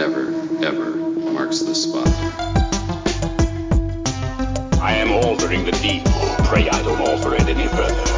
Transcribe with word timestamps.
never, 0.00 0.28
ever 0.64 0.96
marks 1.30 1.60
the 1.60 1.74
spot. 1.74 2.08
I 4.80 4.92
am 4.92 5.12
altering 5.12 5.66
the 5.66 5.72
deed. 5.72 6.02
Pray 6.46 6.70
I 6.70 6.82
don't 6.82 7.06
alter 7.06 7.34
it 7.34 7.42
any 7.42 7.68
further. 7.68 8.09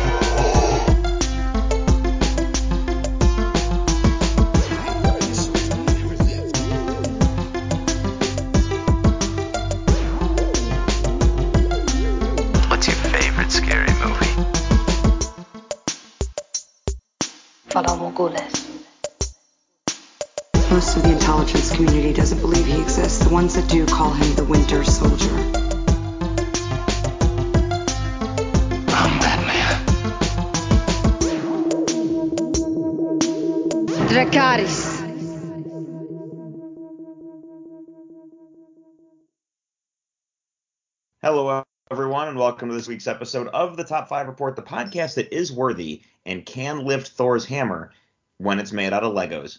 Hello, 41.25 41.63
everyone, 41.89 42.27
and 42.27 42.37
welcome 42.37 42.69
to 42.69 42.75
this 42.75 42.89
week's 42.89 43.07
episode 43.07 43.47
of 43.47 43.77
the 43.77 43.85
Top 43.85 44.09
5 44.09 44.27
Report, 44.27 44.57
the 44.57 44.63
podcast 44.63 45.15
that 45.15 45.33
is 45.33 45.53
worthy 45.53 46.03
and 46.27 46.45
can 46.45 46.85
lift 46.85 47.11
Thor's 47.11 47.45
hammer 47.45 47.93
when 48.39 48.59
it's 48.59 48.73
made 48.73 48.93
out 48.93 49.05
of 49.05 49.15
Legos. 49.15 49.59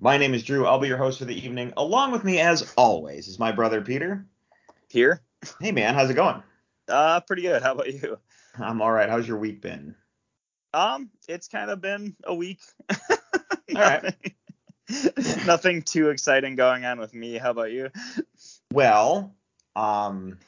My 0.00 0.18
name 0.18 0.34
is 0.34 0.42
Drew. 0.42 0.66
I'll 0.66 0.80
be 0.80 0.88
your 0.88 0.96
host 0.96 1.20
for 1.20 1.24
the 1.24 1.46
evening. 1.46 1.72
Along 1.76 2.10
with 2.10 2.24
me, 2.24 2.40
as 2.40 2.74
always, 2.76 3.28
is 3.28 3.38
my 3.38 3.52
brother 3.52 3.80
Peter. 3.82 4.26
Here. 4.88 5.20
Hey, 5.60 5.70
man, 5.70 5.94
how's 5.94 6.10
it 6.10 6.14
going? 6.14 6.42
Uh, 6.88 7.20
pretty 7.20 7.42
good. 7.42 7.62
How 7.62 7.70
about 7.70 7.92
you? 7.92 8.18
I'm 8.58 8.82
all 8.82 8.90
right. 8.90 9.08
How's 9.08 9.28
your 9.28 9.38
week 9.38 9.62
been? 9.62 9.94
Um, 10.74 11.08
it's 11.28 11.46
kind 11.46 11.70
of 11.70 11.80
been 11.80 12.16
a 12.24 12.34
week. 12.34 12.58
All 12.90 13.06
right. 13.76 14.02
Nothing, 14.90 15.46
nothing 15.46 15.82
too 15.82 16.10
exciting 16.10 16.56
going 16.56 16.84
on 16.84 16.98
with 16.98 17.14
me. 17.14 17.38
How 17.38 17.52
about 17.52 17.70
you? 17.70 17.90
Well, 18.72 19.36
um, 19.76 20.38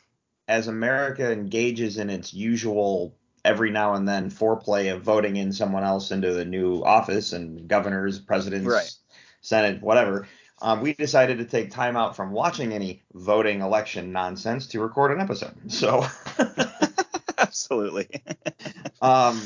as 0.49 0.67
America 0.67 1.31
engages 1.31 1.99
in 1.99 2.11
its 2.11 2.33
usual 2.33 3.15
every 3.45 3.71
now 3.71 3.95
and 3.95 4.09
then 4.09 4.31
foreplay 4.31 4.93
of 4.93 5.03
voting 5.03 5.37
in 5.37 5.53
someone 5.53 5.85
else 5.85 6.11
into 6.11 6.33
the 6.33 6.45
new 6.45 6.83
office 6.83 7.33
and 7.33 7.69
governors, 7.69 8.19
presidents, 8.19 8.67
Right. 8.67 8.91
Senate, 9.43 9.81
whatever, 9.83 10.27
um, 10.61 10.81
we 10.81 10.95
decided 10.95 11.39
to 11.39 11.45
take 11.45 11.71
time 11.71 11.97
out 11.97 12.17
from 12.17 12.33
watching 12.33 12.73
any 12.73 13.03
voting 13.15 13.61
election 13.61 14.11
nonsense 14.11 14.67
to 14.69 14.81
record 14.81 15.13
an 15.13 15.21
episode. 15.21 15.55
So, 15.69 16.05
Absolutely. 17.39 18.09
um, 19.03 19.41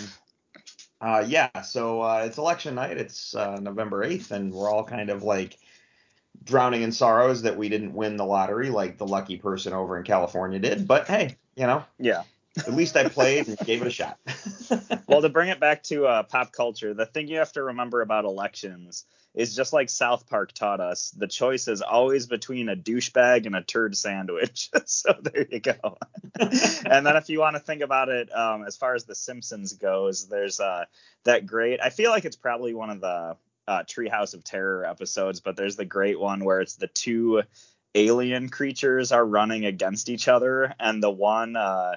uh, 1.01 1.25
yeah, 1.27 1.63
so 1.63 2.01
uh, 2.01 2.23
it's 2.27 2.39
election 2.39 2.77
night. 2.77 2.97
It's 2.97 3.35
uh, 3.35 3.59
November 3.61 4.07
8th, 4.07 4.31
and 4.31 4.53
we're 4.53 4.71
all 4.71 4.85
kind 4.85 5.11
of 5.11 5.23
like 5.23 5.59
drowning 6.45 6.83
in 6.83 6.93
sorrows 6.93 7.43
that 7.43 7.57
we 7.57 7.69
didn't 7.69 7.95
win 7.95 8.17
the 8.17 8.25
lottery 8.25 8.71
like 8.71 8.99
the 8.99 9.07
lucky 9.07 9.37
person 9.37 9.73
over 9.73 9.97
in 9.99 10.05
California 10.05 10.59
did. 10.59 10.87
But 10.87 11.07
hey, 11.07 11.37
you 11.57 11.67
know, 11.67 11.85
yeah. 11.99 12.23
at 12.59 12.75
least 12.75 12.97
I 12.97 13.09
played 13.09 13.49
and 13.49 13.59
gave 13.59 13.83
it 13.83 13.89
a 13.89 13.91
shot. 13.91 14.19
Well, 15.07 15.21
to 15.21 15.29
bring 15.29 15.51
it 15.51 15.61
back 15.61 15.83
to 15.85 16.07
uh, 16.07 16.23
pop 16.23 16.53
culture, 16.53 16.95
the 16.95 17.05
thing 17.05 17.29
you 17.29 17.37
have 17.37 17.53
to 17.53 17.63
remember 17.63 18.01
about 18.01 18.25
elections 18.25 19.05
is 19.35 19.57
just 19.57 19.73
like 19.73 19.89
South 19.89 20.29
Park 20.29 20.53
taught 20.53 20.81
us, 20.81 21.11
the 21.11 21.27
choice 21.27 21.69
is 21.69 21.81
always 21.81 22.27
between 22.27 22.69
a 22.69 22.77
douchebag 22.77 23.47
and 23.47 23.57
a 23.57 23.63
turd 23.63 23.97
sandwich. 23.97 24.71
so 24.85 25.15
there 25.21 25.47
you 25.51 25.61
go. 25.61 25.99
and 26.41 27.07
then 27.07 27.17
if 27.17 27.29
you 27.29 27.41
want 27.41 27.57
to 27.57 27.61
think 27.61 27.83
about 27.83 28.09
it, 28.09 28.35
um, 28.35 28.65
as 28.65 28.77
far 28.77 28.95
as 28.95 29.05
The 29.05 29.15
Simpsons 29.15 29.75
goes, 29.75 30.29
there's 30.29 30.61
uh, 30.61 30.85
that 31.25 31.47
great. 31.47 31.81
I 31.81 31.91
feel 31.91 32.11
like 32.11 32.25
it's 32.25 32.37
probably 32.37 32.75
one 32.75 32.91
of 32.91 33.01
the 33.01 33.37
uh, 33.69 33.83
Treehouse 33.85 34.35
of 34.35 34.45
Terror 34.45 34.85
episodes, 34.85 35.41
but 35.41 35.57
there's 35.57 35.77
the 35.77 35.85
great 35.85 36.19
one 36.19 36.45
where 36.45 36.61
it's 36.61 36.77
the 36.77 36.89
two 36.89 37.43
alien 37.95 38.49
creatures 38.49 39.13
are 39.13 39.25
running 39.25 39.65
against 39.65 40.09
each 40.09 40.29
other, 40.29 40.75
and 40.81 41.03
the 41.03 41.11
one 41.11 41.57
uh, 41.57 41.97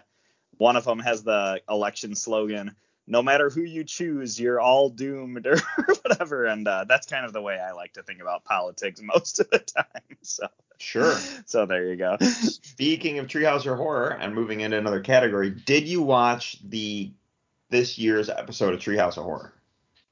one 0.58 0.76
of 0.76 0.86
them 0.86 1.00
has 1.00 1.24
the 1.24 1.62
election 1.70 2.16
slogan. 2.16 2.76
No 3.08 3.22
matter 3.22 3.52
who 3.52 3.62
you 3.62 3.84
choose, 3.84 4.40
you're 4.40 4.60
all 4.60 4.90
doomed, 4.90 5.46
or 5.48 5.58
whatever. 6.02 6.46
And 6.46 6.68
uh, 6.68 6.86
that's 6.86 7.08
kind 7.08 7.26
of 7.26 7.34
the 7.34 7.42
way 7.42 7.60
I 7.60 7.72
like 7.72 7.94
to 7.94 8.04
think 8.04 8.22
about 8.22 8.46
politics 8.46 9.02
most 9.04 9.40
of 9.40 9.50
the 9.50 9.60
time. 9.60 10.18
So, 10.22 10.48
sure. 10.78 11.16
so 11.46 11.66
there 11.66 11.86
you 11.90 11.96
go. 11.96 12.18
Speaking 12.20 13.20
of 13.20 13.28
Treehouse 13.28 13.70
of 13.72 13.78
Horror 13.78 14.18
and 14.20 14.34
moving 14.34 14.62
into 14.62 14.78
another 14.78 15.02
category, 15.02 15.50
did 15.50 15.88
you 15.88 16.02
watch 16.02 16.58
the 16.64 17.12
this 17.70 17.98
year's 17.98 18.30
episode 18.30 18.74
of 18.74 18.80
Treehouse 18.80 19.18
of 19.18 19.24
Horror? 19.24 19.55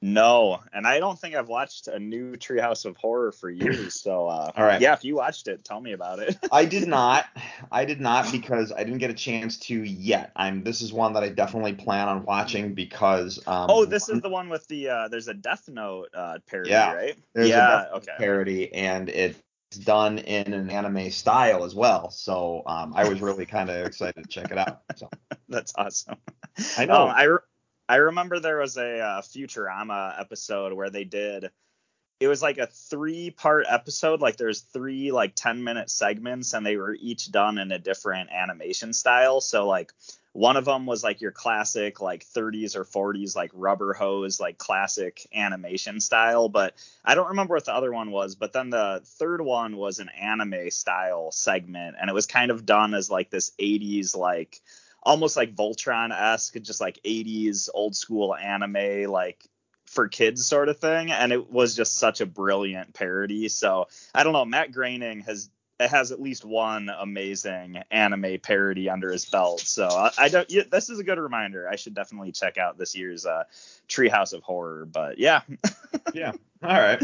No, 0.06 0.60
and 0.74 0.86
I 0.86 1.00
don't 1.00 1.18
think 1.18 1.34
I've 1.34 1.48
watched 1.48 1.88
a 1.88 1.98
new 1.98 2.34
Treehouse 2.36 2.84
of 2.84 2.98
Horror 2.98 3.32
for 3.32 3.50
years. 3.50 4.02
So, 4.02 4.28
uh, 4.28 4.52
All 4.54 4.66
right. 4.66 4.82
yeah, 4.82 4.92
if 4.92 5.06
you 5.06 5.16
watched 5.16 5.48
it, 5.48 5.64
tell 5.64 5.80
me 5.80 5.94
about 5.94 6.20
it. 6.20 6.38
I 6.52 6.66
did 6.66 6.88
not. 6.90 7.24
I 7.72 7.86
did 7.86 8.02
not 8.02 8.30
because 8.30 8.74
I 8.74 8.84
didn't 8.84 8.98
get 8.98 9.12
a 9.12 9.14
chance 9.14 9.58
to 9.60 9.82
yet. 9.82 10.34
I'm. 10.36 10.62
This 10.62 10.82
is 10.82 10.92
one 10.92 11.14
that 11.14 11.24
I 11.24 11.30
definitely 11.30 11.76
plan 11.76 12.10
on 12.10 12.26
watching 12.26 12.74
because. 12.74 13.38
Um, 13.48 13.70
oh, 13.70 13.86
this 13.86 14.10
is 14.10 14.20
the 14.20 14.28
one 14.28 14.50
with 14.50 14.68
the 14.68 14.90
uh, 14.90 15.08
there's 15.08 15.30
a 15.30 15.34
Death 15.34 15.70
Note 15.70 16.10
uh, 16.14 16.40
parody, 16.48 16.72
Yeah. 16.72 16.92
right? 16.94 17.16
There's 17.34 17.48
a 17.48 17.52
yeah. 17.52 17.86
Okay. 17.96 18.12
parody, 18.18 18.74
and 18.74 19.08
it's 19.08 19.40
done 19.86 20.18
in 20.18 20.54
an 20.54 20.70
anime 20.70 21.12
style 21.12 21.64
as 21.64 21.74
well. 21.74 22.12
So 22.12 22.64
um, 22.66 22.92
I 22.94 23.08
was 23.08 23.22
really 23.22 23.46
kind 23.46 23.70
of 23.70 23.86
excited 23.88 24.22
to 24.22 24.30
check 24.30 24.52
it 24.52 24.58
out. 24.58 24.82
So 24.98 25.10
That's 25.48 25.72
awesome. 25.78 26.18
I 26.78 26.84
know. 26.88 27.04
Um, 27.04 27.14
I 27.16 27.24
re- 27.24 27.38
I 27.88 27.98
remember 27.98 28.40
there 28.40 28.58
was 28.58 28.78
a 28.78 29.00
uh, 29.00 29.22
Futurama 29.22 30.20
episode 30.20 30.74
where 30.74 30.90
they 30.90 31.04
did. 31.04 31.52
It 32.20 32.28
was 32.28 32.42
like 32.42 32.58
a 32.58 32.68
three 32.68 33.32
part 33.32 33.66
episode. 33.70 34.22
Like 34.22 34.38
there's 34.38 34.62
three 34.62 35.12
like 35.12 35.34
10 35.36 35.64
minute 35.64 35.90
segments, 35.90 36.54
and 36.54 36.66
they 36.66 36.78
were 36.78 36.94
each 36.94 37.32
done 37.32 37.58
in 37.58 37.72
a 37.72 37.80
different 37.80 38.30
animation 38.32 38.94
style. 38.94 39.42
So 39.42 39.68
like 39.68 39.92
one 40.34 40.58
of 40.58 40.66
them 40.66 40.86
was 40.86 41.04
like 41.04 41.22
your 41.22 41.32
classic 41.32 42.02
like 42.02 42.26
30s 42.26 42.76
or 42.76 42.84
40s 42.84 43.36
like 43.36 43.52
rubber 43.54 43.94
hose 43.94 44.40
like 44.40 44.58
classic 44.58 45.28
animation 45.34 46.00
style 46.00 46.50
but 46.50 46.74
i 47.06 47.16
don't 47.16 47.30
remember 47.30 47.54
what 47.54 47.66
the 47.66 47.74
other 47.74 47.94
one 47.94 48.12
was 48.12 48.36
but 48.36 48.52
then 48.52 48.72
the 48.72 49.00
third 49.06 49.42
one 49.42 49.78
was 49.78 50.00
an 50.00 50.10
anime 50.10 50.72
style 50.72 51.32
segment 51.32 51.96
and 52.02 52.10
it 52.10 52.14
was 52.14 52.26
kind 52.26 52.50
of 52.52 52.66
done 52.66 52.96
as 52.96 53.12
like 53.12 53.30
this 53.30 53.52
80s 53.60 54.18
like 54.18 54.60
almost 55.04 55.38
like 55.38 55.56
voltron 55.56 56.12
esque 56.12 56.60
just 56.62 56.82
like 56.82 57.00
80s 57.06 57.70
old 57.74 57.96
school 57.96 58.36
anime 58.36 59.10
like 59.10 59.44
for 59.86 60.08
kids 60.08 60.46
sort 60.46 60.70
of 60.70 60.80
thing 60.80 61.12
and 61.12 61.32
it 61.32 61.52
was 61.52 61.76
just 61.76 61.98
such 61.98 62.22
a 62.22 62.26
brilliant 62.26 62.94
parody. 62.94 63.50
So 63.50 63.88
i 64.16 64.24
don't 64.24 64.34
know 64.34 64.46
matt 64.46 64.72
groening 64.72 65.22
has 65.22 65.50
has 65.90 66.12
at 66.12 66.22
least 66.22 66.46
one 66.46 66.90
amazing 66.90 67.82
anime 67.92 68.40
parody 68.42 68.90
under 68.90 69.12
his 69.12 69.26
belt. 69.26 69.62
So 69.62 69.88
I, 69.88 70.12
I 70.18 70.30
don't. 70.30 70.50
Yeah, 70.52 70.64
this 70.70 70.90
is 70.90 71.00
a 71.00 71.04
good 71.04 71.20
reminder. 71.20 71.68
I 71.70 71.76
should 71.76 71.94
definitely 71.94 72.32
check 72.32 72.58
out 72.58 72.78
this 72.78 72.96
year's 72.96 73.26
uh, 73.26 73.44
Treehouse 73.88 74.34
of 74.34 74.44
Horror. 74.44 74.86
But 74.86 75.18
yeah, 75.18 75.42
yeah. 76.14 76.34
All 76.62 76.80
right. 76.80 77.02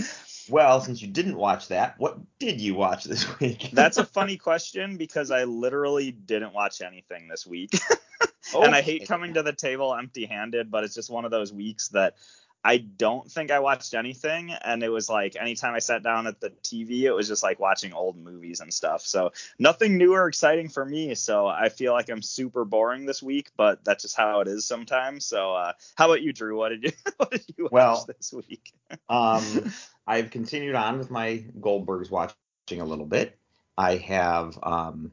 Well, 0.49 0.81
since 0.81 1.01
you 1.01 1.07
didn't 1.07 1.37
watch 1.37 1.67
that, 1.67 1.99
what 1.99 2.17
did 2.39 2.59
you 2.59 2.75
watch 2.75 3.03
this 3.03 3.39
week? 3.39 3.69
that's 3.73 3.97
a 3.97 4.05
funny 4.05 4.37
question 4.37 4.97
because 4.97 5.31
I 5.31 5.43
literally 5.43 6.11
didn't 6.11 6.53
watch 6.53 6.81
anything 6.81 7.27
this 7.27 7.45
week. 7.45 7.71
and 8.55 8.73
I 8.73 8.81
hate 8.81 9.07
coming 9.07 9.35
to 9.35 9.43
the 9.43 9.53
table 9.53 9.95
empty-handed, 9.95 10.71
but 10.71 10.83
it's 10.83 10.95
just 10.95 11.09
one 11.09 11.25
of 11.25 11.31
those 11.31 11.53
weeks 11.53 11.89
that 11.89 12.15
I 12.63 12.77
don't 12.77 13.29
think 13.31 13.51
I 13.51 13.59
watched 13.59 13.93
anything. 13.93 14.51
And 14.51 14.83
it 14.83 14.89
was 14.89 15.09
like 15.09 15.35
anytime 15.39 15.75
I 15.75 15.79
sat 15.79 16.03
down 16.03 16.27
at 16.27 16.41
the 16.41 16.49
TV, 16.63 17.03
it 17.03 17.13
was 17.13 17.27
just 17.27 17.43
like 17.43 17.59
watching 17.59 17.93
old 17.93 18.17
movies 18.17 18.59
and 18.59 18.73
stuff. 18.73 19.01
So 19.01 19.31
nothing 19.57 19.97
new 19.97 20.13
or 20.13 20.27
exciting 20.27 20.69
for 20.69 20.85
me. 20.85 21.15
So 21.15 21.47
I 21.47 21.69
feel 21.69 21.93
like 21.93 22.09
I'm 22.09 22.21
super 22.21 22.65
boring 22.65 23.05
this 23.05 23.23
week, 23.23 23.51
but 23.55 23.83
that's 23.85 24.03
just 24.03 24.17
how 24.17 24.41
it 24.41 24.47
is 24.47 24.65
sometimes. 24.65 25.25
So 25.25 25.53
uh, 25.53 25.73
how 25.95 26.07
about 26.07 26.21
you, 26.21 26.33
Drew? 26.33 26.57
What 26.57 26.69
did 26.69 26.83
you 26.83 26.91
what 27.17 27.31
did 27.31 27.45
you 27.57 27.65
watch 27.65 27.71
Well, 27.71 28.05
this 28.07 28.33
week? 28.33 28.73
Um, 29.07 29.71
I've 30.07 30.31
continued 30.31 30.75
on 30.75 30.97
with 30.97 31.11
my 31.11 31.43
Goldbergs 31.59 32.09
watching 32.09 32.81
a 32.81 32.85
little 32.85 33.05
bit. 33.05 33.37
I 33.77 33.97
have 33.97 34.57
um, 34.63 35.11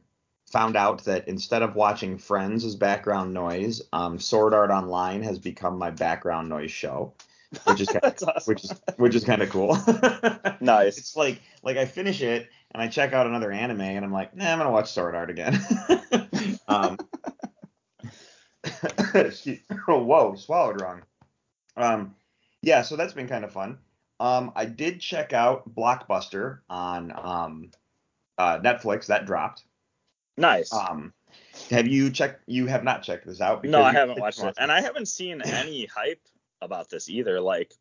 found 0.51 0.75
out 0.75 1.03
that 1.05 1.27
instead 1.27 1.61
of 1.61 1.75
watching 1.75 2.17
Friends 2.17 2.63
as 2.63 2.75
background 2.75 3.33
noise, 3.33 3.81
um, 3.93 4.19
Sword 4.19 4.53
Art 4.53 4.71
Online 4.71 5.21
has 5.23 5.39
become 5.39 5.77
my 5.77 5.91
background 5.91 6.49
noise 6.49 6.71
show, 6.71 7.13
which 7.65 7.81
is 7.81 7.87
kind 7.87 8.03
of, 8.03 8.13
awesome. 8.27 8.43
which 8.45 8.63
is 8.63 8.81
which 8.97 9.15
is 9.15 9.23
kind 9.23 9.41
of 9.41 9.49
cool. 9.49 9.77
Nice. 10.59 10.97
It's 10.97 11.15
like 11.15 11.39
like 11.61 11.77
I 11.77 11.85
finish 11.85 12.21
it 12.21 12.49
and 12.71 12.81
I 12.81 12.87
check 12.87 13.13
out 13.13 13.27
another 13.27 13.51
anime 13.51 13.81
and 13.81 14.03
I'm 14.03 14.11
like, 14.11 14.35
nah, 14.35 14.51
I'm 14.51 14.57
gonna 14.57 14.71
watch 14.71 14.91
Sword 14.91 15.15
Art 15.15 15.29
again. 15.29 15.59
um, 16.67 16.97
oh, 19.87 20.03
whoa, 20.03 20.35
swallowed 20.35 20.81
wrong. 20.81 21.03
Um, 21.75 22.15
yeah, 22.61 22.81
so 22.81 22.95
that's 22.95 23.13
been 23.13 23.27
kind 23.27 23.45
of 23.45 23.51
fun. 23.51 23.77
Um, 24.19 24.51
I 24.55 24.65
did 24.65 24.99
check 24.99 25.31
out 25.31 25.73
Blockbuster 25.75 26.59
on 26.69 27.13
um, 27.15 27.71
uh, 28.37 28.59
Netflix. 28.59 29.05
That 29.05 29.27
dropped. 29.27 29.63
Nice. 30.37 30.73
Um, 30.73 31.13
have 31.69 31.87
you 31.87 32.09
checked? 32.09 32.41
You 32.47 32.65
have 32.65 32.83
not 32.83 33.03
checked 33.03 33.27
this 33.27 33.41
out. 33.41 33.63
no, 33.63 33.83
I 33.83 33.93
haven't 33.93 34.19
watched 34.19 34.43
it, 34.43 34.55
and 34.57 34.71
I 34.71 34.81
haven't 34.81 35.07
seen 35.07 35.41
any 35.43 35.85
hype 35.85 36.21
about 36.61 36.89
this 36.89 37.09
either. 37.09 37.39
Like, 37.39 37.73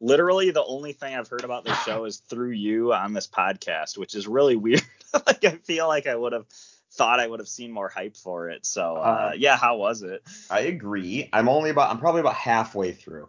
literally, 0.00 0.50
the 0.50 0.64
only 0.64 0.92
thing 0.92 1.14
I've 1.14 1.28
heard 1.28 1.44
about 1.44 1.64
this 1.64 1.80
show 1.84 2.04
is 2.04 2.18
through 2.18 2.50
you 2.52 2.92
on 2.92 3.12
this 3.12 3.26
podcast, 3.28 3.96
which 3.98 4.14
is 4.14 4.26
really 4.26 4.56
weird. 4.66 4.82
like, 5.26 5.44
I 5.44 5.50
feel 5.64 5.88
like 5.88 6.06
I 6.06 6.14
would 6.14 6.32
have 6.32 6.46
thought 6.92 7.20
I 7.20 7.26
would 7.26 7.40
have 7.40 7.48
seen 7.48 7.72
more 7.72 7.88
hype 7.88 8.16
for 8.16 8.48
it. 8.50 8.64
So, 8.64 8.96
uh, 8.96 9.30
Uh, 9.30 9.32
yeah, 9.36 9.56
how 9.56 9.76
was 9.76 10.02
it? 10.02 10.22
I 10.50 10.60
agree. 10.60 11.28
I'm 11.32 11.48
only 11.48 11.70
about. 11.70 11.90
I'm 11.90 11.98
probably 11.98 12.20
about 12.20 12.34
halfway 12.34 12.92
through. 12.92 13.28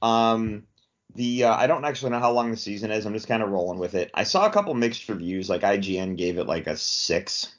Um, 0.00 0.64
the 1.14 1.44
uh, 1.44 1.54
I 1.54 1.66
don't 1.66 1.84
actually 1.84 2.10
know 2.12 2.20
how 2.20 2.32
long 2.32 2.50
the 2.50 2.56
season 2.56 2.90
is. 2.90 3.04
I'm 3.04 3.12
just 3.12 3.28
kind 3.28 3.42
of 3.42 3.50
rolling 3.50 3.78
with 3.78 3.94
it. 3.94 4.10
I 4.14 4.24
saw 4.24 4.46
a 4.46 4.50
couple 4.50 4.72
mixed 4.74 5.08
reviews. 5.08 5.50
Like 5.50 5.60
IGN 5.60 6.16
gave 6.16 6.38
it 6.38 6.46
like 6.46 6.66
a 6.66 6.76
six, 6.76 7.54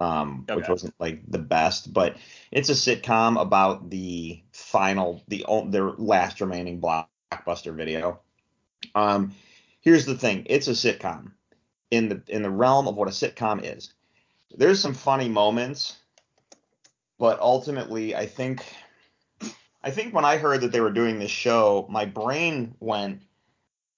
um, 0.00 0.46
which 0.52 0.68
wasn't 0.68 0.94
like 0.98 1.20
the 1.28 1.38
best, 1.38 1.92
but 1.92 2.16
it's 2.50 2.70
a 2.70 2.72
sitcom 2.72 3.40
about 3.40 3.90
the 3.90 4.42
final, 4.52 5.22
the 5.28 5.44
their 5.68 5.90
last 5.90 6.40
remaining 6.40 6.80
blockbuster 6.80 7.74
video. 7.74 8.20
Um, 8.94 9.34
here's 9.80 10.06
the 10.06 10.16
thing. 10.16 10.46
It's 10.48 10.68
a 10.68 10.72
sitcom 10.72 11.32
in 11.90 12.08
the 12.08 12.22
in 12.28 12.42
the 12.42 12.50
realm 12.50 12.88
of 12.88 12.96
what 12.96 13.08
a 13.08 13.12
sitcom 13.12 13.60
is. 13.62 13.92
There's 14.56 14.80
some 14.80 14.94
funny 14.94 15.28
moments, 15.28 15.96
but 17.18 17.38
ultimately, 17.40 18.16
I 18.16 18.26
think 18.26 18.64
I 19.82 19.90
think 19.90 20.14
when 20.14 20.24
I 20.24 20.36
heard 20.36 20.62
that 20.62 20.72
they 20.72 20.80
were 20.80 20.90
doing 20.90 21.18
this 21.18 21.30
show, 21.30 21.86
my 21.88 22.04
brain 22.04 22.74
went, 22.80 23.22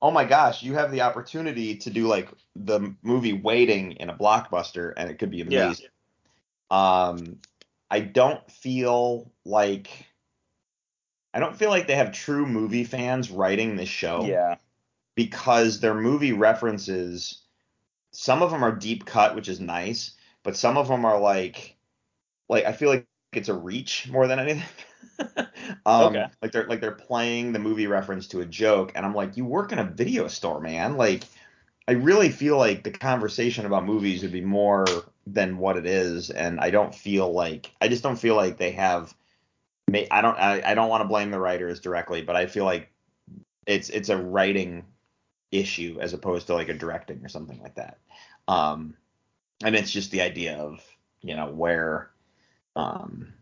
"Oh 0.02 0.10
my 0.10 0.25
gosh, 0.25 0.62
you 0.62 0.75
have 0.75 0.90
the 0.90 1.00
opportunity 1.02 1.76
to 1.76 1.88
do 1.90 2.06
like 2.08 2.28
the 2.56 2.94
movie 3.02 3.32
Waiting 3.32 3.93
in 3.93 4.10
a 4.10 4.14
blockbuster, 4.14 4.93
and 4.96 5.08
it 5.08 5.19
could 5.19 5.31
be 5.31 5.40
amazing. 5.40 5.58
Yeah. 5.58 5.64
amazing." 5.66 5.88
Um, 6.70 7.38
I 7.90 8.00
don't 8.00 8.50
feel 8.50 9.31
like 9.44 9.90
I 11.34 11.40
don't 11.40 11.56
feel 11.56 11.70
like 11.70 11.87
they 11.87 11.94
have 11.94 12.12
true 12.12 12.44
movie 12.46 12.84
fans 12.84 13.31
writing 13.31 13.76
this 13.76 13.88
show 13.88 14.25
Yeah. 14.25 14.56
because 15.14 15.81
their 15.81 15.94
movie 15.94 16.32
references 16.32 17.38
some 18.10 18.43
of 18.43 18.50
them 18.50 18.62
are 18.62 18.72
deep 18.72 19.06
cut 19.06 19.34
which 19.34 19.49
is 19.49 19.60
nice 19.60 20.12
but 20.43 20.56
some 20.56 20.76
of 20.76 20.88
them 20.88 21.04
are 21.06 21.19
like 21.19 21.76
like 22.49 22.64
i 22.66 22.72
feel 22.72 22.90
like 22.90 23.06
it's 23.32 23.49
a 23.49 23.55
reach 23.55 24.08
more 24.11 24.26
than 24.26 24.38
anything 24.38 24.62
um 25.87 26.14
Okay. 26.14 26.26
like 26.43 26.52
they're 26.52 26.67
like 26.67 26.81
they're 26.81 26.93
playing 26.93 27.52
the 27.52 27.58
movie 27.58 27.87
reference 27.87 28.26
to 28.26 28.40
a 28.40 28.46
joke 28.46 28.93
and 28.94 29.05
i'm 29.05 29.14
like 29.14 29.37
you 29.37 29.44
work 29.44 29.73
in 29.73 29.79
a 29.79 29.84
video 29.84 30.29
store 30.29 30.61
man 30.61 30.96
like 30.96 31.25
i 31.88 31.93
really 31.93 32.31
feel 32.31 32.56
like 32.56 32.82
the 32.82 32.90
conversation 32.90 33.67
about 33.67 33.84
movies 33.84 34.23
would 34.23 34.32
be 34.32 34.40
more 34.40 34.87
than 35.26 35.58
what 35.58 35.76
it 35.76 35.87
is 35.87 36.31
and 36.31 36.61
i 36.61 36.70
don't 36.70 36.94
feel 36.94 37.32
like 37.32 37.70
i 37.81 37.88
just 37.88 38.02
don't 38.02 38.17
feel 38.17 38.34
like 38.34 38.58
they 38.58 38.73
have 38.73 39.14
i 40.11 40.20
don't 40.20 40.38
i, 40.38 40.62
I 40.64 40.75
don't 40.75 40.88
want 40.88 41.02
to 41.02 41.08
blame 41.08 41.31
the 41.31 41.40
writers 41.40 41.81
directly 41.81 42.23
but 42.23 42.37
i 42.37 42.46
feel 42.46 42.64
like 42.64 42.90
it's 43.67 43.90
it's 43.90 44.08
a 44.08 44.17
writing 44.17 44.85
issue 45.52 45.99
as 46.00 46.14
opposed 46.14 46.46
to 46.46 46.55
like 46.55 46.69
a 46.69 46.75
directing 46.75 47.25
or 47.25 47.28
something 47.28 47.61
like 47.61 47.76
that. 47.76 47.99
Um, 48.49 48.94
and 49.62 49.76
it's 49.76 49.90
just 49.90 50.11
the 50.11 50.23
idea 50.23 50.56
of 50.56 50.81
you 51.20 51.37
know 51.37 51.50
where 51.50 52.11
um, 52.77 53.33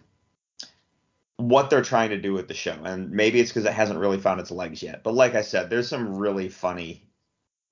what 1.36 1.70
they're 1.70 1.82
trying 1.82 2.10
to 2.10 2.20
do 2.20 2.32
with 2.32 2.48
the 2.48 2.54
show, 2.54 2.76
and 2.84 3.10
maybe 3.10 3.40
it's 3.40 3.50
because 3.50 3.64
it 3.64 3.72
hasn't 3.72 3.98
really 3.98 4.18
found 4.18 4.40
its 4.40 4.50
legs 4.50 4.82
yet. 4.82 5.02
But 5.02 5.14
like 5.14 5.34
I 5.34 5.42
said, 5.42 5.70
there's 5.70 5.88
some 5.88 6.16
really 6.16 6.48
funny 6.48 7.06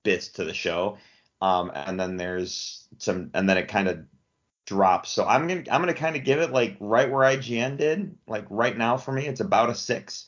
bits 0.03 0.29
to 0.29 0.43
the 0.43 0.53
show, 0.53 0.97
um, 1.41 1.71
and 1.73 1.99
then 1.99 2.17
there's 2.17 2.87
some, 2.97 3.31
and 3.33 3.49
then 3.49 3.57
it 3.57 3.67
kind 3.67 3.87
of 3.87 3.99
drops. 4.65 5.09
So 5.09 5.25
I'm 5.25 5.47
gonna 5.47 5.63
I'm 5.71 5.81
gonna 5.81 5.93
kind 5.93 6.15
of 6.15 6.23
give 6.23 6.39
it 6.39 6.51
like 6.51 6.77
right 6.79 7.09
where 7.09 7.25
IGN 7.25 7.77
did, 7.77 8.15
like 8.27 8.45
right 8.49 8.77
now 8.77 8.97
for 8.97 9.11
me, 9.11 9.27
it's 9.27 9.41
about 9.41 9.69
a 9.69 9.75
six. 9.75 10.27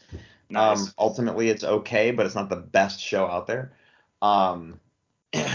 Nice. 0.49 0.79
Um, 0.79 0.93
ultimately, 0.97 1.49
it's 1.49 1.63
okay, 1.63 2.11
but 2.11 2.25
it's 2.25 2.35
not 2.35 2.49
the 2.49 2.57
best 2.57 2.99
show 2.99 3.25
out 3.25 3.47
there. 3.47 3.73
Um, 4.21 4.79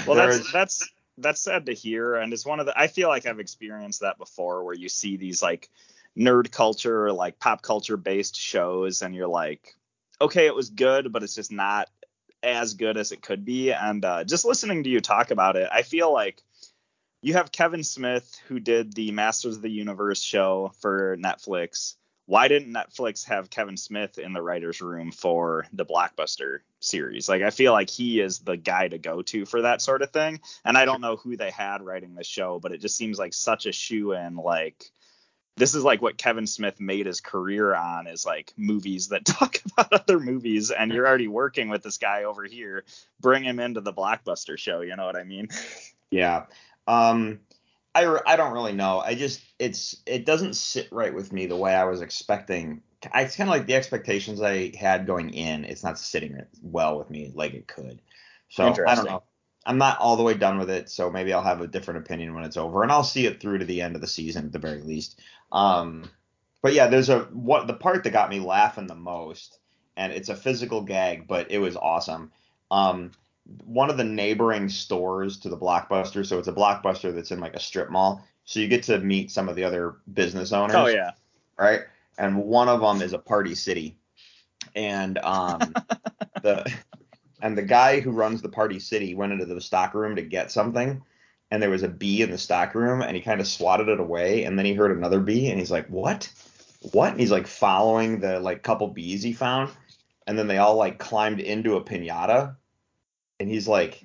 well, 0.07 0.17
that's 0.17 0.53
that's 0.53 0.89
that's 1.19 1.41
sad 1.41 1.67
to 1.67 1.73
hear, 1.73 2.17
and 2.17 2.33
it's 2.33 2.47
one 2.47 2.61
of 2.61 2.67
the. 2.67 2.79
I 2.79 2.87
feel 2.87 3.09
like 3.09 3.27
I've 3.27 3.41
experienced 3.41 4.01
that 4.01 4.19
before, 4.19 4.65
where 4.65 4.75
you 4.75 4.89
see 4.89 5.17
these 5.17 5.43
like 5.43 5.71
nerd 6.17 6.51
culture 6.51 7.13
like 7.13 7.39
pop 7.39 7.63
culture 7.63 7.97
based 7.97 8.37
shows, 8.37 9.03
and 9.03 9.15
you're 9.15 9.29
like, 9.29 9.75
okay, 10.21 10.47
it 10.47 10.55
was 10.55 10.71
good, 10.71 11.13
but 11.13 11.23
it's 11.23 11.35
just 11.35 11.53
not 11.53 11.89
as 12.43 12.75
good 12.75 12.97
as 12.97 13.13
it 13.13 13.23
could 13.23 13.45
be. 13.45 13.73
And 13.73 14.05
uh, 14.05 14.25
just 14.25 14.45
listening 14.45 14.85
to 14.85 14.91
you 14.91 15.01
talk 15.01 15.31
about 15.31 15.57
it, 15.57 15.69
I 15.73 15.83
feel 15.83 16.13
like 16.13 16.43
you 17.23 17.35
have 17.35 17.53
Kevin 17.53 17.83
Smith 17.83 18.39
who 18.49 18.61
did 18.61 18.93
the 18.93 19.11
Masters 19.11 19.57
of 19.57 19.63
the 19.63 19.71
Universe 19.71 20.23
show 20.23 20.73
for 20.81 21.17
Netflix. 21.17 21.97
Why 22.27 22.49
didn't 22.49 22.73
Netflix 22.73 23.25
have 23.27 23.51
Kevin 23.51 23.77
Smith 23.77 24.19
in 24.19 24.33
the 24.33 24.43
writers' 24.43 24.81
room 24.81 25.13
for 25.13 25.65
the 25.73 25.87
blockbuster 25.87 26.59
series? 26.81 27.29
Like, 27.29 27.43
I 27.43 27.51
feel 27.51 27.73
like 27.73 27.89
he 27.89 28.21
is 28.21 28.41
the 28.41 28.57
guy 28.57 28.89
to 28.89 28.99
go 28.99 29.23
to 29.23 29.47
for 29.47 29.63
that 29.63 29.81
sort 29.81 30.03
of 30.03 30.11
thing. 30.11 30.41
And 30.65 30.77
I 30.77 30.85
don't 30.85 31.01
know 31.01 31.17
who 31.17 31.37
they 31.37 31.51
had 31.51 31.83
writing 31.83 32.15
the 32.15 32.25
show, 32.25 32.59
but 32.59 32.73
it 32.73 32.81
just 32.81 32.97
seems 32.97 33.19
like 33.19 33.33
such 33.33 33.67
a 33.67 33.73
shoe 33.73 34.13
in. 34.13 34.35
Like, 34.35 34.91
this 35.57 35.77
is 35.77 35.85
like 35.85 36.03
what 36.03 36.19
Kevin 36.19 36.49
Smith 36.49 36.81
made 36.81 37.07
his 37.07 37.21
career 37.21 37.75
on 37.75 38.09
is 38.09 38.27
like 38.27 38.53
movies 38.57 39.09
that 39.09 39.25
talk 39.25 39.61
about 39.73 39.93
other 39.93 40.19
movies. 40.19 40.73
And 40.73 40.93
you're 40.93 41.07
already 41.07 41.29
working 41.29 41.69
with 41.69 41.85
this 41.85 41.99
guy 41.99 42.25
over 42.25 42.45
here. 42.45 42.85
Bring 43.21 43.45
him 43.45 43.61
into 43.61 43.81
the 43.81 43.93
blockbuster 43.93 44.59
show. 44.59 44.81
You 44.81 44.97
know 44.97 45.07
what 45.07 45.17
I 45.17 45.23
mean? 45.23 45.49
Yeah. 46.11 46.47
Um, 46.89 47.41
I, 47.97 48.21
I 48.27 48.37
don't 48.37 48.53
really 48.53 48.73
know. 48.73 49.01
I 49.01 49.15
just 49.15 49.41
it's 49.59 49.97
it 50.05 50.27
doesn't 50.27 50.55
sit 50.55 50.89
right 50.93 51.15
with 51.15 51.33
me 51.33 51.47
the 51.47 51.57
way 51.57 51.75
I 51.75 51.85
was 51.85 52.03
expecting. 52.03 52.83
I, 53.11 53.23
it's 53.23 53.37
kind 53.37 53.49
of 53.49 53.57
like 53.57 53.67
the 53.67 53.75
expectations 53.75 54.43
I 54.43 54.77
had 54.77 55.07
going 55.07 55.31
in. 55.31 55.65
It's 55.65 55.83
not 55.83 55.99
sitting 55.99 56.39
well 56.61 56.99
with 56.99 57.09
me 57.09 57.33
like 57.35 57.55
it 57.55 57.67
could. 57.67 58.03
So 58.51 58.65
I 58.87 58.95
don't 58.95 59.07
know. 59.07 59.23
I'm 59.65 59.79
not 59.79 59.99
all 59.99 60.17
the 60.17 60.23
way 60.23 60.35
done 60.35 60.59
with 60.59 60.69
it, 60.71 60.91
so 60.91 61.11
maybe 61.11 61.33
I'll 61.33 61.43
have 61.43 61.63
a 61.63 61.67
different 61.67 62.05
opinion 62.05 62.35
when 62.35 62.45
it's 62.45 62.59
over, 62.59 62.83
and 62.83 62.93
I'll 62.93 63.03
see 63.03 63.27
it 63.27 63.41
through 63.41 63.59
to 63.59 63.65
the 63.65 63.81
end 63.81 63.97
of 63.97 64.01
the 64.01 64.07
season 64.07 64.45
at 64.47 64.53
the 64.53 64.59
very 64.59 64.83
least. 64.83 65.19
Um, 65.51 66.09
but 66.63 66.75
yeah, 66.75 66.87
there's 66.87 67.09
a 67.09 67.21
what 67.33 67.67
the 67.67 67.75
part 67.75 68.05
that 68.05 68.11
got 68.11 68.31
me 68.31 68.41
laughing 68.41 68.87
the 68.87 68.95
most, 68.95 69.59
and 69.97 70.13
it's 70.13 70.29
a 70.29 70.37
physical 70.37 70.83
gag, 70.83 71.27
but 71.27 71.51
it 71.51 71.59
was 71.59 71.77
awesome. 71.77 72.31
Um, 72.71 73.13
one 73.65 73.91
of 73.91 73.97
the 73.97 74.05
neighboring 74.05 74.69
stores 74.69 75.39
to 75.39 75.49
the 75.49 75.57
blockbuster, 75.57 76.27
so 76.27 76.39
it's 76.39 76.49
a 76.49 76.53
blockbuster 76.53 77.15
that's 77.15 77.31
in 77.31 77.41
like 77.41 77.55
a 77.55 77.61
strip 77.61 77.91
mall, 77.91 78.25
so 78.45 78.61
you 78.61 78.69
get 78.69 78.83
to 78.85 78.99
meet 78.99 79.31
some 79.31 79.49
of 79.49 79.57
the 79.57 79.65
other 79.65 79.97
business 80.13 80.53
owners 80.53 80.77
Oh, 80.77 80.87
yeah. 80.87 81.13
right? 81.59 81.81
And 82.19 82.37
one 82.45 82.69
of 82.69 82.81
them 82.81 83.03
is 83.03 83.13
a 83.13 83.19
party 83.19 83.55
city, 83.55 83.99
and 84.75 85.19
um, 85.19 85.75
the 86.43 86.65
and 87.43 87.57
the 87.57 87.63
guy 87.63 88.01
who 88.01 88.11
runs 88.11 88.41
the 88.43 88.49
party 88.49 88.81
city 88.81 89.15
went 89.15 89.33
into 89.33 89.45
the 89.45 89.61
stock 89.61 89.95
room 89.95 90.17
to 90.17 90.23
get 90.23 90.51
something, 90.51 91.03
and 91.51 91.63
there 91.63 91.71
was 91.71 91.83
a 91.83 91.89
bee 91.89 92.23
in 92.23 92.31
the 92.31 92.39
stock 92.39 92.75
room, 92.75 93.03
and 93.03 93.15
he 93.15 93.23
kind 93.23 93.41
of 93.41 93.47
swatted 93.47 93.89
it 93.89 94.01
away, 94.01 94.45
and 94.45 94.59
then 94.59 94.65
he 94.67 94.75
heard 94.75 94.97
another 94.97 95.21
bee, 95.21 95.51
and 95.51 95.59
he's 95.59 95.71
like, 95.71 95.87
"What? 95.89 96.33
What?" 96.93 97.13
And 97.13 97.21
he's 97.21 97.31
like 97.31 97.47
following 97.47 98.21
the 98.21 98.41
like 98.41 98.63
couple 98.63 98.89
bees 98.89 99.23
he 99.23 99.33
found, 99.33 99.71
and 100.27 100.39
then 100.39 100.47
they 100.49 100.59
all 100.59 100.77
like 100.77 100.99
climbed 100.99 101.41
into 101.41 101.77
a 101.77 101.85
pinata, 101.85 102.57
and 103.41 103.51
he's 103.51 103.69
like. 103.69 104.03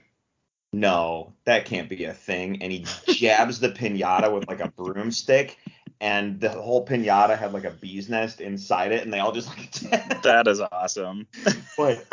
No, 0.74 1.34
that 1.44 1.66
can't 1.66 1.90
be 1.90 2.06
a 2.06 2.14
thing. 2.14 2.62
And 2.62 2.72
he 2.72 2.86
jabs 3.10 3.60
the 3.60 3.68
pinata 3.68 4.34
with 4.34 4.48
like 4.48 4.62
a 4.62 4.70
broomstick, 4.70 5.58
and 6.00 6.40
the 6.40 6.50
whole 6.50 6.86
pinata 6.86 7.38
had 7.38 7.52
like 7.54 7.66
a 7.66 7.72
bee's 7.72 8.10
nest 8.10 8.42
inside 8.42 8.92
it, 8.94 9.04
and 9.04 9.14
they 9.14 9.20
all 9.20 9.34
just 9.34 9.50
like 9.50 9.72
That 10.24 10.48
is 10.48 10.60
awesome. 10.60 11.28
Boy. 11.78 12.00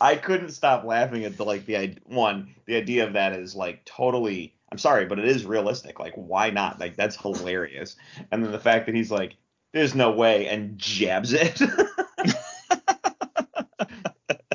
I 0.00 0.16
couldn't 0.16 0.50
stop 0.50 0.84
laughing 0.84 1.24
at 1.24 1.36
the 1.36 1.44
like 1.44 1.66
the 1.66 1.96
one 2.06 2.54
the 2.66 2.76
idea 2.76 3.06
of 3.06 3.12
that 3.12 3.32
is 3.34 3.54
like 3.54 3.84
totally 3.84 4.54
I'm 4.70 4.78
sorry 4.78 5.04
but 5.06 5.18
it 5.18 5.26
is 5.26 5.44
realistic 5.44 5.98
like 6.00 6.14
why 6.14 6.50
not 6.50 6.80
like 6.80 6.96
that's 6.96 7.16
hilarious 7.16 7.96
and 8.30 8.42
then 8.42 8.52
the 8.52 8.58
fact 8.58 8.86
that 8.86 8.94
he's 8.94 9.10
like 9.10 9.36
there's 9.72 9.94
no 9.94 10.10
way 10.10 10.46
and 10.48 10.78
jabs 10.78 11.32
it 11.32 11.60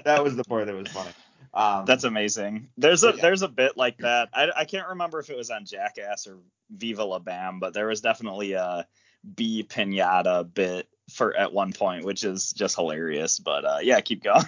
that 0.06 0.24
was 0.24 0.36
the 0.36 0.44
part 0.44 0.66
that 0.68 0.76
was 0.76 0.88
funny 0.90 1.12
um 1.54 1.86
That's 1.86 2.04
amazing. 2.04 2.70
There's 2.78 3.04
a 3.04 3.10
Yeah. 3.16 3.22
there's 3.22 3.42
a 3.44 3.48
bit 3.48 3.78
like 3.78 3.98
that. 4.00 4.30
I, 4.34 4.50
I 4.58 4.66
can't 4.66 4.88
remember 4.90 5.20
if 5.20 5.30
it 5.30 5.38
was 5.38 5.52
on 5.52 5.66
Jackass 5.66 6.26
or 6.26 6.38
Viva 6.72 7.04
La 7.04 7.20
Bam, 7.20 7.60
but 7.60 7.74
there 7.76 7.88
was 7.88 8.02
definitely 8.02 8.54
a 8.54 8.88
bee 9.36 9.64
pinata 9.64 10.52
bit 10.52 10.88
for 11.12 11.36
at 11.38 11.54
one 11.54 11.72
point, 11.72 12.06
which 12.06 12.24
is 12.24 12.54
just 12.54 12.76
hilarious. 12.76 13.38
But 13.38 13.66
uh, 13.66 13.78
yeah, 13.84 14.00
keep 14.02 14.24
going. 14.24 14.46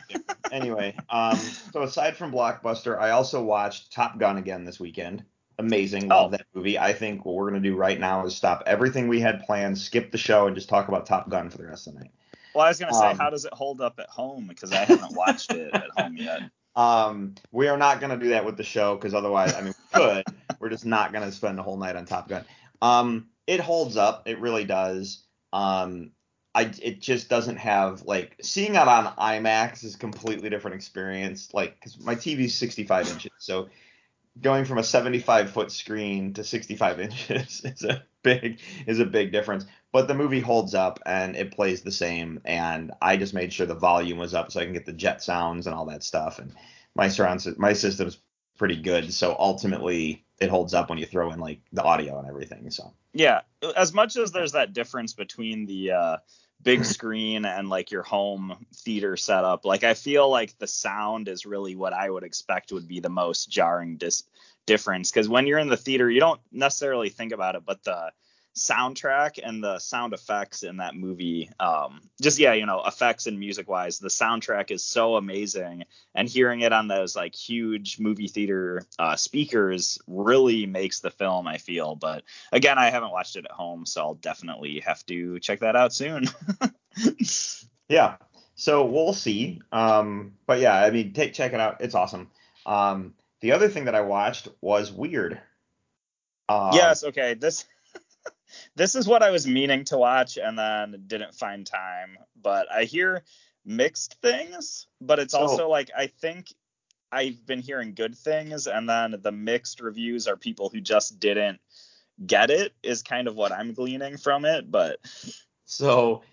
anyway, 0.51 0.95
um, 1.09 1.35
so 1.37 1.83
aside 1.83 2.17
from 2.17 2.31
Blockbuster, 2.31 2.97
I 2.99 3.11
also 3.11 3.43
watched 3.43 3.91
Top 3.93 4.17
Gun 4.17 4.37
again 4.37 4.63
this 4.65 4.79
weekend. 4.79 5.23
Amazing, 5.59 6.07
love 6.07 6.29
Oh. 6.33 6.37
that 6.37 6.47
movie. 6.55 6.79
I 6.79 6.91
think 6.93 7.23
what 7.23 7.35
we're 7.35 7.49
gonna 7.49 7.61
do 7.61 7.75
right 7.75 7.99
now 7.99 8.25
is 8.25 8.35
stop 8.35 8.63
everything 8.65 9.07
we 9.07 9.19
had 9.21 9.45
planned, 9.45 9.77
skip 9.77 10.11
the 10.11 10.17
show, 10.17 10.47
and 10.47 10.55
just 10.55 10.69
talk 10.69 10.87
about 10.87 11.05
Top 11.05 11.29
Gun 11.29 11.49
for 11.51 11.57
the 11.59 11.65
rest 11.67 11.85
of 11.87 11.93
the 11.93 11.99
night. 11.99 12.11
Well, 12.55 12.65
I 12.65 12.69
was 12.69 12.79
gonna 12.79 12.93
say, 12.93 13.11
Um, 13.11 13.17
how 13.17 13.29
does 13.29 13.45
it 13.45 13.53
hold 13.53 13.81
up 13.81 13.99
at 13.99 14.09
home? 14.09 14.47
Because 14.47 14.71
I 14.71 14.85
haven't 14.85 15.13
watched 15.15 15.51
it 15.51 15.73
at 15.73 15.89
home 15.97 16.17
yet. 16.17 16.41
Um, 16.77 17.35
we 17.53 17.69
are 17.69 17.77
not 17.77 18.01
gonna 18.01 18.17
do 18.17 18.31
that 18.31 18.43
with 18.43 18.57
the 18.57 18.63
show 18.63 18.95
because 18.97 19.13
otherwise, 19.13 19.53
I 19.53 19.61
mean, 19.61 19.73
we 19.93 19.97
could. 19.97 20.25
We're 20.59 20.67
just 20.67 20.85
not 20.85 21.13
gonna 21.13 21.31
spend 21.31 21.57
a 21.57 21.63
whole 21.63 21.77
night 21.77 21.95
on 21.95 22.05
Top 22.05 22.27
Gun. 22.27 22.43
Um, 22.81 23.29
it 23.47 23.61
holds 23.61 23.95
up. 23.95 24.27
It 24.27 24.41
really 24.41 24.65
does. 24.65 25.23
Um, 25.53 26.11
I 26.53 26.71
it 26.83 26.99
just 26.99 27.29
doesn't 27.29 27.55
have 27.57 28.03
like 28.03 28.35
seeing 28.41 28.75
it 28.75 28.87
on 28.87 29.05
IMAX 29.05 29.85
is 29.85 29.95
a 29.95 29.97
completely 29.97 30.49
different 30.49 30.75
experience. 30.75 31.53
Like, 31.53 31.79
cause 31.79 31.97
my 31.97 32.15
TV's 32.15 32.55
65 32.55 33.09
inches, 33.09 33.31
so 33.37 33.69
going 34.41 34.65
from 34.65 34.77
a 34.77 34.83
75 34.83 35.51
foot 35.51 35.71
screen 35.71 36.33
to 36.33 36.43
65 36.43 36.99
inches 36.99 37.61
is 37.63 37.83
a 37.83 38.03
big 38.25 38.59
is 38.85 38.99
a 38.99 39.05
big 39.05 39.31
difference. 39.31 39.65
But 39.93 40.09
the 40.09 40.13
movie 40.13 40.41
holds 40.41 40.75
up 40.75 40.99
and 41.05 41.37
it 41.37 41.55
plays 41.55 41.81
the 41.81 41.91
same. 41.91 42.41
And 42.43 42.91
I 43.01 43.15
just 43.15 43.33
made 43.33 43.53
sure 43.53 43.65
the 43.65 43.75
volume 43.75 44.17
was 44.17 44.33
up 44.33 44.51
so 44.51 44.59
I 44.59 44.65
can 44.65 44.73
get 44.73 44.85
the 44.85 44.91
jet 44.91 45.23
sounds 45.23 45.67
and 45.67 45.73
all 45.73 45.85
that 45.85 46.03
stuff. 46.03 46.39
And 46.39 46.53
my 46.95 47.07
surround 47.07 47.45
my 47.57 47.71
system's 47.71 48.19
pretty 48.57 48.81
good, 48.81 49.13
so 49.13 49.35
ultimately 49.37 50.25
it 50.39 50.49
holds 50.49 50.73
up 50.73 50.89
when 50.89 50.97
you 50.97 51.05
throw 51.05 51.31
in 51.31 51.39
like 51.39 51.61
the 51.71 51.83
audio 51.83 52.19
and 52.19 52.27
everything. 52.27 52.69
So 52.69 52.93
Yeah, 53.13 53.41
as 53.77 53.93
much 53.93 54.17
as 54.17 54.31
there's 54.31 54.53
that 54.53 54.73
difference 54.73 55.13
between 55.13 55.65
the 55.65 55.91
uh, 55.91 56.17
big 56.65 56.83
screen 56.95 57.45
and 57.45 57.69
like 57.69 57.91
your 57.91 58.03
home 58.03 58.65
theater 58.73 59.15
setup, 59.15 59.63
like 59.63 59.85
I 59.85 59.93
feel 59.93 60.29
like 60.29 60.57
the 60.57 60.67
sound 60.67 61.29
is 61.29 61.45
really 61.45 61.77
what 61.77 61.93
I 61.93 62.09
would 62.09 62.23
expect 62.23 62.73
would 62.73 62.87
be 62.87 62.99
the 62.99 63.09
most 63.09 63.49
jarring 63.49 63.95
dis- 63.95 64.23
difference. 64.65 65.11
Because 65.11 65.29
when 65.29 65.47
you're 65.47 65.59
in 65.59 65.69
the 65.69 65.77
theater, 65.77 66.09
you 66.09 66.19
don't 66.19 66.41
necessarily 66.51 67.09
think 67.09 67.31
about 67.31 67.55
it, 67.55 67.63
but 67.65 67.83
the 67.83 68.11
soundtrack 68.55 69.39
and 69.43 69.63
the 69.63 69.79
sound 69.79 70.13
effects 70.13 70.63
in 70.63 70.77
that 70.77 70.95
movie, 70.95 71.49
um, 71.59 72.01
just 72.21 72.39
yeah, 72.39 72.53
you 72.53 72.65
know, 72.65 72.81
effects 72.85 73.27
and 73.27 73.37
music 73.37 73.69
wise, 73.69 73.99
the 73.99 74.07
soundtrack 74.07 74.71
is 74.71 74.83
so 74.83 75.15
amazing, 75.15 75.83
and 76.13 76.29
hearing 76.29 76.61
it 76.61 76.71
on 76.71 76.87
those 76.87 77.15
like 77.15 77.35
huge 77.35 77.99
movie 77.99 78.27
theater 78.27 78.83
uh, 78.97 79.15
speakers 79.15 79.99
really 80.07 80.65
makes 80.65 81.01
the 81.01 81.11
film. 81.11 81.47
I 81.47 81.57
feel, 81.57 81.95
but 81.95 82.23
again, 82.51 82.77
I 82.77 82.89
haven't 82.89 83.11
watched 83.11 83.35
it 83.35 83.45
at 83.45 83.51
home, 83.51 83.85
so 83.85 84.01
I'll 84.01 84.15
definitely 84.15 84.79
have 84.79 85.05
to 85.07 85.39
check 85.39 85.59
that 85.59 85.75
out 85.75 85.93
soon. 85.93 86.25
yeah, 87.89 88.15
so 88.55 88.85
we'll 88.85 89.13
see. 89.13 89.61
Um, 89.71 90.33
but 90.47 90.59
yeah, 90.59 90.75
I 90.75 90.91
mean, 90.91 91.13
take 91.13 91.33
check 91.33 91.53
it 91.53 91.59
out. 91.59 91.81
It's 91.81 91.95
awesome. 91.95 92.29
Um, 92.65 93.13
the 93.41 93.51
other 93.51 93.67
thing 93.67 93.85
that 93.85 93.95
I 93.95 94.01
watched 94.01 94.47
was 94.61 94.91
Weird. 94.91 95.39
Um, 96.47 96.71
yes, 96.73 97.03
okay. 97.03 97.33
This 97.33 97.65
this 98.75 98.95
is 98.95 99.07
what 99.07 99.23
I 99.23 99.31
was 99.31 99.47
meaning 99.47 99.83
to 99.85 99.97
watch 99.97 100.37
and 100.37 100.57
then 100.57 101.03
didn't 101.07 101.35
find 101.35 101.65
time. 101.65 102.17
But 102.41 102.71
I 102.71 102.83
hear 102.83 103.23
mixed 103.65 104.21
things, 104.21 104.87
but 105.01 105.19
it's 105.19 105.33
So- 105.33 105.39
also 105.39 105.69
like 105.69 105.89
I 105.97 106.07
think 106.07 106.53
I've 107.11 107.45
been 107.45 107.59
hearing 107.59 107.93
good 107.93 108.15
things, 108.17 108.67
and 108.67 108.89
then 108.89 109.15
the 109.21 109.31
mixed 109.31 109.79
reviews 109.79 110.27
are 110.27 110.35
people 110.35 110.69
who 110.69 110.81
just 110.81 111.19
didn't 111.19 111.59
get 112.25 112.49
it 112.49 112.73
is 112.83 113.01
kind 113.03 113.27
of 113.27 113.35
what 113.35 113.51
I'm 113.51 113.73
gleaning 113.73 114.17
from 114.17 114.45
it. 114.45 114.69
But 114.69 114.99
So 115.65 116.23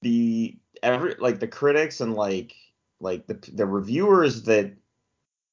the 0.00 0.56
every 0.82 1.14
like 1.18 1.38
the 1.40 1.48
critics 1.48 2.00
and 2.00 2.14
like 2.14 2.54
like 3.00 3.26
the 3.26 3.34
the 3.52 3.66
reviewers 3.66 4.42
that 4.44 4.72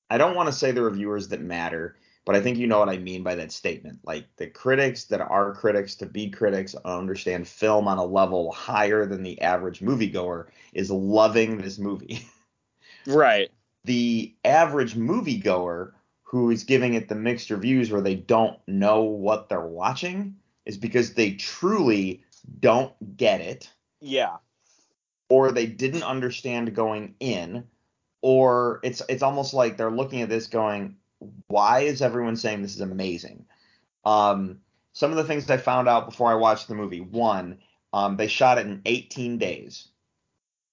I 0.10 0.18
don't 0.18 0.36
want 0.36 0.48
to 0.48 0.54
say 0.54 0.72
the 0.72 0.82
reviewers 0.82 1.28
that 1.30 1.42
matter, 1.42 1.98
but 2.30 2.36
I 2.36 2.42
think 2.42 2.60
you 2.60 2.68
know 2.68 2.78
what 2.78 2.90
I 2.90 3.00
mean 3.00 3.24
by 3.24 3.34
that 3.34 3.52
statement. 3.52 4.02
Like 4.04 4.28
the 4.38 4.46
critics 4.46 5.06
that 5.06 5.20
are 5.20 5.56
critics 5.56 5.96
to 5.96 6.06
be 6.06 6.30
critics 6.30 6.76
understand 6.86 7.48
film 7.48 7.88
on 7.88 7.98
a 7.98 8.06
level 8.06 8.52
higher 8.52 9.08
than 9.08 9.24
the 9.24 9.42
average 9.42 9.80
moviegoer 9.80 10.46
is 10.72 10.92
loving 10.92 11.58
this 11.58 11.80
movie. 11.80 12.24
right, 13.08 13.50
the 13.86 14.36
average 14.46 14.94
moviegoer 14.94 15.94
who 16.22 16.52
is 16.52 16.66
giving 16.66 16.94
it 16.94 17.10
the 17.10 17.16
mixed 17.16 17.50
reviews 17.50 17.90
where 17.90 18.00
they 18.00 18.14
don't 18.14 18.60
know 18.68 19.02
what 19.02 19.50
they're 19.50 19.66
watching 19.66 20.36
is 20.68 20.78
because 20.78 21.16
they 21.16 21.32
truly 21.32 22.24
don't 22.60 22.94
get 23.18 23.42
it 23.42 23.72
yeah, 24.02 24.36
or 25.30 25.52
they 25.52 25.66
didn't 25.66 26.04
understand 26.04 26.76
going 26.76 27.16
in 27.20 27.64
or 28.22 28.82
it's 28.84 29.02
it's 29.10 29.24
almost 29.24 29.56
like 29.56 29.78
they're 29.78 29.90
looking 29.90 30.22
at 30.22 30.30
this 30.30 30.46
going 30.46 30.96
why 31.48 31.82
is 31.82 32.02
everyone 32.02 32.36
saying 32.36 32.62
this 32.62 32.76
is 32.76 32.82
amazing? 32.82 33.46
Um 34.06 34.60
some 34.94 35.12
of 35.12 35.18
the 35.18 35.24
things 35.24 35.50
i 35.50 35.58
found 35.58 35.88
out 35.88 36.10
before 36.10 36.32
i 36.32 36.36
watched 36.36 36.68
the 36.68 36.76
movie. 36.76 37.02
One 37.02 37.60
um 37.94 38.18
they 38.18 38.28
shot 38.28 38.58
it 38.58 38.66
in 38.66 38.82
18 38.86 39.38
days. 39.38 39.88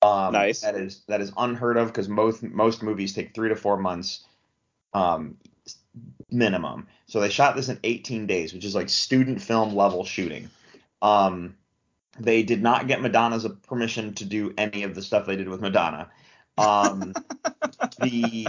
Um 0.02 0.32
Nice. 0.32 0.60
that 0.60 0.74
is 0.74 1.02
that 1.08 1.20
is 1.20 1.32
unheard 1.36 1.76
of 1.76 1.88
because 1.88 2.08
most 2.08 2.42
most 2.42 2.82
movies 2.82 3.14
take 3.14 3.34
three 3.34 3.48
to 3.48 3.56
four 3.56 3.76
months 3.76 4.24
um 4.94 5.36
minimum. 6.30 6.86
So 7.06 7.20
they 7.20 7.30
shot 7.30 7.56
this 7.56 7.68
in 7.68 7.78
18 7.82 8.26
days 8.26 8.52
which 8.52 8.64
is 8.64 8.74
like 8.74 8.88
student 8.88 9.42
film 9.42 9.74
level 9.74 10.04
shooting. 10.04 10.50
Um 11.02 11.56
they 12.18 12.42
did 12.42 12.62
not 12.62 12.86
get 12.86 13.02
Madonna's 13.02 13.46
permission 13.66 14.14
to 14.14 14.24
do 14.24 14.54
any 14.56 14.82
of 14.82 14.94
the 14.94 15.02
stuff 15.02 15.26
they 15.26 15.36
did 15.36 15.48
with 15.48 15.60
Madonna. 15.60 16.10
Um, 16.56 17.12
the 18.00 18.48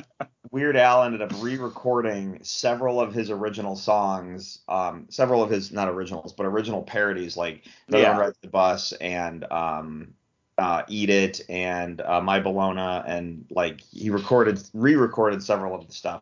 Weird 0.52 0.78
Al 0.78 1.04
ended 1.04 1.22
up 1.22 1.32
re-recording 1.40 2.40
several 2.44 3.02
of 3.02 3.14
his 3.14 3.30
original 3.30 3.76
songs, 3.76 4.60
um, 4.68 5.08
several 5.10 5.44
of 5.44 5.50
his 5.50 5.72
not 5.72 5.90
originals, 5.90 6.34
but 6.34 6.46
original 6.46 6.84
parodies, 6.84 7.36
like 7.36 7.66
No 7.90 8.00
Yeah. 8.00 8.12
One 8.12 8.20
Rides 8.20 8.38
the 8.42 8.48
Bus 8.48 8.94
and 8.94 9.44
um, 9.52 10.14
uh, 10.58 10.84
Eat 10.88 11.10
It 11.10 11.42
and 11.50 12.02
uh, 12.02 12.22
My 12.22 12.40
Bologna, 12.40 13.04
and 13.08 13.46
like 13.50 13.82
he 13.82 14.10
recorded, 14.10 14.62
re-recorded 14.74 15.44
several 15.44 15.76
of 15.76 15.88
the 15.88 15.94
stuff. 15.94 16.22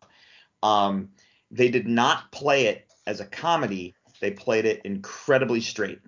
Um, 0.63 1.09
they 1.51 1.69
did 1.69 1.87
not 1.87 2.31
play 2.31 2.67
it 2.67 2.87
as 3.05 3.19
a 3.19 3.25
comedy; 3.25 3.95
they 4.19 4.31
played 4.31 4.65
it 4.65 4.81
incredibly 4.83 5.61
straight 5.61 5.99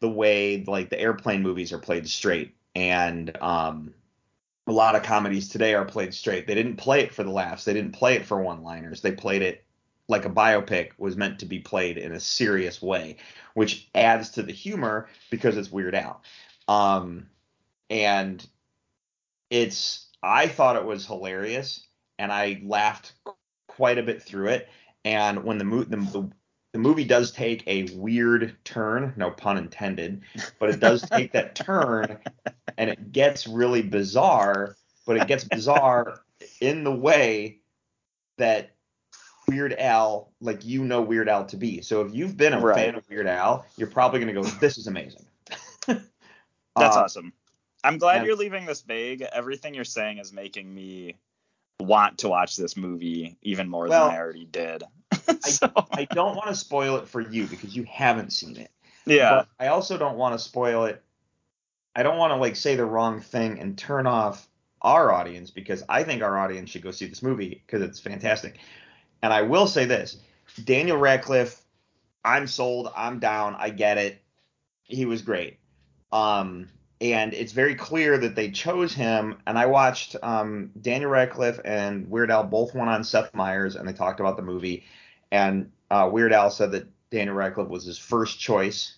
the 0.00 0.08
way 0.08 0.64
like 0.66 0.90
the 0.90 1.00
airplane 1.00 1.42
movies 1.42 1.72
are 1.72 1.78
played 1.78 2.08
straight 2.08 2.54
and 2.74 3.36
um 3.40 3.94
a 4.68 4.72
lot 4.72 4.94
of 4.94 5.02
comedies 5.02 5.48
today 5.48 5.74
are 5.74 5.84
played 5.84 6.14
straight. 6.14 6.46
They 6.46 6.54
didn't 6.54 6.76
play 6.76 7.00
it 7.00 7.14
for 7.14 7.24
the 7.24 7.30
laughs. 7.30 7.64
They 7.64 7.74
didn't 7.74 7.92
play 7.92 8.14
it 8.16 8.26
for 8.26 8.40
one 8.40 8.62
liners 8.62 9.00
they 9.00 9.12
played 9.12 9.42
it 9.42 9.64
like 10.08 10.24
a 10.24 10.30
biopic 10.30 10.90
was 10.96 11.16
meant 11.16 11.38
to 11.40 11.46
be 11.46 11.58
played 11.58 11.98
in 11.98 12.12
a 12.12 12.20
serious 12.20 12.80
way 12.80 13.16
which 13.54 13.88
adds 13.94 14.30
to 14.30 14.42
the 14.42 14.52
humor 14.52 15.08
because 15.30 15.56
it's 15.56 15.70
Weird 15.70 15.94
Al 15.94 16.22
um 16.66 17.28
and 17.90 18.46
it's 19.50 20.08
i 20.22 20.46
thought 20.46 20.76
it 20.76 20.84
was 20.84 21.06
hilarious 21.06 21.86
and 22.18 22.32
i 22.32 22.60
laughed 22.64 23.12
quite 23.78 23.96
a 23.96 24.02
bit 24.02 24.20
through 24.20 24.48
it. 24.48 24.68
And 25.04 25.44
when 25.44 25.58
the, 25.58 25.64
mo- 25.64 25.84
the 25.84 26.28
movie 26.74 27.04
does 27.04 27.30
take 27.32 27.62
a 27.66 27.84
weird 27.94 28.56
turn, 28.64 29.14
no 29.16 29.30
pun 29.30 29.56
intended, 29.56 30.20
but 30.58 30.68
it 30.68 30.80
does 30.80 31.00
take 31.02 31.32
that 31.32 31.54
turn 31.54 32.18
and 32.76 32.90
it 32.90 33.10
gets 33.12 33.46
really 33.46 33.80
bizarre, 33.82 34.76
but 35.06 35.16
it 35.16 35.26
gets 35.26 35.44
bizarre 35.44 36.20
in 36.60 36.84
the 36.84 36.92
way 36.94 37.60
that 38.36 38.74
Weird 39.48 39.72
Al, 39.72 40.30
like 40.42 40.66
you 40.66 40.84
know 40.84 41.00
Weird 41.00 41.26
Al 41.28 41.46
to 41.46 41.56
be. 41.56 41.80
So 41.80 42.02
if 42.02 42.14
you've 42.14 42.36
been 42.36 42.52
a 42.52 42.60
Right. 42.60 42.76
fan 42.76 42.94
of 42.96 43.08
Weird 43.08 43.26
Al, 43.26 43.64
you're 43.78 43.88
probably 43.88 44.20
going 44.20 44.34
to 44.34 44.42
go, 44.42 44.46
this 44.58 44.76
is 44.76 44.86
amazing. 44.86 45.24
that's 45.86 46.00
Uh, 46.76 47.00
awesome. 47.00 47.32
I'm 47.82 47.96
glad 47.96 48.18
and- 48.18 48.26
you're 48.26 48.36
leaving 48.36 48.66
this 48.66 48.82
vague. 48.82 49.22
Everything 49.22 49.72
you're 49.72 49.84
saying 49.84 50.18
is 50.18 50.34
making 50.34 50.72
me 50.72 51.16
want 51.80 52.18
to 52.18 52.28
watch 52.28 52.56
this 52.56 52.76
movie 52.76 53.38
even 53.40 53.68
more 53.70 53.88
Well, 53.88 54.08
than 54.08 54.16
I 54.16 54.18
already 54.20 54.44
did. 54.44 54.82
so, 55.40 55.70
I 55.92 56.06
don't 56.06 56.36
want 56.36 56.48
to 56.48 56.54
spoil 56.54 56.96
it 56.96 57.08
for 57.08 57.20
you 57.20 57.46
because 57.46 57.76
you 57.76 57.84
haven't 57.84 58.32
seen 58.32 58.56
it. 58.56 58.70
yeah. 59.06 59.30
But 59.30 59.48
I 59.64 59.68
also 59.68 59.98
don't 59.98 60.16
want 60.16 60.34
to 60.34 60.38
spoil 60.38 60.84
it. 60.84 61.02
I 61.94 62.02
don't 62.02 62.18
want 62.18 62.32
to 62.32 62.36
like 62.36 62.56
say 62.56 62.76
the 62.76 62.84
wrong 62.84 63.20
thing 63.20 63.58
and 63.58 63.76
turn 63.76 64.06
off 64.06 64.46
our 64.82 65.12
audience 65.12 65.50
because 65.50 65.82
I 65.88 66.04
think 66.04 66.22
our 66.22 66.38
audience 66.38 66.70
should 66.70 66.82
go 66.82 66.90
see 66.90 67.06
this 67.06 67.22
movie 67.22 67.62
because 67.66 67.82
it's 67.82 67.98
fantastic. 67.98 68.58
And 69.22 69.32
I 69.32 69.42
will 69.42 69.66
say 69.66 69.84
this: 69.84 70.18
Daniel 70.64 70.96
Radcliffe, 70.96 71.60
I'm 72.24 72.46
sold. 72.46 72.92
I'm 72.96 73.18
down. 73.18 73.56
I 73.58 73.70
get 73.70 73.98
it. 73.98 74.22
He 74.84 75.06
was 75.06 75.22
great. 75.22 75.58
Um, 76.12 76.68
and 77.00 77.32
it's 77.32 77.52
very 77.52 77.74
clear 77.74 78.18
that 78.18 78.34
they 78.34 78.50
chose 78.50 78.92
him. 78.92 79.36
And 79.46 79.58
I 79.58 79.66
watched 79.66 80.16
um, 80.22 80.70
Daniel 80.80 81.10
Radcliffe 81.10 81.60
and 81.64 82.10
Weird 82.10 82.30
Al 82.30 82.44
both 82.44 82.74
went 82.74 82.90
on 82.90 83.04
Seth 83.04 83.34
Meyers 83.34 83.76
and 83.76 83.88
they 83.88 83.92
talked 83.92 84.20
about 84.20 84.36
the 84.36 84.42
movie. 84.42 84.84
And 85.30 85.70
uh, 85.90 86.08
Weird 86.12 86.32
Al 86.32 86.50
said 86.50 86.72
that 86.72 86.86
Daniel 87.10 87.36
Radcliffe 87.36 87.68
was 87.68 87.84
his 87.84 87.98
first 87.98 88.38
choice. 88.38 88.96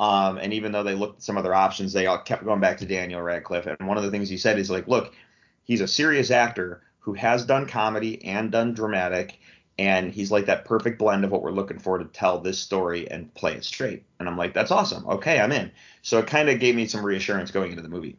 Um, 0.00 0.38
and 0.38 0.52
even 0.52 0.72
though 0.72 0.82
they 0.82 0.94
looked 0.94 1.18
at 1.18 1.22
some 1.22 1.38
other 1.38 1.54
options, 1.54 1.92
they 1.92 2.06
all 2.06 2.18
kept 2.18 2.44
going 2.44 2.60
back 2.60 2.78
to 2.78 2.86
Daniel 2.86 3.22
Radcliffe. 3.22 3.66
And 3.66 3.88
one 3.88 3.96
of 3.96 4.02
the 4.02 4.10
things 4.10 4.28
he 4.28 4.36
said 4.36 4.58
is 4.58 4.70
like, 4.70 4.88
look, 4.88 5.14
he's 5.62 5.80
a 5.80 5.88
serious 5.88 6.30
actor 6.30 6.82
who 6.98 7.14
has 7.14 7.44
done 7.44 7.66
comedy 7.66 8.24
and 8.24 8.50
done 8.50 8.74
dramatic, 8.74 9.38
and 9.78 10.10
he's 10.10 10.30
like 10.32 10.46
that 10.46 10.64
perfect 10.64 10.98
blend 10.98 11.24
of 11.24 11.30
what 11.30 11.42
we're 11.42 11.50
looking 11.52 11.78
for 11.78 11.98
to 11.98 12.04
tell 12.06 12.40
this 12.40 12.58
story 12.58 13.10
and 13.10 13.32
play 13.34 13.52
it 13.54 13.64
straight. 13.64 14.04
And 14.18 14.28
I'm 14.28 14.38
like, 14.38 14.54
that's 14.54 14.70
awesome. 14.70 15.06
Okay, 15.06 15.38
I'm 15.38 15.52
in. 15.52 15.70
So 16.02 16.18
it 16.18 16.26
kind 16.26 16.48
of 16.48 16.60
gave 16.60 16.74
me 16.74 16.86
some 16.86 17.04
reassurance 17.04 17.50
going 17.50 17.70
into 17.70 17.82
the 17.82 17.88
movie. 17.88 18.16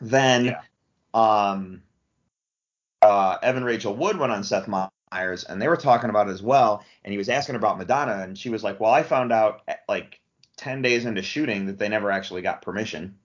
Then, 0.00 0.46
Yeah. 0.46 0.60
um, 1.14 1.82
uh, 3.02 3.36
Evan 3.42 3.64
Rachel 3.64 3.94
Wood 3.94 4.16
went 4.18 4.32
on 4.32 4.42
Seth 4.42 4.68
Meyers, 4.68 4.90
and 5.12 5.60
they 5.60 5.68
were 5.68 5.76
talking 5.76 6.10
about 6.10 6.28
it 6.28 6.32
as 6.32 6.42
well. 6.42 6.84
And 7.04 7.12
he 7.12 7.18
was 7.18 7.28
asking 7.28 7.56
about 7.56 7.78
Madonna, 7.78 8.22
and 8.22 8.36
she 8.36 8.50
was 8.50 8.62
like, 8.62 8.80
"Well, 8.80 8.92
I 8.92 9.02
found 9.02 9.32
out 9.32 9.62
eh, 9.68 9.76
like 9.88 10.20
10 10.56 10.82
days 10.82 11.04
into 11.04 11.22
shooting 11.22 11.66
that 11.66 11.78
they 11.78 11.88
never 11.88 12.10
actually 12.10 12.42
got 12.42 12.62
permission 12.62 13.16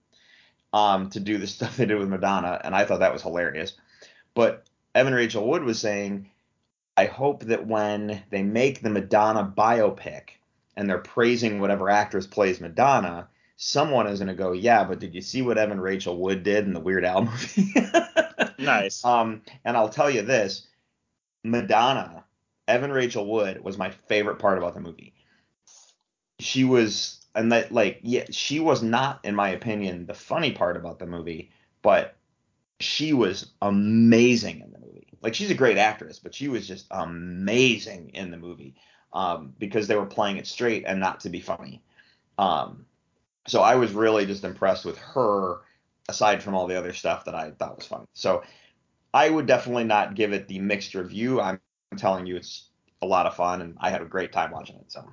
um, 0.72 1.10
to 1.12 1.20
do 1.20 1.38
the 1.38 1.48
stuff 1.56 1.78
they 1.78 1.86
did 1.86 1.98
with 1.98 2.10
Madonna, 2.10 2.60
and 2.64 2.76
I 2.76 2.86
thought 2.86 3.00
that 3.00 3.14
was 3.14 3.24
hilarious. 3.24 3.74
But 4.34 4.66
Evan 4.96 5.14
Rachel 5.14 5.48
Wood 5.48 5.64
was 5.64 5.80
saying, 5.80 6.30
I 6.96 7.06
hope 7.06 7.46
that 7.46 7.66
when 7.66 8.24
they 8.30 8.44
make 8.44 8.82
the 8.82 8.90
Madonna 8.90 9.52
biopic 9.56 10.30
and 10.76 10.90
they're 10.90 11.00
praising 11.00 11.60
whatever 11.60 11.90
actress 11.90 12.28
plays 12.28 12.62
Madonna, 12.62 13.28
someone 13.58 14.08
is 14.08 14.20
going 14.20 14.28
to 14.28 14.36
go, 14.36 14.52
yeah, 14.52 14.84
but 14.84 15.00
did 15.00 15.16
you 15.16 15.22
see 15.22 15.42
what 15.42 15.58
Evan 15.58 15.80
Rachel 15.80 16.18
Wood 16.18 16.44
did 16.44 16.66
in 16.66 16.74
the 16.74 16.80
Weird 16.80 17.06
Al 17.06 17.26
movie? 17.26 17.74
Nice. 18.60 19.04
Um, 19.04 19.42
and 19.66 19.76
I'll 19.76 19.90
tell 19.90 20.10
you 20.10 20.22
this, 20.22 20.68
Madonna, 21.44 22.24
Evan 22.68 22.92
Rachel 22.92 23.26
Wood 23.26 23.64
was 23.64 23.78
my 23.78 23.90
favorite 23.90 24.40
part 24.40 24.58
about 24.58 24.74
the 24.74 24.80
movie. 24.80 25.14
She 26.40 26.64
was, 26.64 27.26
and 27.36 27.52
that 27.52 27.72
like, 27.72 28.00
yeah, 28.02 28.26
she 28.32 28.60
was 28.60 28.82
not, 28.82 29.20
in 29.24 29.36
my 29.36 29.50
opinion, 29.50 30.06
the 30.06 30.14
funny 30.14 30.52
part 30.52 30.78
about 30.78 31.00
the 31.00 31.06
movie, 31.06 31.52
but 31.82 32.16
she 32.80 33.14
was 33.14 33.52
amazing 33.62 34.62
in 34.62 34.72
the 34.72 34.80
movie. 34.80 35.08
Like 35.22 35.36
she's 35.36 35.52
a 35.52 35.56
great 35.56 35.78
actress, 35.78 36.20
but 36.20 36.36
she 36.36 36.48
was 36.48 36.68
just 36.68 36.86
amazing 36.92 38.10
in 38.14 38.32
the 38.32 38.38
movie 38.38 38.76
um, 39.14 39.54
because 39.58 39.88
they 39.88 39.96
were 39.96 40.06
playing 40.06 40.38
it 40.38 40.48
straight 40.48 40.84
and 40.86 41.00
not 41.00 41.22
to 41.22 41.30
be 41.30 41.40
funny. 41.40 41.82
Um, 42.38 42.86
so 43.48 43.62
I 43.62 43.76
was 43.76 43.92
really 43.92 44.26
just 44.26 44.44
impressed 44.44 44.86
with 44.86 44.98
her, 44.98 45.60
aside 46.10 46.42
from 46.44 46.56
all 46.56 46.68
the 46.68 46.78
other 46.78 46.94
stuff 46.94 47.26
that 47.26 47.36
I 47.36 47.52
thought 47.52 47.78
was 47.78 47.88
funny. 47.88 48.06
So 48.14 48.44
I 49.14 49.30
would 49.30 49.46
definitely 49.46 49.84
not 49.84 50.16
give 50.16 50.34
it 50.34 50.48
the 50.48 50.60
mixed 50.60 50.96
review. 50.96 51.40
I'm 51.40 51.60
telling 51.98 52.26
you, 52.26 52.36
it's 52.36 52.70
a 53.02 53.06
lot 53.06 53.26
of 53.26 53.36
fun, 53.36 53.62
and 53.62 53.78
I 53.80 53.90
had 53.90 54.02
a 54.02 54.06
great 54.06 54.32
time 54.32 54.52
watching 54.52 54.78
it. 54.78 54.92
So 54.92 55.08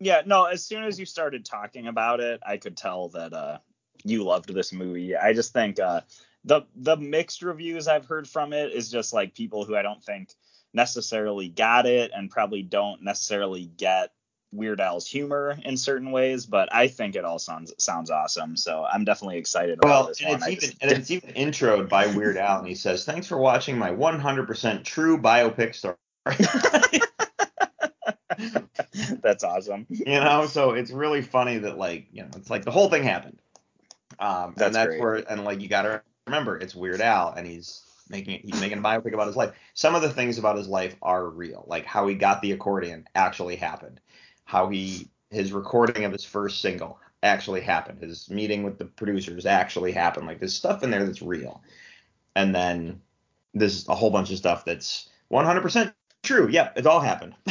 Yeah, 0.00 0.22
no, 0.26 0.44
as 0.44 0.64
soon 0.64 0.84
as 0.84 0.98
you 0.98 1.06
started 1.06 1.44
talking 1.44 1.86
about 1.86 2.20
it, 2.20 2.40
I 2.46 2.56
could 2.58 2.76
tell 2.76 3.08
that 3.10 3.32
uh 3.32 3.58
you 4.04 4.24
loved 4.24 4.52
this 4.52 4.72
movie. 4.72 5.16
I 5.16 5.32
just 5.32 5.52
think 5.52 5.80
uh 5.80 6.02
the 6.44 6.62
the 6.76 6.96
mixed 6.96 7.42
reviews 7.42 7.88
I've 7.88 8.06
heard 8.06 8.28
from 8.28 8.52
it 8.52 8.72
is 8.72 8.90
just 8.90 9.12
like 9.12 9.34
people 9.34 9.64
who 9.64 9.76
I 9.76 9.82
don't 9.82 10.02
think 10.02 10.34
necessarily 10.74 11.48
got 11.48 11.86
it 11.86 12.10
and 12.14 12.30
probably 12.30 12.62
don't 12.62 13.02
necessarily 13.02 13.64
get 13.64 14.12
Weird 14.52 14.80
Al's 14.80 15.06
humor 15.06 15.56
in 15.64 15.76
certain 15.76 16.10
ways, 16.10 16.46
but 16.46 16.72
I 16.74 16.88
think 16.88 17.16
it 17.16 17.24
all 17.24 17.38
sounds 17.38 17.72
sounds 17.78 18.10
awesome. 18.10 18.56
So 18.56 18.84
I'm 18.90 19.04
definitely 19.04 19.38
excited 19.38 19.78
about 19.78 19.88
well, 19.88 20.06
this 20.08 20.20
and 20.20 20.30
one. 20.30 20.38
it's 20.38 20.48
even 20.48 20.60
just- 20.60 20.76
and 20.82 20.90
it's 20.90 21.10
even 21.10 21.30
introed 21.30 21.88
by 21.88 22.06
Weird 22.06 22.36
Al, 22.38 22.58
and 22.60 22.68
he 22.68 22.74
says, 22.74 23.04
"Thanks 23.04 23.26
for 23.26 23.38
watching 23.38 23.78
my 23.78 23.90
100% 23.90 24.84
true 24.84 25.18
biopic 25.18 25.74
story." 25.74 25.96
that's 29.22 29.44
awesome. 29.44 29.86
you 29.88 30.20
know, 30.20 30.46
so 30.46 30.72
it's 30.72 30.90
really 30.90 31.22
funny 31.22 31.58
that 31.58 31.78
like 31.78 32.06
you 32.12 32.22
know, 32.22 32.28
it's 32.36 32.50
like 32.50 32.64
the 32.64 32.70
whole 32.70 32.88
thing 32.88 33.02
happened. 33.02 33.38
Um, 34.20 34.54
That's 34.56 34.68
and 34.68 34.74
that's 34.74 34.86
great. 34.88 35.00
where 35.00 35.14
and 35.30 35.44
like 35.44 35.60
you 35.60 35.68
got 35.68 35.82
to 35.82 36.02
remember 36.26 36.56
it's 36.58 36.74
Weird 36.74 37.00
Al, 37.00 37.32
and 37.32 37.46
he's 37.46 37.82
making 38.08 38.40
he's 38.44 38.60
making 38.60 38.78
a 38.78 38.82
biopic 38.82 39.12
about 39.12 39.26
his 39.26 39.36
life. 39.36 39.52
Some 39.74 39.94
of 39.94 40.02
the 40.02 40.10
things 40.10 40.38
about 40.38 40.56
his 40.56 40.68
life 40.68 40.96
are 41.02 41.28
real, 41.28 41.64
like 41.66 41.84
how 41.84 42.06
he 42.06 42.14
got 42.14 42.42
the 42.42 42.52
accordion 42.52 43.06
actually 43.14 43.56
happened, 43.56 44.00
how 44.48 44.66
he 44.70 45.06
his 45.28 45.52
recording 45.52 46.06
of 46.06 46.12
his 46.12 46.24
first 46.24 46.62
single 46.62 46.98
actually 47.22 47.60
happened, 47.60 48.00
his 48.00 48.30
meeting 48.30 48.62
with 48.62 48.78
the 48.78 48.86
producers 48.86 49.44
actually 49.44 49.92
happened. 49.92 50.26
Like 50.26 50.38
there's 50.38 50.54
stuff 50.54 50.82
in 50.82 50.90
there 50.90 51.04
that's 51.04 51.20
real, 51.20 51.62
and 52.34 52.54
then 52.54 53.02
there's 53.52 53.86
a 53.88 53.94
whole 53.94 54.10
bunch 54.10 54.30
of 54.30 54.38
stuff 54.38 54.64
that's 54.64 55.10
100% 55.30 55.92
true. 56.22 56.48
Yep, 56.48 56.78
it 56.78 56.86
all 56.86 57.00
happened. 57.00 57.34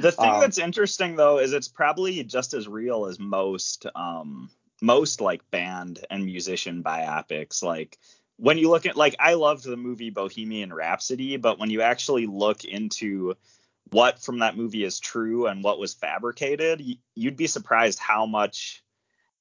The 0.00 0.12
thing 0.12 0.30
Um, 0.30 0.40
that's 0.40 0.58
interesting 0.58 1.16
though 1.16 1.38
is 1.38 1.52
it's 1.52 1.68
probably 1.68 2.22
just 2.22 2.54
as 2.54 2.68
real 2.68 3.06
as 3.06 3.18
most 3.18 3.86
um 3.96 4.50
most 4.80 5.20
like 5.20 5.48
band 5.50 6.04
and 6.10 6.24
musician 6.24 6.84
biopics. 6.84 7.62
Like 7.64 7.98
when 8.36 8.58
you 8.58 8.70
look 8.70 8.86
at 8.86 8.96
like 8.96 9.16
I 9.18 9.34
loved 9.34 9.64
the 9.64 9.76
movie 9.76 10.10
Bohemian 10.10 10.72
Rhapsody, 10.72 11.36
but 11.36 11.58
when 11.58 11.70
you 11.70 11.82
actually 11.82 12.26
look 12.26 12.64
into 12.64 13.34
what 13.90 14.22
from 14.22 14.38
that 14.38 14.56
movie 14.56 14.84
is 14.84 15.00
true 15.00 15.46
and 15.46 15.62
what 15.62 15.78
was 15.78 15.94
fabricated, 15.94 16.82
you'd 17.14 17.36
be 17.36 17.46
surprised 17.46 17.98
how 17.98 18.26
much 18.26 18.82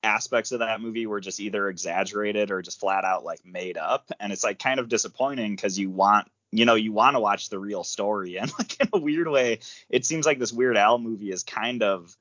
aspects 0.04 0.52
of 0.52 0.60
that 0.60 0.82
movie 0.82 1.06
were 1.06 1.20
just 1.20 1.40
either 1.40 1.70
exaggerated 1.70 2.52
or 2.52 2.62
just 2.62 2.80
flat 2.80 3.06
out 3.06 3.24
like 3.24 3.46
made 3.46 3.78
up. 3.78 4.12
And 4.20 4.34
it's 4.34 4.44
like 4.44 4.60
kind 4.60 4.80
of 4.80 4.90
disappointing 4.90 5.56
because 5.56 5.78
you 5.78 5.90
want 5.90 6.28
you 6.52 6.66
know 6.66 6.76
you 6.76 6.92
want 6.92 7.16
to 7.16 7.20
watch 7.20 7.50
the 7.50 7.60
real 7.60 7.84
story. 7.84 8.38
And 8.42 8.52
like 8.58 8.80
in 8.80 8.90
a 8.94 9.00
weird 9.00 9.28
way 9.28 9.60
it 9.90 10.06
seems 10.06 10.26
like 10.26 10.40
this 10.40 10.52
Weird 10.52 10.78
Al 10.78 10.98
movie 10.98 11.32
is 11.32 11.44
kind 11.44 11.84
of 11.84 12.16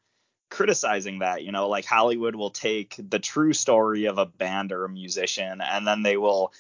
criticizing 0.50 1.20
that, 1.20 1.44
you 1.44 1.52
know, 1.52 1.68
like 1.68 1.84
Hollywood 1.84 2.34
will 2.34 2.50
take 2.50 2.96
the 2.98 3.20
true 3.20 3.52
story 3.52 4.06
of 4.06 4.18
a 4.18 4.26
band 4.26 4.72
or 4.72 4.84
a 4.84 4.88
musician 4.88 5.60
and 5.60 5.86
then 5.86 6.02
they 6.02 6.16
will 6.16 6.52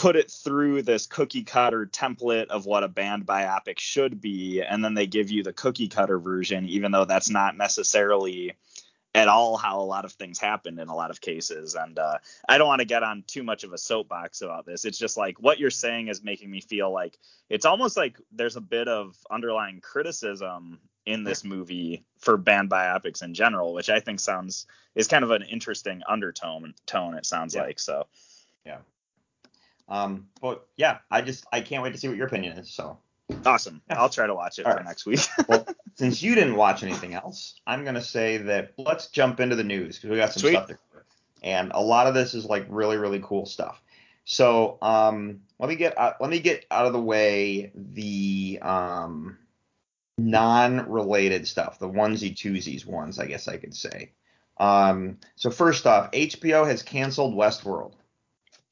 put 0.00 0.16
it 0.16 0.30
through 0.30 0.80
this 0.80 1.06
cookie 1.06 1.42
cutter 1.42 1.84
template 1.84 2.46
of 2.46 2.64
what 2.64 2.82
a 2.82 2.88
band 2.88 3.26
biopic 3.26 3.78
should 3.78 4.18
be 4.18 4.62
and 4.62 4.82
then 4.82 4.94
they 4.94 5.06
give 5.06 5.30
you 5.30 5.42
the 5.42 5.52
cookie 5.52 5.88
cutter 5.88 6.18
version 6.18 6.66
even 6.66 6.90
though 6.90 7.04
that's 7.04 7.28
not 7.28 7.54
necessarily 7.54 8.54
at 9.14 9.28
all 9.28 9.58
how 9.58 9.78
a 9.78 9.82
lot 9.82 10.06
of 10.06 10.12
things 10.12 10.38
happened 10.38 10.78
in 10.78 10.88
a 10.88 10.94
lot 10.94 11.10
of 11.10 11.20
cases. 11.20 11.74
And 11.74 11.98
uh, 11.98 12.16
i 12.48 12.56
don't 12.56 12.68
want 12.68 12.80
to 12.80 12.86
get 12.86 13.02
on 13.02 13.24
too 13.26 13.42
much 13.42 13.62
of 13.62 13.74
a 13.74 13.78
soapbox 13.78 14.40
about 14.40 14.64
this. 14.64 14.86
It's 14.86 14.98
just 14.98 15.18
like 15.18 15.38
what 15.38 15.58
you're 15.58 15.68
saying 15.68 16.08
is 16.08 16.24
making 16.24 16.50
me 16.50 16.62
feel 16.62 16.90
like 16.90 17.18
it's 17.50 17.66
almost 17.66 17.96
like 17.96 18.16
there's 18.32 18.56
a 18.56 18.62
bit 18.62 18.88
of 18.88 19.16
underlying 19.30 19.82
criticism 19.82 20.78
in 21.04 21.24
this 21.24 21.44
movie 21.44 22.04
for 22.20 22.38
band 22.38 22.70
biopics 22.70 23.22
in 23.22 23.32
general 23.34 23.72
which 23.72 23.88
i 23.88 24.00
think 24.00 24.20
sounds 24.20 24.66
is 24.94 25.08
kind 25.08 25.24
of 25.24 25.30
an 25.30 25.42
interesting 25.42 26.02
undertone 26.06 26.74
tone 26.86 27.14
it 27.14 27.24
sounds 27.24 27.54
Yeah. 27.54 27.62
like 27.62 27.80
so 27.80 28.06
Um, 29.90 30.28
but 30.40 30.66
yeah, 30.76 30.98
I 31.10 31.20
just 31.20 31.44
I 31.52 31.60
can't 31.60 31.82
wait 31.82 31.92
to 31.92 31.98
see 31.98 32.08
what 32.08 32.16
your 32.16 32.26
opinion 32.28 32.56
is. 32.58 32.70
So, 32.70 32.98
awesome 33.46 33.80
i'll 33.90 34.08
try 34.08 34.26
to 34.26 34.34
watch 34.34 34.58
it 34.58 34.66
All 34.66 34.72
for 34.72 34.78
right. 34.78 34.84
next 34.84 35.06
week 35.06 35.20
well, 35.48 35.64
since 35.94 36.20
you 36.20 36.34
didn't 36.34 36.56
watch 36.56 36.82
anything 36.82 37.14
else, 37.14 37.54
I'm 37.66 37.84
gonna 37.84 38.00
say 38.02 38.38
that 38.38 38.72
let's 38.78 39.06
jump 39.08 39.38
into 39.40 39.54
the 39.56 39.62
news 39.64 39.96
because 39.96 40.10
we 40.10 40.16
got 40.16 40.32
some 40.32 40.40
Sweet. 40.40 40.52
stuff 40.52 40.66
to 40.68 40.78
cover, 40.90 41.04
and 41.42 41.70
a 41.74 41.80
lot 41.80 42.06
of 42.06 42.14
this 42.14 42.34
is 42.34 42.44
like 42.44 42.66
really 42.68 42.96
really 42.96 43.20
cool 43.22 43.46
stuff. 43.46 43.82
So, 44.24 44.78
um, 44.82 45.40
let 45.58 45.68
me 45.68 45.74
get 45.76 45.98
uh, 45.98 46.14
let 46.20 46.30
me 46.30 46.40
get 46.40 46.66
out 46.70 46.86
of 46.86 46.92
the 46.92 47.00
way 47.00 47.72
the 47.74 48.58
um 48.62 49.38
non-related 50.18 51.46
stuff, 51.48 51.78
the 51.78 51.88
onesie 51.88 52.34
twosies 52.34 52.84
ones, 52.86 53.18
I 53.18 53.26
guess 53.26 53.48
I 53.48 53.56
could 53.56 53.74
say. 53.74 54.12
Um, 54.58 55.18
so 55.36 55.50
first 55.50 55.86
off, 55.86 56.10
HBO 56.12 56.66
has 56.66 56.82
canceled 56.82 57.34
Westworld. 57.34 57.94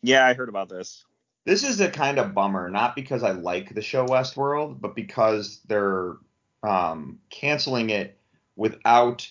yeah 0.02 0.26
i 0.26 0.34
heard 0.34 0.48
about 0.48 0.68
this 0.68 1.04
This 1.48 1.64
is 1.64 1.80
a 1.80 1.90
kind 1.90 2.18
of 2.18 2.34
bummer, 2.34 2.68
not 2.68 2.94
because 2.94 3.22
I 3.22 3.30
like 3.30 3.74
the 3.74 3.80
show 3.80 4.04
Westworld, 4.04 4.82
but 4.82 4.94
because 4.94 5.60
they're 5.66 6.16
um, 6.62 7.20
canceling 7.30 7.88
it 7.88 8.18
without 8.54 9.26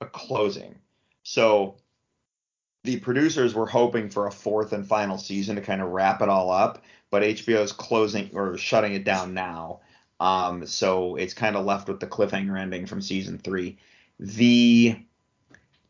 a 0.00 0.06
closing. 0.06 0.74
So 1.22 1.76
the 2.82 2.98
producers 2.98 3.54
were 3.54 3.68
hoping 3.68 4.10
for 4.10 4.26
a 4.26 4.32
fourth 4.32 4.72
and 4.72 4.84
final 4.84 5.16
season 5.16 5.54
to 5.54 5.62
kind 5.62 5.80
of 5.80 5.90
wrap 5.90 6.22
it 6.22 6.28
all 6.28 6.50
up, 6.50 6.82
but 7.08 7.22
HBO 7.22 7.62
is 7.62 7.70
closing 7.70 8.30
or 8.34 8.58
shutting 8.58 8.94
it 8.94 9.04
down 9.04 9.32
now. 9.32 9.78
Um, 10.18 10.66
so 10.66 11.14
it's 11.14 11.34
kind 11.34 11.54
of 11.54 11.64
left 11.64 11.88
with 11.88 12.00
the 12.00 12.08
cliffhanger 12.08 12.58
ending 12.58 12.86
from 12.86 13.00
season 13.00 13.38
three. 13.38 13.78
The 14.18 14.96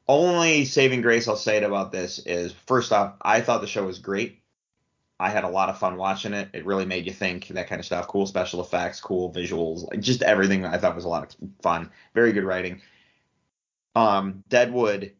only 0.06 0.66
saving 0.66 1.00
grace 1.00 1.26
I'll 1.26 1.36
say 1.36 1.64
about 1.64 1.90
this 1.90 2.18
is 2.18 2.52
first 2.52 2.92
off, 2.92 3.14
I 3.22 3.40
thought 3.40 3.62
the 3.62 3.66
show 3.66 3.86
was 3.86 3.98
great. 3.98 4.39
I 5.20 5.30
had 5.30 5.44
a 5.44 5.48
lot 5.50 5.68
of 5.70 5.78
fun 5.78 5.96
watching 5.98 6.34
it. 6.34 6.50
It 6.54 6.66
really 6.66 6.86
made 6.86 7.06
you 7.06 7.12
think, 7.12 7.48
that 7.48 7.68
kind 7.68 7.80
of 7.80 7.86
stuff. 7.86 8.08
Cool 8.08 8.26
special 8.26 8.62
effects, 8.62 9.00
cool 9.00 9.32
visuals, 9.32 9.88
like 9.90 10.00
just 10.00 10.22
everything 10.22 10.64
I 10.66 10.78
thought 10.78 10.96
was 10.96 11.04
a 11.06 11.10
lot 11.10 11.24
of 11.24 11.50
fun. 11.62 11.90
Very 12.14 12.32
good 12.32 12.44
writing. 12.44 12.82
Um, 13.94 14.42
Deadwood 14.48 15.14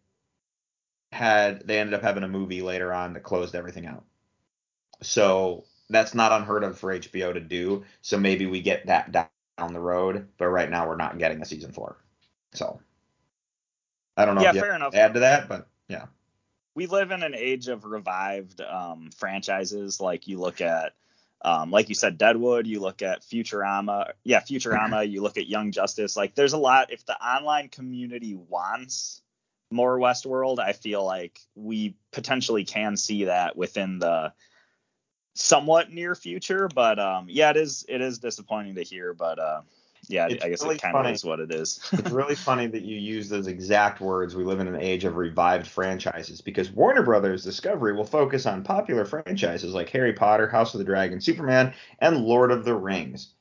had 1.12 1.66
they 1.66 1.78
ended 1.78 1.94
up 1.94 2.02
having 2.02 2.22
a 2.24 2.28
movie 2.28 2.62
later 2.62 2.92
on 2.92 3.14
that 3.14 3.22
closed 3.22 3.54
everything 3.54 3.86
out. 3.86 4.04
So 5.02 5.64
that's 5.90 6.14
not 6.14 6.32
unheard 6.32 6.64
of 6.64 6.78
for 6.78 6.92
HBO 6.92 7.32
to 7.32 7.40
do. 7.40 7.84
So 8.02 8.18
maybe 8.18 8.46
we 8.46 8.62
get 8.62 8.86
that 8.86 9.12
down 9.12 9.72
the 9.74 9.80
road, 9.80 10.28
but 10.38 10.48
right 10.48 10.70
now 10.70 10.88
we're 10.88 10.96
not 10.96 11.18
getting 11.18 11.42
a 11.42 11.46
season 11.46 11.72
four. 11.72 11.98
So 12.52 12.80
I 14.16 14.24
don't 14.24 14.34
know 14.34 14.42
Yeah, 14.42 14.46
if 14.46 14.52
you 14.52 14.60
fair 14.60 14.74
enough. 14.74 14.94
to 14.94 14.98
add 14.98 15.14
to 15.14 15.20
that, 15.20 15.48
but 15.48 15.68
yeah. 15.88 16.06
We 16.80 16.86
live 16.86 17.10
in 17.10 17.22
an 17.22 17.34
age 17.34 17.68
of 17.68 17.84
revived 17.84 18.62
um, 18.62 19.10
franchises. 19.14 20.00
Like 20.00 20.26
you 20.26 20.40
look 20.40 20.62
at 20.62 20.94
um, 21.42 21.70
like 21.70 21.90
you 21.90 21.94
said, 21.94 22.16
Deadwood. 22.16 22.66
You 22.66 22.80
look 22.80 23.02
at 23.02 23.20
Futurama. 23.20 24.12
Yeah, 24.24 24.40
Futurama. 24.40 25.06
you 25.10 25.20
look 25.20 25.36
at 25.36 25.46
Young 25.46 25.72
Justice. 25.72 26.16
Like 26.16 26.34
there's 26.34 26.54
a 26.54 26.58
lot. 26.58 26.90
If 26.90 27.04
the 27.04 27.22
online 27.22 27.68
community 27.68 28.34
wants 28.34 29.20
more 29.70 29.98
Westworld, 29.98 30.58
I 30.58 30.72
feel 30.72 31.04
like 31.04 31.38
we 31.54 31.96
potentially 32.12 32.64
can 32.64 32.96
see 32.96 33.24
that 33.24 33.58
within 33.58 33.98
the 33.98 34.32
somewhat 35.34 35.92
near 35.92 36.14
future. 36.14 36.66
But 36.74 36.98
um, 36.98 37.26
yeah, 37.28 37.50
it 37.50 37.58
is 37.58 37.84
it 37.90 38.00
is 38.00 38.20
disappointing 38.20 38.76
to 38.76 38.82
hear. 38.84 39.12
But 39.12 39.38
uh, 39.38 39.60
yeah, 40.10 40.26
It's 40.28 40.44
I 40.44 40.48
guess 40.48 40.62
really 40.62 40.74
it 40.76 40.82
kind 40.82 40.96
of 40.96 41.06
is 41.06 41.24
what 41.24 41.38
it 41.38 41.52
is. 41.52 41.80
it's 41.92 42.10
really 42.10 42.34
funny 42.34 42.66
that 42.66 42.82
you 42.82 42.96
use 42.98 43.28
those 43.28 43.46
exact 43.46 44.00
words. 44.00 44.34
We 44.34 44.44
live 44.44 44.58
in 44.58 44.66
an 44.66 44.80
age 44.80 45.04
of 45.04 45.16
revived 45.16 45.66
franchises 45.66 46.40
because 46.40 46.70
Warner 46.70 47.02
Brothers 47.02 47.44
Discovery 47.44 47.92
will 47.92 48.04
focus 48.04 48.44
on 48.44 48.64
popular 48.64 49.04
franchises 49.04 49.72
like 49.72 49.88
Harry 49.90 50.12
Potter, 50.12 50.48
House 50.48 50.74
of 50.74 50.78
the 50.78 50.84
Dragon, 50.84 51.20
Superman, 51.20 51.72
and 52.00 52.24
Lord 52.24 52.50
of 52.50 52.64
the 52.64 52.74
Rings. 52.74 53.34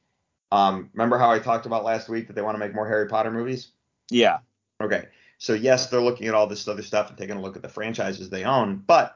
Um, 0.51 0.89
remember 0.93 1.17
how 1.17 1.31
I 1.31 1.39
talked 1.39 1.65
about 1.65 1.83
last 1.83 2.07
week 2.07 2.27
that 2.27 2.33
they 2.33 2.41
want 2.41 2.55
to 2.55 2.59
make 2.59 2.75
more 2.75 2.87
Harry 2.87 3.07
Potter 3.07 3.31
movies? 3.31 3.71
yeah, 4.09 4.39
Okay. 4.81 5.05
So 5.39 5.53
yes, 5.53 5.87
they're 5.89 6.01
looking 6.01 6.27
at 6.27 6.33
all 6.33 6.47
this 6.47 6.67
other 6.67 6.83
stuff 6.83 7.09
and 7.09 7.17
taking 7.17 7.37
a 7.37 7.41
look 7.41 7.55
at 7.55 7.61
the 7.61 7.69
franchises 7.69 8.29
they 8.29 8.43
own, 8.43 8.83
but 8.85 9.15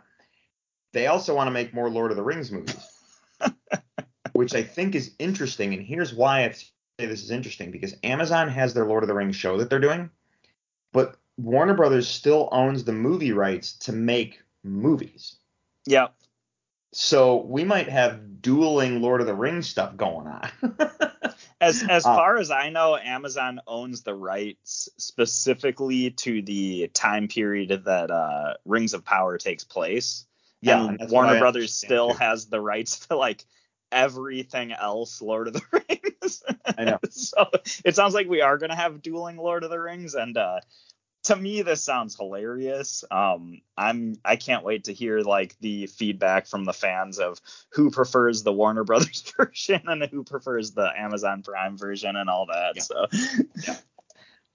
they 0.94 1.08
also 1.08 1.36
want 1.36 1.48
to 1.48 1.52
make 1.52 1.74
more 1.74 1.90
Lord 1.90 2.12
of 2.12 2.18
the 2.18 2.24
Rings 2.24 2.52
movies. 2.52 2.76
which 4.34 4.56
I 4.56 4.64
think 4.64 4.96
is 4.96 5.14
interesting. 5.20 5.74
And 5.74 5.84
here's 5.84 6.14
why 6.14 6.46
I 6.46 6.54
say 7.00 7.06
this 7.08 7.24
is 7.24 7.32
interesting 7.32 7.72
because 7.72 7.96
Amazon 8.04 8.50
has 8.50 8.74
their 8.74 8.86
Lord 8.86 9.04
of 9.04 9.08
the 9.08 9.16
Rings 9.16 9.36
show 9.36 9.58
that 9.58 9.70
they're 9.70 9.80
doing, 9.80 10.10
but 10.92 11.16
Warner 11.38 11.74
Brothers 11.74 12.08
still 12.08 12.50
owns 12.52 12.84
the 12.84 12.94
movie 12.94 13.32
rights 13.32 13.74
to 13.80 13.92
make 13.92 14.42
movies. 14.64 15.36
yeah. 15.86 16.08
So 16.96 17.38
we 17.38 17.64
might 17.64 17.90
have 17.90 18.44
dueling 18.44 19.02
Lord 19.02 19.20
of 19.20 19.26
the 19.26 19.34
Rings 19.34 19.68
stuff 19.68 19.98
going 19.98 20.28
on. 20.28 20.50
As 21.60 21.82
as 21.90 22.06
Uh, 22.06 22.14
far 22.14 22.38
as 22.38 22.52
I 22.52 22.70
know, 22.70 22.96
Amazon 22.98 23.60
owns 23.66 24.04
the 24.04 24.14
rights 24.14 24.90
specifically 24.98 26.12
to 26.12 26.42
the 26.44 26.90
time 26.94 27.28
period 27.30 27.86
that 27.86 28.12
uh, 28.12 28.56
Rings 28.66 28.94
of 28.94 29.04
Power 29.06 29.38
takes 29.40 29.64
place. 29.64 30.26
Yeah, 30.62 30.82
and 30.82 30.90
and 30.92 31.00
that's 31.00 31.12
what 31.12 31.24
Warner 31.26 31.40
Brothers 31.40 31.74
still 31.74 32.12
too. 32.12 32.18
has 32.18 32.46
the 32.48 32.60
rights 32.62 33.08
to 33.08 33.16
like 33.16 33.44
everything 33.94 34.72
else 34.72 35.22
Lord 35.22 35.48
of 35.48 35.54
the 35.54 35.62
Rings. 35.90 36.44
I 36.78 36.84
know. 36.86 37.00
so 37.10 37.50
it 37.86 37.96
sounds 37.96 38.14
like 38.14 38.28
we 38.28 38.42
are 38.42 38.58
gonna 38.58 38.76
have 38.76 39.02
dueling 39.02 39.38
Lord 39.38 39.64
of 39.64 39.70
the 39.70 39.80
Rings, 39.80 40.16
and 40.16 40.36
uh, 40.38 40.60
to 41.24 41.36
me 41.36 41.62
this 41.62 41.84
sounds 41.84 42.16
hilarious. 42.16 43.04
Um, 43.12 43.62
I'm 43.78 44.16
I 44.26 44.36
can't 44.36 44.64
wait 44.64 44.86
to 44.86 44.94
hear 44.94 45.20
like 45.20 45.58
the 45.60 45.88
feedback 45.88 46.48
from 46.48 46.66
the 46.66 46.74
fans 46.74 47.20
of 47.20 47.40
who 47.70 47.92
prefers 47.92 48.44
the 48.44 48.54
Warner 48.54 48.84
Brothers 48.86 49.24
version 49.38 49.82
and 49.88 50.04
who 50.04 50.24
prefers 50.24 50.72
the 50.72 50.90
Amazon 50.98 51.44
Prime 51.44 51.78
version 51.78 52.16
and 52.16 52.30
all 52.30 52.48
that. 52.48 52.76
Yeah. 52.76 52.82
So 52.82 53.74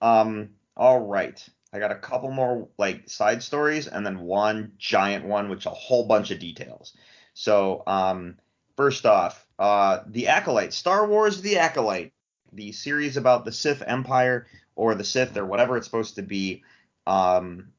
Um, 0.01 0.51
all 0.77 0.99
right. 0.99 1.43
I 1.71 1.79
got 1.79 1.91
a 1.91 1.95
couple 1.95 2.31
more 2.31 2.67
like 2.77 3.09
side 3.09 3.43
stories 3.43 3.87
and 3.87 4.05
then 4.05 4.19
one 4.21 4.73
giant 4.77 5.25
one 5.25 5.49
which 5.49 5.65
a 5.65 5.71
whole 5.71 6.07
bunch 6.07 6.31
of 6.31 6.39
details. 6.39 6.93
So, 7.33 7.83
um, 7.85 8.37
first 8.79 9.05
off, 9.05 9.45
uh, 9.59 9.99
The 10.07 10.29
Acolyte, 10.29 10.71
Star 10.71 11.05
Wars 11.05 11.41
The 11.41 11.57
Acolyte, 11.57 12.13
the 12.53 12.71
series 12.71 13.17
about 13.17 13.43
the 13.43 13.51
Sith 13.51 13.83
Empire 13.85 14.47
or 14.77 14.95
the 14.95 15.03
Sith 15.03 15.35
or 15.35 15.45
whatever 15.45 15.75
it's 15.75 15.85
supposed 15.85 16.15
to 16.15 16.21
be, 16.21 16.63
um, 17.05 17.73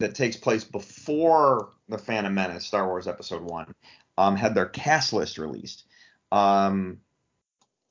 that 0.00 0.14
takes 0.14 0.34
place 0.38 0.64
before 0.64 1.68
the 1.90 1.98
Phantom 1.98 2.32
Menace, 2.32 2.64
Star 2.64 2.86
Wars 2.86 3.06
Episode 3.06 3.42
One, 3.42 3.74
um, 4.16 4.34
had 4.34 4.54
their 4.54 4.64
cast 4.64 5.12
list 5.12 5.36
released. 5.36 5.84
Um, 6.32 7.00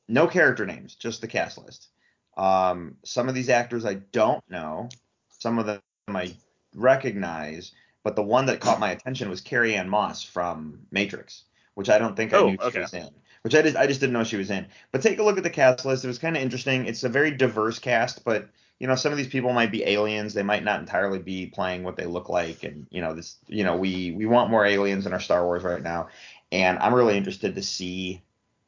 no 0.07 0.25
character 0.25 0.65
names, 0.65 0.95
just 0.95 1.21
the 1.21 1.27
cast 1.27 1.59
list. 1.59 1.89
Um, 2.37 2.97
some 3.05 3.29
of 3.29 3.35
these 3.35 3.49
actors 3.49 3.85
I 3.85 3.93
don't 3.93 4.43
know, 4.49 4.89
some 5.37 5.59
of 5.59 5.67
them 5.67 5.79
I 6.07 6.35
recognize, 6.73 7.71
but 8.03 8.15
the 8.15 8.23
one 8.23 8.47
that 8.47 8.61
caught 8.61 8.79
my 8.79 8.89
attention 8.89 9.29
was 9.29 9.41
Carrie-Anne 9.41 9.89
Moss 9.89 10.23
from 10.23 10.79
Matrix, 10.89 11.43
which 11.81 11.89
I 11.89 11.97
don't 11.99 12.15
think 12.15 12.33
I 12.33 12.37
Oh, 12.37 12.43
knew 12.43 12.57
she 12.61 12.77
was 12.79 12.93
in. 12.93 13.09
Which 13.43 13.55
I 13.55 13.61
just 13.63 13.75
I 13.77 13.87
just 13.87 13.99
didn't 13.99 14.13
know 14.13 14.23
she 14.23 14.37
was 14.37 14.51
in. 14.51 14.67
But 14.91 15.01
take 15.01 15.19
a 15.19 15.23
look 15.23 15.37
at 15.37 15.43
the 15.43 15.49
cast 15.49 15.85
list. 15.85 16.03
It 16.05 16.07
was 16.07 16.19
kind 16.19 16.37
of 16.37 16.43
interesting. 16.43 16.85
It's 16.85 17.03
a 17.03 17.09
very 17.09 17.31
diverse 17.31 17.79
cast, 17.79 18.23
but 18.23 18.49
you 18.79 18.87
know 18.87 18.95
some 18.95 19.11
of 19.11 19.17
these 19.17 19.27
people 19.27 19.53
might 19.53 19.71
be 19.71 19.83
aliens. 19.85 20.33
They 20.33 20.43
might 20.43 20.63
not 20.63 20.79
entirely 20.79 21.19
be 21.19 21.47
playing 21.47 21.83
what 21.83 21.95
they 21.97 22.05
look 22.05 22.29
like, 22.29 22.63
and 22.63 22.87
you 22.91 23.01
know 23.01 23.13
this 23.15 23.37
you 23.47 23.63
know 23.63 23.77
we 23.77 24.11
we 24.11 24.25
want 24.27 24.51
more 24.51 24.65
aliens 24.65 25.05
in 25.07 25.13
our 25.13 25.19
Star 25.19 25.43
Wars 25.45 25.63
right 25.63 25.81
now, 25.83 26.09
and 26.51 26.79
I'm 26.79 26.93
really 26.93 27.17
interested 27.17 27.55
to 27.55 27.63
see 27.63 28.23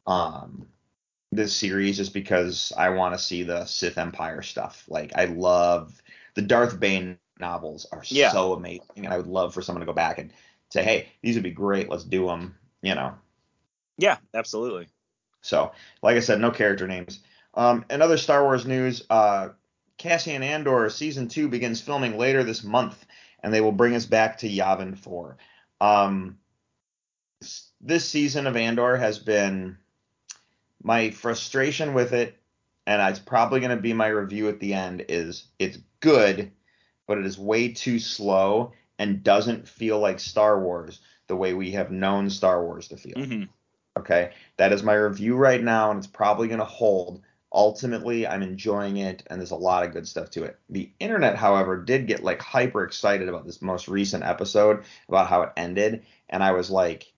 um 0.07 0.67
this 1.31 1.55
series 1.55 1.97
just 1.97 2.13
because 2.13 2.73
I 2.77 2.89
want 2.89 3.15
to 3.15 3.19
see 3.23 3.43
the 3.43 3.65
Sith 3.65 3.97
Empire 3.97 4.41
stuff. 4.41 4.85
Like 4.87 5.13
I 5.15 5.25
love 5.25 6.01
the 6.35 6.41
Darth 6.41 6.79
Bane 6.79 7.17
novels 7.39 7.87
are 7.91 8.03
Yeah. 8.09 8.29
so 8.29 8.53
amazing, 8.53 8.81
and 8.97 9.07
I 9.07 9.17
would 9.17 9.27
love 9.27 9.53
for 9.53 9.61
someone 9.61 9.81
to 9.81 9.85
go 9.85 9.93
back 9.93 10.19
and 10.19 10.31
say, 10.71 10.83
hey, 10.83 11.09
these 11.21 11.35
would 11.35 11.43
be 11.43 11.51
great. 11.51 11.89
Let's 11.89 12.03
do 12.03 12.27
them. 12.27 12.55
You 12.83 12.95
know. 12.95 13.13
yeah, 13.97 14.17
absolutely. 14.33 14.87
So, 15.41 15.71
like 16.03 16.17
I 16.17 16.19
said, 16.19 16.39
no 16.39 16.51
character 16.51 16.87
names. 16.87 17.21
Um, 17.55 17.85
and 17.89 18.03
other 18.03 18.17
Star 18.17 18.43
Wars 18.43 18.65
news: 18.65 19.03
uh, 19.09 19.49
Cassian 19.97 20.43
Andor 20.43 20.89
season 20.89 21.29
two 21.29 21.47
begins 21.47 21.81
filming 21.81 22.17
later 22.17 22.43
this 22.43 22.63
month, 22.63 23.03
and 23.41 23.53
they 23.53 23.61
will 23.61 23.71
bring 23.71 23.95
us 23.95 24.05
back 24.05 24.39
to 24.39 24.49
Yavin 24.49 24.97
Four. 24.97 25.37
Um, 25.79 26.37
this 27.79 28.07
season 28.07 28.47
of 28.47 28.57
Andor 28.57 28.97
has 28.97 29.17
been 29.17 29.77
my 30.81 31.11
frustration 31.11 31.93
with 31.93 32.11
it, 32.13 32.37
and 32.85 33.01
it's 33.09 33.19
probably 33.19 33.61
going 33.61 33.75
to 33.75 33.81
be 33.81 33.93
my 33.93 34.07
review 34.07 34.49
at 34.49 34.59
the 34.59 34.73
end. 34.73 35.05
Is 35.07 35.45
it's 35.57 35.79
good, 36.01 36.51
but 37.07 37.17
it 37.17 37.25
is 37.25 37.37
way 37.39 37.69
too 37.69 37.99
slow 37.99 38.73
and 38.99 39.23
doesn't 39.23 39.67
feel 39.67 39.99
like 39.99 40.19
Star 40.19 40.59
Wars 40.59 40.99
the 41.33 41.37
way 41.37 41.55
we 41.55 41.71
have 41.71 41.89
known 41.89 42.29
Star 42.29 42.63
Wars 42.63 42.87
to 42.89 42.97
feel. 42.97 43.15
hmm 43.15 43.43
Okay, 43.97 44.31
that 44.57 44.71
is 44.71 44.81
my 44.81 44.93
review 44.93 45.35
right 45.35 45.61
now, 45.61 45.91
and 45.91 45.97
it's 45.97 46.07
probably 46.07 46.47
going 46.47 46.59
to 46.59 46.65
hold. 46.65 47.21
Ultimately, 47.51 48.25
I'm 48.25 48.41
enjoying 48.41 48.97
it, 48.97 49.23
and 49.27 49.39
there's 49.39 49.51
a 49.51 49.55
lot 49.55 49.83
of 49.83 49.93
good 49.93 50.07
stuff 50.07 50.31
to 50.31 50.43
it. 50.43 50.59
The 50.69 50.91
internet, 50.99 51.35
however, 51.35 51.77
did 51.77 52.07
get 52.07 52.23
like 52.23 52.41
hyper 52.41 52.83
excited 52.83 53.29
about 53.29 53.45
this 53.45 53.61
most 53.61 53.87
recent 53.87 54.23
episode 54.23 54.83
about 55.07 55.27
how 55.27 55.41
it 55.43 55.51
ended, 55.57 56.05
and 56.29 56.43
I 56.43 56.51
was 56.51 56.69
like, 56.71 57.11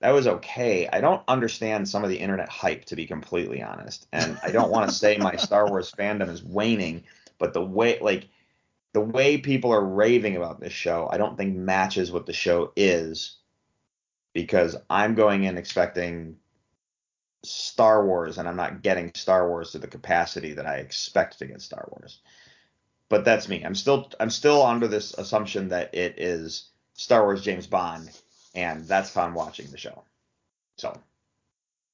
that 0.00 0.12
was 0.12 0.26
okay. 0.26 0.88
I 0.90 1.00
don't 1.00 1.22
understand 1.28 1.88
some 1.88 2.04
of 2.04 2.10
the 2.10 2.18
internet 2.18 2.48
hype, 2.48 2.84
to 2.86 2.96
be 2.96 3.06
completely 3.06 3.62
honest, 3.62 4.06
and 4.12 4.38
I 4.42 4.50
don't 4.50 4.70
want 4.70 4.88
to 4.88 4.94
say 5.02 5.16
my 5.16 5.36
Star 5.36 5.66
Wars 5.66 5.92
fandom 5.92 6.28
is 6.28 6.42
waning, 6.42 7.04
but 7.38 7.54
the 7.54 7.64
way 7.64 7.98
like 8.00 8.28
the 8.92 9.00
way 9.00 9.38
people 9.38 9.72
are 9.72 9.84
raving 9.84 10.36
about 10.36 10.60
this 10.60 10.72
show, 10.72 11.08
I 11.10 11.16
don't 11.16 11.36
think 11.36 11.56
matches 11.56 12.10
what 12.10 12.26
the 12.26 12.32
show 12.32 12.72
is 12.76 13.36
because 14.32 14.76
I'm 14.88 15.14
going 15.14 15.44
in 15.44 15.58
expecting 15.58 16.36
Star 17.42 18.04
Wars 18.04 18.38
and 18.38 18.48
I'm 18.48 18.56
not 18.56 18.82
getting 18.82 19.12
Star 19.14 19.48
Wars 19.48 19.72
to 19.72 19.78
the 19.78 19.86
capacity 19.86 20.54
that 20.54 20.66
I 20.66 20.76
expect 20.76 21.38
to 21.38 21.46
get 21.46 21.62
Star 21.62 21.88
Wars. 21.90 22.20
But 23.08 23.24
that's 23.24 23.48
me. 23.48 23.62
I'm 23.64 23.74
still 23.74 24.10
I'm 24.20 24.30
still 24.30 24.62
under 24.62 24.86
this 24.86 25.14
assumption 25.14 25.68
that 25.68 25.94
it 25.94 26.18
is 26.18 26.68
Star 26.94 27.24
Wars 27.24 27.42
James 27.42 27.66
Bond 27.66 28.10
and 28.54 28.84
that's 28.84 29.14
how 29.14 29.22
I'm 29.22 29.34
watching 29.34 29.70
the 29.70 29.78
show. 29.78 30.04
So, 30.76 30.98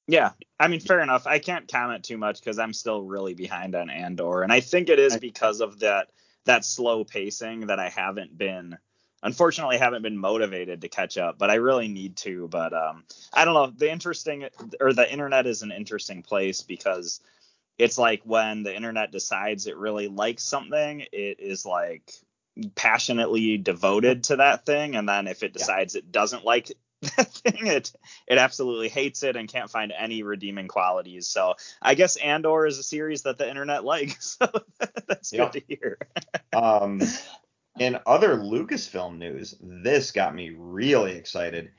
Yeah, 0.06 0.30
I 0.58 0.68
mean, 0.68 0.80
fair 0.80 1.00
enough. 1.00 1.26
I 1.26 1.38
can't 1.38 1.70
comment 1.70 2.04
too 2.04 2.18
much 2.18 2.40
because 2.40 2.58
I'm 2.58 2.72
still 2.72 3.02
really 3.02 3.34
behind 3.34 3.74
on 3.74 3.90
Andor, 3.90 4.42
and 4.42 4.52
I 4.52 4.60
think 4.60 4.88
it 4.88 4.98
is 4.98 5.16
because 5.16 5.60
of 5.60 5.80
that 5.80 6.08
that 6.46 6.64
slow 6.64 7.04
pacing 7.04 7.66
that 7.66 7.78
I 7.78 7.88
haven't 7.88 8.36
been, 8.36 8.78
unfortunately, 9.22 9.78
haven't 9.78 10.02
been 10.02 10.18
motivated 10.18 10.80
to 10.80 10.88
catch 10.88 11.18
up. 11.18 11.38
But 11.38 11.50
I 11.50 11.56
really 11.56 11.88
need 11.88 12.16
to. 12.18 12.48
But 12.48 12.72
um, 12.72 13.04
I 13.32 13.44
don't 13.44 13.54
know. 13.54 13.72
The 13.76 13.90
interesting 13.90 14.48
or 14.80 14.92
the 14.92 15.10
internet 15.10 15.46
is 15.46 15.62
an 15.62 15.72
interesting 15.72 16.22
place 16.22 16.62
because 16.62 17.20
it's 17.78 17.98
like 17.98 18.22
when 18.24 18.62
the 18.62 18.74
internet 18.74 19.12
decides 19.12 19.66
it 19.66 19.76
really 19.76 20.08
likes 20.08 20.42
something, 20.42 21.04
it 21.12 21.40
is 21.40 21.66
like 21.66 22.12
passionately 22.74 23.58
devoted 23.58 24.24
to 24.24 24.36
that 24.36 24.64
thing, 24.64 24.96
and 24.96 25.08
then 25.08 25.26
if 25.26 25.42
it 25.42 25.52
Yeah. 25.54 25.58
decides 25.58 25.94
it 25.94 26.10
doesn't 26.10 26.44
like 26.44 26.72
thing, 27.02 27.66
it 27.66 27.92
it 28.26 28.38
absolutely 28.38 28.88
hates 28.88 29.22
it 29.22 29.36
and 29.36 29.48
can't 29.48 29.70
find 29.70 29.92
any 29.96 30.22
redeeming 30.22 30.68
qualities. 30.68 31.28
So 31.28 31.54
I 31.82 31.94
guess 31.94 32.16
Andor 32.16 32.66
is 32.66 32.78
a 32.78 32.82
series 32.82 33.22
that 33.22 33.38
the 33.38 33.48
internet 33.48 33.84
likes. 33.84 34.38
So 34.48 34.50
that's 35.06 35.32
Yeah. 35.32 35.50
good 35.50 35.52
to 35.52 35.62
hear. 35.68 35.98
um 36.52 37.18
in 37.78 37.98
other 38.06 38.36
Lucasfilm 38.36 39.18
news, 39.18 39.54
this 39.60 40.12
got 40.12 40.34
me 40.34 40.50
really 40.56 41.12
excited. 41.12 41.70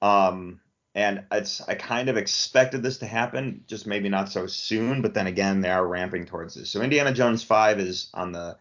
Um 0.00 0.60
and 0.94 1.24
it's 1.32 1.60
I 1.62 1.74
kind 1.74 2.08
of 2.08 2.16
expected 2.16 2.82
this 2.82 2.98
to 2.98 3.06
happen, 3.06 3.64
just 3.66 3.86
maybe 3.86 4.08
not 4.08 4.30
so 4.30 4.46
soon, 4.46 5.02
but 5.02 5.14
then 5.14 5.26
again 5.26 5.60
they 5.60 5.70
are 5.70 5.86
ramping 5.86 6.26
towards 6.26 6.54
this. 6.54 6.70
So 6.70 6.82
Indiana 6.82 7.12
Jones 7.12 7.42
5 7.42 7.80
is 7.80 8.10
on 8.14 8.32
the 8.32 8.58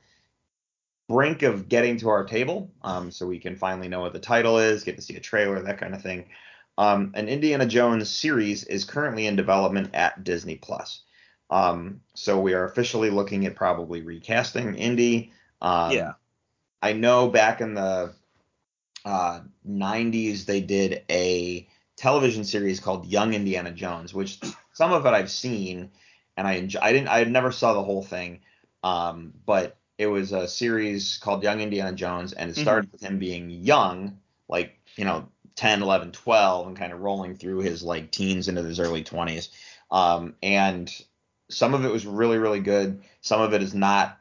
brink 1.11 1.43
of 1.43 1.69
getting 1.69 1.97
to 1.97 2.09
our 2.09 2.23
table. 2.25 2.71
Um 2.83 3.11
so 3.11 3.27
we 3.27 3.39
can 3.39 3.55
finally 3.55 3.87
know 3.87 4.01
what 4.01 4.13
the 4.13 4.19
title 4.19 4.57
is, 4.57 4.83
get 4.83 4.95
to 4.95 5.01
see 5.01 5.15
a 5.15 5.19
trailer, 5.19 5.61
that 5.61 5.77
kind 5.79 5.93
of 5.93 6.01
thing. 6.01 6.25
Um, 6.77 7.11
an 7.15 7.27
Indiana 7.27 7.65
Jones 7.65 8.09
series 8.09 8.63
is 8.63 8.85
currently 8.85 9.27
in 9.27 9.35
development 9.35 9.89
at 9.93 10.23
Disney 10.23 10.55
Plus. 10.55 11.01
Um, 11.49 12.01
so 12.15 12.39
we 12.39 12.53
are 12.53 12.63
officially 12.63 13.09
looking 13.09 13.45
at 13.45 13.55
probably 13.55 14.01
recasting 14.01 14.75
Indy. 14.75 15.31
Um, 15.61 15.91
Yeah. 15.91 16.13
I 16.81 16.93
know 16.93 17.27
back 17.29 17.61
in 17.61 17.75
the 17.75 18.13
uh, 19.05 19.41
90s 19.67 20.45
they 20.45 20.61
did 20.61 21.03
a 21.09 21.67
television 21.97 22.43
series 22.43 22.79
called 22.79 23.05
Young 23.05 23.33
Indiana 23.33 23.71
Jones, 23.71 24.13
which 24.13 24.39
some 24.73 24.91
of 24.93 25.05
it 25.05 25.09
I've 25.09 25.29
seen, 25.29 25.91
and 26.37 26.47
I 26.47 26.53
enjoy, 26.53 26.79
I 26.81 26.93
didn't 26.93 27.09
I 27.09 27.23
never 27.25 27.51
saw 27.51 27.73
the 27.73 27.83
whole 27.83 28.01
thing, 28.01 28.39
um, 28.81 29.33
but 29.45 29.77
it 30.01 30.07
was 30.07 30.31
a 30.31 30.47
series 30.47 31.19
called 31.19 31.43
Young 31.43 31.61
Indiana 31.61 31.95
Jones, 31.95 32.33
and 32.33 32.49
it 32.49 32.57
started 32.57 32.91
with 32.91 33.03
him 33.03 33.19
being 33.19 33.51
young, 33.51 34.17
like 34.49 34.79
you 34.95 35.05
know 35.05 35.29
10, 35.55 35.83
11, 35.83 36.11
12, 36.11 36.67
and 36.67 36.75
kind 36.75 36.91
of 36.91 37.01
rolling 37.01 37.35
through 37.35 37.59
his 37.59 37.83
like 37.83 38.09
teens 38.09 38.47
into 38.47 38.63
his 38.63 38.79
early 38.79 39.03
20s, 39.03 39.49
um, 39.91 40.35
and 40.41 40.91
some 41.51 41.75
of 41.75 41.85
it 41.85 41.91
was 41.91 42.07
really 42.07 42.39
really 42.39 42.61
good, 42.61 43.03
some 43.21 43.41
of 43.41 43.53
it 43.53 43.61
is 43.61 43.75
not. 43.75 44.17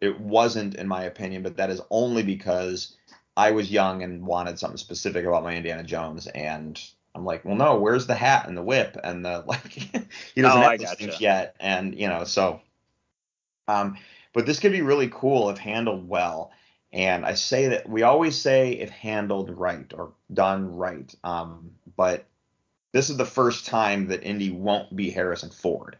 It 0.00 0.18
wasn't, 0.18 0.74
in 0.74 0.88
my 0.88 1.04
opinion, 1.04 1.44
but 1.44 1.58
that 1.58 1.70
is 1.70 1.80
only 1.90 2.24
because 2.24 2.96
I 3.36 3.52
was 3.52 3.70
young 3.70 4.02
and 4.02 4.26
wanted 4.26 4.58
something 4.58 4.78
specific 4.78 5.26
about 5.26 5.44
my 5.44 5.54
Indiana 5.54 5.84
Jones, 5.84 6.26
and 6.26 6.80
I'm 7.14 7.24
like, 7.24 7.44
well, 7.44 7.54
no, 7.54 7.78
where's 7.78 8.08
the 8.08 8.16
hat 8.16 8.48
and 8.48 8.56
the 8.56 8.62
whip 8.64 8.96
and 9.04 9.24
the 9.24 9.44
like? 9.46 9.70
he 10.34 10.42
doesn't 10.42 10.60
Oh, 10.60 10.64
have 10.64 10.76
those 10.78 10.88
gotcha. 10.88 11.04
things 11.04 11.20
yet, 11.20 11.54
and 11.60 11.96
you 11.96 12.08
know, 12.08 12.24
so. 12.24 12.62
Um, 13.68 13.96
but 14.32 14.46
this 14.46 14.60
could 14.60 14.72
be 14.72 14.82
really 14.82 15.08
cool 15.12 15.50
if 15.50 15.58
handled 15.58 16.08
well. 16.08 16.52
And 16.92 17.24
I 17.24 17.34
say 17.34 17.68
that 17.68 17.88
we 17.88 18.02
always 18.02 18.40
say 18.40 18.72
if 18.72 18.90
handled 18.90 19.50
right 19.50 19.92
or 19.94 20.12
done 20.32 20.76
right. 20.76 21.14
Um, 21.22 21.72
but 21.96 22.24
this 22.92 23.10
is 23.10 23.16
the 23.16 23.24
first 23.24 23.66
time 23.66 24.08
that 24.08 24.24
Indy 24.24 24.50
won't 24.50 24.94
be 24.94 25.10
Harrison 25.10 25.50
Ford. 25.50 25.96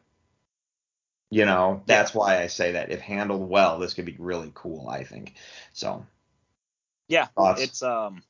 You 1.30 1.44
know, 1.46 1.82
that's 1.86 2.12
why 2.12 2.42
I 2.42 2.48
say 2.48 2.72
that 2.72 2.90
if 2.90 3.00
handled 3.00 3.48
well, 3.48 3.78
this 3.78 3.94
could 3.94 4.04
be 4.04 4.16
really 4.18 4.50
cool. 4.52 4.88
I 4.88 5.04
think 5.04 5.34
so. 5.72 6.04
Yeah, 7.06 7.28
Thoughts? 7.36 7.62
it's 7.62 7.82
um 7.84 8.24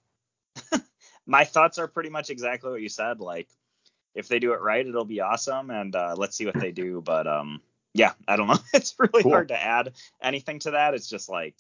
my 1.27 1.45
thoughts 1.45 1.79
are 1.79 1.89
pretty 1.89 2.11
much 2.11 2.29
exactly 2.29 2.71
what 2.71 2.83
you 2.83 2.91
said. 2.91 3.21
Like 3.21 3.49
if 4.15 4.29
they 4.29 4.39
do 4.39 4.53
it 4.53 4.61
right, 4.61 4.87
it'll 4.87 5.07
be 5.07 5.21
awesome 5.21 5.71
and 5.71 5.97
uh 5.97 6.15
let's 6.17 6.37
see 6.37 6.45
what 6.45 6.61
they 6.61 6.73
do. 6.73 7.01
But 7.01 7.27
um 7.27 7.63
yeah, 7.95 8.13
I 8.29 8.37
don't 8.37 8.47
know. 8.49 8.59
It's 8.75 8.95
really 8.99 9.23
Cool. 9.23 9.33
hard 9.33 9.49
to 9.49 9.63
add 9.63 9.93
anything 10.23 10.61
to 10.61 10.73
that. 10.73 10.95
It's 10.95 11.09
just 11.09 11.29
like 11.29 11.55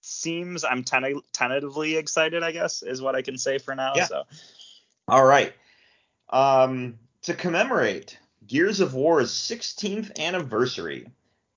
seems 0.00 0.64
I'm 0.64 0.84
ten- 0.84 1.20
tentatively 1.32 1.96
excited, 1.96 2.42
I 2.42 2.52
guess, 2.52 2.82
is 2.82 3.00
what 3.02 3.14
I 3.14 3.22
can 3.22 3.38
say 3.38 3.58
for 3.58 3.74
now. 3.74 3.92
Yeah. 3.96 4.06
So 4.06 4.22
All 5.08 5.24
right. 5.24 5.52
Um, 6.30 6.98
to 7.22 7.34
commemorate 7.34 8.18
Gears 8.46 8.80
of 8.80 8.94
War's 8.94 9.30
16th 9.32 10.18
anniversary, 10.18 11.06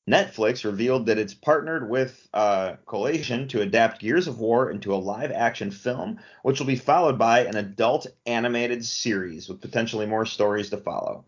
Netflix 0.09 0.63
revealed 0.63 1.07
that 1.07 1.17
it's 1.17 1.33
partnered 1.33 1.89
with 1.89 2.27
uh, 2.33 2.75
Coalition 2.85 3.47
to 3.49 3.61
adapt 3.61 3.99
Gears 3.99 4.27
of 4.27 4.39
War 4.39 4.71
into 4.71 4.93
a 4.93 4.95
live 4.95 5.31
action 5.31 5.71
film, 5.71 6.19
which 6.43 6.59
will 6.59 6.67
be 6.67 6.77
followed 6.77 7.17
by 7.17 7.41
an 7.45 7.57
adult 7.57 8.07
animated 8.25 8.85
series 8.85 9.49
with 9.49 9.59
potentially 9.61 10.05
more 10.05 10.25
stories 10.25 10.69
to 10.69 10.77
follow. 10.77 11.25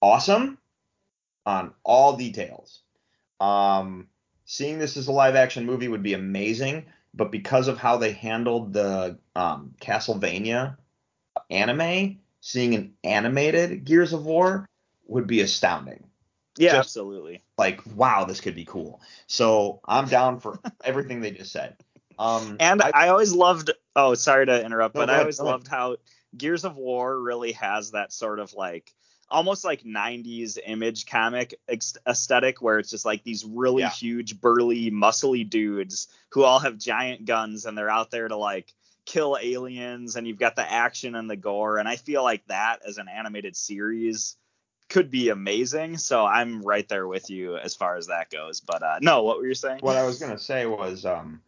Awesome 0.00 0.58
on 1.46 1.72
all 1.84 2.16
details. 2.16 2.80
Um, 3.40 4.08
seeing 4.44 4.78
this 4.78 4.96
as 4.96 5.08
a 5.08 5.12
live 5.12 5.34
action 5.34 5.66
movie 5.66 5.88
would 5.88 6.02
be 6.02 6.14
amazing, 6.14 6.86
but 7.14 7.30
because 7.32 7.68
of 7.68 7.78
how 7.78 7.96
they 7.96 8.12
handled 8.12 8.72
the 8.72 9.18
um, 9.34 9.74
Castlevania 9.80 10.76
anime, 11.50 12.18
seeing 12.40 12.74
an 12.74 12.94
animated 13.04 13.84
Gears 13.84 14.12
of 14.12 14.24
War 14.24 14.68
would 15.06 15.26
be 15.26 15.40
astounding. 15.40 16.04
yeah, 16.56 16.70
Just- 16.72 16.78
absolutely. 16.88 17.42
Like, 17.58 17.80
wow, 17.94 18.24
this 18.24 18.40
could 18.40 18.54
be 18.54 18.64
cool. 18.64 19.00
So 19.26 19.80
I'm 19.86 20.06
down 20.06 20.40
for 20.40 20.58
everything 20.84 21.20
they 21.20 21.30
just 21.30 21.52
said. 21.52 21.76
Um, 22.18 22.56
And 22.60 22.82
I- 22.82 22.90
I, 22.94 23.08
always 23.08 23.32
loved. 23.32 23.70
Oh, 23.96 24.14
sorry 24.14 24.46
to 24.46 24.64
interrupt, 24.64 24.94
No, 24.94 25.02
but 25.02 25.10
I 25.10 25.20
always 25.20 25.40
loved 25.40 25.68
how 25.68 25.96
Gears 26.36 26.64
of 26.64 26.76
War 26.76 27.20
really 27.20 27.52
has 27.52 27.90
that 27.92 28.12
sort 28.12 28.38
of 28.38 28.54
like 28.54 28.92
almost 29.28 29.64
like 29.64 29.82
90s 29.82 30.58
image 30.66 31.06
comic 31.06 31.58
ex- 31.68 31.96
aesthetic 32.06 32.60
where 32.60 32.78
it's 32.78 32.90
just 32.90 33.04
like 33.06 33.24
these 33.24 33.44
really 33.44 33.82
Yeah. 33.82 33.90
huge 33.90 34.40
burly 34.40 34.90
muscly 34.90 35.48
dudes 35.48 36.08
who 36.30 36.44
all 36.44 36.58
have 36.58 36.76
giant 36.78 37.24
guns 37.24 37.64
and 37.64 37.76
they're 37.76 37.88
out 37.90 38.10
there 38.10 38.28
to 38.28 38.36
like 38.36 38.72
kill 39.04 39.38
aliens 39.40 40.16
and 40.16 40.26
you've 40.26 40.38
got 40.38 40.54
the 40.54 40.70
action 40.70 41.14
and 41.14 41.28
the 41.28 41.36
gore 41.36 41.78
and 41.78 41.88
I 41.88 41.96
feel 41.96 42.22
like 42.22 42.46
that 42.46 42.80
as 42.86 42.98
an 42.98 43.08
animated 43.08 43.56
series 43.56 44.36
could 44.88 45.10
be 45.10 45.30
amazing 45.30 45.96
so 45.96 46.24
I'm 46.24 46.62
right 46.62 46.86
there 46.88 47.08
with 47.08 47.30
you 47.30 47.56
as 47.56 47.74
far 47.74 47.96
as 47.96 48.08
that 48.08 48.30
goes 48.30 48.60
but 48.60 48.82
uh 48.82 48.98
no 49.00 49.22
what 49.22 49.38
were 49.38 49.46
you 49.46 49.54
saying 49.54 49.78
what 49.80 49.96
I 49.96 50.04
was 50.04 50.18
gonna 50.18 50.38
say 50.38 50.66
was 50.66 51.04
um, 51.06 51.40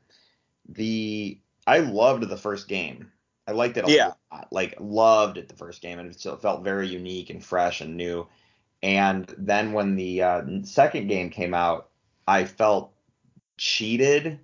the 0.68 1.38
I 1.66 1.78
loved 1.78 2.28
the 2.28 2.36
first 2.36 2.68
game. 2.68 3.10
I 3.46 3.52
liked 3.52 3.76
it 3.76 3.84
a 3.84 3.88
Yeah. 3.88 4.14
lot. 4.32 4.48
Like 4.50 4.74
loved 4.80 5.38
it 5.38 5.48
the 5.48 5.56
first 5.56 5.82
game, 5.82 5.98
and 5.98 6.10
it 6.10 6.18
still 6.18 6.36
felt 6.36 6.64
very 6.64 6.88
unique 6.88 7.30
and 7.30 7.44
fresh 7.44 7.80
and 7.80 7.96
new. 7.96 8.26
And 8.82 9.32
then 9.38 9.72
when 9.72 9.96
the 9.96 10.22
uh, 10.22 10.42
second 10.64 11.08
game 11.08 11.30
came 11.30 11.54
out, 11.54 11.90
I 12.28 12.44
felt 12.44 12.92
cheated. 13.58 14.40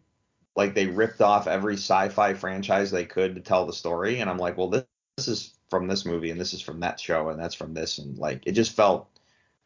Like 0.57 0.75
they 0.75 0.87
ripped 0.87 1.21
off 1.23 1.47
every 1.49 1.75
sci-fi 1.77 2.35
franchise 2.35 2.91
they 2.91 3.07
could 3.07 3.37
to 3.37 3.43
tell 3.43 3.67
the 3.67 3.73
story, 3.73 4.21
and 4.21 4.31
I'm 4.31 4.39
like, 4.39 4.57
well, 4.59 4.69
this, 4.71 4.85
this 5.17 5.29
is 5.29 5.55
from 5.71 5.89
this 5.89 6.07
movie, 6.07 6.31
and 6.31 6.41
this 6.41 6.55
is 6.55 6.63
from 6.63 6.81
that 6.81 7.01
show, 7.01 7.29
and 7.31 7.41
that's 7.41 7.55
from 7.55 7.75
this, 7.75 7.99
and 7.99 8.19
like 8.19 8.43
it 8.47 8.53
just 8.53 8.73
felt 8.77 9.09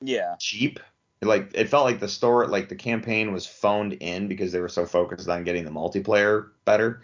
yeah 0.01 0.37
cheap. 0.39 0.81
Like 1.23 1.53
it 1.55 1.69
felt 1.69 1.85
like 1.85 2.01
the 2.01 2.09
store, 2.09 2.47
like 2.49 2.69
the 2.69 2.77
campaign 2.77 3.33
was 3.33 3.47
phoned 3.47 3.95
in 3.95 4.29
because 4.29 4.53
they 4.53 4.61
were 4.61 4.69
so 4.69 4.85
focused 4.85 5.29
on 5.29 5.45
getting 5.45 5.65
the 5.65 5.71
multiplayer 5.71 6.51
better. 6.67 7.03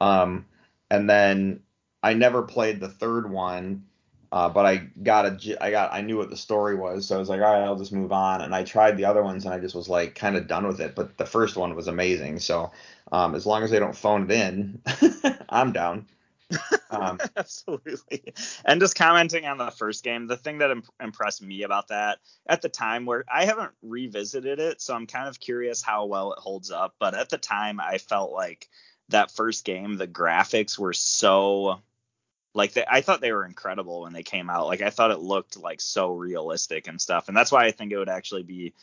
Um, 0.00 0.46
and 0.90 1.08
then 1.08 1.60
I 2.02 2.14
never 2.14 2.42
played 2.42 2.80
the 2.80 2.88
third 2.88 3.30
one, 3.30 3.84
uh, 4.32 4.48
but 4.48 4.64
I 4.64 4.76
got 5.02 5.26
a 5.26 5.62
I 5.62 5.70
got, 5.70 5.92
I 5.92 6.00
knew 6.02 6.16
what 6.16 6.30
the 6.30 6.36
story 6.36 6.76
was, 6.76 7.06
so 7.06 7.16
I 7.16 7.18
was 7.18 7.28
like, 7.28 7.40
all 7.40 7.52
right, 7.52 7.64
I'll 7.64 7.76
just 7.76 7.92
move 7.92 8.12
on. 8.12 8.40
And 8.40 8.54
I 8.54 8.64
tried 8.64 8.96
the 8.96 9.04
other 9.04 9.22
ones, 9.22 9.44
and 9.44 9.52
I 9.52 9.58
just 9.58 9.74
was 9.74 9.88
like, 9.88 10.14
kind 10.14 10.36
of 10.36 10.46
done 10.46 10.66
with 10.66 10.80
it. 10.80 10.94
But 10.94 11.18
the 11.18 11.26
first 11.26 11.56
one 11.56 11.74
was 11.74 11.88
amazing. 11.88 12.38
So 12.38 12.70
um, 13.12 13.34
as 13.34 13.46
long 13.46 13.62
as 13.62 13.70
they 13.70 13.78
don't 13.78 13.96
phone 13.96 14.30
it 14.30 14.30
in, 14.30 14.82
I'm 15.48 15.72
down. 15.72 16.06
Um, 16.90 17.20
Absolutely. 17.36 18.34
And 18.64 18.80
just 18.80 18.96
commenting 18.96 19.46
on 19.46 19.58
the 19.58 19.70
first 19.70 20.02
game, 20.02 20.26
the 20.26 20.36
thing 20.36 20.58
that 20.58 20.72
imp- 20.72 20.88
impressed 21.00 21.40
me 21.40 21.62
about 21.62 21.86
that 21.88 22.18
at 22.48 22.62
the 22.62 22.68
time, 22.68 23.06
where 23.06 23.24
I 23.32 23.44
haven't 23.44 23.70
revisited 23.80 24.58
it, 24.58 24.80
so 24.80 24.96
I'm 24.96 25.06
kind 25.06 25.28
of 25.28 25.38
curious 25.38 25.82
how 25.82 26.06
well 26.06 26.32
it 26.32 26.40
holds 26.40 26.72
up. 26.72 26.96
But 26.98 27.14
at 27.14 27.28
the 27.30 27.38
time, 27.38 27.78
I 27.78 27.98
felt 27.98 28.32
like 28.32 28.68
that 29.10 29.30
first 29.30 29.64
game, 29.64 29.98
the 29.98 30.08
graphics 30.08 30.76
were 30.80 30.92
so. 30.92 31.80
Like 32.54 32.72
they, 32.72 32.84
I 32.88 33.00
thought 33.00 33.20
they 33.20 33.32
were 33.32 33.44
incredible 33.44 34.02
when 34.02 34.12
they 34.12 34.22
came 34.22 34.50
out. 34.50 34.66
Like 34.66 34.82
I 34.82 34.90
thought 34.90 35.10
it 35.10 35.20
looked 35.20 35.56
like 35.56 35.80
so 35.80 36.12
realistic 36.12 36.88
and 36.88 37.00
stuff, 37.00 37.28
and 37.28 37.36
that's 37.36 37.52
why 37.52 37.64
I 37.64 37.70
think 37.70 37.92
it 37.92 37.98
would 37.98 38.08
actually 38.08 38.42
be 38.42 38.74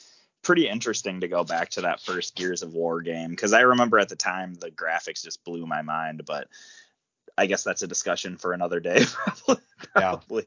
pretty 0.41 0.67
interesting 0.69 1.19
to 1.19 1.27
go 1.27 1.43
back 1.43 1.69
to 1.71 1.81
that 1.81 1.99
first 1.99 2.35
Gears 2.35 2.61
of 2.61 2.73
War 2.73 3.01
game 3.01 3.31
because 3.31 3.53
I 3.53 3.61
remember 3.61 3.99
at 3.99 4.09
the 4.09 4.15
time 4.15 4.53
the 4.53 4.71
graphics 4.71 5.23
just 5.23 5.43
blew 5.43 5.65
my 5.65 5.81
mind. 5.81 6.23
But 6.25 6.47
I 7.37 7.45
guess 7.45 7.63
that's 7.63 7.83
a 7.83 7.87
discussion 7.87 8.37
for 8.37 8.53
another 8.53 8.79
day, 8.79 9.03
probably. 9.15 9.63
Yeah. 9.95 10.15
probably. 10.15 10.45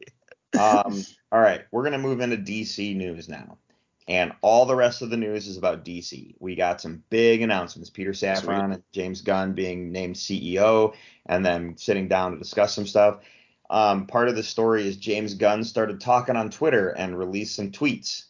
um, 0.58 1.04
all 1.30 1.40
right, 1.40 1.62
we're 1.70 1.84
gonna 1.84 1.98
move 1.98 2.20
into 2.20 2.36
DC 2.36 2.96
news 2.96 3.28
now, 3.28 3.58
and 4.08 4.32
all 4.40 4.66
the 4.66 4.74
rest 4.74 5.02
of 5.02 5.10
the 5.10 5.16
news 5.16 5.46
is 5.46 5.56
about 5.56 5.84
DC. 5.84 6.34
We 6.38 6.54
got 6.56 6.80
some 6.80 7.02
big 7.10 7.42
announcements: 7.42 7.90
Peter 7.90 8.12
Safran 8.12 8.74
and 8.74 8.82
James 8.92 9.22
Gunn 9.22 9.52
being 9.52 9.92
named 9.92 10.16
CEO, 10.16 10.94
and 11.26 11.44
then 11.44 11.76
sitting 11.76 12.08
down 12.08 12.32
to 12.32 12.38
discuss 12.38 12.74
some 12.74 12.86
stuff. 12.86 13.20
Um, 13.68 14.06
part 14.06 14.28
of 14.28 14.34
the 14.34 14.42
story 14.42 14.86
is 14.86 14.96
James 14.96 15.34
Gunn 15.34 15.62
started 15.62 16.00
talking 16.00 16.36
on 16.36 16.50
Twitter 16.50 16.88
and 16.88 17.16
released 17.16 17.54
some 17.54 17.70
tweets, 17.70 18.24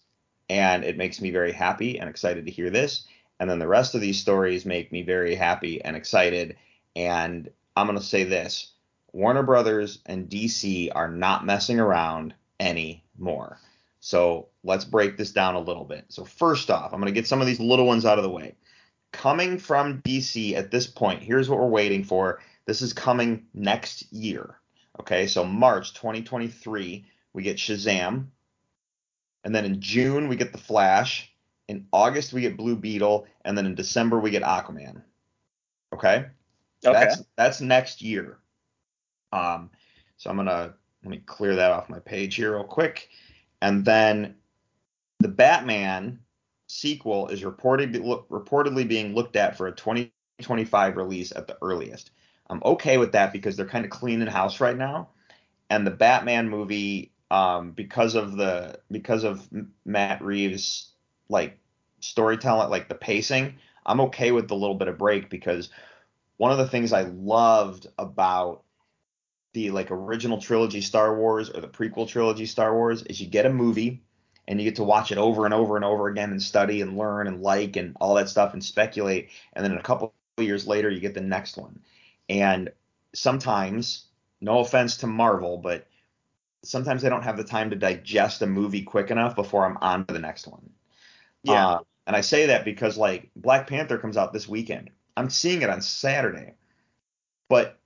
and 0.51 0.85
it 0.85 0.99
makes 0.99 1.21
me 1.21 1.31
very 1.31 1.53
happy 1.53 1.99
and 1.99 2.11
excited 2.11 2.45
to 2.47 2.53
hear 2.53 2.69
this. 2.69 3.07
And 3.39 3.49
then 3.49 3.59
the 3.59 3.67
rest 3.67 3.95
of 3.95 4.03
these 4.03 4.21
stories 4.21 4.67
make 4.67 4.93
me 4.93 5.03
very 5.03 5.35
happy 5.35 5.83
and 5.83 5.97
excited. 5.97 6.57
And 6.95 7.49
I'm 7.75 7.87
gonna 7.87 8.03
say 8.03 8.25
this: 8.25 8.73
Warner 9.13 9.43
Brothers 9.43 10.01
and 10.05 10.29
DC 10.29 10.91
are 10.95 11.09
not 11.09 11.47
messing 11.47 11.81
around 11.81 12.35
anymore. 12.59 13.59
So 14.01 14.49
let's 14.65 14.85
break 14.85 15.17
this 15.17 15.33
down 15.33 15.55
a 15.55 15.61
little 15.61 15.85
bit. 15.85 16.07
So 16.09 16.25
first 16.25 16.71
off, 16.71 16.93
I'm 16.93 17.01
going 17.01 17.13
to 17.13 17.19
get 17.19 17.27
some 17.29 17.41
of 17.41 17.47
these 17.47 17.61
little 17.61 17.87
ones 17.87 18.05
out 18.07 18.19
of 18.19 18.25
the 18.25 18.31
way. 18.31 18.57
Coming 19.13 19.59
from 19.59 20.01
DC 20.03 20.55
at 20.55 20.71
this 20.71 20.87
point, 20.87 21.23
here's 21.23 21.49
what 21.49 21.59
we're 21.59 21.67
waiting 21.67 22.05
for. 22.05 22.41
This 22.67 22.81
is 22.83 22.93
coming 22.93 23.47
next 23.53 24.11
year. 24.13 24.57
Okay, 25.01 25.27
so 25.27 25.45
March 25.45 25.95
2023, 25.95 27.05
we 27.33 27.43
get 27.43 27.57
Shazam. 27.57 28.27
And 29.45 29.55
then 29.55 29.65
in 29.65 29.81
June, 29.81 30.29
we 30.29 30.37
get 30.37 30.53
The 30.53 30.59
Flash. 30.59 31.33
In 31.69 31.87
August, 31.93 32.33
we 32.33 32.41
get 32.43 32.57
Blue 32.57 32.77
Beetle. 32.77 33.27
And 33.45 33.57
then 33.57 33.67
in 33.67 33.75
December, 33.75 34.19
we 34.19 34.31
get 34.31 34.43
Aquaman. 34.43 35.03
Okay? 35.93 36.27
Okay. 36.85 36.93
That's 36.93 37.23
that's 37.37 37.61
next 37.61 38.01
year. 38.03 38.39
Um, 39.33 39.71
So 40.17 40.31
I'm 40.31 40.37
gonna 40.37 40.75
let 41.03 41.11
me 41.11 41.23
clear 41.25 41.57
that 41.57 41.71
off 41.71 41.89
my 41.89 41.99
page 41.99 42.37
here 42.37 42.55
real 42.55 42.65
quick. 42.65 43.09
And 43.63 43.85
then 43.85 44.37
the 45.19 45.29
Batman 45.29 46.21
sequel 46.67 47.29
is 47.29 47.45
reported 47.45 47.95
reportedly 47.95 48.87
being 48.87 49.15
looked 49.15 49.37
at 49.37 49.57
for 49.57 49.67
a 49.67 49.73
2025 49.73 50.97
release 50.97 51.33
at 51.33 51.47
the 51.47 51.59
earliest. 51.63 52.11
I'm 52.49 52.63
okay 52.65 52.97
with 52.97 53.13
that 53.13 53.33
because 53.33 53.57
they're 53.57 53.67
kind 53.67 53.85
of 53.85 53.91
cleaning 53.91 54.27
house 54.27 54.61
right 54.61 54.77
now, 54.77 55.09
and 55.69 55.87
the 55.87 55.93
Batman 55.93 56.49
movie, 56.49 57.13
um, 57.31 57.71
because 57.73 58.17
of 58.17 58.37
the 58.37 58.81
because 58.91 59.23
of 59.25 59.49
Matt 59.85 60.23
Reeves 60.23 60.91
like 61.29 61.59
storytelling, 62.01 62.71
like 62.71 62.89
the 62.89 62.95
pacing, 62.95 63.55
I'm 63.87 64.01
okay 64.03 64.33
with 64.33 64.49
the 64.49 64.57
little 64.57 64.75
bit 64.75 64.89
of 64.89 64.99
break 64.99 65.31
because 65.31 65.71
one 66.39 66.51
of 66.51 66.59
the 66.59 66.67
things 66.67 66.93
I 66.93 67.03
loved 67.03 67.87
about 67.99 68.65
the 69.53 69.71
like 69.71 69.91
original 69.91 70.41
trilogy 70.41 70.81
Star 70.81 71.17
Wars 71.17 71.51
or 71.51 71.61
the 71.61 71.69
prequel 71.69 72.09
trilogy 72.09 72.47
Star 72.47 72.75
Wars 72.75 73.03
is 73.03 73.21
you 73.21 73.27
get 73.27 73.47
a 73.47 73.53
movie 73.53 74.03
and 74.47 74.61
you 74.61 74.65
get 74.65 74.77
to 74.77 74.85
watch 74.85 75.13
it 75.13 75.19
over 75.19 75.45
and 75.45 75.55
over 75.55 75.77
and 75.77 75.85
over 75.85 76.09
again 76.09 76.31
and 76.31 76.43
study 76.43 76.81
and 76.81 76.97
learn 76.97 77.27
and 77.27 77.41
like 77.43 77.77
and 77.77 77.97
all 78.01 78.15
that 78.15 78.29
stuff 78.29 78.53
and 78.53 78.65
speculate 78.65 79.31
and 79.53 79.65
then 79.65 79.77
a 79.77 79.83
couple 79.83 80.13
years 80.39 80.67
later 80.67 80.89
you 80.89 81.01
get 81.01 81.15
the 81.15 81.21
next 81.21 81.57
one. 81.57 81.81
And 82.29 82.71
sometimes 83.13 84.07
no 84.41 84.61
offense 84.61 84.99
to 84.99 85.07
Marvel 85.07 85.59
but 85.59 85.87
sometimes 86.63 87.05
I 87.05 87.09
don't 87.09 87.23
have 87.23 87.37
the 87.37 87.45
time 87.45 87.71
to 87.71 87.77
digest 87.77 88.43
a 88.43 88.47
movie 88.47 88.83
quick 88.83 89.11
enough 89.11 89.35
before 89.35 89.65
I'm 89.65 89.79
on 89.79 90.05
to 90.07 90.15
the 90.15 90.21
next 90.21 90.47
one. 90.47 90.71
Yeah. 91.43 91.67
uh, 91.67 91.79
and 92.07 92.17
I 92.17 92.21
say 92.21 92.47
that 92.47 92.65
because 92.65 92.97
like 92.97 93.31
Black 93.35 93.67
Panther 93.67 93.99
comes 93.99 94.17
out 94.17 94.33
this 94.33 94.49
weekend. 94.49 94.91
I'm 95.17 95.31
seeing 95.31 95.63
it 95.63 95.71
on 95.71 95.81
Saturday. 95.81 96.55
But 97.49 97.80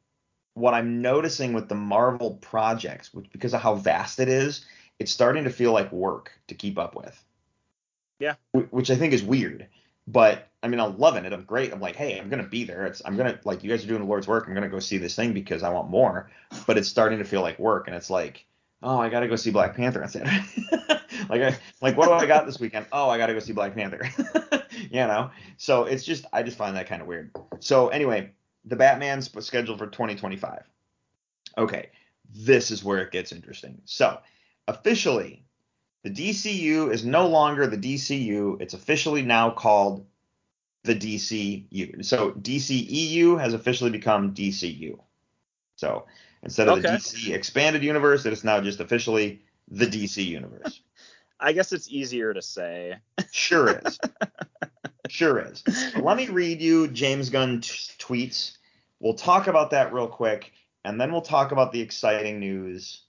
what 0.54 0.74
I'm 0.74 1.02
noticing 1.02 1.52
with 1.52 1.68
the 1.68 1.74
Marvel 1.74 2.34
projects, 2.40 3.12
which 3.12 3.30
because 3.30 3.54
of 3.54 3.60
how 3.60 3.74
vast 3.74 4.20
it 4.20 4.28
is, 4.28 4.64
it's 4.98 5.10
starting 5.10 5.44
to 5.44 5.50
feel 5.50 5.72
like 5.72 5.92
work 5.92 6.32
to 6.48 6.54
keep 6.54 6.78
up 6.78 6.94
with. 6.94 7.22
Yeah. 8.18 8.34
Which 8.52 8.90
I 8.90 8.96
think 8.96 9.12
is 9.12 9.22
weird. 9.22 9.66
But 10.06 10.48
I 10.62 10.68
mean, 10.68 10.80
I'm 10.80 10.98
loving 10.98 11.24
it. 11.24 11.32
I'm 11.32 11.44
great. 11.44 11.72
I'm 11.72 11.80
like, 11.80 11.96
hey, 11.96 12.18
I'm 12.18 12.28
gonna 12.28 12.42
be 12.42 12.64
there. 12.64 12.86
It's 12.86 13.02
I'm 13.04 13.16
gonna 13.16 13.38
like 13.44 13.64
you 13.64 13.70
guys 13.70 13.84
are 13.84 13.88
doing 13.88 14.00
the 14.00 14.06
Lord's 14.06 14.28
work. 14.28 14.46
I'm 14.46 14.54
gonna 14.54 14.68
go 14.68 14.78
see 14.78 14.98
this 14.98 15.16
thing 15.16 15.32
because 15.32 15.62
I 15.62 15.70
want 15.70 15.90
more. 15.90 16.30
But 16.66 16.78
it's 16.78 16.88
starting 16.88 17.18
to 17.18 17.24
feel 17.24 17.40
like 17.40 17.58
work, 17.58 17.86
and 17.86 17.96
it's 17.96 18.10
like, 18.10 18.46
oh, 18.82 18.98
I 18.98 19.08
gotta 19.08 19.28
go 19.28 19.36
see 19.36 19.50
Black 19.50 19.74
Panther 19.74 20.02
on 20.02 20.08
Saturday. 20.08 20.44
like, 21.28 21.42
I, 21.42 21.58
like 21.80 21.96
what 21.96 22.06
do 22.06 22.12
I 22.12 22.26
got 22.26 22.46
this 22.46 22.60
weekend? 22.60 22.86
Oh, 22.92 23.08
I 23.08 23.18
gotta 23.18 23.32
go 23.32 23.40
see 23.40 23.54
Black 23.54 23.74
Panther. 23.74 24.08
you 24.70 25.06
know. 25.06 25.30
So 25.56 25.84
it's 25.84 26.04
just 26.04 26.26
I 26.32 26.42
just 26.42 26.58
find 26.58 26.76
that 26.76 26.86
kind 26.86 27.00
of 27.00 27.08
weird. 27.08 27.30
So 27.60 27.88
anyway, 27.88 28.30
the 28.64 28.76
Batman's 28.76 29.30
scheduled 29.44 29.78
for 29.78 29.86
2025. 29.86 30.62
Okay, 31.56 31.90
this 32.34 32.70
is 32.70 32.82
where 32.82 32.98
it 32.98 33.12
gets 33.12 33.32
interesting. 33.32 33.80
So, 33.84 34.18
officially, 34.66 35.44
the 36.02 36.10
DCU 36.10 36.92
is 36.92 37.04
no 37.04 37.28
longer 37.28 37.66
the 37.66 37.76
DCU. 37.76 38.60
It's 38.60 38.74
officially 38.74 39.22
now 39.22 39.50
called 39.50 40.06
the 40.82 40.94
DCU. 40.94 42.04
So, 42.04 42.32
DCEU 42.32 43.40
has 43.40 43.54
officially 43.54 43.90
become 43.90 44.34
DCU. 44.34 44.98
So, 45.76 46.06
instead 46.42 46.68
of 46.68 46.82
the 46.82 46.88
DC 46.88 47.32
expanded 47.32 47.82
universe, 47.82 48.26
it 48.26 48.32
is 48.32 48.44
now 48.44 48.60
just 48.60 48.80
officially 48.80 49.42
the 49.68 49.86
DC 49.86 50.24
universe. 50.24 50.80
I 51.40 51.52
guess 51.52 51.72
it's 51.72 51.90
easier 51.90 52.32
to 52.32 52.40
say. 52.40 52.96
Sure 53.30 53.80
is. 53.84 53.98
sure 55.08 55.38
is. 55.40 55.62
Let 55.96 56.16
me 56.16 56.28
read 56.28 56.60
you 56.60 56.88
James 56.88 57.30
Gunn 57.30 57.60
t- 57.60 57.92
tweets. 57.98 58.56
We'll 59.00 59.14
talk 59.14 59.46
about 59.46 59.70
that 59.70 59.92
real 59.92 60.08
quick, 60.08 60.52
and 60.84 61.00
then 61.00 61.12
we'll 61.12 61.20
talk 61.20 61.52
about 61.52 61.72
the 61.72 61.80
exciting 61.80 62.40
news 62.40 63.02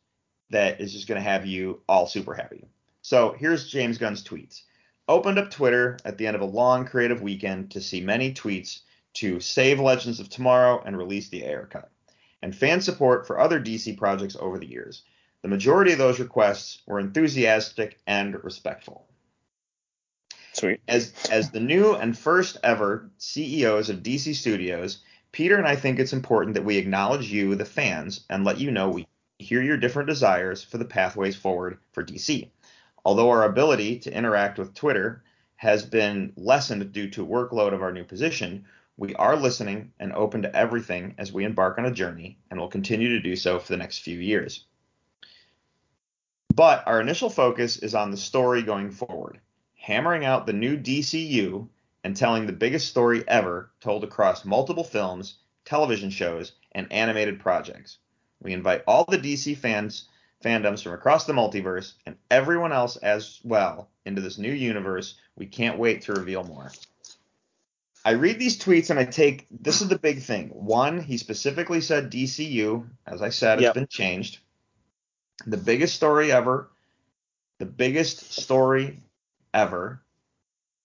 that 0.50 0.82
is 0.82 0.92
just 0.92 1.08
going 1.08 1.22
to 1.22 1.30
have 1.30 1.46
you 1.46 1.82
all 1.88 2.08
super 2.08 2.34
happy. 2.34 2.66
So 3.02 3.36
here's 3.38 3.70
James 3.70 3.98
Gunn's 3.98 4.24
tweets. 4.24 4.64
Opened 5.08 5.38
up 5.38 5.52
Twitter 5.52 5.98
at 6.04 6.18
the 6.18 6.28
end 6.28 6.36
of 6.36 6.42
a 6.42 6.46
long 6.46 6.86
creative 6.86 7.22
weekend 7.22 7.72
to 7.72 7.82
see 7.82 8.02
many 8.02 8.34
tweets 8.34 8.82
to 9.14 9.40
save 9.40 9.80
Legends 9.80 10.20
of 10.20 10.30
Tomorrow 10.30 10.84
and 10.86 10.98
release 10.98 11.30
the 11.30 11.46
Ayer 11.46 11.68
cut, 11.72 11.92
and 12.42 12.56
fan 12.56 12.82
support 12.82 13.26
for 13.26 13.40
other 13.40 13.60
DC 13.60 13.98
projects 13.98 14.36
over 14.36 14.60
the 14.60 14.70
years. 14.70 15.04
The 15.44 15.48
majority 15.48 15.92
of 15.92 16.00
those 16.00 16.20
requests 16.20 16.82
were 16.88 17.00
enthusiastic 17.00 18.00
and 18.08 18.44
respectful. 18.44 19.08
Sweet. 20.56 20.80
As 20.88 21.12
as 21.30 21.52
the 21.52 21.60
new 21.60 21.96
and 21.96 22.18
first 22.18 22.56
ever 22.64 23.10
CEOs 23.18 23.90
of 23.90 24.02
DC 24.02 24.36
Studios, 24.36 25.00
Peter 25.34 25.58
and 25.58 25.68
I 25.68 25.76
think 25.76 26.00
it's 26.00 26.14
important 26.14 26.54
that 26.54 26.64
we 26.64 26.78
acknowledge 26.78 27.30
you, 27.30 27.56
the 27.56 27.66
fans, 27.66 28.24
and 28.30 28.46
let 28.46 28.58
you 28.58 28.72
know 28.72 28.90
we 28.90 29.06
hear 29.38 29.62
your 29.62 29.76
different 29.76 30.08
desires 30.08 30.64
for 30.64 30.78
the 30.78 30.86
pathways 30.86 31.36
forward 31.36 31.80
for 31.92 32.06
DC. 32.06 32.48
Although 33.04 33.32
our 33.32 33.44
ability 33.44 34.00
to 34.00 34.18
interact 34.18 34.58
with 34.58 34.74
Twitter 34.74 35.26
has 35.58 35.84
been 35.84 36.32
lessened 36.38 36.94
due 36.94 37.10
to 37.10 37.26
workload 37.26 37.74
of 37.74 37.82
our 37.82 37.92
new 37.92 38.06
position, 38.06 38.64
we 38.96 39.14
are 39.16 39.36
listening 39.36 39.92
and 40.00 40.14
open 40.14 40.44
to 40.44 40.56
everything 40.56 41.16
as 41.18 41.34
we 41.34 41.44
embark 41.44 41.78
on 41.78 41.86
a 41.86 41.92
journey 41.92 42.38
and 42.50 42.58
will 42.58 42.70
continue 42.70 43.10
to 43.10 43.20
do 43.20 43.36
so 43.36 43.60
for 43.60 43.74
the 43.74 43.78
next 43.78 43.98
few 43.98 44.20
years. 44.20 44.64
But 46.56 46.88
our 46.88 47.02
initial 47.02 47.30
focus 47.30 47.76
is 47.76 47.94
on 47.94 48.12
the 48.12 48.16
story 48.16 48.64
going 48.64 48.92
forward, 48.92 49.42
hammering 49.86 50.26
out 50.26 50.48
the 50.48 50.54
new 50.54 50.76
DCU 50.76 51.68
and 52.04 52.18
telling 52.18 52.48
the 52.48 52.52
biggest 52.54 52.88
story 52.88 53.24
ever 53.28 53.70
told 53.80 54.04
across 54.04 54.44
multiple 54.44 54.84
films, 54.84 55.36
television 55.64 56.10
shows, 56.10 56.54
and 56.72 56.92
animated 56.92 57.40
projects. 57.40 58.00
We 58.42 58.54
invite 58.54 58.84
all 58.88 59.06
the 59.06 59.20
DC 59.20 59.56
fans, 59.56 60.08
fandoms 60.44 60.82
from 60.82 60.94
across 60.94 61.28
the 61.28 61.34
multiverse, 61.34 61.94
and 62.08 62.16
everyone 62.32 62.72
else 62.74 62.96
as 62.98 63.40
well 63.44 63.92
into 64.08 64.22
this 64.22 64.40
new 64.40 64.52
universe. 64.52 65.20
We 65.36 65.46
can't 65.46 65.78
wait 65.78 66.02
to 66.04 66.14
reveal 66.14 66.44
more. 66.44 66.72
I 68.04 68.12
read 68.12 68.40
these 68.40 68.58
tweets 68.58 68.90
and 68.90 68.98
I 68.98 69.06
take 69.06 69.46
this 69.52 69.82
is 69.82 69.88
the 69.88 70.00
big 70.00 70.24
thing. 70.24 70.50
One, 70.50 71.00
he 71.00 71.18
specifically 71.18 71.82
said 71.82 72.12
DCU. 72.12 72.88
As 73.06 73.22
I 73.22 73.30
said, 73.30 73.62
Yep. 73.62 73.70
it's 73.70 73.76
been 73.76 73.88
changed. 73.88 74.40
The 75.46 75.58
biggest 75.58 75.96
story 75.96 76.32
ever. 76.32 76.72
The 77.60 77.66
biggest 77.68 78.34
story 78.34 79.00
ever 79.56 80.04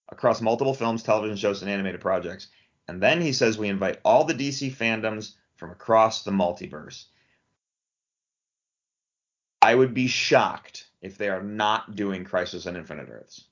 across 0.09 0.41
multiple 0.41 0.73
films, 0.73 1.03
television 1.03 1.37
shows, 1.37 1.61
and 1.61 1.69
animated 1.69 2.01
projects. 2.01 2.47
And 2.87 3.01
then 3.01 3.21
he 3.21 3.33
says 3.33 3.57
we 3.57 3.69
invite 3.69 3.99
all 4.03 4.23
the 4.23 4.33
DC 4.33 4.75
fandoms 4.75 5.33
from 5.55 5.71
across 5.71 6.23
the 6.23 6.31
multiverse. 6.31 7.05
I 9.61 9.75
would 9.75 9.93
be 9.93 10.07
shocked 10.07 10.87
if 11.01 11.17
they 11.17 11.29
are 11.29 11.43
not 11.43 11.95
doing 11.95 12.23
Crisis 12.23 12.65
on 12.65 12.75
Infinite 12.75 13.09
Earths. 13.09 13.45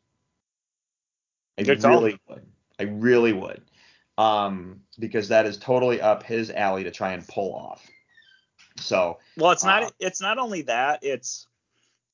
I 1.57 1.63
Good 1.63 1.81
call. 1.81 1.91
really 1.91 2.19
would. 2.27 2.45
I 2.79 2.83
really 2.83 3.33
would. 3.33 3.61
Um, 4.17 4.81
because 4.97 5.29
that 5.29 5.45
is 5.45 5.57
totally 5.57 6.01
up 6.01 6.23
his 6.23 6.49
alley 6.49 6.83
to 6.83 6.91
try 6.91 7.13
and 7.13 7.25
pull 7.27 7.53
off. 7.53 7.87
So 8.77 9.19
Well, 9.37 9.51
it's 9.51 9.63
not. 9.63 9.83
Uh, 9.83 9.89
it's 9.99 10.21
not 10.21 10.37
only 10.37 10.63
that. 10.63 10.99
It's 11.03 11.47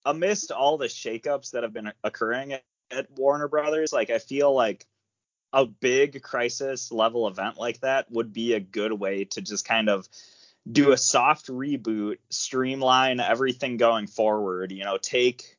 amidst 0.03 0.51
all 0.51 0.77
the 0.77 0.87
shakeups 0.87 1.51
that 1.51 1.63
have 1.63 1.73
been 1.73 1.91
occurring 2.03 2.57
at, 2.95 3.11
Warner 3.17 3.47
Brothers. 3.47 3.93
Like 3.93 4.09
I 4.09 4.19
feel 4.19 4.53
like 4.53 4.85
a 5.53 5.65
big 5.65 6.21
crisis 6.21 6.91
level 6.91 7.27
event 7.27 7.57
like 7.57 7.79
that 7.81 8.11
would 8.11 8.33
be 8.33 8.53
a 8.53 8.59
good 8.59 8.93
way 8.93 9.25
to 9.25 9.41
just 9.41 9.65
kind 9.65 9.89
of 9.89 10.07
do 10.69 10.91
a 10.91 10.97
soft 10.97 11.47
reboot, 11.47 12.17
streamline 12.29 13.19
everything 13.19 13.77
going 13.77 14.07
forward. 14.07 14.71
You 14.71 14.83
know, 14.83 14.97
take 14.97 15.57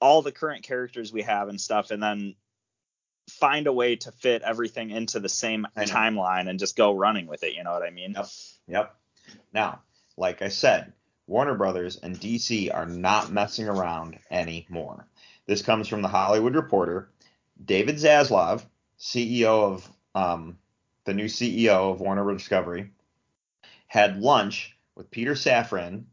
all 0.00 0.22
the 0.22 0.32
current 0.32 0.64
characters 0.64 1.12
we 1.12 1.22
have 1.22 1.48
and 1.48 1.60
stuff, 1.60 1.90
and 1.90 2.02
then 2.02 2.34
find 3.30 3.66
a 3.66 3.72
way 3.72 3.96
to 3.96 4.12
fit 4.12 4.42
everything 4.42 4.90
into 4.90 5.20
the 5.20 5.28
same 5.28 5.66
timeline 5.76 6.48
and 6.48 6.58
just 6.58 6.76
go 6.76 6.92
running 6.92 7.26
with 7.26 7.44
it. 7.44 7.54
You 7.54 7.64
know 7.64 7.72
what 7.72 7.82
I 7.82 7.90
mean? 7.90 8.14
Yep. 8.16 8.26
Yep. 8.68 8.96
Now, 9.52 9.82
like 10.16 10.42
I 10.42 10.48
said, 10.48 10.92
Warner 11.26 11.54
Brothers 11.54 11.96
and 11.96 12.18
DC 12.18 12.74
are 12.74 12.86
not 12.86 13.32
messing 13.32 13.68
around 13.68 14.18
anymore. 14.30 15.06
This 15.46 15.62
comes 15.62 15.88
from 15.88 16.02
the 16.02 16.08
Hollywood 16.08 16.54
Reporter. 16.54 17.10
David 17.62 17.96
Zaslav, 17.96 18.64
CEO 18.98 19.74
of 19.74 19.90
um, 20.14 20.58
the 21.04 21.14
new 21.14 21.26
CEO 21.26 21.92
of 21.92 22.00
Warner 22.00 22.24
Bros. 22.24 22.38
Discovery, 22.38 22.90
had 23.86 24.20
lunch 24.20 24.76
with 24.94 25.10
Peter 25.10 25.32
Safran, 25.32 26.04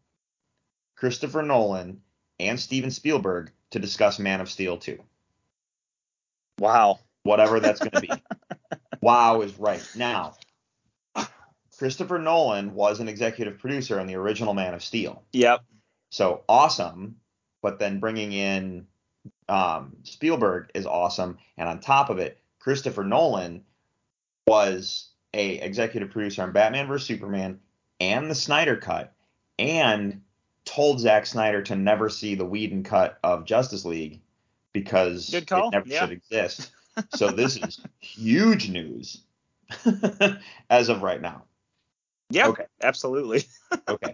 Christopher 0.96 1.42
Nolan, 1.42 2.02
and 2.40 2.60
Steven 2.60 2.92
Spielberg 2.92 3.52
to 3.72 3.80
discuss 3.80 4.20
Man 4.20 4.42
of 4.42 4.50
Steel 4.50 4.78
2. 4.78 5.00
Wow. 6.60 7.00
Whatever 7.24 7.60
that's 7.60 7.80
going 7.80 7.92
to 7.92 8.02
be. 8.02 8.12
wow 9.02 9.42
is 9.42 9.58
right. 9.60 9.86
Now, 9.96 10.36
Christopher 11.78 12.20
Nolan 12.20 12.74
was 12.74 13.00
an 13.00 13.08
executive 13.08 13.60
producer 13.60 14.00
on 14.00 14.08
the 14.08 14.16
original 14.16 14.54
Man 14.54 14.74
of 14.74 14.84
Steel. 14.84 15.24
Yep. 15.32 15.64
So 16.10 16.44
awesome, 16.50 17.18
but 17.62 17.80
then 17.80 18.00
bringing 18.00 18.34
in 18.34 18.88
um, 19.48 19.96
Spielberg 20.04 20.70
is 20.74 20.86
awesome, 20.86 21.38
and 21.58 21.68
on 21.68 21.80
top 21.80 22.10
of 22.10 22.20
it, 22.20 22.40
Christopher 22.60 23.04
Nolan 23.04 23.64
was 24.48 25.10
a 25.34 25.60
executive 25.60 26.12
producer 26.12 26.44
on 26.44 26.52
Batman 26.52 26.88
vs 26.88 27.08
Superman 27.08 27.60
and 28.00 28.30
the 28.30 28.36
Snyder 28.36 28.78
Cut, 28.78 29.14
and 29.58 30.22
told 30.66 31.00
Zack 31.00 31.26
Snyder 31.26 31.62
to 31.64 31.76
never 31.76 32.10
see 32.10 32.36
the 32.36 32.46
Whedon 32.46 32.84
cut 32.84 33.20
of 33.24 33.46
Justice 33.46 33.86
League 33.86 34.22
because 34.74 35.34
it 35.34 35.50
never 35.52 35.88
yeah. 35.88 36.02
should 36.02 36.12
exist. 36.12 36.72
So 37.16 37.32
this 37.32 37.56
is 37.56 37.80
huge 38.02 38.70
news 38.70 39.22
as 40.70 40.90
of 40.90 41.02
right 41.02 41.22
now. 41.22 41.44
Yeah, 42.30 42.48
Okay. 42.50 42.66
absolutely. 42.82 43.44
Okay. 43.88 44.14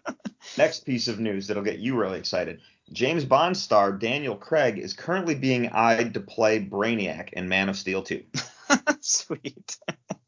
Next 0.57 0.85
piece 0.85 1.07
of 1.07 1.19
news 1.19 1.47
that'll 1.47 1.63
get 1.63 1.79
you 1.79 1.97
really 1.97 2.17
excited. 2.19 2.61
James 2.91 3.25
Bond 3.25 3.57
star 3.57 3.91
Daniel 3.91 4.35
Craig 4.35 4.77
is 4.77 4.93
currently 4.93 5.35
being 5.35 5.69
eyed 5.69 6.13
to 6.13 6.19
play 6.19 6.61
Brainiac 6.63 7.33
in 7.33 7.49
Man 7.49 7.67
of 7.67 7.75
Steel 7.77 8.03
2. 8.03 8.23
Sweet. 9.01 9.77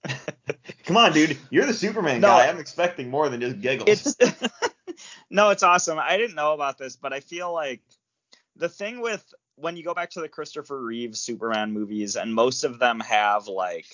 Come 0.86 0.98
on, 0.98 1.14
dude. 1.14 1.38
You're 1.50 1.66
the 1.66 1.74
Superman 1.74 2.22
No. 2.22 2.30
guy. 2.30 2.48
I'm 2.48 2.60
expecting 2.60 3.10
more 3.10 3.30
than 3.30 3.40
just 3.42 3.60
giggles. 3.62 3.90
It's 4.20 4.48
no, 5.30 5.50
it's 5.50 5.64
awesome. 5.64 6.00
I 6.00 6.18
didn't 6.18 6.36
know 6.36 6.54
about 6.54 6.78
this, 6.78 6.96
but 6.96 7.14
I 7.14 7.20
feel 7.20 7.54
like 7.54 7.82
the 8.56 8.70
thing 8.70 9.02
with 9.02 9.24
when 9.56 9.78
you 9.78 9.84
go 9.84 9.94
back 9.94 10.12
to 10.12 10.22
the 10.22 10.30
Christopher 10.30 10.80
Reeve 10.82 11.16
Superman 11.18 11.72
movies, 11.74 12.16
and 12.16 12.34
most 12.34 12.64
of 12.64 12.80
them 12.80 13.00
have 13.02 13.48
like 13.48 13.88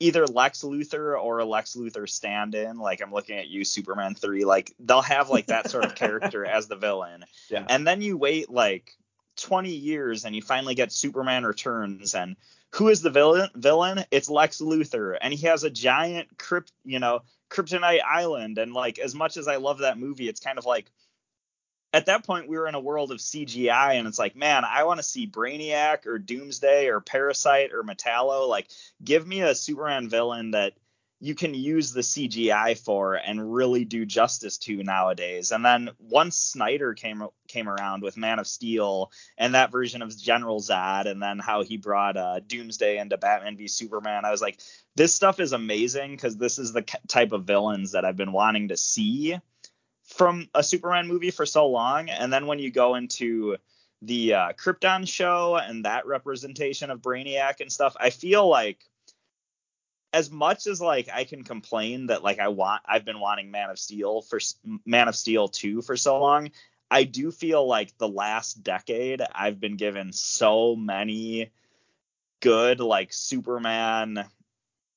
either 0.00 0.26
Lex 0.26 0.62
Luthor 0.62 1.20
or 1.20 1.38
a 1.38 1.44
Lex 1.44 1.74
Luthor 1.74 2.08
stand-in. 2.08 2.78
Like 2.78 3.02
I'm 3.02 3.12
looking 3.12 3.38
at 3.38 3.48
you, 3.48 3.64
Superman 3.64 4.14
three. 4.14 4.44
Like 4.44 4.72
they'll 4.78 5.02
have 5.02 5.30
like 5.30 5.46
that 5.46 5.70
sort 5.70 5.84
of 5.84 5.94
character 5.96 6.44
as 6.44 6.68
the 6.68 6.76
villain, 6.76 7.24
yeah. 7.50 7.64
and 7.68 7.86
then 7.86 8.00
you 8.00 8.16
wait 8.16 8.50
like 8.50 8.96
20 9.38 9.70
years 9.70 10.24
and 10.24 10.34
you 10.34 10.42
finally 10.42 10.74
get 10.74 10.92
Superman 10.92 11.44
Returns 11.44 12.14
and 12.14 12.36
who 12.72 12.88
is 12.88 13.00
the 13.00 13.10
villain 13.10 13.48
villain 13.54 14.04
it's 14.10 14.28
Lex 14.28 14.60
Luthor 14.60 15.16
and 15.20 15.32
he 15.32 15.46
has 15.46 15.64
a 15.64 15.70
giant 15.70 16.36
crypt 16.38 16.72
you 16.84 16.98
know 16.98 17.20
kryptonite 17.48 18.02
island 18.04 18.58
and 18.58 18.74
like 18.74 18.98
as 18.98 19.14
much 19.14 19.36
as 19.36 19.48
I 19.48 19.56
love 19.56 19.78
that 19.78 19.98
movie 19.98 20.28
it's 20.28 20.40
kind 20.40 20.58
of 20.58 20.66
like 20.66 20.90
at 21.92 22.06
that 22.06 22.26
point 22.26 22.48
we 22.48 22.56
were 22.56 22.68
in 22.68 22.74
a 22.74 22.80
world 22.80 23.10
of 23.10 23.18
CGI 23.18 23.94
and 23.94 24.06
it's 24.06 24.18
like 24.18 24.36
man 24.36 24.64
I 24.64 24.84
want 24.84 24.98
to 24.98 25.04
see 25.04 25.26
Brainiac 25.26 26.06
or 26.06 26.18
Doomsday 26.18 26.88
or 26.88 27.00
Parasite 27.00 27.72
or 27.72 27.82
Metallo 27.82 28.48
like 28.48 28.68
give 29.02 29.26
me 29.26 29.42
a 29.42 29.54
Superman 29.54 30.08
villain 30.08 30.52
that 30.52 30.74
you 31.20 31.34
can 31.34 31.52
use 31.52 31.92
the 31.92 32.00
CGI 32.00 32.78
for 32.78 33.14
and 33.14 33.52
really 33.52 33.84
do 33.84 34.06
justice 34.06 34.56
to 34.58 34.82
nowadays. 34.84 35.50
And 35.50 35.64
then 35.64 35.90
once 35.98 36.36
Snyder 36.36 36.94
came 36.94 37.26
came 37.48 37.68
around 37.68 38.02
with 38.02 38.16
Man 38.16 38.38
of 38.38 38.46
Steel 38.46 39.10
and 39.36 39.54
that 39.54 39.72
version 39.72 40.02
of 40.02 40.16
General 40.16 40.60
Zod, 40.60 41.06
and 41.06 41.20
then 41.20 41.40
how 41.40 41.64
he 41.64 41.76
brought 41.76 42.16
uh, 42.16 42.40
Doomsday 42.40 42.98
into 42.98 43.18
Batman 43.18 43.56
v 43.56 43.66
Superman, 43.66 44.24
I 44.24 44.30
was 44.30 44.42
like, 44.42 44.60
this 44.94 45.14
stuff 45.14 45.40
is 45.40 45.52
amazing 45.52 46.12
because 46.12 46.36
this 46.36 46.58
is 46.58 46.72
the 46.72 46.84
type 47.08 47.32
of 47.32 47.44
villains 47.44 47.92
that 47.92 48.04
I've 48.04 48.16
been 48.16 48.32
wanting 48.32 48.68
to 48.68 48.76
see 48.76 49.38
from 50.18 50.48
a 50.52 50.62
Superman 50.62 51.06
movie 51.06 51.30
for 51.30 51.46
so 51.46 51.68
long. 51.68 52.10
And 52.10 52.32
then 52.32 52.46
when 52.46 52.58
you 52.58 52.70
go 52.70 52.96
into 52.96 53.56
the 54.02 54.34
uh, 54.34 54.52
Krypton 54.52 55.08
show 55.08 55.56
and 55.56 55.84
that 55.84 56.06
representation 56.06 56.90
of 56.90 57.00
Brainiac 57.00 57.60
and 57.60 57.72
stuff, 57.72 57.96
I 57.98 58.10
feel 58.10 58.46
like 58.46 58.84
as 60.12 60.30
much 60.30 60.66
as 60.66 60.80
like 60.80 61.08
I 61.12 61.24
can 61.24 61.44
complain 61.44 62.06
that 62.06 62.22
like 62.22 62.40
I 62.40 62.48
want 62.48 62.82
I've 62.86 63.04
been 63.04 63.20
wanting 63.20 63.50
Man 63.50 63.70
of 63.70 63.78
Steel 63.78 64.22
for 64.22 64.40
Man 64.84 65.08
of 65.08 65.14
Steel 65.14 65.48
2 65.48 65.82
for 65.82 65.96
so 65.96 66.18
long, 66.18 66.50
I 66.90 67.04
do 67.04 67.30
feel 67.30 67.66
like 67.66 67.96
the 67.98 68.08
last 68.08 68.62
decade 68.62 69.22
I've 69.34 69.60
been 69.60 69.76
given 69.76 70.12
so 70.12 70.74
many 70.74 71.50
good 72.40 72.80
like 72.80 73.12
Superman 73.12 74.24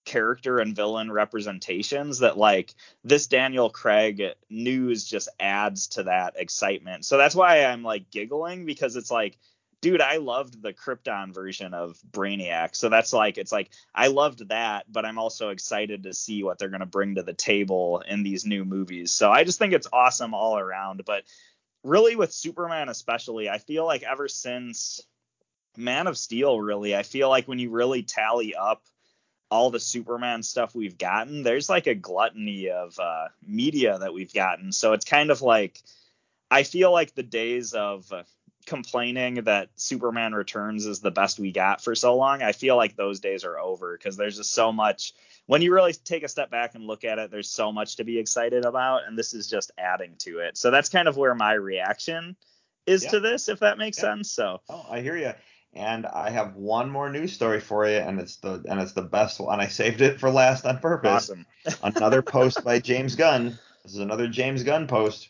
character 0.05 0.59
and 0.59 0.75
villain 0.75 1.11
representations 1.11 2.19
that 2.19 2.37
like 2.37 2.73
this 3.03 3.27
Daniel 3.27 3.69
Craig 3.69 4.23
news 4.49 5.05
just 5.05 5.29
adds 5.39 5.87
to 5.87 6.03
that 6.03 6.33
excitement. 6.37 7.05
So 7.05 7.17
that's 7.17 7.35
why 7.35 7.65
I'm 7.65 7.83
like 7.83 8.09
giggling 8.09 8.65
because 8.65 8.95
it's 8.95 9.11
like 9.11 9.37
dude, 9.81 10.01
I 10.01 10.17
loved 10.17 10.61
the 10.61 10.73
Krypton 10.73 11.33
version 11.33 11.73
of 11.73 11.99
Brainiac. 12.11 12.75
So 12.75 12.87
that's 12.87 13.13
like 13.13 13.37
it's 13.37 13.51
like 13.51 13.71
I 13.93 14.07
loved 14.07 14.49
that, 14.49 14.85
but 14.89 15.05
I'm 15.05 15.17
also 15.17 15.49
excited 15.49 16.03
to 16.03 16.13
see 16.13 16.43
what 16.43 16.59
they're 16.59 16.69
going 16.69 16.81
to 16.81 16.85
bring 16.85 17.15
to 17.15 17.23
the 17.23 17.33
table 17.33 18.03
in 18.07 18.23
these 18.23 18.45
new 18.45 18.63
movies. 18.63 19.11
So 19.11 19.31
I 19.31 19.43
just 19.43 19.59
think 19.59 19.73
it's 19.73 19.87
awesome 19.91 20.33
all 20.33 20.57
around, 20.57 21.03
but 21.05 21.23
really 21.83 22.15
with 22.15 22.31
Superman 22.31 22.89
especially, 22.89 23.49
I 23.49 23.57
feel 23.57 23.85
like 23.85 24.03
ever 24.03 24.27
since 24.27 25.01
Man 25.75 26.07
of 26.07 26.17
Steel 26.17 26.59
really, 26.59 26.95
I 26.95 27.03
feel 27.03 27.29
like 27.29 27.47
when 27.47 27.59
you 27.59 27.71
really 27.71 28.03
tally 28.03 28.55
up 28.55 28.83
all 29.51 29.69
the 29.69 29.79
Superman 29.79 30.41
stuff 30.41 30.73
we've 30.73 30.97
gotten, 30.97 31.43
there's 31.43 31.69
like 31.69 31.85
a 31.85 31.93
gluttony 31.93 32.69
of 32.69 32.97
uh, 32.97 33.27
media 33.45 33.99
that 33.99 34.13
we've 34.13 34.33
gotten. 34.33 34.71
So 34.71 34.93
it's 34.93 35.05
kind 35.05 35.29
of 35.29 35.41
like 35.41 35.79
I 36.49 36.63
feel 36.63 36.91
like 36.91 37.13
the 37.13 37.23
days 37.23 37.73
of 37.73 38.11
uh, 38.11 38.23
complaining 38.65 39.35
that 39.43 39.69
Superman 39.75 40.33
Returns 40.33 40.85
is 40.85 40.99
the 40.99 41.11
best 41.11 41.39
we 41.39 41.51
got 41.51 41.83
for 41.83 41.95
so 41.95 42.15
long, 42.15 42.41
I 42.41 42.51
feel 42.51 42.75
like 42.77 42.95
those 42.95 43.19
days 43.19 43.43
are 43.43 43.59
over 43.59 43.97
because 43.97 44.17
there's 44.17 44.37
just 44.37 44.53
so 44.53 44.71
much. 44.71 45.13
When 45.47 45.61
you 45.61 45.73
really 45.73 45.93
take 45.93 46.23
a 46.23 46.29
step 46.29 46.49
back 46.49 46.75
and 46.75 46.85
look 46.85 47.03
at 47.03 47.19
it, 47.19 47.31
there's 47.31 47.49
so 47.49 47.71
much 47.71 47.97
to 47.97 48.03
be 48.03 48.19
excited 48.19 48.65
about, 48.65 49.01
and 49.07 49.17
this 49.17 49.33
is 49.33 49.49
just 49.49 49.71
adding 49.77 50.15
to 50.19 50.39
it. 50.39 50.57
So 50.57 50.71
that's 50.71 50.89
kind 50.89 51.07
of 51.07 51.17
where 51.17 51.35
my 51.35 51.53
reaction 51.53 52.35
is 52.85 53.03
Yeah. 53.03 53.11
to 53.11 53.19
this, 53.19 53.49
if 53.49 53.59
that 53.59 53.77
makes 53.77 53.97
Yeah. 53.97 54.13
sense. 54.13 54.31
So 54.31 54.61
Oh, 54.69 54.85
I 54.89 55.01
hear 55.01 55.17
you. 55.17 55.33
And 55.73 56.05
I 56.05 56.29
have 56.31 56.55
one 56.55 56.89
more 56.89 57.09
news 57.09 57.31
story 57.31 57.61
for 57.61 57.87
you, 57.87 57.95
and 57.95 58.19
it's 58.19 58.37
the 58.37 58.63
and 58.67 58.79
it's 58.79 58.91
the 58.91 59.01
best 59.01 59.39
one. 59.39 59.61
I 59.61 59.67
saved 59.67 60.01
it 60.01 60.19
for 60.19 60.29
last 60.29 60.65
on 60.65 60.79
purpose. 60.79 61.29
awesome. 61.29 61.45
Another 61.83 62.21
post 62.21 62.63
by 62.63 62.79
James 62.79 63.15
Gunn. 63.15 63.57
This 63.83 63.93
is 63.93 63.99
another 63.99 64.27
James 64.27 64.63
Gunn 64.63 64.87
post. 64.87 65.29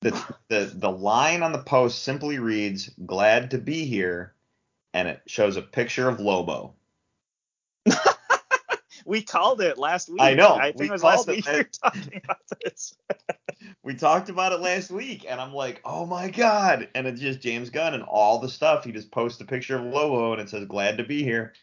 The 0.00 0.10
the 0.48 0.72
the 0.74 0.90
line 0.90 1.42
on 1.42 1.52
the 1.52 1.62
post 1.62 2.02
simply 2.02 2.38
reads 2.38 2.90
"Glad 3.06 3.52
to 3.52 3.58
be 3.58 3.84
here," 3.84 4.34
and 4.92 5.06
it 5.06 5.22
shows 5.26 5.56
a 5.56 5.62
picture 5.62 6.08
of 6.08 6.18
Lobo. 6.18 6.74
We 9.08 9.22
called 9.22 9.62
it 9.62 9.78
last 9.78 10.10
week. 10.10 10.20
I 10.20 10.34
know, 10.34 10.54
I 10.54 10.66
think 10.66 10.80
we 10.80 10.88
it 10.88 10.92
was 10.92 11.02
last 11.02 11.28
it. 11.28 11.36
week 11.36 11.46
we 11.46 11.56
were 11.56 11.64
talking 11.64 12.20
about 12.22 12.42
this. 12.62 12.94
We 13.88 13.94
talked 13.94 14.28
about 14.28 14.52
it 14.52 14.60
last 14.60 14.90
week, 14.90 15.24
and 15.26 15.40
I'm 15.40 15.54
like, 15.54 15.80
oh 15.82 16.04
my 16.04 16.28
god! 16.28 16.88
And 16.94 17.06
it's 17.06 17.22
just 17.22 17.40
James 17.40 17.70
Gunn 17.70 17.94
and 17.94 18.02
all 18.02 18.38
the 18.38 18.50
stuff. 18.50 18.84
He 18.84 18.92
just 18.92 19.10
posts 19.10 19.40
a 19.40 19.46
picture 19.46 19.76
of 19.76 19.84
Lobo, 19.86 20.32
and 20.34 20.42
it 20.42 20.50
says 20.50 20.66
"Glad 20.66 20.98
to 20.98 21.04
be 21.04 21.22
here." 21.22 21.54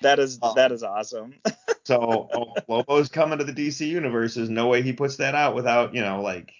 That 0.00 0.20
is 0.20 0.38
Oh. 0.40 0.54
that 0.54 0.70
is 0.70 0.84
awesome. 0.84 1.34
So 1.84 2.28
oh, 2.32 2.54
Lobo's 2.68 3.08
coming 3.08 3.38
to 3.38 3.44
the 3.44 3.52
DC 3.52 3.88
universe. 3.88 4.36
There's 4.36 4.50
no 4.50 4.68
way 4.68 4.82
he 4.82 4.92
puts 4.92 5.16
that 5.16 5.34
out 5.34 5.56
without, 5.56 5.94
you 5.94 6.00
know, 6.02 6.22
like 6.22 6.52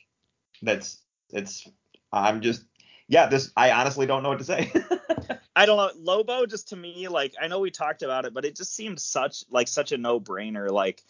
that's 0.62 1.00
it's. 1.30 1.68
I'm 2.12 2.40
just 2.40 2.64
yeah. 3.06 3.26
This 3.26 3.52
I 3.56 3.70
honestly 3.70 4.06
don't 4.06 4.24
know 4.24 4.30
what 4.30 4.38
to 4.38 4.44
say. 4.44 4.72
I 5.54 5.66
don't 5.66 5.76
know. 5.76 5.90
Lobo 5.96 6.44
just 6.46 6.70
to 6.70 6.76
me, 6.76 7.06
like 7.06 7.34
I 7.40 7.46
know 7.46 7.60
we 7.60 7.70
talked 7.70 8.02
about 8.02 8.24
it, 8.24 8.34
but 8.34 8.44
it 8.44 8.56
just 8.56 8.74
seemed 8.74 8.98
such 8.98 9.44
like 9.48 9.68
such 9.68 9.92
a 9.92 9.98
no 9.98 10.18
brainer. 10.18 10.68
Like 10.70 11.04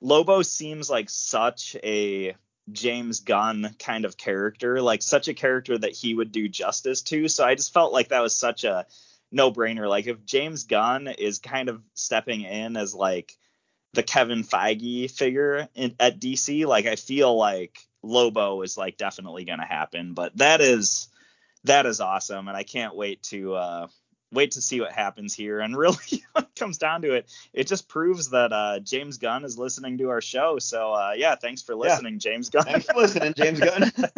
Lobo 0.00 0.40
seems 0.40 0.88
like 0.88 1.10
such 1.10 1.76
a 1.84 2.34
James 2.70 3.20
Gunn 3.20 3.74
kind 3.78 4.04
of 4.04 4.16
character, 4.16 4.80
like 4.80 5.02
such 5.02 5.28
a 5.28 5.34
character 5.34 5.78
that 5.78 5.92
he 5.92 6.14
would 6.14 6.32
do 6.32 6.48
justice 6.48 7.02
to. 7.02 7.28
So 7.28 7.44
I 7.44 7.54
just 7.54 7.72
felt 7.72 7.92
like 7.92 8.08
that 8.08 8.22
was 8.22 8.34
such 8.34 8.64
a 8.64 8.86
no 9.30 9.52
brainer. 9.52 9.88
Like 9.88 10.06
if 10.06 10.24
James 10.24 10.64
Gunn 10.64 11.08
is 11.08 11.38
kind 11.38 11.68
of 11.68 11.82
stepping 11.94 12.42
in 12.42 12.76
as 12.76 12.94
like 12.94 13.32
the 13.92 14.02
Kevin 14.02 14.42
Feige 14.42 15.10
figure 15.10 15.68
in, 15.74 15.94
at 16.00 16.20
DC, 16.20 16.66
like 16.66 16.86
I 16.86 16.96
feel 16.96 17.36
like 17.36 17.78
Lobo 18.02 18.62
is 18.62 18.76
like 18.76 18.96
definitely 18.96 19.44
going 19.44 19.60
to 19.60 19.64
happen. 19.64 20.14
But 20.14 20.36
that 20.36 20.60
is 20.60 21.08
that 21.64 21.86
is 21.86 22.00
awesome, 22.00 22.48
and 22.48 22.56
I 22.56 22.62
can't 22.62 22.94
wait 22.94 23.22
to 23.24 23.54
uh, 23.54 23.86
wait 24.32 24.52
to 24.52 24.62
see 24.62 24.80
what 24.80 24.92
happens 24.92 25.34
here. 25.34 25.60
And 25.60 25.76
really, 25.78 26.24
when 26.32 26.44
it 26.44 26.54
comes 26.56 26.78
down 26.78 27.02
to 27.02 27.14
it, 27.14 27.30
it 27.52 27.66
just 27.66 27.88
proves 27.88 28.30
that 28.30 28.52
uh, 28.52 28.80
James 28.80 29.18
Gunn 29.18 29.44
is 29.44 29.58
listening 29.58 29.98
to 29.98 30.10
our 30.10 30.20
show. 30.20 30.58
So 30.58 30.92
uh, 30.92 31.12
yeah, 31.16 31.34
thanks 31.36 31.62
for 31.62 31.74
listening, 31.74 32.18
James 32.18 32.50
Gunn. 32.50 32.64
Thanks 32.64 32.86
for 32.86 32.96
listening, 32.96 33.34
James 33.34 33.60
Gunn. 33.60 33.82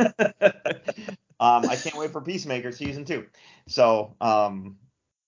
um, 1.40 1.68
I 1.68 1.76
can't 1.76 1.96
wait 1.96 2.12
for 2.12 2.20
Peacemaker 2.20 2.72
season 2.72 3.04
two. 3.04 3.26
So 3.66 4.14
um, 4.20 4.76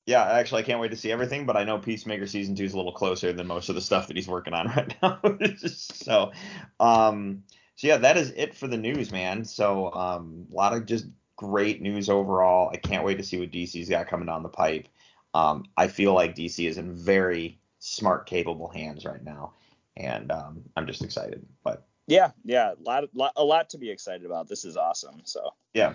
yeah, 0.06 0.24
actually, 0.24 0.62
I 0.62 0.66
can't 0.66 0.80
wait 0.80 0.90
to 0.90 0.96
see 0.96 1.12
everything. 1.12 1.46
But 1.46 1.56
I 1.56 1.64
know 1.64 1.78
Peacemaker 1.78 2.26
season 2.26 2.54
two 2.54 2.64
is 2.64 2.74
a 2.74 2.76
little 2.76 2.92
closer 2.92 3.32
than 3.32 3.46
most 3.46 3.68
of 3.68 3.74
the 3.74 3.80
stuff 3.80 4.08
that 4.08 4.16
he's 4.16 4.28
working 4.28 4.54
on 4.54 4.68
right 4.68 4.94
now. 5.02 5.20
so 5.56 6.32
um, 6.80 7.44
so 7.76 7.86
yeah, 7.86 7.96
that 7.98 8.18
is 8.18 8.30
it 8.36 8.54
for 8.54 8.66
the 8.66 8.76
news, 8.76 9.10
man. 9.10 9.44
So 9.44 9.92
um, 9.94 10.46
a 10.52 10.54
lot 10.54 10.74
of 10.74 10.84
just 10.84 11.06
great 11.40 11.80
news 11.80 12.10
overall. 12.10 12.68
I 12.70 12.76
can't 12.76 13.02
wait 13.02 13.16
to 13.16 13.24
see 13.24 13.40
what 13.40 13.50
DC's 13.50 13.88
got 13.88 14.08
coming 14.08 14.26
down 14.26 14.42
the 14.42 14.50
pipe. 14.50 14.88
Um, 15.32 15.64
I 15.74 15.88
feel 15.88 16.12
like 16.12 16.36
DC 16.36 16.68
is 16.68 16.76
in 16.76 16.94
very 16.94 17.58
smart, 17.78 18.26
capable 18.26 18.68
hands 18.68 19.06
right 19.06 19.24
now, 19.24 19.54
and 19.96 20.30
um, 20.30 20.64
I'm 20.76 20.86
just 20.86 21.02
excited. 21.02 21.46
But 21.64 21.86
yeah, 22.06 22.32
yeah, 22.44 22.72
a 22.72 22.82
lot, 22.82 23.04
lot, 23.14 23.32
a 23.36 23.44
lot 23.44 23.70
to 23.70 23.78
be 23.78 23.88
excited 23.88 24.26
about. 24.26 24.48
This 24.48 24.66
is 24.66 24.76
awesome. 24.76 25.22
So 25.24 25.54
yeah, 25.72 25.94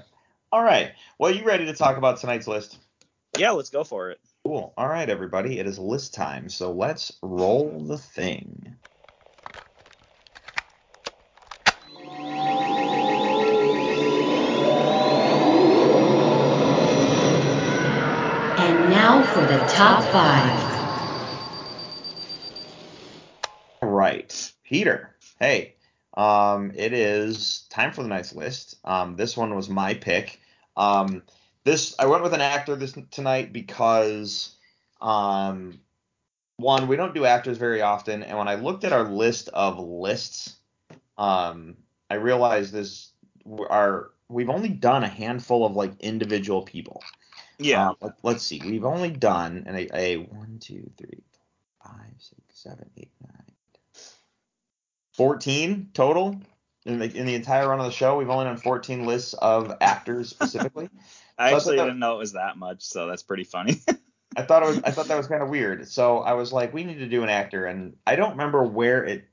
all 0.52 0.64
right. 0.64 0.94
Well, 1.20 1.30
you 1.30 1.46
ready 1.46 1.66
to 1.66 1.74
talk 1.74 1.98
about 1.98 2.20
tonight's 2.20 2.48
list? 2.48 2.80
yeah, 3.38 3.52
let's 3.52 3.70
go 3.70 3.84
for 3.84 4.10
it. 4.10 4.20
Cool. 4.44 4.74
All 4.78 4.88
right, 4.88 5.10
everybody. 5.10 5.60
It 5.60 5.68
is 5.68 5.78
list 5.78 6.16
time. 6.16 6.50
So 6.50 6.72
let's 6.72 7.12
roll 7.22 7.86
the 7.86 8.00
thing. 8.00 8.76
For 19.36 19.42
the 19.42 19.58
top 19.68 20.02
five. 20.14 20.50
Right. 23.82 24.54
Peter. 24.64 25.14
Hey. 25.42 25.76
Um, 26.14 26.72
it 26.74 26.94
is 26.94 27.66
time 27.70 27.92
for 27.92 28.02
the 28.02 28.08
nice 28.08 28.34
list. 28.34 28.78
Um, 28.86 29.18
this 29.18 29.36
one 29.36 29.54
was 29.54 29.68
my 29.68 29.94
pick. 29.94 30.40
Um, 30.78 31.22
this 31.66 31.94
I 32.00 32.06
went 32.06 32.24
with 32.24 32.34
an 32.34 32.40
actor 32.40 32.78
this 32.78 32.98
tonight 33.12 33.52
because 33.52 34.56
um, 35.02 35.82
one 36.56 36.88
we 36.88 36.96
don't 36.96 37.14
do 37.14 37.26
actors 37.26 37.58
very 37.58 37.82
often, 37.82 38.24
and 38.24 38.38
when 38.38 38.48
I 38.48 38.56
looked 38.56 38.86
at 38.86 38.94
our 38.94 39.04
list 39.04 39.50
of 39.50 39.78
lists, 39.78 40.56
um, 41.18 41.76
I 42.10 42.16
realized 42.16 42.72
this 42.72 43.12
our 43.70 44.12
we've 44.30 44.50
only 44.50 44.70
done 44.70 45.04
a 45.04 45.10
handful 45.10 45.66
of 45.66 45.76
like 45.76 46.00
individual 46.00 46.62
people. 46.62 47.04
Yeah. 47.60 47.90
Um, 48.02 48.14
let, 48.24 48.38
us 48.38 48.44
see. 48.44 48.62
We've 48.64 48.86
only 48.86 49.12
done 49.12 49.64
an, 49.68 49.76
a, 49.76 49.88
a 49.94 50.18
one, 50.18 50.58
two, 50.60 50.90
three, 50.98 51.24
four, 51.34 51.92
five, 51.92 52.14
six, 52.20 52.42
seven, 52.54 52.90
eight, 52.98 53.12
nine, 53.22 53.32
14 55.14 55.90
total 55.94 56.40
in 56.86 57.00
the, 57.00 57.06
in 57.16 57.26
the 57.26 57.36
entire 57.36 57.70
run 57.70 57.80
of 57.80 57.86
the 57.86 57.92
show. 57.92 58.18
We've 58.18 58.30
only 58.30 58.46
done 58.46 58.58
14 58.58 59.06
lists 59.06 59.34
of 59.34 59.74
actors 59.82 60.30
specifically. 60.30 60.90
I 61.38 61.52
So 61.52 61.56
actually 61.58 61.78
that- 61.78 61.86
didn't 61.86 62.00
know 62.00 62.16
it 62.16 62.20
was 62.20 62.34
that 62.34 62.58
much, 62.58 62.84
so 62.84 63.08
that's 63.08 63.24
pretty 63.24 63.44
funny. 63.44 63.82
I 64.38 64.42
thought 64.42 64.64
it 64.64 64.68
was 64.68 64.80
I 64.84 64.92
thought 64.92 65.08
that 65.08 65.16
was 65.16 65.28
kind 65.28 65.42
of 65.42 65.48
weird. 65.48 65.88
So 65.88 66.20
I 66.20 66.34
was 66.34 66.52
like, 66.52 66.74
we 66.74 66.84
need 66.84 67.00
to 67.00 67.08
do 67.08 67.24
an 67.24 67.30
actor, 67.30 67.66
and 67.68 67.96
I 68.06 68.18
don't 68.18 68.32
remember 68.32 68.64
where 68.66 69.06
it 69.06 69.24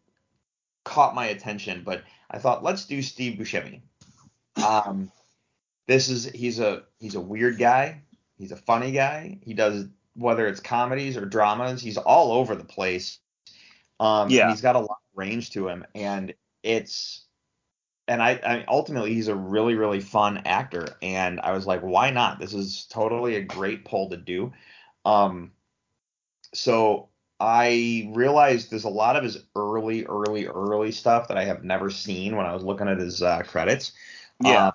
caught 0.85 1.17
my 1.17 1.27
attention, 1.27 1.83
but 1.85 2.05
I 2.31 2.39
thought 2.39 2.63
let's 2.63 2.87
do 2.87 3.03
Steve 3.03 3.37
Buscemi. 3.37 3.81
Um, 4.65 5.11
this 5.89 6.09
is 6.09 6.27
he's 6.27 6.61
a 6.61 6.85
he's 7.01 7.17
a 7.17 7.21
weird 7.21 7.59
guy. 7.59 8.03
He's 8.43 8.51
a 8.51 8.57
funny 8.57 8.91
guy. 8.91 9.39
He 9.45 9.55
does 9.55 9.87
whether 10.17 10.49
it's 10.49 10.59
comedies 10.59 11.17
or 11.17 11.25
dramas, 11.25 11.81
he's 11.81 11.97
all 11.97 12.33
over 12.33 12.57
the 12.57 12.65
place. 12.65 13.21
Um, 14.01 14.29
Yeah. 14.29 14.51
he's 14.51 14.61
got 14.61 14.75
a 14.75 14.81
lot 14.81 14.91
of 14.91 15.17
range 15.17 15.51
to 15.51 15.69
him, 15.69 15.87
and 15.95 16.35
it's 16.65 17.25
and 18.09 18.21
I, 18.21 18.33
I 18.45 18.65
ultimately 18.67 19.15
he's 19.15 19.29
a 19.29 19.35
really 19.37 19.77
really 19.77 20.01
fun 20.01 20.39
actor, 20.45 20.89
and 21.03 21.39
I 21.41 21.53
was 21.53 21.69
like, 21.69 21.83
why 21.83 22.11
not? 22.11 22.41
This 22.41 22.53
is 22.53 22.87
totally 22.91 23.37
a 23.37 23.43
great 23.43 23.85
poll 23.85 24.11
to 24.11 24.17
do. 24.17 24.53
Um, 25.05 25.53
so 26.53 27.11
I 27.39 28.11
realized 28.13 28.73
there's 28.73 28.83
a 28.83 28.89
lot 28.89 29.15
of 29.15 29.23
his 29.23 29.39
early, 29.55 30.05
early, 30.05 30.49
early 30.49 30.91
stuff 30.91 31.29
that 31.29 31.39
I 31.39 31.45
have 31.45 31.63
never 31.63 31.91
seen 31.91 32.35
when 32.35 32.47
I 32.47 32.55
was 32.55 32.65
looking 32.65 32.89
at 32.89 32.99
his 32.99 33.23
uh, 33.23 33.43
credits. 33.43 33.93
Yeah. 34.41 34.67
Uh, 34.67 34.73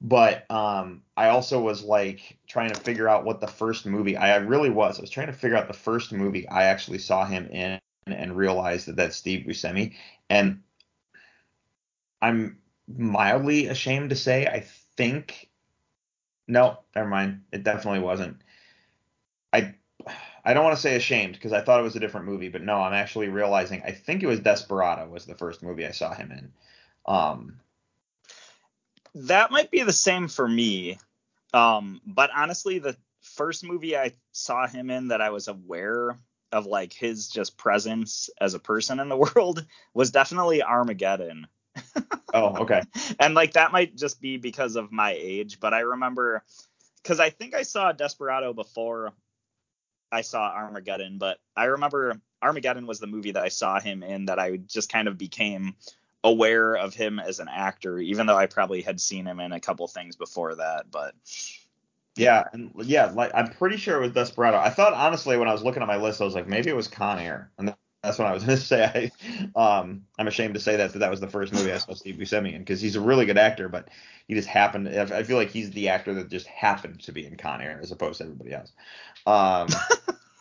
but 0.00 0.50
um, 0.50 1.02
I 1.16 1.28
also 1.28 1.60
was 1.60 1.82
like 1.82 2.38
trying 2.46 2.70
to 2.70 2.80
figure 2.80 3.08
out 3.08 3.24
what 3.24 3.40
the 3.40 3.46
first 3.46 3.84
movie. 3.84 4.16
I 4.16 4.36
really 4.36 4.70
was. 4.70 4.98
I 4.98 5.02
was 5.02 5.10
trying 5.10 5.26
to 5.26 5.32
figure 5.32 5.56
out 5.56 5.68
the 5.68 5.74
first 5.74 6.12
movie 6.12 6.48
I 6.48 6.64
actually 6.64 6.98
saw 6.98 7.24
him 7.26 7.46
in, 7.48 7.78
and 8.06 8.36
realized 8.36 8.86
that 8.86 8.96
that's 8.96 9.16
Steve 9.16 9.46
Buscemi. 9.46 9.94
And 10.30 10.62
I'm 12.22 12.58
mildly 12.88 13.66
ashamed 13.66 14.10
to 14.10 14.16
say 14.16 14.46
I 14.46 14.60
think. 14.96 15.48
No, 16.48 16.78
never 16.96 17.08
mind. 17.08 17.42
It 17.52 17.62
definitely 17.62 18.00
wasn't. 18.00 18.38
I 19.52 19.74
I 20.44 20.54
don't 20.54 20.64
want 20.64 20.76
to 20.76 20.82
say 20.82 20.96
ashamed 20.96 21.34
because 21.34 21.52
I 21.52 21.60
thought 21.60 21.80
it 21.80 21.84
was 21.84 21.96
a 21.96 22.00
different 22.00 22.26
movie, 22.26 22.48
but 22.48 22.62
no, 22.62 22.80
I'm 22.80 22.94
actually 22.94 23.28
realizing 23.28 23.82
I 23.84 23.92
think 23.92 24.22
it 24.22 24.26
was 24.26 24.40
Desperado 24.40 25.06
was 25.08 25.26
the 25.26 25.34
first 25.34 25.62
movie 25.62 25.86
I 25.86 25.90
saw 25.90 26.14
him 26.14 26.32
in. 26.32 26.52
Um, 27.04 27.60
that 29.14 29.50
might 29.50 29.70
be 29.70 29.82
the 29.82 29.92
same 29.92 30.28
for 30.28 30.46
me. 30.46 30.98
Um, 31.52 32.00
but 32.06 32.30
honestly, 32.34 32.78
the 32.78 32.96
first 33.22 33.64
movie 33.64 33.96
I 33.96 34.14
saw 34.32 34.66
him 34.66 34.90
in 34.90 35.08
that 35.08 35.20
I 35.20 35.30
was 35.30 35.48
aware 35.48 36.16
of 36.52 36.66
like 36.66 36.92
his 36.92 37.28
just 37.28 37.56
presence 37.56 38.30
as 38.40 38.54
a 38.54 38.58
person 38.58 39.00
in 39.00 39.08
the 39.08 39.16
world 39.34 39.64
was 39.94 40.10
definitely 40.10 40.62
Armageddon. 40.62 41.46
oh, 42.34 42.62
okay. 42.62 42.82
and 43.20 43.34
like 43.34 43.52
that 43.52 43.72
might 43.72 43.96
just 43.96 44.20
be 44.20 44.36
because 44.36 44.76
of 44.76 44.90
my 44.90 45.16
age, 45.18 45.60
but 45.60 45.72
I 45.72 45.80
remember 45.80 46.42
because 47.02 47.20
I 47.20 47.30
think 47.30 47.54
I 47.54 47.62
saw 47.62 47.92
Desperado 47.92 48.52
before 48.52 49.12
I 50.12 50.22
saw 50.22 50.50
Armageddon, 50.50 51.18
but 51.18 51.38
I 51.56 51.66
remember 51.66 52.20
Armageddon 52.42 52.86
was 52.86 53.00
the 53.00 53.06
movie 53.06 53.32
that 53.32 53.44
I 53.44 53.48
saw 53.48 53.78
him 53.80 54.02
in 54.02 54.26
that 54.26 54.38
I 54.38 54.56
just 54.56 54.90
kind 54.90 55.08
of 55.08 55.16
became 55.16 55.76
aware 56.24 56.74
of 56.76 56.94
him 56.94 57.18
as 57.18 57.40
an 57.40 57.48
actor, 57.48 57.98
even 57.98 58.26
though 58.26 58.36
I 58.36 58.46
probably 58.46 58.82
had 58.82 59.00
seen 59.00 59.26
him 59.26 59.40
in 59.40 59.52
a 59.52 59.60
couple 59.60 59.86
things 59.88 60.16
before 60.16 60.56
that. 60.56 60.90
But 60.90 61.14
Yeah, 62.16 62.44
and 62.52 62.72
yeah, 62.84 63.06
like 63.06 63.30
I'm 63.34 63.48
pretty 63.48 63.76
sure 63.76 63.96
it 63.96 64.00
was 64.00 64.12
Desperado. 64.12 64.58
I 64.58 64.70
thought 64.70 64.92
honestly 64.92 65.36
when 65.38 65.48
I 65.48 65.52
was 65.52 65.62
looking 65.62 65.82
at 65.82 65.88
my 65.88 65.96
list, 65.96 66.20
I 66.20 66.24
was 66.24 66.34
like 66.34 66.48
maybe 66.48 66.68
it 66.70 66.76
was 66.76 66.88
Con 66.88 67.18
Air, 67.18 67.50
and 67.58 67.74
that's 68.02 68.18
what 68.18 68.28
I 68.28 68.34
was 68.34 68.44
gonna 68.46 68.56
say. 68.58 69.10
I, 69.56 69.80
um, 69.80 70.04
I'm 70.18 70.28
ashamed 70.28 70.54
to 70.54 70.60
say 70.60 70.76
that 70.76 70.92
that, 70.92 70.98
that 70.98 71.10
was 71.10 71.20
the 71.20 71.28
first 71.28 71.52
movie 71.52 71.72
I 71.72 71.78
saw 71.78 71.94
Steve 71.94 72.16
Buscemi 72.16 72.52
in 72.52 72.60
because 72.60 72.80
he's 72.80 72.96
a 72.96 73.00
really 73.00 73.26
good 73.26 73.38
actor, 73.38 73.68
but 73.68 73.88
he 74.26 74.34
just 74.34 74.48
happened. 74.48 74.88
I 74.88 75.22
feel 75.22 75.36
like 75.36 75.50
he's 75.50 75.70
the 75.70 75.88
actor 75.88 76.12
that 76.14 76.28
just 76.28 76.46
happened 76.46 77.00
to 77.02 77.12
be 77.12 77.24
in 77.26 77.36
Con 77.36 77.60
Air 77.62 77.78
as 77.82 77.92
opposed 77.92 78.18
to 78.18 78.24
everybody 78.24 78.52
else. 78.52 78.72
Um, 79.26 79.68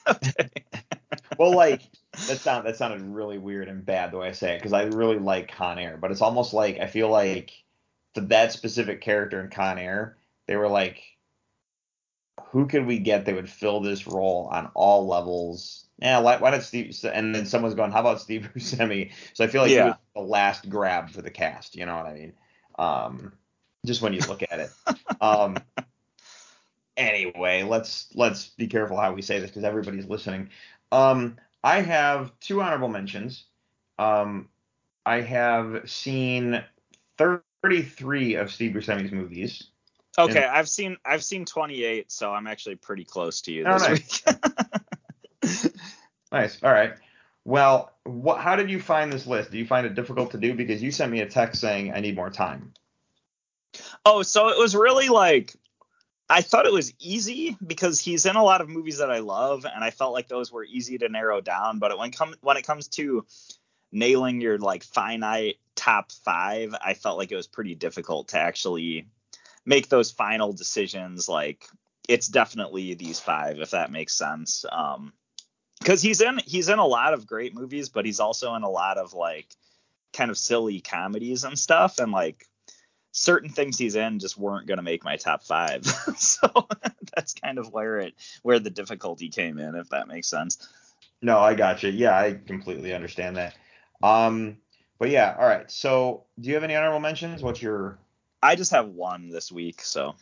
well, 1.37 1.55
like 1.55 1.81
that 2.13 2.39
sound 2.39 2.65
that 2.65 2.75
sounded 2.75 3.01
really 3.01 3.37
weird 3.37 3.67
and 3.67 3.85
bad 3.85 4.11
the 4.11 4.17
way 4.17 4.29
I 4.29 4.31
say 4.31 4.55
it 4.55 4.59
because 4.59 4.73
I 4.73 4.83
really 4.83 5.19
like 5.19 5.51
Con 5.51 5.77
Air, 5.77 5.97
but 5.97 6.11
it's 6.11 6.21
almost 6.21 6.53
like 6.53 6.79
I 6.79 6.87
feel 6.87 7.09
like 7.09 7.51
for 8.15 8.21
that 8.21 8.51
specific 8.51 9.01
character 9.01 9.39
in 9.41 9.49
Con 9.49 9.77
Air, 9.77 10.17
they 10.47 10.55
were 10.55 10.67
like, 10.67 11.01
who 12.51 12.67
could 12.67 12.85
we 12.85 12.99
get 12.99 13.25
that 13.25 13.35
would 13.35 13.49
fill 13.49 13.79
this 13.81 14.07
role 14.07 14.49
on 14.51 14.71
all 14.73 15.07
levels? 15.07 15.85
Yeah, 15.99 16.19
why, 16.19 16.37
why 16.37 16.51
not 16.51 16.63
Steve? 16.63 16.97
And 17.03 17.35
then 17.35 17.45
someone's 17.45 17.75
going, 17.75 17.91
how 17.91 17.99
about 17.99 18.21
Steve 18.21 18.49
Buscemi? 18.55 19.11
So 19.33 19.43
I 19.43 19.47
feel 19.47 19.61
like 19.61 19.71
he 19.71 19.77
was 19.77 19.95
the 20.15 20.21
last 20.21 20.69
grab 20.69 21.09
for 21.09 21.21
the 21.21 21.29
cast. 21.29 21.75
You 21.75 21.85
know 21.85 21.95
what 21.95 22.07
I 22.07 22.13
mean? 22.13 22.33
Um, 22.77 23.33
just 23.85 24.01
when 24.01 24.13
you 24.13 24.21
look 24.21 24.43
at 24.49 24.59
it. 24.59 24.71
Um, 25.21 25.57
anyway, 26.97 27.63
let's 27.63 28.07
let's 28.15 28.47
be 28.49 28.67
careful 28.67 28.97
how 28.97 29.13
we 29.13 29.21
say 29.21 29.39
this 29.39 29.49
because 29.49 29.63
everybody's 29.63 30.07
listening. 30.07 30.49
Um, 30.91 31.37
I 31.63 31.81
have 31.81 32.31
two 32.39 32.61
honorable 32.61 32.87
mentions. 32.89 33.45
Um, 33.97 34.49
I 35.05 35.21
have 35.21 35.89
seen 35.89 36.63
33 37.17 38.35
of 38.35 38.51
Steve 38.51 38.71
Buscemi's 38.73 39.11
movies. 39.11 39.63
okay, 40.17 40.43
I've 40.45 40.69
seen 40.69 40.97
I've 41.05 41.23
seen 41.23 41.45
28, 41.45 42.11
so 42.11 42.31
I'm 42.33 42.47
actually 42.47 42.75
pretty 42.75 43.05
close 43.05 43.41
to 43.41 43.51
you 43.51 43.65
Oh, 43.65 43.77
this 43.77 43.89
nice. 43.89 44.23
week. 44.23 44.35
Nice. 46.31 46.61
All 46.63 46.71
right. 46.71 46.93
Well, 47.45 47.91
what, 48.03 48.39
how 48.39 48.55
did 48.55 48.69
you 48.69 48.79
find 48.79 49.11
this 49.11 49.25
list? 49.25 49.51
Do 49.51 49.57
you 49.57 49.65
find 49.65 49.85
it 49.87 49.95
difficult 49.95 50.31
to 50.31 50.37
do? 50.37 50.53
Because 50.53 50.83
you 50.83 50.91
sent 50.91 51.11
me 51.11 51.21
a 51.21 51.25
text 51.25 51.59
saying 51.61 51.93
I 51.93 51.99
need 52.01 52.15
more 52.15 52.29
time. 52.29 52.73
Oh, 54.05 54.21
so 54.21 54.49
it 54.49 54.57
was 54.57 54.75
really 54.75 55.09
like 55.09 55.55
I 56.29 56.41
thought 56.41 56.67
it 56.67 56.73
was 56.73 56.93
easy 56.99 57.57
because 57.65 57.99
he's 57.99 58.25
in 58.25 58.35
a 58.35 58.43
lot 58.43 58.61
of 58.61 58.69
movies 58.69 58.99
that 58.99 59.09
I 59.09 59.19
love, 59.19 59.65
and 59.65 59.83
I 59.83 59.89
felt 59.89 60.13
like 60.13 60.27
those 60.27 60.51
were 60.51 60.63
easy 60.63 60.97
to 60.99 61.09
narrow 61.09 61.41
down. 61.41 61.79
But 61.79 61.97
when 61.97 62.11
come 62.11 62.35
when 62.41 62.57
it 62.57 62.67
comes 62.67 62.87
to 62.89 63.25
nailing 63.91 64.39
your 64.39 64.59
like 64.59 64.83
finite 64.83 65.57
top 65.75 66.11
five, 66.11 66.75
I 66.83 66.93
felt 66.93 67.17
like 67.17 67.31
it 67.31 67.35
was 67.35 67.47
pretty 67.47 67.73
difficult 67.73 68.29
to 68.29 68.37
actually 68.37 69.07
make 69.65 69.89
those 69.89 70.11
final 70.11 70.53
decisions. 70.53 71.27
Like 71.27 71.65
it's 72.07 72.27
definitely 72.27 72.93
these 72.93 73.19
five, 73.19 73.59
if 73.59 73.71
that 73.71 73.91
makes 73.91 74.13
sense. 74.13 74.65
Um, 74.71 75.13
because 75.79 76.01
he's 76.01 76.21
in 76.21 76.39
he's 76.45 76.69
in 76.69 76.79
a 76.79 76.85
lot 76.85 77.13
of 77.13 77.25
great 77.25 77.55
movies, 77.55 77.89
but 77.89 78.05
he's 78.05 78.19
also 78.19 78.53
in 78.55 78.63
a 78.63 78.69
lot 78.69 78.97
of 78.97 79.13
like 79.13 79.47
kind 80.13 80.29
of 80.29 80.37
silly 80.37 80.81
comedies 80.81 81.43
and 81.43 81.57
stuff, 81.57 81.99
and 81.99 82.11
like 82.11 82.48
certain 83.11 83.49
things 83.49 83.77
he's 83.77 83.95
in 83.95 84.19
just 84.19 84.37
weren't 84.37 84.67
going 84.67 84.77
to 84.77 84.83
make 84.83 85.03
my 85.03 85.15
top 85.15 85.43
five. 85.43 85.85
so 86.17 86.47
that's 87.15 87.33
kind 87.33 87.57
of 87.57 87.71
where 87.73 87.99
it 87.99 88.13
where 88.43 88.59
the 88.59 88.69
difficulty 88.69 89.29
came 89.29 89.57
in, 89.59 89.75
if 89.75 89.89
that 89.89 90.07
makes 90.07 90.27
sense. 90.27 90.67
No, 91.21 91.39
I 91.39 91.53
got 91.53 91.83
you. 91.83 91.89
Yeah, 91.89 92.17
I 92.17 92.39
completely 92.45 92.93
understand 92.93 93.37
that. 93.37 93.55
Um, 94.01 94.57
but 94.99 95.09
yeah, 95.09 95.35
all 95.37 95.47
right. 95.47 95.69
So, 95.69 96.23
do 96.39 96.47
you 96.49 96.55
have 96.55 96.63
any 96.63 96.75
honorable 96.75 96.99
mentions? 97.01 97.41
What's 97.43 97.61
your 97.61 97.99
I 98.41 98.55
just 98.55 98.71
have 98.71 98.87
one 98.87 99.29
this 99.29 99.51
week, 99.51 99.81
so 99.81 100.15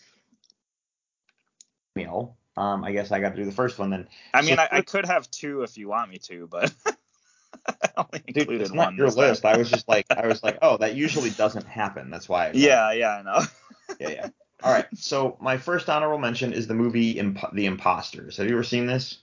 meal? 1.96 2.36
Um, 2.56 2.84
I 2.84 2.92
guess 2.92 3.12
I 3.12 3.20
got 3.20 3.30
to 3.32 3.36
do 3.36 3.46
the 3.46 3.52
first 3.52 3.78
one 3.78 3.92
then. 3.92 4.08
I 4.34 4.42
mean 4.42 4.56
So- 4.56 4.62
I, 4.64 4.78
I 4.78 4.82
could 4.82 5.06
have 5.06 5.30
two 5.30 5.62
if 5.64 5.78
you 5.78 5.88
want 5.88 6.10
me 6.10 6.18
to, 6.20 6.48
but 6.48 6.74
Dude, 8.28 8.38
included 8.38 8.62
it's 8.62 8.74
not 8.74 8.88
one. 8.88 8.96
your 8.96 9.10
list. 9.10 9.46
I 9.46 9.58
was 9.58 9.70
just 9.70 9.88
like, 9.88 10.06
I 10.12 10.28
was 10.28 10.44
like, 10.44 10.60
oh, 10.62 10.78
that 10.78 10.96
usually 10.96 11.30
doesn't 11.32 11.66
happen. 11.68 12.10
That's 12.10 12.30
why. 12.30 12.48
I 12.48 12.52
Yeah, 12.54 12.92
yeah, 12.94 13.10
I 13.10 13.22
know. 13.24 13.46
yeah, 14.00 14.10
yeah. 14.10 14.28
All 14.64 14.72
right. 14.72 14.86
So 14.96 15.38
my 15.40 15.58
first 15.58 15.90
honorable 15.90 16.18
mention 16.18 16.54
is 16.54 16.68
the 16.68 16.74
movie 16.74 17.12
Imp- 17.12 17.54
The 17.54 17.66
Imposters. 17.66 18.38
Have 18.38 18.48
you 18.48 18.54
ever 18.54 18.64
seen 18.64 18.86
this? 18.86 19.20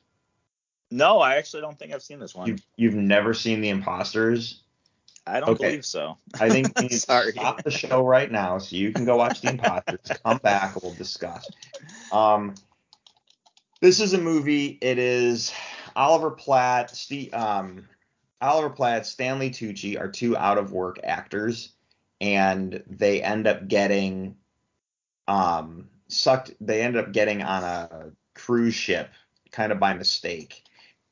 No, 0.90 1.18
I 1.20 1.36
actually 1.36 1.62
don't 1.62 1.78
think 1.78 1.92
I've 1.92 2.02
seen 2.02 2.20
this 2.20 2.34
one. 2.34 2.48
You've 2.48 2.62
you've 2.76 2.94
never 2.94 3.34
seen 3.34 3.60
The 3.60 3.70
Imposters? 3.70 4.60
I 5.26 5.40
don't 5.40 5.50
okay. 5.50 5.68
believe 5.68 5.86
so. 5.86 6.18
I 6.40 6.50
think 6.50 6.68
you 6.76 6.82
need 6.82 6.90
to 6.90 7.00
Sorry. 7.00 7.32
stop 7.32 7.62
the 7.64 7.70
show 7.70 8.04
right 8.06 8.30
now 8.30 8.58
so 8.58 8.76
you 8.76 8.92
can 8.92 9.04
go 9.04 9.16
watch 9.16 9.40
The 9.40 9.48
Imposters. 9.48 10.00
Come 10.22 10.38
back 10.38 10.80
we'll 10.82 10.94
discuss. 10.94 11.48
Um, 12.12 12.54
This 13.80 14.00
is 14.00 14.12
a 14.12 14.18
movie. 14.18 14.78
It 14.80 14.98
is 14.98 15.52
Oliver 15.96 16.30
Platt, 16.30 16.94
Steve, 16.94 17.32
um, 17.34 17.88
Oliver 18.40 18.70
Platt, 18.70 19.06
Stanley 19.06 19.50
Tucci 19.50 19.98
are 19.98 20.08
two 20.08 20.36
out 20.36 20.58
of 20.58 20.72
work 20.72 20.98
actors, 21.02 21.72
and 22.20 22.82
they 22.86 23.22
end 23.22 23.46
up 23.46 23.68
getting 23.68 24.36
um 25.26 25.88
sucked. 26.08 26.52
They 26.60 26.82
end 26.82 26.96
up 26.96 27.12
getting 27.12 27.42
on 27.42 27.62
a 27.62 28.10
cruise 28.34 28.74
ship, 28.74 29.10
kind 29.50 29.72
of 29.72 29.80
by 29.80 29.94
mistake, 29.94 30.64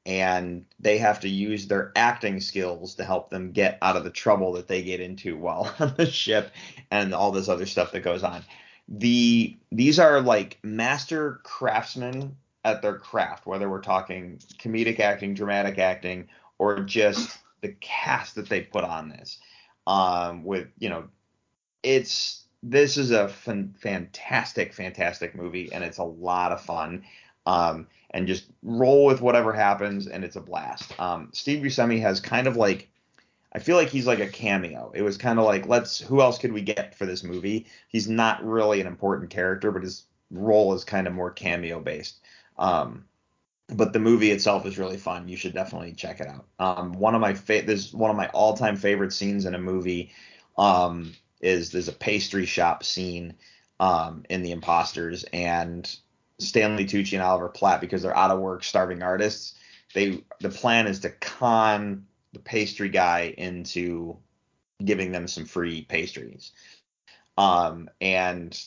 and 0.04 0.64
they 0.80 0.98
have 0.98 1.20
to 1.20 1.28
use 1.28 1.66
their 1.66 1.92
acting 1.94 2.40
skills 2.40 2.96
to 2.96 3.04
help 3.04 3.30
them 3.30 3.52
get 3.52 3.78
out 3.82 3.96
of 3.96 4.04
the 4.04 4.10
trouble 4.10 4.52
that 4.54 4.68
they 4.68 4.82
get 4.82 5.00
into 5.00 5.36
while 5.36 5.74
on 5.78 5.94
the 5.96 6.06
ship 6.06 6.52
and 6.90 7.14
all 7.14 7.32
this 7.32 7.48
other 7.48 7.66
stuff 7.66 7.92
that 7.92 8.00
goes 8.00 8.22
on. 8.22 8.44
The 8.88 9.56
these 9.70 9.98
are 9.98 10.20
like 10.20 10.58
master 10.62 11.40
craftsmen 11.44 12.36
at 12.64 12.82
their 12.82 12.98
craft, 12.98 13.46
whether 13.46 13.68
we're 13.68 13.80
talking 13.80 14.38
comedic 14.58 15.00
acting, 15.00 15.34
dramatic 15.34 15.78
acting, 15.78 16.28
or 16.62 16.78
just 16.78 17.38
the 17.60 17.74
cast 17.80 18.36
that 18.36 18.48
they 18.48 18.60
put 18.60 18.84
on 18.84 19.08
this. 19.08 19.38
Um, 19.84 20.44
with 20.44 20.68
you 20.78 20.90
know, 20.90 21.08
it's 21.82 22.44
this 22.62 22.96
is 22.96 23.10
a 23.10 23.28
fan, 23.28 23.74
fantastic, 23.80 24.72
fantastic 24.72 25.34
movie, 25.34 25.72
and 25.72 25.82
it's 25.82 25.98
a 25.98 26.04
lot 26.04 26.52
of 26.52 26.60
fun. 26.60 27.02
Um, 27.46 27.88
and 28.10 28.28
just 28.28 28.44
roll 28.62 29.06
with 29.06 29.20
whatever 29.20 29.52
happens, 29.52 30.06
and 30.06 30.22
it's 30.22 30.36
a 30.36 30.40
blast. 30.40 30.98
Um, 31.00 31.30
Steve 31.32 31.64
Buscemi 31.64 32.00
has 32.00 32.20
kind 32.20 32.46
of 32.46 32.56
like, 32.56 32.88
I 33.52 33.58
feel 33.58 33.76
like 33.76 33.88
he's 33.88 34.06
like 34.06 34.20
a 34.20 34.28
cameo. 34.28 34.92
It 34.94 35.02
was 35.02 35.16
kind 35.16 35.40
of 35.40 35.46
like, 35.46 35.66
let's, 35.66 35.98
who 35.98 36.20
else 36.20 36.38
could 36.38 36.52
we 36.52 36.60
get 36.60 36.94
for 36.94 37.06
this 37.06 37.24
movie? 37.24 37.66
He's 37.88 38.08
not 38.08 38.44
really 38.44 38.80
an 38.80 38.86
important 38.86 39.30
character, 39.30 39.72
but 39.72 39.82
his 39.82 40.04
role 40.30 40.74
is 40.74 40.84
kind 40.84 41.08
of 41.08 41.14
more 41.14 41.32
cameo 41.32 41.80
based. 41.80 42.20
Um, 42.58 43.06
but 43.76 43.92
the 43.92 43.98
movie 43.98 44.30
itself 44.30 44.66
is 44.66 44.78
really 44.78 44.96
fun. 44.96 45.28
You 45.28 45.36
should 45.36 45.54
definitely 45.54 45.92
check 45.94 46.20
it 46.20 46.26
out. 46.26 46.46
Um, 46.58 46.92
one 46.92 47.14
of 47.14 47.20
my 47.20 47.34
fa- 47.34 47.62
there's 47.64 47.92
one 47.92 48.10
of 48.10 48.16
my 48.16 48.28
all 48.28 48.56
time 48.56 48.76
favorite 48.76 49.12
scenes 49.12 49.44
in 49.44 49.54
a 49.54 49.58
movie. 49.58 50.12
Um, 50.56 51.14
is 51.40 51.70
there's 51.72 51.88
a 51.88 51.92
pastry 51.92 52.46
shop 52.46 52.84
scene 52.84 53.34
um, 53.80 54.24
in 54.30 54.42
The 54.42 54.52
Imposters, 54.52 55.24
and 55.32 55.92
Stanley 56.38 56.84
Tucci 56.84 57.14
and 57.14 57.22
Oliver 57.22 57.48
Platt 57.48 57.80
because 57.80 58.02
they're 58.02 58.16
out 58.16 58.30
of 58.30 58.40
work, 58.40 58.64
starving 58.64 59.02
artists. 59.02 59.54
They 59.94 60.22
the 60.40 60.48
plan 60.48 60.86
is 60.86 61.00
to 61.00 61.10
con 61.10 62.06
the 62.32 62.38
pastry 62.38 62.88
guy 62.88 63.34
into 63.36 64.16
giving 64.82 65.12
them 65.12 65.28
some 65.28 65.44
free 65.44 65.82
pastries. 65.82 66.52
Um, 67.36 67.88
and 68.00 68.58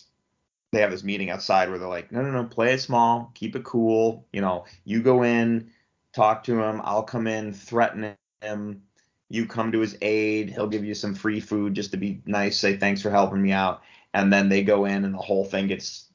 they 0.76 0.82
have 0.82 0.92
this 0.92 1.04
meeting 1.04 1.30
outside 1.30 1.70
where 1.70 1.80
they're 1.80 1.88
like, 1.88 2.12
no, 2.12 2.22
no, 2.22 2.32
no, 2.32 2.44
play 2.44 2.74
it 2.74 2.82
small, 2.82 3.32
keep 3.34 3.56
it 3.56 3.64
cool. 3.64 4.28
You 4.34 4.42
know, 4.42 4.66
you 4.84 5.02
go 5.02 5.24
in, 5.24 5.72
talk 6.14 6.44
to 6.44 6.62
him, 6.62 6.82
I'll 6.84 7.04
come 7.04 7.28
in, 7.28 7.54
threaten 7.54 8.16
him. 8.42 8.82
You 9.30 9.46
come 9.46 9.72
to 9.72 9.80
his 9.80 9.98
aid, 10.02 10.50
he'll 10.50 10.68
give 10.68 10.84
you 10.84 10.94
some 10.94 11.16
free 11.16 11.40
food 11.40 11.74
just 11.74 11.92
to 11.92 11.98
be 11.98 12.22
nice, 12.26 12.58
say 12.58 12.76
thanks 12.76 13.02
for 13.02 13.10
helping 13.10 13.42
me 13.42 13.54
out. 13.54 13.82
And 14.14 14.32
then 14.32 14.50
they 14.50 14.64
go 14.64 14.86
in 14.86 15.06
and 15.06 15.14
the 15.14 15.20
whole 15.20 15.46
thing 15.46 15.68
gets 15.68 16.10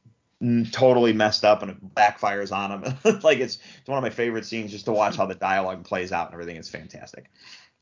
totally 0.72 1.12
messed 1.12 1.44
up 1.44 1.62
and 1.62 1.70
it 1.70 1.94
backfires 1.94 2.52
on 2.54 2.70
him. 2.82 3.20
like 3.22 3.38
it's, 3.38 3.58
it's 3.78 3.88
one 3.88 3.98
of 3.98 4.02
my 4.04 4.11
favorite 4.11 4.44
scenes 4.44 4.70
just 4.70 4.84
to 4.84 4.92
watch 4.92 5.16
how 5.16 5.26
the 5.26 5.34
dialogue 5.34 5.84
plays 5.84 6.12
out 6.12 6.26
and 6.26 6.34
everything. 6.34 6.56
It's 6.56 6.68
fantastic. 6.68 7.30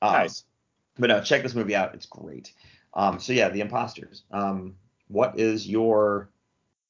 Um, 0.01 0.13
Nice. 0.13 0.45
But 0.97 1.09
no, 1.09 1.21
check 1.23 1.43
this 1.43 1.55
movie 1.55 1.77
out. 1.77 1.95
It's 1.95 2.07
great. 2.07 2.53
Um, 2.95 3.19
so 3.19 3.33
yeah, 3.33 3.49
The 3.49 3.61
Imposters. 3.61 4.23
Um, 4.31 4.77
what 5.09 5.39
is 5.39 5.67
your 5.69 6.31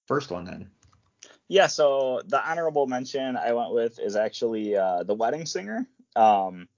first 0.08 0.30
one 0.30 0.44
then? 0.44 0.70
Yeah, 1.46 1.68
so 1.68 2.20
the 2.26 2.46
honorable 2.46 2.86
mention 2.86 3.36
I 3.36 3.52
went 3.52 3.72
with 3.72 4.00
is 4.00 4.16
actually 4.16 4.76
uh, 4.76 5.04
The 5.04 5.14
Wedding 5.14 5.46
Singer. 5.46 5.86
Um, 6.16 6.68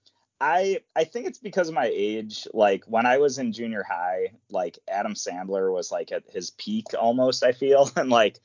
I 0.41 0.81
I 0.97 1.05
think 1.05 1.27
it's 1.27 1.39
because 1.39 1.69
of 1.69 1.75
my 1.75 1.91
age. 1.93 2.47
Like 2.55 2.85
when 2.85 3.07
I 3.07 3.19
was 3.19 3.39
in 3.39 3.53
junior 3.53 3.83
high, 3.83 4.33
like 4.49 4.79
Adam 4.89 5.15
Sandler 5.15 5.73
was 5.73 5.91
like 5.91 6.13
at 6.13 6.25
his 6.29 6.51
peak 6.51 6.87
almost. 6.99 7.43
I 7.43 7.53
feel 7.53 7.91
and 7.97 8.11
like 8.11 8.39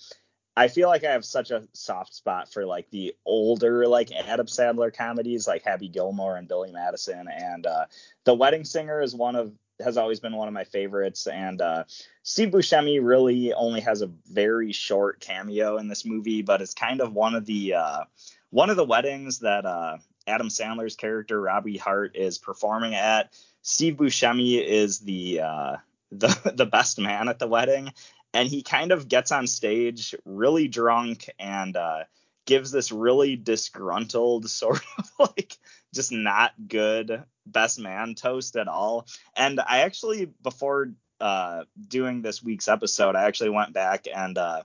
I 0.58 0.68
feel 0.68 0.88
like 0.88 1.04
I 1.04 1.12
have 1.12 1.26
such 1.26 1.52
a 1.52 1.68
soft 1.74 2.14
spot 2.14 2.52
for 2.52 2.66
like 2.66 2.90
the 2.90 3.16
older 3.26 3.88
like 3.88 4.12
Adam 4.12 4.48
Sandler 4.48 4.94
comedies 4.94 5.48
like 5.48 5.64
Happy 5.64 5.90
Gilmore 5.90 6.38
and 6.38 6.48
Billy 6.48 6.72
Madison 6.72 7.28
and 7.30 7.66
uh, 7.66 7.86
The 8.24 8.34
Wedding 8.34 8.64
Singer 8.64 9.02
is 9.02 9.14
one 9.14 9.36
of 9.36 9.54
has 9.84 9.98
always 9.98 10.20
been 10.20 10.36
one 10.36 10.48
of 10.48 10.54
my 10.54 10.64
favorites 10.64 11.28
and 11.28 11.62
uh, 11.62 11.84
Steve 12.24 12.50
Buscemi 12.50 13.00
really 13.02 13.54
only 13.54 13.82
has 13.82 14.02
a 14.02 14.12
very 14.32 14.72
short 14.72 15.20
cameo 15.20 15.78
in 15.78 15.88
this 15.88 16.06
movie 16.06 16.42
but 16.42 16.62
it's 16.62 16.74
kind 16.74 17.02
of 17.02 17.14
one 17.14 17.36
of 17.36 17.46
the 17.46 17.76
uh, 17.76 18.04
one 18.52 18.70
of 18.70 18.78
the 18.78 18.86
weddings 18.86 19.40
that 19.40 19.66
uh, 19.66 19.98
Adam 20.28 20.48
Sandler's 20.48 20.96
character 20.96 21.42
Robbie 21.42 21.78
Hart 21.78 22.16
is 22.16 22.38
performing 22.38 22.96
at. 22.96 23.34
Steve 23.62 23.96
Buscemi 23.96 24.64
is 24.64 25.00
the 25.00 25.42
uh, 25.42 25.76
the 26.12 26.54
the 26.56 26.66
best 26.66 27.00
man 27.00 27.28
at 27.28 27.40
the 27.40 27.48
wedding 27.48 27.92
and 28.36 28.50
he 28.50 28.62
kind 28.62 28.92
of 28.92 29.08
gets 29.08 29.32
on 29.32 29.48
stage 29.48 30.14
really 30.26 30.68
drunk 30.68 31.30
and 31.40 31.78
uh, 31.78 32.04
gives 32.46 32.70
this 32.70 32.92
really 32.92 33.36
disgruntled 33.36 34.50
sort 34.50 34.82
of 34.98 35.12
like 35.20 35.58
just 35.94 36.12
not 36.12 36.54
good 36.68 37.24
best 37.46 37.80
man 37.80 38.16
toast 38.16 38.56
at 38.56 38.68
all. 38.68 39.08
And 39.36 39.60
i 39.60 39.80
actually 39.80 40.26
before 40.42 40.92
uh, 41.22 41.64
doing 41.88 42.22
this 42.22 42.44
week's 42.44 42.68
episode 42.68 43.16
i 43.16 43.24
actually 43.24 43.50
went 43.50 43.74
back 43.74 44.06
and 44.14 44.38
uh, 44.38 44.64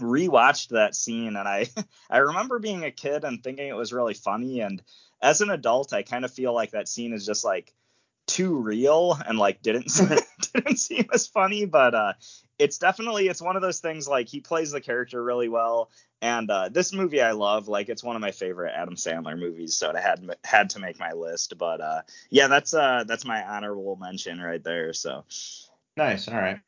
rewatched 0.00 0.68
that 0.68 0.94
scene. 0.94 1.36
And 1.36 1.48
i 1.48 1.66
i 2.10 2.18
remember 2.18 2.58
being 2.58 2.84
a 2.84 2.90
kid 2.90 3.24
and 3.24 3.42
thinking 3.42 3.68
it 3.68 3.76
was 3.76 3.92
really 3.92 4.14
funny. 4.14 4.60
And 4.60 4.82
as 5.20 5.40
an 5.40 5.50
adult 5.50 5.92
i 5.92 6.02
kind 6.02 6.24
of 6.24 6.32
feel 6.32 6.52
like 6.52 6.72
that 6.72 6.88
scene 6.88 7.12
is 7.12 7.26
just 7.26 7.44
like 7.44 7.72
too 8.26 8.56
real 8.56 9.18
and 9.26 9.38
like 9.38 9.62
didn't 9.62 9.88
didn't 10.54 10.76
seem 10.76 11.06
as 11.12 11.26
funny 11.26 11.64
but 11.64 11.94
uh 11.94 12.12
it's 12.58 12.78
definitely 12.78 13.28
it's 13.28 13.42
one 13.42 13.56
of 13.56 13.62
those 13.62 13.80
things 13.80 14.08
like 14.08 14.28
he 14.28 14.40
plays 14.40 14.70
the 14.70 14.80
character 14.80 15.22
really 15.22 15.48
well 15.48 15.90
and 16.20 16.50
uh 16.50 16.68
this 16.68 16.92
movie 16.92 17.22
i 17.22 17.32
love 17.32 17.68
like 17.68 17.88
it's 17.88 18.02
one 18.02 18.16
of 18.16 18.22
my 18.22 18.32
favorite 18.32 18.72
adam 18.74 18.96
sandler 18.96 19.38
movies 19.38 19.76
so 19.76 19.90
it 19.90 19.96
had 19.96 20.36
had 20.44 20.70
to 20.70 20.80
make 20.80 20.98
my 20.98 21.12
list 21.12 21.56
but 21.58 21.80
uh 21.80 22.02
yeah 22.30 22.48
that's 22.48 22.74
uh 22.74 23.04
that's 23.06 23.24
my 23.24 23.44
honorable 23.44 23.96
mention 23.96 24.40
right 24.40 24.64
there 24.64 24.92
so 24.92 25.24
Nice. 25.98 26.28
All 26.28 26.36
right. 26.36 26.60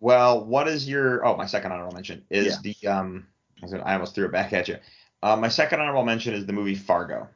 Well, 0.00 0.46
what 0.46 0.66
is 0.66 0.88
your? 0.88 1.24
Oh, 1.24 1.36
my 1.36 1.44
second 1.44 1.70
honorable 1.70 1.92
mention 1.92 2.24
is 2.30 2.58
the 2.62 2.74
um. 2.88 3.26
I, 3.62 3.76
I 3.76 3.92
almost 3.92 4.14
threw 4.14 4.24
it 4.24 4.32
back 4.32 4.54
at 4.54 4.68
you. 4.68 4.78
Uh, 5.22 5.36
my 5.36 5.48
second 5.48 5.80
honorable 5.80 6.04
mention 6.04 6.32
is 6.32 6.46
the 6.46 6.52
movie 6.54 6.74
Fargo. 6.74 7.28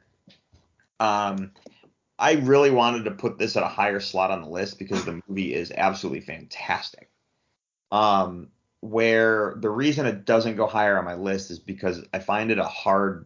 Um, 0.99 1.51
I 2.19 2.33
really 2.33 2.71
wanted 2.71 3.05
to 3.05 3.11
put 3.11 3.37
this 3.37 3.55
at 3.55 3.63
a 3.63 3.67
higher 3.67 3.99
slot 3.99 4.31
on 4.31 4.41
the 4.41 4.49
list 4.49 4.79
because 4.79 5.05
the 5.05 5.21
movie 5.27 5.53
is 5.53 5.71
absolutely 5.71 6.21
fantastic. 6.21 7.09
Um, 7.91 8.49
where 8.81 9.55
the 9.59 9.69
reason 9.69 10.05
it 10.05 10.25
doesn't 10.25 10.55
go 10.55 10.67
higher 10.67 10.97
on 10.97 11.05
my 11.05 11.15
list 11.15 11.51
is 11.51 11.59
because 11.59 12.03
I 12.13 12.19
find 12.19 12.51
it 12.51 12.59
a 12.59 12.63
hard. 12.63 13.25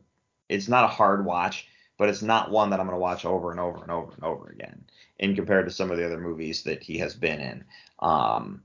It's 0.49 0.67
not 0.67 0.83
a 0.83 0.87
hard 0.87 1.25
watch, 1.25 1.67
but 1.97 2.09
it's 2.09 2.21
not 2.21 2.51
one 2.51 2.71
that 2.71 2.79
I'm 2.79 2.85
going 2.85 2.95
to 2.95 3.01
watch 3.01 3.25
over 3.25 3.51
and 3.51 3.59
over 3.59 3.81
and 3.81 3.91
over 3.91 4.11
and 4.11 4.23
over 4.23 4.49
again 4.49 4.85
in 5.19 5.35
compared 5.35 5.65
to 5.65 5.71
some 5.71 5.91
of 5.91 5.97
the 5.97 6.05
other 6.05 6.19
movies 6.19 6.63
that 6.63 6.83
he 6.83 6.97
has 6.97 7.15
been 7.15 7.39
in. 7.39 7.63
Um, 7.99 8.63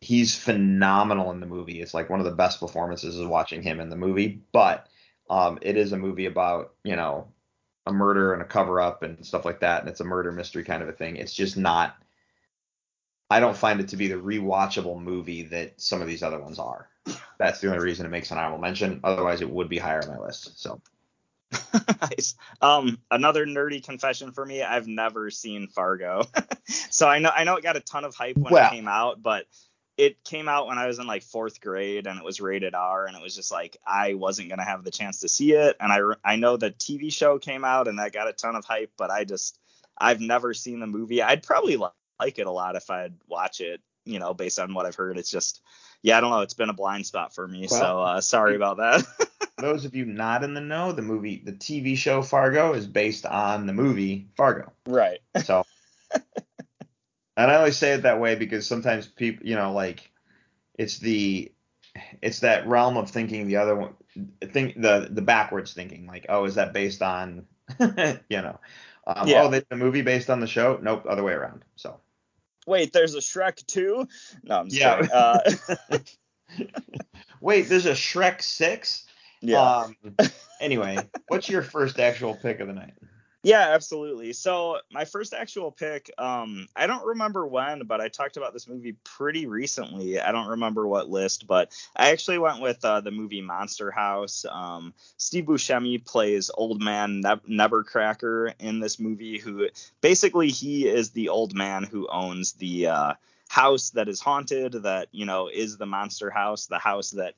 he's 0.00 0.36
phenomenal 0.36 1.30
in 1.30 1.40
the 1.40 1.46
movie. 1.46 1.80
It's 1.80 1.94
like 1.94 2.10
one 2.10 2.18
of 2.18 2.26
the 2.26 2.32
best 2.32 2.60
performances 2.60 3.16
is 3.16 3.26
watching 3.26 3.62
him 3.62 3.80
in 3.80 3.88
the 3.88 3.96
movie, 3.96 4.42
but 4.52 4.88
um, 5.30 5.58
it 5.62 5.76
is 5.76 5.92
a 5.92 5.96
movie 5.96 6.26
about, 6.26 6.74
you 6.82 6.96
know, 6.96 7.28
a 7.86 7.92
murder 7.92 8.32
and 8.32 8.42
a 8.42 8.46
cover 8.46 8.80
up 8.80 9.02
and 9.02 9.24
stuff 9.26 9.44
like 9.44 9.60
that. 9.60 9.80
And 9.80 9.88
it's 9.88 10.00
a 10.00 10.04
murder 10.04 10.30
mystery 10.32 10.64
kind 10.64 10.82
of 10.82 10.88
a 10.88 10.92
thing. 10.92 11.16
It's 11.16 11.34
just 11.34 11.56
not, 11.56 11.96
I 13.30 13.40
don't 13.40 13.56
find 13.56 13.80
it 13.80 13.88
to 13.88 13.96
be 13.96 14.08
the 14.08 14.14
rewatchable 14.14 15.00
movie 15.00 15.42
that 15.44 15.80
some 15.80 16.00
of 16.00 16.06
these 16.06 16.22
other 16.22 16.40
ones 16.40 16.58
are. 16.58 16.88
That's 17.38 17.60
the 17.60 17.68
only 17.72 17.82
reason 17.82 18.06
it 18.06 18.10
makes 18.10 18.30
an 18.30 18.38
honorable 18.38 18.58
mention. 18.58 19.00
Otherwise, 19.02 19.40
it 19.40 19.50
would 19.50 19.68
be 19.68 19.78
higher 19.78 20.02
on 20.02 20.08
my 20.08 20.18
list. 20.18 20.60
So, 20.60 20.80
nice. 22.00 22.36
Um, 22.60 22.98
another 23.10 23.44
nerdy 23.46 23.82
confession 23.84 24.32
for 24.32 24.46
me. 24.46 24.62
I've 24.62 24.86
never 24.86 25.30
seen 25.30 25.66
Fargo, 25.66 26.24
so 26.66 27.08
I 27.08 27.18
know 27.18 27.30
I 27.34 27.44
know 27.44 27.56
it 27.56 27.62
got 27.62 27.76
a 27.76 27.80
ton 27.80 28.04
of 28.04 28.14
hype 28.14 28.36
when 28.36 28.52
Well- 28.52 28.66
it 28.68 28.70
came 28.70 28.86
out, 28.86 29.20
but 29.22 29.46
it 29.96 30.24
came 30.24 30.48
out 30.48 30.66
when 30.66 30.78
I 30.78 30.86
was 30.86 30.98
in 30.98 31.06
like 31.06 31.22
fourth 31.22 31.60
grade 31.60 32.06
and 32.06 32.18
it 32.18 32.24
was 32.24 32.40
rated 32.40 32.74
R, 32.74 33.06
and 33.06 33.16
it 33.16 33.22
was 33.22 33.34
just 33.34 33.52
like 33.52 33.76
I 33.86 34.14
wasn't 34.14 34.48
gonna 34.48 34.64
have 34.64 34.84
the 34.84 34.90
chance 34.90 35.20
to 35.20 35.28
see 35.28 35.52
it. 35.52 35.76
And 35.80 35.92
I 35.92 36.32
I 36.32 36.36
know 36.36 36.56
the 36.56 36.70
TV 36.70 37.12
show 37.12 37.38
came 37.38 37.64
out 37.64 37.88
and 37.88 37.98
that 37.98 38.12
got 38.12 38.28
a 38.28 38.32
ton 38.32 38.56
of 38.56 38.64
hype, 38.64 38.92
but 38.96 39.10
I 39.10 39.24
just 39.24 39.58
I've 39.98 40.20
never 40.20 40.54
seen 40.54 40.80
the 40.80 40.86
movie. 40.86 41.22
I'd 41.22 41.42
probably 41.42 41.76
li- 41.76 41.88
like 42.20 42.38
it 42.38 42.46
a 42.46 42.50
lot 42.50 42.76
if 42.76 42.90
I'd 42.90 43.14
watch 43.28 43.60
it. 43.60 43.80
You 44.04 44.18
know, 44.18 44.34
based 44.34 44.58
on 44.58 44.74
what 44.74 44.84
I've 44.84 44.96
heard, 44.96 45.16
it's 45.16 45.30
just 45.30 45.60
yeah, 46.02 46.18
I 46.18 46.20
don't 46.20 46.30
know. 46.30 46.40
It's 46.40 46.54
been 46.54 46.70
a 46.70 46.74
blind 46.74 47.06
spot 47.06 47.34
for 47.34 47.46
me, 47.46 47.68
so 47.68 48.00
uh, 48.00 48.20
sorry 48.20 48.56
about 48.56 48.78
that. 48.78 49.04
those 49.58 49.84
of 49.84 49.94
you 49.94 50.04
not 50.04 50.42
in 50.42 50.54
the 50.54 50.60
know, 50.60 50.92
the 50.92 51.02
movie, 51.02 51.40
the 51.44 51.52
TV 51.52 51.96
show 51.96 52.20
Fargo 52.20 52.74
is 52.74 52.86
based 52.86 53.24
on 53.24 53.66
the 53.66 53.72
movie 53.72 54.28
Fargo. 54.36 54.72
right. 54.86 55.20
So, 55.44 55.64
and 57.36 57.50
I 57.50 57.56
always 57.56 57.76
say 57.76 57.92
it 57.92 58.02
that 58.02 58.20
way 58.20 58.34
because 58.34 58.66
sometimes 58.66 59.06
people, 59.06 59.46
you 59.46 59.56
know, 59.56 59.72
like 59.72 60.10
it's 60.78 60.98
the, 60.98 61.52
it's 62.22 62.40
that 62.40 62.66
realm 62.66 62.96
of 62.96 63.10
thinking 63.10 63.46
the 63.46 63.56
other 63.56 63.76
one. 63.76 63.94
think 64.52 64.80
the 64.80 65.08
the 65.10 65.22
backwards 65.22 65.74
thinking, 65.74 66.06
like, 66.06 66.26
oh, 66.28 66.44
is 66.44 66.54
that 66.54 66.72
based 66.72 67.02
on, 67.02 67.46
you 67.80 68.16
know, 68.30 68.58
um, 69.06 69.28
Yeah. 69.28 69.42
oh, 69.42 69.50
they, 69.50 69.62
the 69.68 69.76
movie 69.76 70.02
based 70.02 70.30
on 70.30 70.40
the 70.40 70.46
show? 70.46 70.78
Nope, 70.82 71.04
other 71.08 71.22
way 71.22 71.32
around. 71.32 71.64
So 71.76 72.00
Wait, 72.66 72.92
there's 72.92 73.14
a 73.14 73.18
Shrek 73.18 73.66
2? 73.66 74.06
No, 74.44 74.60
I'm 74.60 74.68
Yeah. 74.70 74.94
Uh, 75.12 75.40
wait, 77.40 77.68
there's 77.68 77.86
a 77.86 77.92
Shrek 77.92 78.42
six. 78.42 79.04
yeah. 79.40 79.60
Um, 79.60 79.96
anyway, 80.60 80.98
what's 81.28 81.48
your 81.48 81.62
first 81.62 81.98
actual 81.98 82.34
pick 82.36 82.60
of 82.60 82.68
the 82.68 82.74
night? 82.74 82.94
Yeah, 83.44 83.70
absolutely. 83.70 84.32
So 84.34 84.78
my 84.92 85.04
first 85.04 85.34
actual 85.34 85.72
pick, 85.72 86.12
um, 86.16 86.68
I 86.76 86.86
don't 86.86 87.04
remember 87.04 87.44
when, 87.44 87.82
but 87.86 88.00
I 88.00 88.06
talked 88.06 88.36
about 88.36 88.52
this 88.52 88.68
movie 88.68 88.92
pretty 89.02 89.46
recently. 89.46 90.20
I 90.20 90.30
don't 90.30 90.46
remember 90.46 90.86
what 90.86 91.10
list, 91.10 91.48
but 91.48 91.72
I 91.96 92.10
actually 92.10 92.38
went 92.38 92.60
with 92.62 92.84
uh, 92.84 93.00
the 93.00 93.10
movie 93.10 93.40
Monster 93.42 93.90
House. 93.90 94.44
Um, 94.48 94.94
Steve 95.16 95.46
Buscemi 95.46 96.04
plays 96.04 96.52
old 96.54 96.80
man 96.80 97.20
Neb- 97.20 97.44
Nebbercracker 97.48 98.54
in 98.60 98.78
this 98.78 99.00
movie, 99.00 99.38
who 99.38 99.68
basically 100.00 100.48
he 100.50 100.86
is 100.86 101.10
the 101.10 101.28
old 101.28 101.52
man 101.52 101.82
who 101.82 102.06
owns 102.12 102.52
the 102.52 102.86
uh, 102.86 103.14
house 103.48 103.90
that 103.90 104.08
is 104.08 104.20
haunted, 104.20 104.74
that 104.84 105.08
you 105.10 105.26
know 105.26 105.48
is 105.52 105.78
the 105.78 105.86
monster 105.86 106.30
house, 106.30 106.66
the 106.66 106.78
house 106.78 107.10
that 107.10 107.34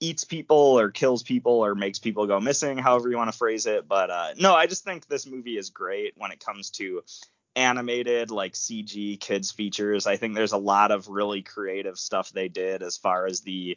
eats 0.00 0.24
people 0.24 0.56
or 0.78 0.90
kills 0.90 1.22
people 1.22 1.64
or 1.64 1.74
makes 1.74 1.98
people 1.98 2.26
go 2.26 2.40
missing, 2.40 2.78
however 2.78 3.10
you 3.10 3.16
want 3.16 3.30
to 3.30 3.36
phrase 3.36 3.66
it. 3.66 3.88
But 3.88 4.10
uh, 4.10 4.28
no, 4.38 4.54
I 4.54 4.66
just 4.66 4.84
think 4.84 5.06
this 5.06 5.26
movie 5.26 5.58
is 5.58 5.70
great 5.70 6.14
when 6.16 6.30
it 6.30 6.44
comes 6.44 6.70
to 6.70 7.02
animated 7.56 8.30
like 8.30 8.52
CG 8.52 9.18
kids 9.18 9.50
features. 9.50 10.06
I 10.06 10.16
think 10.16 10.34
there's 10.34 10.52
a 10.52 10.58
lot 10.58 10.92
of 10.92 11.08
really 11.08 11.42
creative 11.42 11.98
stuff 11.98 12.30
they 12.30 12.48
did 12.48 12.82
as 12.82 12.96
far 12.96 13.26
as 13.26 13.40
the 13.40 13.76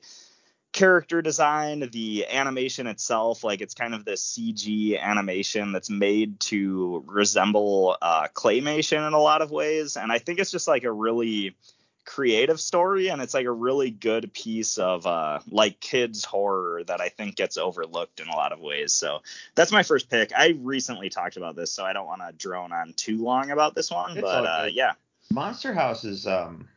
character 0.72 1.22
design, 1.22 1.90
the 1.92 2.28
animation 2.28 2.88
itself, 2.88 3.44
like 3.44 3.62
it's 3.62 3.74
kind 3.74 3.94
of 3.94 4.06
this 4.06 4.24
CG 4.24 5.00
animation 5.00 5.72
that's 5.72 5.90
made 5.90 6.40
to 6.40 7.04
resemble 7.08 7.98
uh, 8.02 8.28
claymation 8.34 9.06
in 9.06 9.14
a 9.14 9.20
lot 9.20 9.42
of 9.42 9.52
ways. 9.52 9.98
And 9.98 10.12
I 10.12 10.20
think 10.20 10.40
it's 10.40 10.52
just 10.52 10.68
like 10.68 10.84
a 10.84 10.92
really 10.92 11.56
creative 12.04 12.60
story 12.60 13.10
and 13.10 13.22
it's 13.22 13.34
like 13.34 13.46
a 13.46 13.52
really 13.52 13.92
good 13.92 14.34
piece 14.34 14.78
of 14.80 15.06
uh 15.06 15.40
like 15.50 15.80
kids 15.80 16.26
horror 16.26 16.84
that 16.86 17.00
I 17.00 17.10
think 17.10 17.36
gets 17.36 17.58
overlooked 17.58 18.20
in 18.20 18.28
a 18.28 18.36
lot 18.36 18.52
of 18.52 18.60
ways. 18.60 18.92
So 18.92 19.20
that's 19.56 19.72
my 19.72 19.84
first 19.84 20.10
pick. 20.10 20.32
I 20.36 20.58
recently 20.60 21.10
talked 21.10 21.38
about 21.38 21.56
this, 21.56 21.72
so 21.72 21.86
I 21.86 21.94
don't 21.94 22.08
want 22.08 22.22
to 22.22 22.34
drone 22.34 22.72
on 22.72 22.94
too 22.94 23.24
long 23.24 23.52
about 23.52 23.76
this 23.76 23.92
one, 23.92 24.12
It's 24.12 24.22
but 24.22 24.46
uh 24.46 24.68
yeah. 24.72 24.94
Monster 25.32 25.74
House 25.74 26.04
is 26.04 26.28
um, 26.28 26.68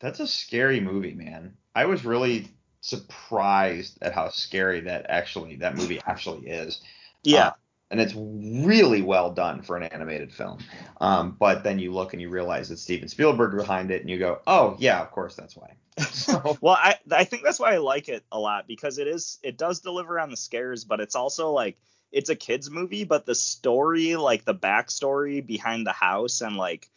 that's 0.00 0.20
a 0.20 0.26
scary 0.26 0.80
movie, 0.80 1.14
man. 1.14 1.56
I 1.74 1.86
was 1.86 2.04
really 2.04 2.48
surprised 2.80 3.98
at 4.02 4.14
how 4.14 4.28
scary 4.30 4.80
that 4.82 5.06
actually 5.08 5.56
that 5.56 5.76
movie 5.76 6.00
actually 6.06 6.48
is. 6.48 6.80
Yeah. 7.22 7.48
Uh, 7.48 7.52
and 7.90 8.00
it's 8.00 8.14
really 8.16 9.02
well 9.02 9.30
done 9.30 9.62
for 9.62 9.76
an 9.76 9.84
animated 9.84 10.32
film. 10.32 10.58
Um, 11.00 11.36
but 11.38 11.62
then 11.62 11.78
you 11.78 11.92
look 11.92 12.12
and 12.12 12.22
you 12.22 12.28
realize 12.28 12.70
it's 12.70 12.82
Steven 12.82 13.08
Spielberg 13.08 13.56
behind 13.56 13.90
it, 13.90 14.00
and 14.00 14.10
you 14.10 14.18
go, 14.18 14.40
"Oh 14.46 14.76
yeah, 14.78 15.00
of 15.00 15.10
course 15.10 15.36
that's 15.36 15.56
why." 15.56 15.76
So 16.12 16.58
Well, 16.60 16.76
I 16.78 16.96
I 17.10 17.24
think 17.24 17.42
that's 17.44 17.60
why 17.60 17.74
I 17.74 17.78
like 17.78 18.08
it 18.08 18.24
a 18.32 18.38
lot 18.38 18.66
because 18.66 18.98
it 18.98 19.06
is 19.06 19.38
it 19.42 19.56
does 19.56 19.80
deliver 19.80 20.18
on 20.18 20.30
the 20.30 20.36
scares, 20.36 20.84
but 20.84 21.00
it's 21.00 21.14
also 21.14 21.52
like 21.52 21.78
it's 22.12 22.30
a 22.30 22.36
kids 22.36 22.70
movie, 22.70 23.04
but 23.04 23.26
the 23.26 23.34
story, 23.34 24.16
like 24.16 24.44
the 24.44 24.54
backstory 24.54 25.44
behind 25.44 25.86
the 25.86 25.92
house 25.92 26.40
and 26.40 26.56
like 26.56 26.90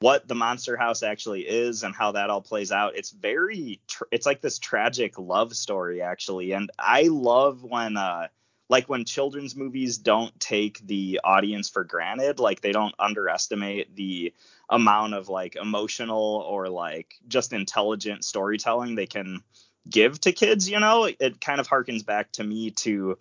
what 0.00 0.26
the 0.26 0.34
monster 0.34 0.76
house 0.76 1.02
actually 1.02 1.42
is 1.42 1.82
and 1.82 1.94
how 1.94 2.12
that 2.12 2.30
all 2.30 2.40
plays 2.40 2.72
out, 2.72 2.96
it's 2.96 3.10
very 3.10 3.80
tr- 3.86 4.04
it's 4.10 4.26
like 4.26 4.40
this 4.40 4.58
tragic 4.58 5.18
love 5.18 5.54
story 5.56 6.02
actually, 6.02 6.52
and 6.52 6.70
I 6.78 7.02
love 7.02 7.62
when 7.62 7.96
uh 7.96 8.28
like 8.70 8.88
when 8.88 9.04
children's 9.04 9.56
movies 9.56 9.98
don't 9.98 10.38
take 10.38 10.78
the 10.86 11.20
audience 11.24 11.68
for 11.68 11.82
granted, 11.82 12.38
like 12.38 12.60
they 12.60 12.70
don't 12.70 12.94
underestimate 13.00 13.94
the 13.96 14.32
amount 14.70 15.12
of 15.12 15.28
like 15.28 15.56
emotional 15.56 16.46
or 16.48 16.68
like 16.68 17.16
just 17.26 17.52
intelligent 17.52 18.24
storytelling 18.24 18.94
they 18.94 19.06
can 19.06 19.42
give 19.90 20.20
to 20.20 20.30
kids, 20.30 20.70
you 20.70 20.78
know, 20.78 21.04
it 21.18 21.40
kind 21.40 21.58
of 21.58 21.66
harkens 21.68 22.06
back 22.06 22.30
to 22.30 22.44
me 22.44 22.70
to 22.70 23.18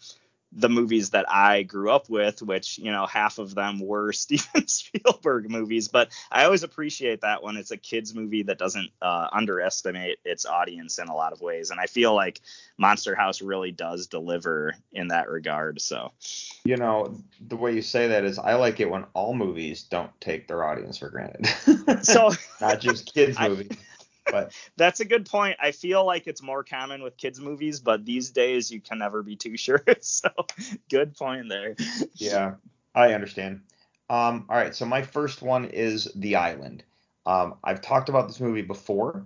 the 0.51 0.69
movies 0.69 1.11
that 1.11 1.29
I 1.29 1.63
grew 1.63 1.91
up 1.91 2.09
with, 2.09 2.41
which, 2.41 2.79
you 2.79 2.91
know, 2.91 3.05
half 3.05 3.37
of 3.37 3.53
them 3.53 3.79
were 3.79 4.11
Steven 4.13 4.67
Spielberg 4.67 5.49
movies. 5.49 5.87
But 5.87 6.09
I 6.31 6.45
always 6.45 6.63
appreciate 6.63 7.21
that 7.21 7.43
when 7.43 7.55
it's 7.55 7.71
a 7.71 7.77
kid's 7.77 8.15
movie 8.15 8.43
that 8.43 8.57
doesn't 8.57 8.89
uh, 9.01 9.27
underestimate 9.31 10.19
its 10.25 10.45
audience 10.45 10.97
in 10.97 11.07
a 11.07 11.15
lot 11.15 11.33
of 11.33 11.41
ways. 11.41 11.69
And 11.69 11.79
I 11.79 11.85
feel 11.85 12.15
like 12.15 12.41
Monster 12.77 13.15
House 13.15 13.41
really 13.41 13.71
does 13.71 14.07
deliver 14.07 14.75
in 14.91 15.09
that 15.09 15.29
regard. 15.29 15.81
So, 15.81 16.11
you 16.63 16.77
know, 16.77 17.21
the 17.47 17.55
way 17.55 17.73
you 17.73 17.81
say 17.81 18.07
that 18.07 18.23
is, 18.25 18.39
I 18.39 18.55
like 18.55 18.79
it 18.79 18.89
when 18.89 19.05
all 19.13 19.33
movies 19.33 19.83
don't 19.83 20.11
take 20.19 20.47
their 20.47 20.63
audience 20.63 20.97
for 20.97 21.09
granted. 21.09 21.47
so 22.03 22.31
not 22.61 22.79
just 22.79 23.13
kids 23.13 23.37
I- 23.39 23.49
movies, 23.49 23.71
but 24.31 24.53
that's 24.77 24.99
a 24.99 25.05
good 25.05 25.25
point. 25.25 25.57
I 25.61 25.71
feel 25.71 26.05
like 26.05 26.27
it's 26.27 26.41
more 26.41 26.63
common 26.63 27.03
with 27.03 27.17
kids 27.17 27.39
movies, 27.39 27.79
but 27.79 28.05
these 28.05 28.31
days 28.31 28.71
you 28.71 28.81
can 28.81 28.99
never 28.99 29.23
be 29.23 29.35
too 29.35 29.57
sure. 29.57 29.83
so, 30.01 30.29
good 30.89 31.15
point 31.15 31.49
there. 31.49 31.75
yeah, 32.15 32.55
I 32.95 33.13
understand. 33.13 33.61
Um, 34.09 34.45
all 34.49 34.57
right, 34.57 34.75
so 34.75 34.85
my 34.85 35.03
first 35.03 35.41
one 35.41 35.65
is 35.65 36.11
The 36.15 36.35
Island. 36.35 36.83
Um, 37.25 37.55
I've 37.63 37.81
talked 37.81 38.09
about 38.09 38.27
this 38.27 38.39
movie 38.39 38.63
before. 38.63 39.25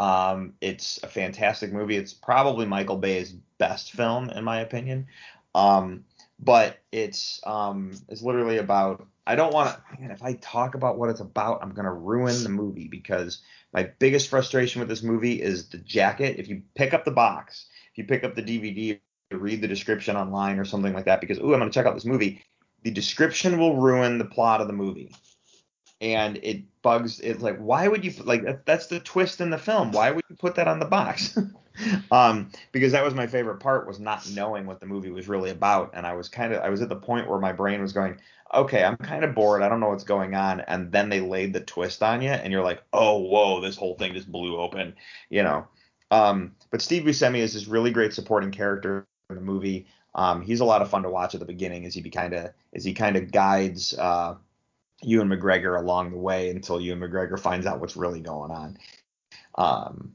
Um, 0.00 0.54
it's 0.60 0.98
a 1.02 1.08
fantastic 1.08 1.72
movie. 1.72 1.96
It's 1.96 2.12
probably 2.12 2.66
Michael 2.66 2.96
Bay's 2.96 3.32
best 3.58 3.92
film, 3.92 4.30
in 4.30 4.42
my 4.42 4.60
opinion. 4.60 5.06
Um, 5.54 6.04
but 6.40 6.78
it's 6.90 7.40
um, 7.46 7.92
it's 8.08 8.22
literally 8.22 8.58
about. 8.58 9.06
I 9.26 9.36
don't 9.36 9.52
want 9.54 9.70
to. 9.70 10.12
If 10.12 10.22
I 10.22 10.34
talk 10.34 10.74
about 10.74 10.98
what 10.98 11.10
it's 11.10 11.20
about, 11.20 11.62
I'm 11.62 11.72
gonna 11.74 11.92
ruin 11.92 12.42
the 12.42 12.50
movie 12.50 12.88
because 12.88 13.40
my 13.72 13.84
biggest 13.98 14.28
frustration 14.28 14.80
with 14.80 14.88
this 14.88 15.02
movie 15.02 15.40
is 15.40 15.68
the 15.68 15.78
jacket. 15.78 16.38
If 16.38 16.48
you 16.48 16.62
pick 16.74 16.92
up 16.92 17.04
the 17.04 17.10
box, 17.10 17.66
if 17.92 17.98
you 17.98 18.04
pick 18.04 18.24
up 18.24 18.34
the 18.34 18.42
DVD, 18.42 19.00
read 19.32 19.62
the 19.62 19.68
description 19.68 20.16
online 20.16 20.58
or 20.58 20.64
something 20.64 20.92
like 20.92 21.06
that, 21.06 21.20
because 21.20 21.38
ooh, 21.38 21.54
I'm 21.54 21.60
gonna 21.60 21.70
check 21.70 21.86
out 21.86 21.94
this 21.94 22.04
movie. 22.04 22.42
The 22.82 22.90
description 22.90 23.58
will 23.58 23.76
ruin 23.76 24.18
the 24.18 24.26
plot 24.26 24.60
of 24.60 24.66
the 24.66 24.74
movie 24.74 25.10
and 26.00 26.38
it 26.42 26.62
bugs 26.82 27.20
it's 27.20 27.40
like 27.40 27.58
why 27.58 27.88
would 27.88 28.04
you 28.04 28.12
like 28.24 28.64
that's 28.66 28.88
the 28.88 29.00
twist 29.00 29.40
in 29.40 29.50
the 29.50 29.58
film 29.58 29.90
why 29.92 30.10
would 30.10 30.24
you 30.28 30.36
put 30.36 30.56
that 30.56 30.68
on 30.68 30.78
the 30.78 30.84
box 30.84 31.38
um 32.10 32.50
because 32.72 32.92
that 32.92 33.04
was 33.04 33.14
my 33.14 33.26
favorite 33.26 33.58
part 33.58 33.86
was 33.86 33.98
not 33.98 34.28
knowing 34.30 34.66
what 34.66 34.80
the 34.80 34.86
movie 34.86 35.10
was 35.10 35.28
really 35.28 35.50
about. 35.50 35.90
And 35.94 36.06
i 36.06 36.14
was 36.14 36.28
kind 36.28 36.52
of 36.52 36.62
i 36.62 36.68
was 36.68 36.82
at 36.82 36.88
the 36.88 36.96
point 36.96 37.28
where 37.28 37.38
my 37.38 37.52
brain 37.52 37.82
was 37.82 37.92
going 37.92 38.18
okay 38.52 38.84
i'm 38.84 38.96
kind 38.96 39.24
of 39.24 39.34
bored. 39.34 39.62
I 39.62 39.68
don't 39.68 39.80
know 39.80 39.88
what's 39.88 40.04
going 40.04 40.34
on. 40.34 40.60
And 40.60 40.92
then 40.92 41.08
they 41.08 41.20
laid 41.20 41.52
the 41.52 41.60
twist 41.60 42.02
on 42.02 42.22
you 42.22 42.30
and 42.30 42.52
you're 42.52 42.64
like 42.64 42.82
oh 42.92 43.18
whoa 43.18 43.60
this 43.60 43.76
whole 43.76 43.96
thing 43.96 44.14
just 44.14 44.30
blew 44.30 44.58
open 44.58 44.94
you 45.30 45.42
know? 45.42 45.66
Um 46.10 46.54
but 46.70 46.82
steve 46.82 47.04
buscemi 47.04 47.38
is 47.38 47.54
this 47.54 47.66
really 47.66 47.90
great 47.90 48.14
supporting 48.14 48.50
character 48.50 49.06
in 49.30 49.36
the 49.36 49.42
movie. 49.42 49.86
Um 50.14 50.42
he's 50.42 50.60
a 50.60 50.64
lot 50.64 50.82
of 50.82 50.90
fun 50.90 51.02
to 51.02 51.10
watch 51.10 51.34
at 51.34 51.40
the 51.40 51.46
beginning 51.46 51.86
as 51.86 51.94
he 51.94 52.02
kind 52.10 52.34
of 52.34 52.50
as 52.74 52.84
he 52.84 52.94
kind 52.94 53.16
of 53.16 53.32
guides 53.32 53.94
uh 53.98 54.36
Ewan 55.02 55.28
McGregor 55.28 55.78
along 55.78 56.10
the 56.10 56.18
way 56.18 56.50
until 56.50 56.80
Ewan 56.80 57.00
McGregor 57.00 57.38
finds 57.38 57.66
out 57.66 57.80
what's 57.80 57.96
really 57.96 58.20
going 58.20 58.50
on. 58.50 58.78
Um, 59.56 60.14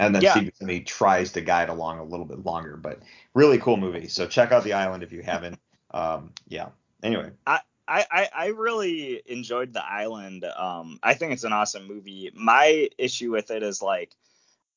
and 0.00 0.14
then 0.14 0.22
Yeah. 0.22 0.32
Steve 0.32 0.52
Buscemi 0.60 0.86
tries 0.86 1.32
to 1.32 1.40
guide 1.40 1.68
along 1.68 1.98
a 1.98 2.04
little 2.04 2.26
bit 2.26 2.44
longer, 2.44 2.76
but 2.76 3.00
really 3.34 3.58
cool 3.58 3.76
movie. 3.76 4.08
So 4.08 4.26
check 4.26 4.52
out 4.52 4.64
The 4.64 4.74
Island 4.74 5.02
if 5.02 5.12
you 5.12 5.22
haven't. 5.22 5.58
Um, 5.90 6.32
yeah. 6.48 6.68
Anyway, 7.02 7.30
I, 7.46 7.60
I, 7.86 8.28
I 8.34 8.46
really 8.48 9.22
enjoyed 9.26 9.72
The 9.72 9.84
Island. 9.84 10.44
Um, 10.44 10.98
I 11.02 11.14
think 11.14 11.32
it's 11.32 11.44
an 11.44 11.52
awesome 11.52 11.86
movie. 11.86 12.30
My 12.34 12.88
issue 12.98 13.30
with 13.32 13.50
it 13.50 13.62
is 13.62 13.80
like 13.80 14.14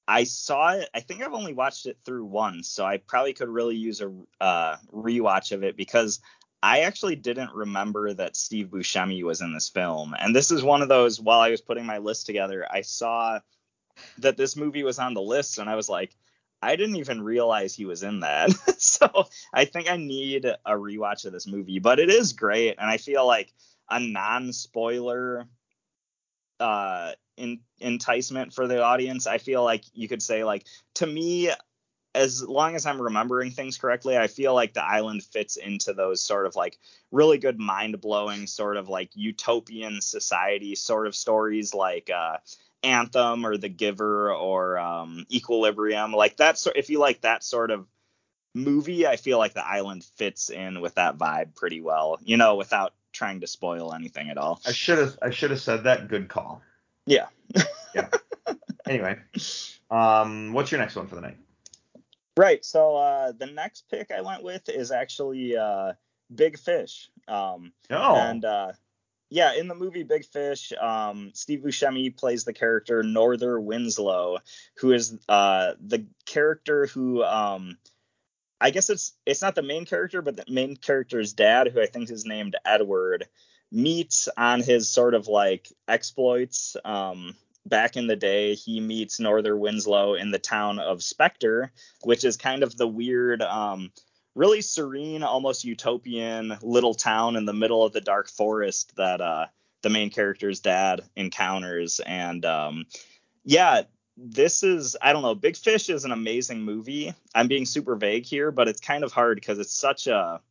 I 0.08 0.24
saw 0.24 0.74
it. 0.74 0.90
I 0.94 1.00
think 1.00 1.22
I've 1.22 1.34
only 1.34 1.54
watched 1.54 1.86
it 1.86 1.98
through 2.06 2.26
once, 2.26 2.70
so 2.70 2.86
I 2.86 2.98
probably 2.98 3.34
could 3.34 3.50
really 3.50 3.76
use 3.76 4.02
a 4.02 4.12
uh, 4.40 4.78
rewatch 4.94 5.52
of 5.52 5.64
it 5.64 5.78
because 5.78 6.20
I 6.64 6.82
actually 6.82 7.16
didn't 7.16 7.54
remember 7.54 8.14
that 8.14 8.36
Steve 8.36 8.68
Buscemi 8.68 9.24
was 9.24 9.42
in 9.42 9.54
this 9.54 9.70
film. 9.70 10.16
And 10.18 10.36
this 10.36 10.52
is 10.52 10.64
one 10.64 10.82
of 10.82 10.90
those. 10.90 11.20
While 11.20 11.40
I 11.40 11.50
was 11.50 11.62
putting 11.62 11.86
my 11.86 11.98
list 11.98 12.26
together, 12.26 12.68
I 12.70 12.82
saw 12.82 13.40
that 14.20 14.38
this 14.38 14.56
movie 14.56 14.84
was 14.84 15.00
on 15.00 15.14
the 15.14 15.22
list, 15.22 15.58
and 15.58 15.70
I 15.70 15.76
was 15.76 15.90
like. 15.90 16.16
I 16.64 16.76
didn't 16.76 16.98
even 16.98 17.24
realize 17.24 17.74
he 17.74 17.86
was 17.86 18.04
in 18.04 18.20
that. 18.20 18.52
so 18.78 19.26
I 19.52 19.66
think 19.66 19.90
I 19.90 19.98
need 19.98 20.46
a 20.46 20.74
rewatch 20.74 21.26
of 21.26 21.34
this 21.34 21.48
movie, 21.48 21.80
but 21.80 21.98
it 21.98 22.12
is 22.12 22.34
great. 22.34 22.76
And 22.78 22.88
I 22.88 22.98
feel 22.98 23.26
like 23.26 23.52
a 23.90 24.00
non 24.00 24.54
spoiler 24.54 25.48
uh, 26.60 27.14
in, 27.36 27.60
enticement 27.80 28.54
for 28.54 28.68
the 28.68 28.84
audience. 28.84 29.28
I 29.28 29.40
feel 29.40 29.64
like 29.64 29.84
you 29.94 30.08
could 30.08 30.22
say, 30.22 30.44
like, 30.44 30.66
to 30.96 31.08
me, 31.08 31.50
as 32.14 32.44
long 32.44 32.76
as 32.76 32.86
I'm 32.86 33.02
remembering 33.02 33.52
things 33.52 33.78
correctly, 33.78 34.18
I 34.18 34.28
feel 34.28 34.54
like 34.54 34.74
the 34.74 34.84
island 34.84 35.24
fits 35.24 35.56
into 35.56 35.94
those 35.94 36.24
sort 36.24 36.46
of 36.46 36.56
like 36.56 36.78
really 37.12 37.38
good 37.38 37.58
mind 37.58 38.02
blowing 38.02 38.48
sort 38.48 38.78
of 38.78 38.90
like 38.90 39.12
utopian 39.14 40.02
society 40.02 40.76
sort 40.76 41.08
of 41.08 41.16
stories 41.16 41.74
like 41.74 42.10
uh 42.10 42.38
Anthem 42.84 43.46
or 43.46 43.58
The 43.58 43.70
Giver 43.70 44.34
or 44.34 44.78
um 44.78 45.26
Equilibrium. 45.32 46.14
Like 46.14 46.38
that 46.38 46.58
sort 46.58 46.78
if 46.78 46.90
you 46.90 47.00
like 47.00 47.22
that 47.22 47.44
sort 47.44 47.72
of 47.72 47.88
movie, 48.54 49.08
I 49.08 49.16
feel 49.16 49.38
like 49.38 49.54
the 49.54 49.66
island 49.66 50.04
fits 50.16 50.50
in 50.50 50.82
with 50.82 50.96
that 50.96 51.18
vibe 51.18 51.56
pretty 51.56 51.82
well. 51.82 52.20
You 52.24 52.38
know, 52.38 52.56
without 52.56 52.94
trying 53.12 53.42
to 53.42 53.48
spoil 53.48 53.94
anything 53.94 54.30
at 54.30 54.38
all. 54.38 54.62
I 54.66 54.72
should 54.72 54.98
have 54.98 55.18
I 55.22 55.30
should 55.30 55.52
have 55.52 55.62
said 55.62 55.84
that. 55.84 56.08
Good 56.08 56.28
call. 56.30 56.62
Yeah. 57.06 57.28
Yeah. 57.94 58.08
Anyway, 58.88 59.18
um, 59.90 60.54
what's 60.54 60.72
your 60.72 60.80
next 60.80 60.96
one 60.96 61.08
for 61.08 61.16
the 61.16 61.22
night? 61.22 61.38
Right. 62.38 62.64
So 62.64 62.96
uh, 62.96 63.34
the 63.34 63.48
next 63.48 63.90
pick 63.90 64.12
I 64.12 64.22
went 64.22 64.44
with 64.44 64.70
is 64.70 64.92
actually 64.92 65.58
uh, 65.58 65.94
Big 66.34 66.58
Fish. 66.58 67.10
Um, 67.28 67.74
No. 67.90 68.16
And 68.16 68.46
uh, 68.46 68.72
yeah, 69.32 69.54
in 69.54 69.70
the 69.70 69.76
movie 69.76 70.04
Big 70.04 70.26
Fish, 70.26 70.74
um, 70.80 71.32
Steve 71.34 71.62
Buscemi 71.62 72.16
plays 72.16 72.44
the 72.44 72.52
character 72.52 73.02
Norther 73.02 73.60
Winslow, 73.60 74.40
who 74.76 74.92
is 74.92 75.18
uh, 75.30 75.72
the 75.80 76.06
character 76.26 76.86
who 76.88 77.24
um, 77.24 77.78
I 78.60 78.72
guess 78.72 78.90
it's 78.90 79.14
it's 79.26 79.42
not 79.42 79.56
the 79.56 79.62
main 79.64 79.86
character, 79.86 80.22
but 80.22 80.36
the 80.36 80.44
main 80.50 80.76
character's 80.76 81.32
dad, 81.32 81.70
who 81.70 81.82
I 81.82 81.86
think 81.86 82.12
is 82.12 82.26
named 82.26 82.58
Edward, 82.66 83.26
meets 83.72 84.28
on 84.38 84.60
his 84.60 84.90
sort 84.90 85.14
of 85.14 85.30
like 85.30 85.70
exploits. 85.88 86.76
Um, 86.84 87.34
back 87.66 87.96
in 87.96 88.08
the 88.08 88.18
day, 88.18 88.56
he 88.56 88.82
meets 88.82 89.18
Norther 89.18 89.56
Winslow 89.56 90.16
in 90.16 90.32
the 90.32 90.40
town 90.40 90.78
of 90.78 91.02
Spectre, 91.02 91.72
which 92.04 92.26
is 92.26 92.36
kind 92.36 92.64
of 92.64 92.76
the 92.76 92.88
weird, 92.88 93.42
um, 93.42 93.94
really 94.36 94.62
serene, 94.62 95.24
almost 95.24 95.66
utopian 95.66 96.58
little 96.62 96.94
town 96.94 97.36
in 97.36 97.46
the 97.46 97.54
middle 97.54 97.84
of 97.84 97.94
the 97.94 98.02
dark 98.02 98.30
forest 98.30 98.96
that 98.96 99.22
uh, 99.22 99.48
the 99.82 99.90
main 99.90 100.10
character's 100.10 100.60
dad 100.60 101.02
encounters. 101.16 102.00
And 102.00 102.46
um, 102.46 102.86
yeah, 103.44 103.84
this 104.18 104.64
is 104.64 104.96
I 105.02 105.14
don't 105.14 105.24
know. 105.24 105.36
Big 105.36 105.58
Fish 105.58 105.90
is 105.90 106.06
an 106.06 106.12
amazing 106.12 106.62
movie. 106.62 107.14
I'm 107.34 107.48
being 107.48 107.66
super 107.66 107.96
vague 107.96 108.26
here, 108.26 108.52
but 108.52 108.68
it's 108.68 108.82
kind 108.82 109.04
of 109.04 109.12
hard 109.12 109.36
because 109.36 109.60
it's 109.60 109.74
such 109.74 110.08
a 110.08 110.42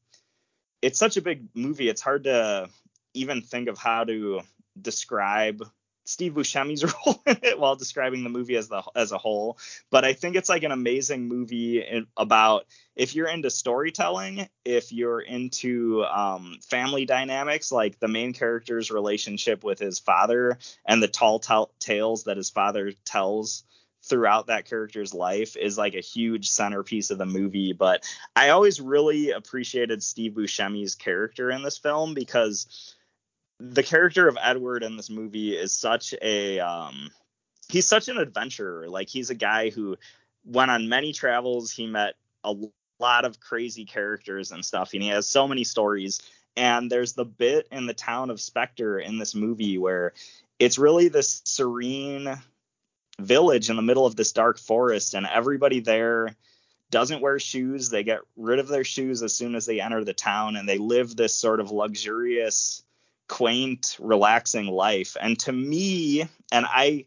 it's 0.83 0.99
such 0.99 1.17
a 1.17 1.23
big 1.23 1.49
movie. 1.55 1.89
It's 1.89 2.01
hard 2.01 2.25
to 2.25 2.69
even 3.15 3.43
think 3.43 3.69
of 3.69 3.79
how 3.79 4.05
to 4.05 4.41
describe 4.81 5.63
Steve 6.11 6.35
Buscemi's 6.35 6.85
role 7.07 7.23
in 7.27 7.39
it 7.43 7.59
while 7.59 7.77
describing 7.77 8.25
the 8.25 8.31
movie 8.31 8.57
as 8.57 8.69
the 8.69 8.83
as 8.95 9.13
a 9.13 9.19
whole. 9.19 9.59
But 9.91 10.05
I 10.05 10.13
think 10.13 10.37
it's 10.37 10.49
like 10.49 10.65
an 10.65 10.73
amazing 10.73 11.29
movie 11.29 11.81
in, 11.81 12.07
about 12.17 12.67
if 12.97 13.15
you're 13.15 13.29
into 13.29 13.51
storytelling, 13.51 14.49
if 14.65 14.93
you're 14.93 15.21
into 15.21 16.05
um, 16.05 16.59
family 16.63 17.07
dynamics, 17.07 17.71
like 17.73 17.99
the 17.99 18.09
main 18.09 18.33
character's 18.33 18.91
relationship 18.91 19.65
with 19.65 19.79
his 19.79 19.99
father 19.99 20.59
and 20.85 21.03
the 21.03 21.09
tall 21.09 21.39
t- 21.39 21.65
tales 21.79 22.25
that 22.25 22.37
his 22.37 22.51
father 22.51 22.93
tells 23.05 23.65
throughout 24.03 24.47
that 24.47 24.65
character's 24.65 25.13
life 25.13 25.57
is 25.57 25.77
like 25.77 25.95
a 25.95 26.01
huge 26.01 26.49
centerpiece 26.49 27.11
of 27.11 27.19
the 27.19 27.27
movie. 27.27 27.73
But 27.73 28.05
I 28.35 28.49
always 28.51 28.81
really 28.81 29.31
appreciated 29.31 30.03
Steve 30.03 30.33
Buscemi's 30.33 30.95
character 30.95 31.51
in 31.51 31.63
this 31.63 31.79
film 31.79 32.15
because 32.15 32.97
the 33.61 33.83
character 33.83 34.27
of 34.27 34.39
Edward 34.41 34.83
in 34.83 34.97
this 34.97 35.11
movie 35.11 35.55
is 35.55 35.75
such 35.75 36.15
a 36.23 36.59
um 36.61 37.11
he's 37.69 37.87
such 37.87 38.09
an 38.09 38.19
adventurer. 38.19 38.89
Like 38.89 39.09
he's 39.09 39.31
a 39.31 39.35
guy 39.35 39.71
who 39.71 39.97
went 40.45 40.71
on 40.71 40.89
many 40.89 41.13
travels, 41.13 41.71
he 41.71 41.87
met 41.87 42.15
a 42.43 42.55
lot 42.99 43.25
of 43.25 43.39
crazy 43.39 43.85
characters 43.85 44.51
and 44.51 44.65
stuff, 44.65 44.95
and 44.95 45.03
he 45.03 45.11
has 45.11 45.29
so 45.29 45.47
many 45.47 45.65
stories. 45.65 46.21
And 46.57 46.91
there's 46.91 47.13
the 47.13 47.25
bit 47.25 47.69
in 47.71 47.87
the 47.87 47.95
town 47.95 48.31
of 48.31 48.41
Spectre 48.41 48.99
in 48.99 49.19
this 49.19 49.35
movie 49.35 49.79
where 49.79 50.15
it's 50.59 50.79
really 50.79 51.09
this 51.09 51.43
serene 51.45 52.37
village 53.19 53.71
in 53.71 53.77
the 53.77 53.83
middle 53.83 54.07
of 54.07 54.17
this 54.17 54.33
dark 54.33 54.59
forest, 54.59 55.15
and 55.15 55.27
everybody 55.27 55.81
there 55.81 56.35
doesn't 56.91 57.21
wear 57.21 57.39
shoes. 57.39 57.91
They 57.91 58.03
get 58.03 58.21
rid 58.37 58.59
of 58.59 58.69
their 58.69 58.85
shoes 58.85 59.23
as 59.23 59.35
soon 59.35 59.55
as 59.55 59.67
they 59.67 59.81
enter 59.81 60.03
the 60.03 60.15
town, 60.15 60.57
and 60.57 60.69
they 60.69 60.79
live 60.79 61.15
this 61.15 61.35
sort 61.35 61.61
of 61.61 61.71
luxurious 61.71 62.83
quaint, 63.31 63.97
relaxing 64.01 64.67
life. 64.67 65.17
And 65.19 65.39
to 65.41 65.53
me, 65.53 66.23
and 66.51 66.67
I, 66.69 67.07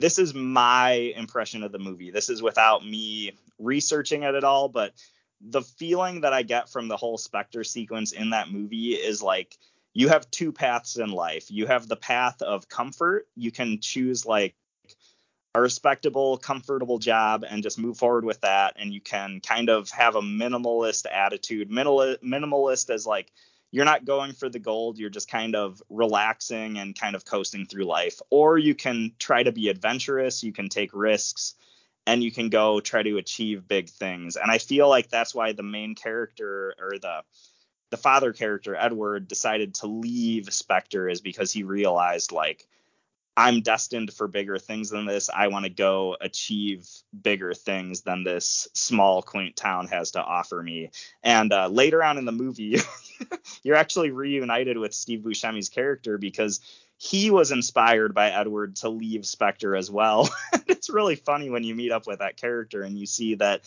this 0.00 0.18
is 0.18 0.32
my 0.32 0.92
impression 0.92 1.62
of 1.62 1.72
the 1.72 1.78
movie. 1.78 2.10
This 2.10 2.30
is 2.30 2.42
without 2.42 2.84
me 2.84 3.32
researching 3.58 4.22
it 4.22 4.34
at 4.34 4.44
all, 4.44 4.70
but 4.70 4.94
the 5.42 5.60
feeling 5.60 6.22
that 6.22 6.32
I 6.32 6.42
get 6.42 6.70
from 6.70 6.88
the 6.88 6.96
whole 6.96 7.18
Spectre 7.18 7.64
sequence 7.64 8.12
in 8.12 8.30
that 8.30 8.50
movie 8.50 8.94
is 8.94 9.22
like 9.22 9.58
you 9.92 10.08
have 10.08 10.30
two 10.30 10.52
paths 10.52 10.96
in 10.96 11.10
life. 11.10 11.50
You 11.50 11.66
have 11.66 11.86
the 11.86 11.96
path 11.96 12.40
of 12.40 12.70
comfort. 12.70 13.28
You 13.36 13.52
can 13.52 13.78
choose 13.78 14.24
like 14.24 14.54
a 15.54 15.60
respectable, 15.60 16.38
comfortable 16.38 16.98
job 16.98 17.44
and 17.46 17.62
just 17.62 17.78
move 17.78 17.98
forward 17.98 18.24
with 18.24 18.40
that. 18.40 18.76
And 18.78 18.94
you 18.94 19.02
can 19.02 19.40
kind 19.40 19.68
of 19.68 19.90
have 19.90 20.16
a 20.16 20.22
minimalist 20.22 21.04
attitude. 21.12 21.70
Minimal, 21.70 22.16
minimalist 22.24 22.88
as 22.88 23.06
like 23.06 23.30
you're 23.72 23.86
not 23.86 24.04
going 24.04 24.32
for 24.32 24.48
the 24.48 24.60
gold 24.60 24.98
you're 24.98 25.10
just 25.10 25.28
kind 25.28 25.56
of 25.56 25.82
relaxing 25.90 26.78
and 26.78 26.96
kind 26.96 27.16
of 27.16 27.24
coasting 27.24 27.66
through 27.66 27.84
life. 27.84 28.20
Or 28.30 28.58
you 28.58 28.76
can 28.76 29.12
try 29.18 29.42
to 29.42 29.50
be 29.50 29.68
adventurous 29.68 30.44
you 30.44 30.52
can 30.52 30.68
take 30.68 30.90
risks 30.94 31.54
and 32.06 32.22
you 32.22 32.30
can 32.30 32.48
go 32.48 32.80
try 32.80 33.02
to 33.02 33.16
achieve 33.16 33.66
big 33.66 33.88
things. 33.88 34.36
And 34.36 34.50
i 34.50 34.58
feel 34.58 34.88
like 34.88 35.08
that's 35.08 35.34
why 35.34 35.52
the 35.52 35.64
main 35.64 35.96
character 35.96 36.74
or 36.78 36.98
the 36.98 37.22
the 37.90 37.96
father 37.96 38.32
character 38.32 38.76
edward 38.76 39.28
decided 39.28 39.74
to 39.74 39.86
leave 39.86 40.52
spectre 40.52 41.08
is 41.08 41.20
because 41.20 41.52
he 41.52 41.62
realized 41.62 42.32
like 42.32 42.66
I'm 43.36 43.62
destined 43.62 44.12
for 44.12 44.28
bigger 44.28 44.58
things 44.58 44.90
than 44.90 45.06
this. 45.06 45.30
I 45.34 45.48
want 45.48 45.64
to 45.64 45.70
go 45.70 46.16
achieve 46.20 46.86
bigger 47.18 47.54
things 47.54 48.02
than 48.02 48.24
this 48.24 48.68
small, 48.74 49.22
quaint 49.22 49.56
town 49.56 49.88
has 49.88 50.12
to 50.12 50.22
offer 50.22 50.62
me. 50.62 50.90
And 51.22 51.52
uh, 51.52 51.68
later 51.68 52.02
on 52.02 52.18
in 52.18 52.26
the 52.26 52.32
movie, 52.32 52.76
you're 53.62 53.76
actually 53.76 54.10
reunited 54.10 54.76
with 54.76 54.92
Steve 54.92 55.20
Buscemi's 55.20 55.70
character 55.70 56.18
because 56.18 56.60
he 56.98 57.30
was 57.30 57.50
inspired 57.50 58.14
by 58.14 58.30
Edward 58.30 58.76
to 58.76 58.88
leave 58.88 59.26
Spectre 59.26 59.74
as 59.74 59.90
well. 59.90 60.28
it's 60.66 60.90
really 60.90 61.16
funny 61.16 61.50
when 61.50 61.64
you 61.64 61.74
meet 61.74 61.90
up 61.90 62.06
with 62.06 62.20
that 62.20 62.36
character 62.36 62.82
and 62.82 62.98
you 62.98 63.06
see 63.06 63.34
that 63.36 63.62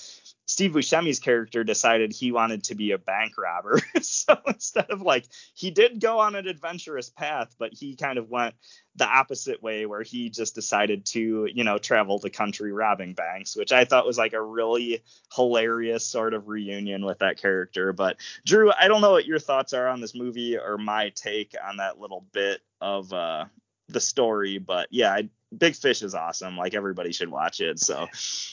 Steve 0.48 0.72
Buscemi's 0.72 1.20
character 1.20 1.64
decided 1.64 2.14
he 2.14 2.32
wanted 2.32 2.64
to 2.66 2.76
be 2.76 2.92
a 2.92 2.98
bank 2.98 3.38
robber. 3.38 3.82
so 4.02 4.38
instead 4.48 4.90
of 4.92 5.02
like 5.02 5.26
he 5.56 5.72
did 5.72 6.00
go 6.00 6.20
on 6.20 6.36
an 6.36 6.48
adventurous 6.48 7.10
path, 7.10 7.56
but 7.58 7.74
he 7.74 7.96
kind 7.96 8.18
of 8.18 8.30
went 8.30 8.54
the 8.96 9.08
opposite 9.08 9.62
way 9.62 9.86
where 9.86 10.04
he 10.04 10.30
just 10.30 10.56
decided 10.56 11.06
to, 11.06 11.50
you 11.52 11.64
know, 11.64 11.78
travel 11.78 12.20
the 12.20 12.30
country 12.30 12.72
robbing 12.72 13.14
banks, 13.14 13.56
which 13.56 13.72
I 13.72 13.86
thought 13.86 14.06
was 14.06 14.18
like 14.18 14.34
a 14.34 14.42
really 14.42 15.02
hilarious 15.36 16.06
sort 16.06 16.34
of 16.34 16.48
reunion 16.48 17.06
with 17.06 17.20
that 17.20 17.42
character. 17.42 17.92
But 17.92 18.18
Drew, 18.46 18.72
I 18.72 18.88
don't 18.88 19.02
know 19.02 19.12
what 19.12 19.26
your 19.26 19.40
thoughts 19.40 19.74
are 19.74 19.88
on 19.88 20.00
this 20.00 20.16
movie 20.16 20.58
or 20.58 20.78
my 20.78 21.10
take 21.10 21.56
on 21.68 21.78
that 21.78 22.00
little 22.00 22.26
bit 22.32 22.62
of 22.80 23.12
uh 23.12 23.46
the 23.88 24.00
story, 24.00 24.58
but 24.58 24.88
yeah, 24.92 25.14
I 25.14 25.30
Big 25.58 25.76
Fish 25.76 26.02
is 26.02 26.16
awesome. 26.16 26.58
Like 26.58 26.74
everybody 26.74 27.12
should 27.12 27.30
watch 27.30 27.62
it. 27.62 27.80
So 27.80 28.08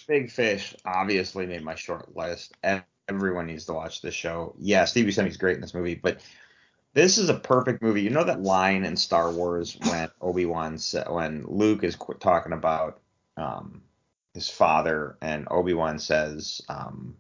Big 0.07 0.31
Fish 0.31 0.75
obviously 0.85 1.47
made 1.47 1.63
my 1.63 1.75
short 1.75 2.15
list. 2.17 2.55
Everyone 3.09 3.47
needs 3.47 3.65
to 3.67 3.73
watch 3.73 4.03
this 4.03 4.15
show. 4.15 4.55
Yeah, 4.59 4.85
Steve 4.85 5.07
Buscemi's 5.07 5.37
great 5.37 5.57
in 5.57 5.61
this 5.61 5.75
movie, 5.75 5.95
but 5.95 6.21
this 6.95 7.19
is 7.19 7.29
a 7.29 7.35
perfect 7.35 7.83
movie. 7.83 8.03
You 8.03 8.11
know 8.11 8.25
that 8.25 8.43
line 8.43 8.85
in 8.85 8.97
Star 8.97 9.31
Wars 9.31 9.77
when 9.89 10.11
Obi 10.21 10.47
Wan 10.47 10.79
when 11.09 11.45
Luke 11.47 11.85
is 11.85 11.97
talking 12.21 12.53
about 12.53 13.01
um, 13.37 13.83
his 14.35 14.49
father 14.49 15.17
and 15.21 15.49
Obi 15.51 15.75
Wan 15.75 15.99
says 15.99 16.61
um, 16.69 17.17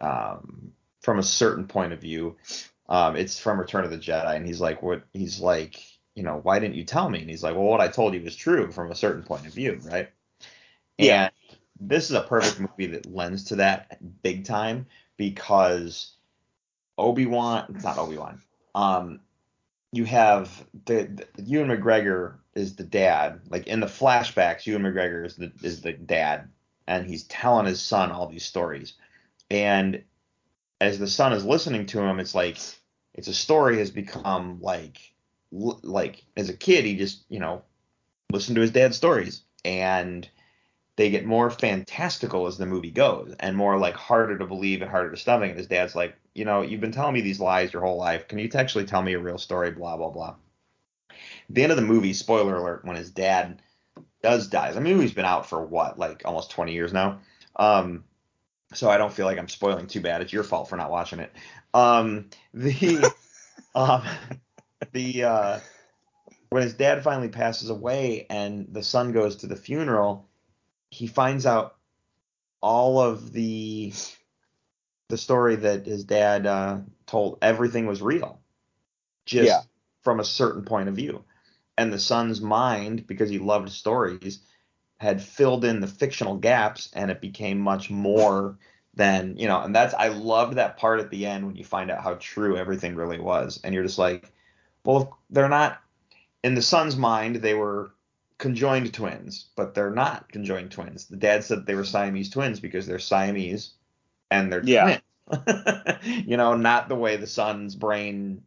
um, 0.00 0.72
from 1.00 1.18
a 1.18 1.22
certain 1.22 1.66
point 1.66 1.92
of 1.92 2.00
view. 2.00 2.36
Um, 2.88 3.16
it's 3.16 3.38
from 3.38 3.60
Return 3.60 3.84
of 3.84 3.90
the 3.90 3.98
Jedi, 3.98 4.34
and 4.34 4.46
he's 4.46 4.60
like, 4.60 4.82
what? 4.82 5.02
He's 5.12 5.40
like, 5.40 5.78
you 6.18 6.24
know, 6.24 6.40
why 6.42 6.58
didn't 6.58 6.74
you 6.74 6.82
tell 6.82 7.08
me? 7.08 7.20
And 7.20 7.30
he's 7.30 7.44
like, 7.44 7.54
well, 7.54 7.62
what 7.62 7.80
I 7.80 7.86
told 7.86 8.12
you 8.12 8.20
was 8.20 8.34
true 8.34 8.72
from 8.72 8.90
a 8.90 8.96
certain 8.96 9.22
point 9.22 9.46
of 9.46 9.54
view, 9.54 9.78
right? 9.84 10.10
Yeah. 10.98 11.30
And 11.30 11.58
this 11.78 12.10
is 12.10 12.16
a 12.16 12.22
perfect 12.22 12.58
movie 12.58 12.92
that 12.92 13.06
lends 13.06 13.44
to 13.44 13.56
that 13.56 14.00
big 14.24 14.44
time 14.44 14.86
because 15.16 16.10
Obi 16.98 17.24
Wan, 17.24 17.66
it's 17.72 17.84
not 17.84 17.98
Obi 17.98 18.18
Wan. 18.18 18.42
Um, 18.74 19.20
you 19.92 20.04
have 20.06 20.66
the, 20.86 21.24
the 21.36 21.42
Ewan 21.44 21.68
McGregor 21.68 22.38
is 22.52 22.74
the 22.74 22.82
dad. 22.82 23.42
Like 23.48 23.68
in 23.68 23.78
the 23.78 23.86
flashbacks, 23.86 24.66
Ewan 24.66 24.82
McGregor 24.82 25.24
is 25.24 25.36
the 25.36 25.52
is 25.62 25.82
the 25.82 25.92
dad, 25.92 26.48
and 26.88 27.06
he's 27.06 27.22
telling 27.22 27.66
his 27.66 27.80
son 27.80 28.10
all 28.10 28.26
these 28.26 28.44
stories. 28.44 28.94
And 29.52 30.02
as 30.80 30.98
the 30.98 31.06
son 31.06 31.32
is 31.32 31.44
listening 31.44 31.86
to 31.86 32.00
him, 32.00 32.18
it's 32.18 32.34
like 32.34 32.58
it's 33.14 33.28
a 33.28 33.34
story 33.34 33.78
has 33.78 33.92
become 33.92 34.58
like 34.60 34.98
like 35.50 36.24
as 36.36 36.48
a 36.48 36.56
kid 36.56 36.84
he 36.84 36.96
just 36.96 37.24
you 37.28 37.40
know 37.40 37.62
listened 38.32 38.56
to 38.56 38.62
his 38.62 38.70
dad's 38.70 38.96
stories. 38.96 39.42
And 39.64 40.28
they 40.96 41.10
get 41.10 41.24
more 41.24 41.50
fantastical 41.50 42.46
as 42.46 42.58
the 42.58 42.66
movie 42.66 42.90
goes 42.90 43.34
and 43.38 43.56
more 43.56 43.78
like 43.78 43.94
harder 43.94 44.38
to 44.38 44.46
believe 44.46 44.82
and 44.82 44.90
harder 44.90 45.10
to 45.10 45.16
stomach. 45.16 45.50
And 45.50 45.58
his 45.58 45.68
dad's 45.68 45.94
like 45.94 46.16
you 46.34 46.44
know 46.44 46.62
you've 46.62 46.80
been 46.80 46.92
telling 46.92 47.14
me 47.14 47.20
these 47.20 47.40
lies 47.40 47.72
your 47.72 47.82
whole 47.82 47.98
life. 47.98 48.28
Can 48.28 48.38
you 48.38 48.48
actually 48.54 48.84
tell 48.84 49.02
me 49.02 49.14
a 49.14 49.18
real 49.18 49.38
story? 49.38 49.70
Blah 49.70 49.96
blah 49.96 50.10
blah. 50.10 50.34
The 51.50 51.62
end 51.62 51.72
of 51.72 51.76
the 51.76 51.84
movie 51.84 52.12
spoiler 52.12 52.56
alert 52.56 52.84
when 52.84 52.96
his 52.96 53.10
dad 53.10 53.62
does 54.22 54.48
die. 54.48 54.72
The 54.72 54.80
movie's 54.80 55.12
been 55.12 55.24
out 55.24 55.48
for 55.48 55.64
what 55.64 55.98
like 55.98 56.22
almost 56.24 56.50
20 56.50 56.72
years 56.72 56.92
now? 56.92 57.20
Um 57.56 58.04
so 58.74 58.90
I 58.90 58.98
don't 58.98 59.12
feel 59.12 59.26
like 59.26 59.38
I'm 59.38 59.48
spoiling 59.48 59.86
too 59.86 60.00
bad. 60.00 60.20
It's 60.20 60.32
your 60.32 60.44
fault 60.44 60.68
for 60.68 60.76
not 60.76 60.90
watching 60.90 61.20
it. 61.20 61.32
Um, 61.72 62.26
the 62.52 63.10
um, 63.74 64.02
the 64.92 65.24
uh, 65.24 65.60
when 66.50 66.62
his 66.62 66.74
dad 66.74 67.02
finally 67.02 67.28
passes 67.28 67.70
away 67.70 68.26
and 68.30 68.66
the 68.72 68.82
son 68.82 69.12
goes 69.12 69.36
to 69.36 69.46
the 69.46 69.56
funeral, 69.56 70.28
he 70.90 71.06
finds 71.06 71.46
out 71.46 71.76
all 72.60 73.00
of 73.00 73.32
the 73.32 73.92
the 75.08 75.18
story 75.18 75.56
that 75.56 75.86
his 75.86 76.04
dad 76.04 76.46
uh, 76.46 76.78
told. 77.06 77.38
Everything 77.42 77.86
was 77.86 78.02
real, 78.02 78.40
just 79.26 79.48
Yeah. 79.48 79.60
from 80.02 80.20
a 80.20 80.24
certain 80.24 80.64
point 80.64 80.88
of 80.88 80.96
view. 80.96 81.24
And 81.76 81.92
the 81.92 81.98
son's 81.98 82.40
mind, 82.40 83.06
because 83.06 83.30
he 83.30 83.38
loved 83.38 83.70
stories, 83.70 84.40
had 84.98 85.22
filled 85.22 85.64
in 85.64 85.80
the 85.80 85.86
fictional 85.86 86.36
gaps, 86.36 86.90
and 86.92 87.10
it 87.10 87.20
became 87.20 87.60
much 87.60 87.88
more 87.88 88.58
than 88.94 89.36
you 89.36 89.46
know. 89.46 89.60
And 89.60 89.74
that's 89.74 89.94
I 89.94 90.08
loved 90.08 90.54
that 90.54 90.76
part 90.76 91.00
at 91.00 91.10
the 91.10 91.26
end 91.26 91.46
when 91.46 91.56
you 91.56 91.64
find 91.64 91.90
out 91.90 92.02
how 92.02 92.14
true 92.14 92.56
everything 92.56 92.96
really 92.96 93.20
was, 93.20 93.60
and 93.62 93.74
you're 93.74 93.84
just 93.84 93.98
like, 93.98 94.32
well, 94.88 95.18
they're 95.28 95.50
not. 95.50 95.82
In 96.42 96.54
the 96.54 96.62
son's 96.62 96.96
mind, 96.96 97.36
they 97.36 97.52
were 97.52 97.90
conjoined 98.38 98.94
twins, 98.94 99.50
but 99.54 99.74
they're 99.74 99.90
not 99.90 100.32
conjoined 100.32 100.70
twins. 100.70 101.04
The 101.06 101.18
dad 101.18 101.44
said 101.44 101.66
they 101.66 101.74
were 101.74 101.84
Siamese 101.84 102.30
twins 102.30 102.58
because 102.58 102.86
they're 102.86 102.98
Siamese 102.98 103.72
and 104.30 104.50
they're 104.50 104.62
Yeah. 104.64 105.00
twins. 105.28 105.94
you 106.26 106.38
know, 106.38 106.56
not 106.56 106.88
the 106.88 106.94
way 106.94 107.16
the 107.16 107.26
son's 107.26 107.74
brain 107.74 108.42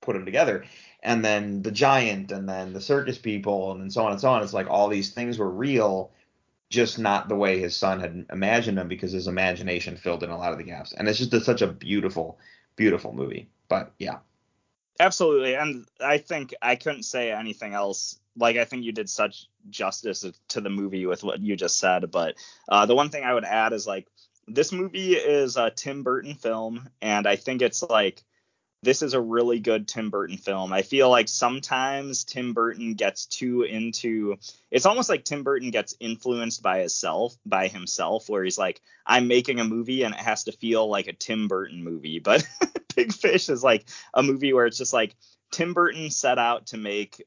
put 0.00 0.14
them 0.14 0.24
together. 0.24 0.64
And 1.02 1.22
then 1.22 1.60
the 1.60 1.70
giant, 1.70 2.32
and 2.32 2.48
then 2.48 2.72
the 2.72 2.80
circus 2.80 3.18
people, 3.18 3.72
and 3.72 3.82
then 3.82 3.90
so 3.90 4.06
on 4.06 4.12
and 4.12 4.20
so 4.20 4.30
on. 4.30 4.42
It's 4.42 4.54
like 4.54 4.70
all 4.70 4.88
these 4.88 5.12
things 5.12 5.36
were 5.36 5.50
real, 5.50 6.12
just 6.70 6.98
not 6.98 7.28
the 7.28 7.36
way 7.36 7.58
his 7.58 7.76
son 7.76 8.00
had 8.00 8.24
imagined 8.32 8.78
them 8.78 8.88
because 8.88 9.12
his 9.12 9.26
imagination 9.26 9.98
filled 9.98 10.22
in 10.22 10.30
a 10.30 10.38
lot 10.38 10.52
of 10.52 10.58
the 10.58 10.64
gaps. 10.64 10.94
And 10.94 11.06
it's 11.08 11.18
just 11.18 11.34
a, 11.34 11.42
such 11.42 11.60
a 11.60 11.66
beautiful, 11.66 12.38
beautiful 12.74 13.12
movie. 13.12 13.50
But 13.68 13.92
yeah, 13.98 14.20
Absolutely, 15.00 15.54
and 15.54 15.86
I 16.00 16.18
think 16.18 16.54
I 16.62 16.76
couldn't 16.76 17.02
say 17.02 17.32
anything 17.32 17.74
else. 17.74 18.18
Like 18.36 18.56
I 18.56 18.64
think 18.64 18.84
you 18.84 18.92
did 18.92 19.08
such 19.10 19.46
justice 19.70 20.24
to 20.48 20.60
the 20.60 20.70
movie 20.70 21.06
with 21.06 21.24
what 21.24 21.40
you 21.40 21.56
just 21.56 21.78
said. 21.78 22.10
But 22.10 22.36
uh, 22.68 22.86
the 22.86 22.94
one 22.94 23.10
thing 23.10 23.24
I 23.24 23.34
would 23.34 23.44
add 23.44 23.72
is 23.72 23.86
like 23.86 24.06
this 24.46 24.72
movie 24.72 25.14
is 25.14 25.56
a 25.56 25.70
Tim 25.70 26.02
Burton 26.02 26.34
film, 26.34 26.88
and 27.02 27.26
I 27.26 27.36
think 27.36 27.60
it's 27.62 27.82
like 27.82 28.22
this 28.84 29.02
is 29.02 29.14
a 29.14 29.20
really 29.20 29.60
good 29.60 29.88
Tim 29.88 30.10
Burton 30.10 30.36
film. 30.36 30.72
I 30.72 30.82
feel 30.82 31.10
like 31.10 31.28
sometimes 31.28 32.24
Tim 32.24 32.52
Burton 32.52 32.94
gets 32.94 33.26
too 33.26 33.62
into 33.62 34.36
it's 34.70 34.86
almost 34.86 35.08
like 35.08 35.24
Tim 35.24 35.42
Burton 35.42 35.70
gets 35.70 35.96
influenced 36.00 36.62
by 36.62 36.80
himself 36.80 37.36
by 37.46 37.68
himself 37.68 38.28
where 38.28 38.44
he's 38.44 38.58
like 38.58 38.80
I'm 39.06 39.26
making 39.26 39.60
a 39.60 39.64
movie 39.64 40.02
and 40.02 40.14
it 40.14 40.20
has 40.20 40.44
to 40.44 40.52
feel 40.52 40.88
like 40.88 41.06
a 41.06 41.12
Tim 41.12 41.48
Burton 41.48 41.82
movie. 41.82 42.18
But 42.18 42.46
Big 42.96 43.12
Fish 43.12 43.48
is 43.48 43.64
like 43.64 43.88
a 44.12 44.22
movie 44.22 44.52
where 44.52 44.66
it's 44.66 44.78
just 44.78 44.92
like 44.92 45.16
Tim 45.50 45.74
Burton 45.74 46.10
set 46.10 46.38
out 46.38 46.66
to 46.66 46.76
make 46.76 47.22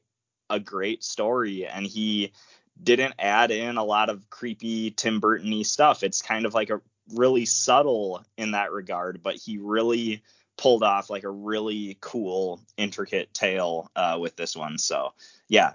a 0.50 0.60
great 0.60 1.04
story 1.04 1.66
and 1.66 1.86
he 1.86 2.32
didn't 2.80 3.14
add 3.18 3.50
in 3.50 3.76
a 3.76 3.84
lot 3.84 4.08
of 4.08 4.30
creepy 4.30 4.90
Tim 4.92 5.20
Burton-y 5.20 5.62
stuff. 5.62 6.02
It's 6.02 6.22
kind 6.22 6.46
of 6.46 6.54
like 6.54 6.70
a 6.70 6.80
really 7.14 7.44
subtle 7.44 8.24
in 8.36 8.52
that 8.52 8.72
regard, 8.72 9.22
but 9.22 9.34
he 9.34 9.58
really 9.58 10.22
pulled 10.58 10.82
off 10.82 11.08
like 11.08 11.22
a 11.22 11.30
really 11.30 11.96
cool, 12.00 12.60
intricate 12.76 13.32
tale 13.32 13.90
uh, 13.96 14.18
with 14.20 14.36
this 14.36 14.54
one. 14.54 14.76
So 14.76 15.14
yeah, 15.48 15.72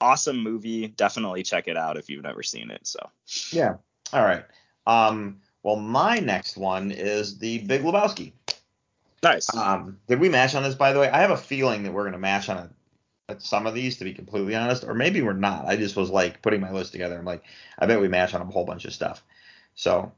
awesome 0.00 0.38
movie. 0.38 0.88
Definitely 0.88 1.44
check 1.44 1.68
it 1.68 1.76
out 1.76 1.96
if 1.96 2.10
you've 2.10 2.24
never 2.24 2.42
seen 2.42 2.72
it. 2.72 2.84
So 2.84 2.98
yeah. 3.52 3.76
All 4.12 4.24
right. 4.24 4.44
Um. 4.88 5.40
Well, 5.62 5.76
my 5.76 6.18
next 6.18 6.58
one 6.58 6.90
is 6.90 7.38
the 7.38 7.58
Big 7.58 7.82
Lebowski. 7.82 8.32
nice. 9.22 9.54
Um, 9.56 9.98
did 10.08 10.20
we 10.20 10.28
match 10.28 10.54
on 10.54 10.62
this, 10.62 10.74
by 10.74 10.92
the 10.92 11.00
way? 11.00 11.08
I 11.08 11.20
have 11.20 11.30
a 11.30 11.38
feeling 11.38 11.84
that 11.84 11.92
we're 11.92 12.04
gonna 12.04 12.18
match 12.18 12.50
on 12.50 12.70
a, 13.28 13.40
some 13.40 13.66
of 13.66 13.72
these, 13.72 13.96
to 13.98 14.04
be 14.04 14.12
completely 14.12 14.54
honest, 14.54 14.84
or 14.84 14.92
maybe 14.92 15.22
we're 15.22 15.32
not. 15.32 15.66
I 15.66 15.76
just 15.76 15.96
was 15.96 16.10
like 16.10 16.42
putting 16.42 16.60
my 16.60 16.70
list 16.70 16.92
together. 16.92 17.18
I'm 17.18 17.24
like, 17.24 17.44
I 17.78 17.86
bet 17.86 18.00
we 18.00 18.08
match 18.08 18.34
on 18.34 18.42
a 18.42 18.44
whole 18.44 18.66
bunch 18.66 18.84
of 18.84 18.92
stuff. 18.92 19.22
So, 19.74 20.12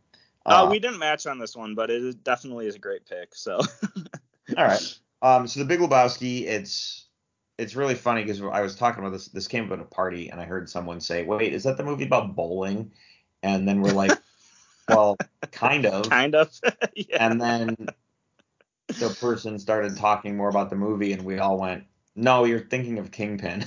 uh, 0.47 0.69
we 0.71 0.79
didn't 0.79 0.99
match 0.99 1.27
on 1.27 1.39
this 1.39 1.57
one, 1.57 1.75
but 1.75 1.91
it 1.91 2.23
definitely 2.25 2.67
is 2.67 2.77
a 2.77 2.79
great 2.79 3.07
pick. 3.07 3.35
So 3.35 3.57
all 4.57 4.65
right. 4.65 4.99
Um, 5.23 5.47
so 5.47 5.61
the 5.61 5.67
Big 5.67 5.81
Lebowski, 5.81 6.43
it's 6.47 7.07
it's 7.59 7.75
really 7.75 7.95
funny 7.95 8.23
because 8.23 8.41
I 8.43 8.61
was 8.61 8.77
talking 8.77 9.03
about 9.03 9.13
this. 9.13 9.29
This 9.29 9.49
came 9.49 9.65
up 9.67 9.73
at 9.73 9.81
a 9.81 9.85
party, 9.85 10.29
and 10.29 10.41
I 10.41 10.45
heard 10.45 10.69
someone 10.69 11.01
say, 11.01 11.25
"Wait, 11.25 11.53
is 11.53 11.65
that 11.65 11.77
the 11.77 11.85
movie 11.85 12.05
about 12.05 12.37
bowling?" 12.37 12.93
And 13.43 13.67
then 13.67 13.81
we're 13.81 13.93
like, 13.93 14.19
"Well, 14.89 15.17
kind 15.53 15.87
of." 15.87 16.09
kind 16.11 16.35
of. 16.35 16.53
yeah. 16.95 17.17
And 17.19 17.41
then 17.41 17.77
the 18.89 19.17
person 19.21 19.59
started 19.59 19.97
talking 19.97 20.37
more 20.37 20.49
about 20.49 20.71
the 20.71 20.77
movie, 20.77 21.13
and 21.13 21.25
we 21.25 21.39
all 21.39 21.59
went, 21.59 21.85
"No, 22.15 22.45
you're 22.45 22.61
thinking 22.61 22.99
of 22.99 23.11
Kingpin." 23.11 23.65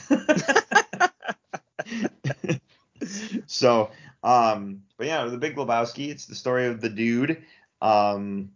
so, 3.48 3.90
um, 4.24 4.84
but 4.98 5.08
yeah, 5.08 5.26
the 5.26 5.38
Big 5.38 5.56
Lebowski. 5.56 6.10
It's 6.10 6.26
the 6.26 6.36
story 6.36 6.68
of 6.68 6.82
the 6.82 6.90
dude. 6.90 7.44
Um, 7.82 8.52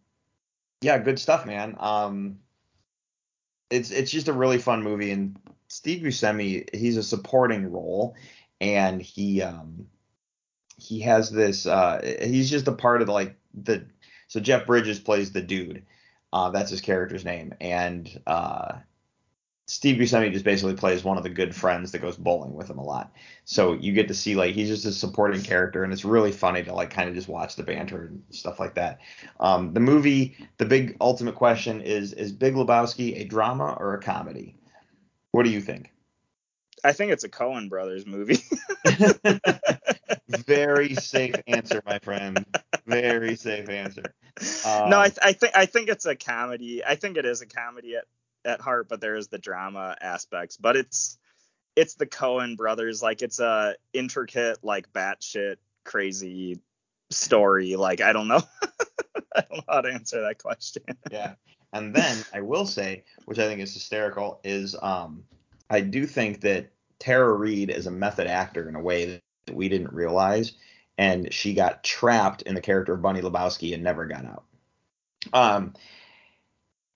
yeah, 0.82 0.98
good 0.98 1.20
stuff, 1.20 1.46
man. 1.46 1.76
Um, 1.80 2.40
it's 3.70 3.92
it's 3.92 4.12
just 4.12 4.28
a 4.28 4.34
really 4.34 4.58
fun 4.58 4.84
movie, 4.84 5.12
and 5.12 5.40
Steve 5.68 6.04
Buscemi, 6.04 6.74
he's 6.76 6.98
a 6.98 7.04
supporting 7.04 7.72
role, 7.72 8.16
and 8.62 9.02
he 9.02 9.42
um 9.42 9.88
he 10.78 11.00
has 11.02 11.32
this 11.32 11.66
uh 11.66 12.18
he's 12.22 12.50
just 12.50 12.68
a 12.68 12.74
part 12.74 13.02
of 13.02 13.08
the, 13.08 13.14
like 13.14 13.38
the 13.54 13.86
so 14.28 14.40
Jeff 14.40 14.66
Bridges 14.66 15.00
plays 15.00 15.32
the 15.32 15.42
dude. 15.42 15.86
Uh, 16.32 16.50
that's 16.50 16.72
his 16.72 16.82
character's 16.82 17.24
name, 17.24 17.54
and 17.62 18.20
uh, 18.26 18.80
Steve 19.66 19.96
Buscemi 19.96 20.32
just 20.32 20.44
basically 20.44 20.76
plays 20.76 21.04
one 21.04 21.18
of 21.18 21.24
the 21.24 21.30
good 21.30 21.56
friends 21.56 21.92
that 21.92 22.00
goes 22.00 22.18
bowling 22.18 22.54
with 22.54 22.70
him 22.70 22.78
a 22.78 22.84
lot. 22.84 23.14
So 23.46 23.74
you 23.74 23.94
get 23.94 24.10
to 24.10 24.14
see 24.14 24.36
like 24.36 24.54
he's 24.54 24.68
just 24.68 24.86
a 24.86 24.92
supporting 24.92 25.42
character, 25.42 25.84
and 25.84 25.94
it's 25.94 26.04
really 26.04 26.34
funny 26.34 26.64
to 26.64 26.74
like 26.74 26.90
kind 26.90 27.08
of 27.08 27.16
just 27.16 27.30
watch 27.30 27.56
the 27.56 27.64
banter 27.64 28.08
and 28.08 28.24
stuff 28.30 28.60
like 28.60 28.76
that. 28.76 29.00
Um, 29.40 29.74
the 29.74 29.80
movie, 29.80 30.36
the 30.58 30.66
big 30.66 30.98
ultimate 31.00 31.36
question 31.36 31.82
is: 31.82 32.12
Is 32.14 32.34
Big 32.34 32.56
Lebowski 32.56 33.22
a 33.22 33.24
drama 33.24 33.78
or 33.80 33.94
a 33.94 34.02
comedy? 34.02 34.58
What 35.32 35.44
do 35.44 35.50
you 35.50 35.62
think? 35.62 35.92
I 36.84 36.92
think 36.92 37.14
it's 37.14 37.24
a 37.24 37.30
Coen 37.30 37.70
Brothers 37.70 38.06
movie. 38.06 38.44
Very 40.28 40.96
safe 40.96 41.36
answer, 41.48 41.82
my 41.86 42.00
friend. 42.00 42.46
Very 42.86 43.36
safe 43.36 43.70
answer. 43.70 44.04
Um, 44.66 44.90
no, 44.90 45.00
I, 45.00 45.10
th- 45.10 45.20
I 45.22 45.34
think 45.34 45.56
I 45.56 45.66
think 45.66 45.90
it's 45.90 46.06
a 46.06 46.16
comedy. 46.16 46.84
I 46.84 46.96
think 46.96 47.18
it 47.18 47.26
is 47.26 47.42
a 47.42 47.46
comedy 47.46 47.96
at, 47.96 48.06
at 48.46 48.62
heart, 48.62 48.90
but 48.90 49.02
there 49.02 49.16
is 49.16 49.28
the 49.28 49.38
drama 49.38 49.96
aspects. 50.02 50.58
But 50.58 50.76
it's 50.76 51.18
it's 51.76 51.96
the 51.96 52.06
Coen 52.06 52.56
brothers. 52.58 53.02
Like 53.02 53.22
it's 53.22 53.40
a 53.40 53.76
intricate, 53.94 54.64
like 54.64 54.92
batshit 54.94 55.58
crazy 55.84 56.60
story. 57.10 57.76
Like 57.76 58.02
I 58.02 58.14
don't 58.14 58.28
know. 58.28 58.42
I 59.36 59.42
don't 59.42 59.58
know 59.58 59.64
how 59.68 59.82
to 59.82 59.92
answer 59.92 60.22
that 60.22 60.42
question. 60.42 60.84
yeah. 61.12 61.34
And 61.72 61.94
then 61.94 62.24
I 62.34 62.42
will 62.42 62.68
say, 62.68 63.04
which 63.26 63.40
I 63.40 63.48
think 63.48 63.62
is 63.62 63.74
hysterical, 63.74 64.40
is 64.44 64.76
um 64.82 65.24
I 65.70 65.82
do 65.82 66.06
think 66.06 66.42
that 66.42 66.72
Tara 67.00 67.34
Reid 67.34 67.70
is 67.70 67.88
a 67.88 67.92
method 67.92 68.28
actor 68.28 68.70
in 68.70 68.76
a 68.76 68.82
way 68.82 69.22
that 69.46 69.56
we 69.56 69.70
didn't 69.70 69.94
realize, 69.94 70.54
and 70.98 71.34
she 71.34 71.54
got 71.54 71.84
trapped 71.84 72.44
in 72.44 72.56
the 72.56 72.62
character 72.62 72.94
of 72.94 73.02
Bunny 73.02 73.22
Lebowski 73.22 73.74
and 73.74 73.84
never 73.84 74.06
got 74.06 74.26
out. 74.26 74.44
Um, 75.34 75.74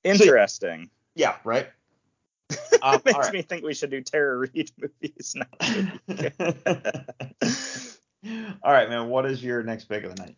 Interesting. 0.04 0.90
Yeah, 1.18 1.36
right. 1.44 1.68
Um, 2.82 3.02
Makes 3.04 3.18
right. 3.18 3.34
me 3.34 3.42
think 3.42 3.66
we 3.66 3.74
should 3.74 3.90
do 3.90 4.02
Tara 4.02 4.38
Reid 4.38 4.72
movies 4.78 5.36
now. 5.36 5.98
all 8.64 8.72
right, 8.72 8.88
man. 8.88 9.10
What 9.10 9.26
is 9.26 9.44
your 9.44 9.64
next 9.64 9.86
pick 9.86 10.04
of 10.04 10.16
the 10.16 10.24
night? 10.24 10.38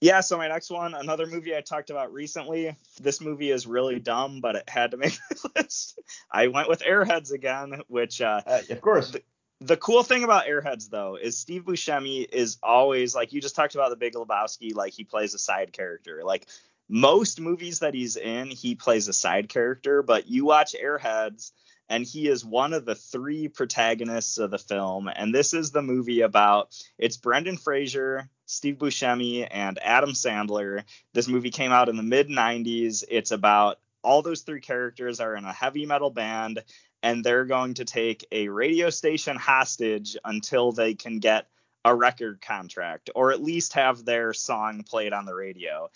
Yeah, 0.00 0.20
so 0.20 0.36
my 0.36 0.48
next 0.48 0.70
one, 0.70 0.94
another 0.94 1.26
movie 1.26 1.54
I 1.54 1.60
talked 1.60 1.90
about 1.90 2.12
recently. 2.12 2.74
This 3.00 3.20
movie 3.20 3.50
is 3.50 3.66
really 3.66 4.00
dumb, 4.00 4.40
but 4.40 4.56
it 4.56 4.68
had 4.68 4.90
to 4.92 4.96
make 4.96 5.18
my 5.30 5.36
list. 5.56 6.00
I 6.30 6.48
went 6.48 6.68
with 6.68 6.80
Airheads 6.80 7.32
again, 7.32 7.82
which 7.86 8.20
uh, 8.20 8.40
Uh, 8.46 8.60
of 8.70 8.80
course. 8.80 9.14
the 9.60 9.76
cool 9.76 10.02
thing 10.02 10.24
about 10.24 10.46
Airheads 10.46 10.88
though 10.90 11.16
is 11.16 11.38
Steve 11.38 11.64
Buscemi 11.64 12.26
is 12.32 12.58
always 12.62 13.14
like 13.14 13.32
you 13.32 13.40
just 13.40 13.54
talked 13.54 13.74
about 13.74 13.90
the 13.90 13.96
Big 13.96 14.14
Lebowski, 14.14 14.74
like 14.74 14.92
he 14.94 15.04
plays 15.04 15.34
a 15.34 15.38
side 15.38 15.72
character. 15.72 16.22
Like 16.24 16.46
most 16.90 17.40
movies 17.40 17.78
that 17.78 17.94
he's 17.94 18.16
in, 18.16 18.48
he 18.48 18.74
plays 18.74 19.06
a 19.06 19.12
side 19.12 19.48
character, 19.48 20.02
but 20.02 20.28
you 20.28 20.44
watch 20.44 20.74
Airheads 20.74 21.52
and 21.88 22.04
he 22.04 22.28
is 22.28 22.44
one 22.44 22.72
of 22.72 22.84
the 22.84 22.96
three 22.96 23.46
protagonists 23.46 24.38
of 24.38 24.50
the 24.50 24.58
film. 24.58 25.08
And 25.14 25.32
this 25.32 25.54
is 25.54 25.70
the 25.70 25.82
movie 25.82 26.22
about 26.22 26.76
it's 26.98 27.16
Brendan 27.16 27.58
Fraser, 27.58 28.28
Steve 28.46 28.76
Buscemi, 28.78 29.46
and 29.48 29.78
Adam 29.82 30.10
Sandler. 30.10 30.82
This 31.14 31.28
movie 31.28 31.50
came 31.50 31.70
out 31.70 31.88
in 31.88 31.96
the 31.96 32.02
mid 32.02 32.28
90s. 32.28 33.04
It's 33.08 33.30
about 33.30 33.78
all 34.02 34.22
those 34.22 34.42
three 34.42 34.60
characters 34.60 35.20
are 35.20 35.36
in 35.36 35.44
a 35.44 35.52
heavy 35.52 35.86
metal 35.86 36.10
band 36.10 36.64
and 37.02 37.24
they're 37.24 37.44
going 37.44 37.74
to 37.74 37.84
take 37.84 38.26
a 38.32 38.48
radio 38.48 38.90
station 38.90 39.36
hostage 39.36 40.16
until 40.24 40.72
they 40.72 40.94
can 40.94 41.20
get 41.20 41.46
a 41.84 41.94
record 41.94 42.40
contract 42.40 43.10
or 43.14 43.30
at 43.30 43.42
least 43.42 43.74
have 43.74 44.04
their 44.04 44.32
song 44.32 44.82
played 44.82 45.12
on 45.12 45.24
the 45.24 45.34
radio 45.34 45.88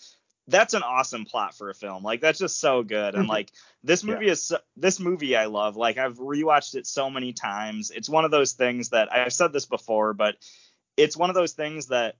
that's 0.47 0.73
an 0.73 0.83
awesome 0.83 1.25
plot 1.25 1.55
for 1.55 1.69
a 1.69 1.73
film. 1.73 2.03
Like 2.03 2.21
that's 2.21 2.39
just 2.39 2.59
so 2.59 2.83
good. 2.83 3.15
And 3.15 3.23
mm-hmm. 3.23 3.31
like 3.31 3.51
this 3.83 4.03
movie 4.03 4.25
yeah. 4.25 4.33
is 4.33 4.43
so, 4.43 4.57
this 4.77 4.99
movie 4.99 5.35
I 5.35 5.45
love. 5.45 5.75
Like 5.75 5.97
I've 5.97 6.17
rewatched 6.17 6.75
it 6.75 6.85
so 6.85 7.09
many 7.09 7.33
times. 7.33 7.91
It's 7.91 8.09
one 8.09 8.25
of 8.25 8.31
those 8.31 8.53
things 8.53 8.89
that 8.89 9.11
I've 9.11 9.33
said 9.33 9.53
this 9.53 9.65
before, 9.65 10.13
but 10.13 10.35
it's 10.97 11.17
one 11.17 11.29
of 11.29 11.35
those 11.35 11.53
things 11.53 11.87
that 11.87 12.15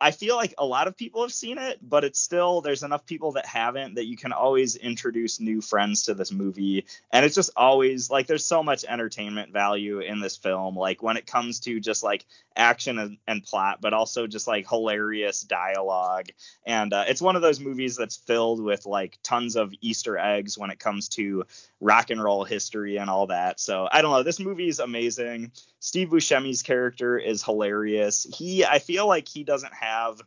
I 0.00 0.10
feel 0.10 0.36
like 0.36 0.54
a 0.56 0.64
lot 0.64 0.88
of 0.88 0.96
people 0.96 1.20
have 1.22 1.32
seen 1.32 1.58
it, 1.58 1.78
but 1.82 2.02
it's 2.02 2.18
still 2.18 2.62
there's 2.62 2.82
enough 2.82 3.04
people 3.04 3.32
that 3.32 3.44
haven't 3.44 3.96
that 3.96 4.06
you 4.06 4.16
can 4.16 4.32
always 4.32 4.74
introduce 4.76 5.38
new 5.38 5.60
friends 5.60 6.04
to 6.04 6.14
this 6.14 6.32
movie. 6.32 6.86
And 7.12 7.26
it's 7.26 7.34
just 7.34 7.50
always 7.56 8.10
like 8.10 8.26
there's 8.26 8.44
so 8.44 8.62
much 8.62 8.84
entertainment 8.88 9.52
value 9.52 10.00
in 10.00 10.20
this 10.20 10.36
film, 10.36 10.76
like 10.76 11.02
when 11.02 11.18
it 11.18 11.26
comes 11.26 11.60
to 11.60 11.78
just 11.78 12.02
like 12.02 12.24
action 12.56 12.98
and, 12.98 13.18
and 13.28 13.44
plot, 13.44 13.80
but 13.82 13.92
also 13.92 14.26
just 14.26 14.46
like 14.46 14.66
hilarious 14.66 15.42
dialogue. 15.42 16.28
And 16.64 16.94
uh, 16.94 17.04
it's 17.06 17.20
one 17.20 17.36
of 17.36 17.42
those 17.42 17.60
movies 17.60 17.96
that's 17.96 18.16
filled 18.16 18.62
with 18.62 18.86
like 18.86 19.18
tons 19.22 19.56
of 19.56 19.74
Easter 19.82 20.16
eggs 20.16 20.56
when 20.56 20.70
it 20.70 20.78
comes 20.78 21.10
to 21.10 21.44
rock 21.80 22.08
and 22.08 22.22
roll 22.22 22.44
history 22.44 22.96
and 22.96 23.10
all 23.10 23.26
that. 23.26 23.60
So 23.60 23.88
I 23.90 24.00
don't 24.00 24.12
know. 24.12 24.22
This 24.22 24.40
movie 24.40 24.68
is 24.68 24.78
amazing. 24.78 25.52
Steve 25.80 26.08
Buscemi's 26.08 26.62
character 26.62 27.18
is 27.18 27.44
hilarious. 27.44 28.26
He, 28.34 28.64
I 28.64 28.78
feel 28.78 29.06
like 29.06 29.28
he 29.28 29.44
doesn't 29.44 29.65
have 29.74 30.20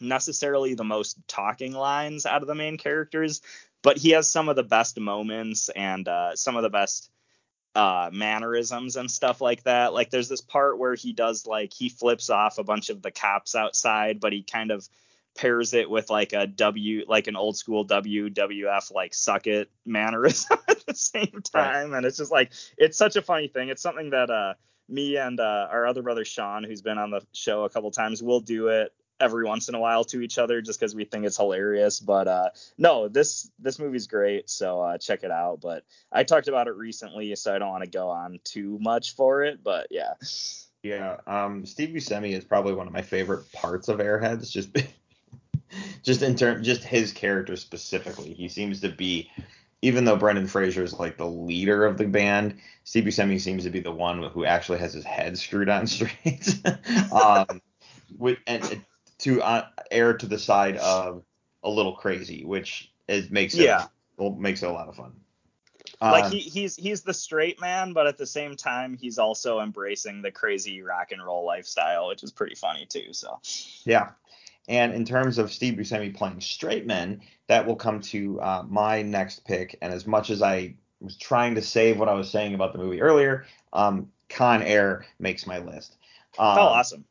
necessarily 0.00 0.74
the 0.74 0.84
most 0.84 1.16
talking 1.28 1.72
lines 1.72 2.26
out 2.26 2.42
of 2.42 2.48
the 2.48 2.54
main 2.54 2.76
characters, 2.76 3.40
but 3.82 3.96
he 3.96 4.10
has 4.10 4.30
some 4.30 4.48
of 4.48 4.56
the 4.56 4.62
best 4.62 4.98
moments 4.98 5.68
and 5.70 6.06
uh, 6.08 6.34
some 6.36 6.56
of 6.56 6.62
the 6.62 6.70
best 6.70 7.10
uh, 7.74 8.10
mannerisms 8.12 8.96
and 8.96 9.10
stuff 9.10 9.40
like 9.40 9.62
that. 9.64 9.92
Like 9.92 10.10
there's 10.10 10.28
this 10.28 10.40
part 10.40 10.78
where 10.78 10.94
he 10.94 11.12
does 11.12 11.46
like 11.46 11.72
he 11.72 11.88
flips 11.88 12.30
off 12.30 12.58
a 12.58 12.64
bunch 12.64 12.90
of 12.90 13.02
the 13.02 13.10
cops 13.10 13.54
outside, 13.54 14.18
but 14.18 14.32
he 14.32 14.42
kind 14.42 14.70
of 14.70 14.88
pairs 15.36 15.74
it 15.74 15.90
with 15.90 16.08
like 16.08 16.32
a 16.32 16.46
W, 16.46 17.04
like 17.06 17.26
an 17.26 17.36
old 17.36 17.56
school 17.56 17.86
WWF 17.86 18.92
like 18.92 19.12
suck 19.12 19.46
it 19.46 19.70
mannerism 19.84 20.58
at 20.68 20.86
the 20.86 20.94
same 20.94 21.42
time. 21.52 21.90
Right. 21.90 21.98
And 21.98 22.06
it's 22.06 22.16
just 22.16 22.32
like, 22.32 22.52
it's 22.78 22.96
such 22.96 23.16
a 23.16 23.22
funny 23.22 23.48
thing. 23.48 23.68
It's 23.68 23.82
something 23.82 24.10
that 24.10 24.30
uh, 24.30 24.54
me 24.88 25.16
and 25.16 25.40
uh, 25.40 25.68
our 25.70 25.86
other 25.86 26.02
brother 26.02 26.24
Sean, 26.24 26.64
who's 26.64 26.82
been 26.82 26.98
on 26.98 27.10
the 27.10 27.22
show 27.32 27.64
a 27.64 27.70
couple 27.70 27.90
times, 27.90 28.22
will 28.22 28.40
do 28.40 28.68
it 28.68 28.92
every 29.18 29.44
once 29.44 29.68
in 29.68 29.74
a 29.74 29.80
while 29.80 30.04
to 30.04 30.20
each 30.20 30.38
other 30.38 30.60
just 30.60 30.78
because 30.78 30.94
we 30.94 31.04
think 31.04 31.24
it's 31.24 31.36
hilarious. 31.36 32.00
But 32.00 32.28
uh, 32.28 32.50
no, 32.78 33.08
this 33.08 33.50
this 33.58 33.78
movie's 33.78 34.06
great, 34.06 34.50
so 34.50 34.80
uh, 34.80 34.98
check 34.98 35.24
it 35.24 35.30
out. 35.30 35.60
But 35.60 35.84
I 36.12 36.24
talked 36.24 36.48
about 36.48 36.68
it 36.68 36.76
recently, 36.76 37.34
so 37.36 37.54
I 37.54 37.58
don't 37.58 37.70
want 37.70 37.84
to 37.84 37.90
go 37.90 38.08
on 38.08 38.40
too 38.44 38.78
much 38.80 39.14
for 39.14 39.42
it. 39.44 39.62
But 39.62 39.88
yeah. 39.90 40.14
Yeah, 40.82 41.16
um, 41.26 41.66
Steve 41.66 41.88
Buscemi 41.88 42.30
is 42.36 42.44
probably 42.44 42.72
one 42.72 42.86
of 42.86 42.92
my 42.92 43.02
favorite 43.02 43.50
parts 43.50 43.88
of 43.88 43.98
Airheads. 43.98 44.50
Just 44.50 44.68
just 46.02 46.22
in 46.22 46.36
term, 46.36 46.62
just 46.62 46.84
his 46.84 47.12
character 47.12 47.56
specifically. 47.56 48.32
He 48.34 48.48
seems 48.48 48.80
to 48.82 48.88
be, 48.88 49.30
even 49.82 50.04
though 50.04 50.16
Brendan 50.16 50.46
Fraser 50.46 50.82
is 50.82 50.94
like 50.94 51.16
the 51.16 51.26
leader 51.26 51.84
of 51.84 51.98
the 51.98 52.06
band, 52.06 52.58
Steve 52.84 53.04
Buscemi 53.04 53.40
seems 53.40 53.64
to 53.64 53.70
be 53.70 53.80
the 53.80 53.92
one 53.92 54.22
who 54.22 54.44
actually 54.44 54.78
has 54.78 54.92
his 54.92 55.04
head 55.04 55.38
screwed 55.38 55.68
on 55.68 55.86
straight. 55.86 56.60
um, 57.12 57.60
with 58.18 58.38
and 58.46 58.84
to 59.18 59.42
uh, 59.42 59.66
err 59.90 60.14
to 60.14 60.26
the 60.26 60.38
side 60.38 60.76
of 60.76 61.22
a 61.62 61.70
little 61.70 61.94
crazy, 61.94 62.44
which 62.44 62.92
is 63.08 63.30
makes 63.30 63.54
it 63.54 63.64
yeah. 63.64 63.86
well, 64.16 64.30
makes 64.30 64.62
it 64.62 64.66
a 64.66 64.72
lot 64.72 64.88
of 64.88 64.96
fun. 64.96 65.12
Like 66.00 66.24
um, 66.24 66.32
he, 66.32 66.40
he's 66.40 66.76
he's 66.76 67.02
the 67.02 67.14
straight 67.14 67.60
man, 67.60 67.92
but 67.92 68.06
at 68.06 68.18
the 68.18 68.26
same 68.26 68.56
time 68.56 68.96
he's 69.00 69.18
also 69.18 69.60
embracing 69.60 70.20
the 70.20 70.30
crazy 70.30 70.82
rock 70.82 71.12
and 71.12 71.24
roll 71.24 71.46
lifestyle, 71.46 72.08
which 72.08 72.22
is 72.22 72.32
pretty 72.32 72.54
funny 72.54 72.86
too. 72.86 73.12
So 73.12 73.40
yeah, 73.84 74.10
and 74.68 74.92
in 74.94 75.04
terms 75.04 75.38
of 75.38 75.52
Steve 75.52 75.74
Buscemi 75.74 76.14
playing 76.14 76.40
straight 76.40 76.86
men, 76.86 77.20
that 77.46 77.66
will 77.66 77.76
come 77.76 78.00
to 78.00 78.40
uh, 78.40 78.64
my 78.68 79.02
next 79.02 79.44
pick. 79.44 79.78
And 79.80 79.92
as 79.92 80.06
much 80.06 80.30
as 80.30 80.42
I 80.42 80.74
was 81.00 81.16
trying 81.16 81.54
to 81.54 81.62
save 81.62 81.98
what 81.98 82.08
I 82.08 82.14
was 82.14 82.30
saying 82.30 82.54
about 82.54 82.72
the 82.72 82.78
movie 82.78 83.00
earlier, 83.00 83.46
um, 83.72 84.10
Con 84.28 84.62
Air 84.62 85.06
makes 85.18 85.46
my 85.46 85.58
list. 85.58 85.96
Um, 86.38 86.58
oh, 86.58 86.62
awesome. 86.62 87.04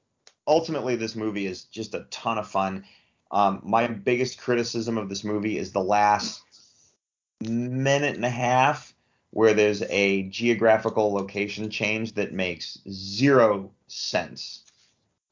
Ultimately, 0.48 0.96
this 0.96 1.16
movie 1.16 1.48
is 1.48 1.64
just 1.64 1.96
a 1.96 2.06
ton 2.12 2.38
of 2.38 2.48
fun. 2.48 2.86
Um, 3.32 3.62
my 3.64 3.88
biggest 3.88 4.38
criticism 4.38 4.98
of 4.98 5.10
this 5.10 5.24
movie 5.24 5.58
is 5.58 5.72
the 5.72 5.84
last 5.84 6.42
minute 7.42 8.16
and 8.16 8.26
a 8.26 8.30
half 8.30 8.94
where 9.32 9.54
there's 9.54 9.82
a 9.84 10.24
geographical 10.24 11.14
location 11.14 11.70
change 11.70 12.14
that 12.14 12.32
makes 12.32 12.80
zero 12.90 13.72
sense. 13.88 14.64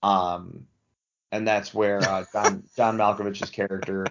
Um, 0.01 0.67
and 1.33 1.47
that's 1.47 1.73
where 1.73 1.99
uh, 2.03 2.23
John 2.31 2.63
John 2.77 2.97
Malkovich's 2.97 3.49
character. 3.49 4.05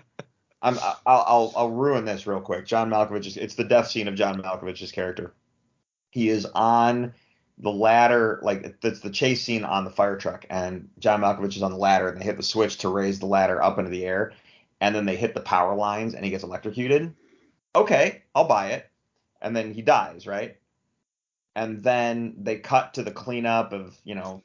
I'm 0.60 0.78
I'll, 1.06 1.24
I'll 1.26 1.52
I'll 1.56 1.70
ruin 1.70 2.04
this 2.04 2.26
real 2.26 2.40
quick. 2.40 2.66
John 2.66 2.90
Malkovich 2.90 3.26
is 3.26 3.36
it's 3.36 3.54
the 3.54 3.64
death 3.64 3.88
scene 3.88 4.08
of 4.08 4.16
John 4.16 4.42
Malkovich's 4.42 4.92
character. 4.92 5.32
He 6.10 6.28
is 6.28 6.44
on 6.46 7.14
the 7.58 7.70
ladder, 7.70 8.40
like 8.42 8.76
it's 8.82 9.00
the 9.00 9.10
chase 9.10 9.42
scene 9.42 9.64
on 9.64 9.84
the 9.84 9.90
fire 9.90 10.16
truck, 10.16 10.44
and 10.50 10.90
John 10.98 11.20
Malkovich 11.20 11.56
is 11.56 11.62
on 11.62 11.70
the 11.70 11.78
ladder, 11.78 12.08
and 12.08 12.20
they 12.20 12.24
hit 12.24 12.36
the 12.36 12.42
switch 12.42 12.78
to 12.78 12.88
raise 12.88 13.20
the 13.20 13.26
ladder 13.26 13.62
up 13.62 13.78
into 13.78 13.90
the 13.90 14.04
air, 14.04 14.32
and 14.80 14.94
then 14.94 15.06
they 15.06 15.16
hit 15.16 15.32
the 15.34 15.40
power 15.40 15.76
lines, 15.76 16.14
and 16.14 16.24
he 16.24 16.30
gets 16.30 16.44
electrocuted. 16.44 17.14
Okay, 17.74 18.22
I'll 18.34 18.48
buy 18.48 18.72
it, 18.72 18.90
and 19.40 19.54
then 19.54 19.72
he 19.72 19.80
dies, 19.80 20.26
right? 20.26 20.56
And 21.54 21.82
then 21.84 22.34
they 22.38 22.58
cut 22.58 22.94
to 22.94 23.04
the 23.04 23.12
cleanup 23.12 23.72
of 23.72 23.96
you 24.04 24.16
know 24.16 24.42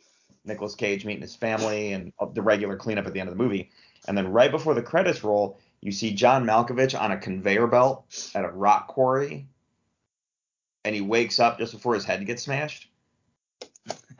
Nicolas 0.48 0.76
Cage 0.76 1.06
meeting 1.06 1.22
his 1.22 1.36
family 1.36 1.94
and 1.94 2.12
the 2.34 2.42
regular 2.42 2.76
cleanup 2.76 3.06
at 3.06 3.14
the 3.14 3.20
end 3.20 3.30
of 3.30 3.38
the 3.38 3.44
movie. 3.44 3.70
And 4.08 4.18
then 4.18 4.32
right 4.32 4.52
before 4.52 4.74
the 4.74 4.82
credits 4.82 5.24
roll, 5.24 5.60
you 5.82 5.92
see 5.92 6.14
John 6.14 6.46
Malkovich 6.46 7.00
on 7.00 7.12
a 7.12 7.18
conveyor 7.18 7.68
belt 7.68 8.32
at 8.34 8.46
a 8.46 8.50
rock 8.50 8.88
quarry, 8.88 9.48
and 10.84 10.96
he 10.96 11.02
wakes 11.02 11.40
up 11.40 11.60
just 11.60 11.74
before 11.74 11.94
his 11.94 12.06
head 12.06 12.26
gets 12.26 12.44
smashed. 12.44 12.90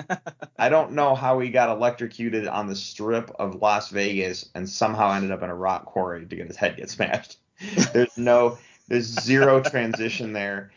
I 0.60 0.70
don't 0.70 0.94
know 0.94 1.16
how 1.16 1.40
he 1.40 1.50
got 1.50 1.70
electrocuted 1.70 2.48
on 2.48 2.68
the 2.68 2.76
strip 2.76 3.32
of 3.40 3.62
Las 3.62 3.90
Vegas 3.90 4.50
and 4.54 4.70
somehow 4.70 5.12
ended 5.12 5.32
up 5.32 5.42
in 5.44 5.50
a 5.50 5.56
rock 5.56 5.86
quarry 5.86 6.26
to 6.26 6.36
get 6.36 6.48
his 6.48 6.58
head 6.58 6.78
get 6.78 6.90
smashed. 6.90 7.38
There's 7.94 8.18
no, 8.18 8.60
there's 8.88 9.06
zero 9.06 9.62
transition 9.62 10.32
there 10.32 10.72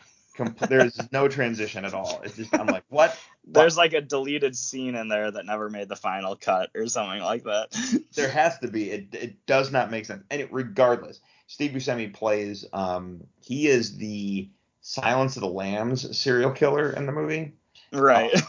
there's 0.69 0.99
no 1.11 1.27
transition 1.27 1.85
at 1.85 1.93
all. 1.93 2.21
It's 2.23 2.35
just 2.35 2.53
I'm 2.53 2.67
like, 2.67 2.83
what? 2.89 3.17
There's 3.45 3.75
like 3.75 3.93
a 3.93 4.01
deleted 4.01 4.55
scene 4.55 4.95
in 4.95 5.07
there 5.07 5.31
that 5.31 5.45
never 5.45 5.69
made 5.69 5.89
the 5.89 5.95
final 5.95 6.35
cut 6.35 6.69
or 6.75 6.87
something 6.87 7.21
like 7.21 7.43
that. 7.43 7.75
there 8.15 8.29
has 8.29 8.59
to 8.59 8.67
be. 8.67 8.91
It 8.91 9.07
it 9.13 9.45
does 9.47 9.71
not 9.71 9.89
make 9.89 10.05
sense. 10.05 10.23
And 10.29 10.41
it, 10.41 10.53
regardless, 10.53 11.19
Steve 11.47 11.71
Buscemi 11.71 12.13
plays. 12.13 12.65
Um, 12.71 13.23
he 13.41 13.67
is 13.67 13.97
the 13.97 14.49
Silence 14.81 15.35
of 15.37 15.41
the 15.41 15.49
Lambs 15.49 16.17
serial 16.17 16.51
killer 16.51 16.91
in 16.91 17.05
the 17.05 17.11
movie. 17.11 17.53
Right. 17.91 18.33
Uh, 18.33 18.41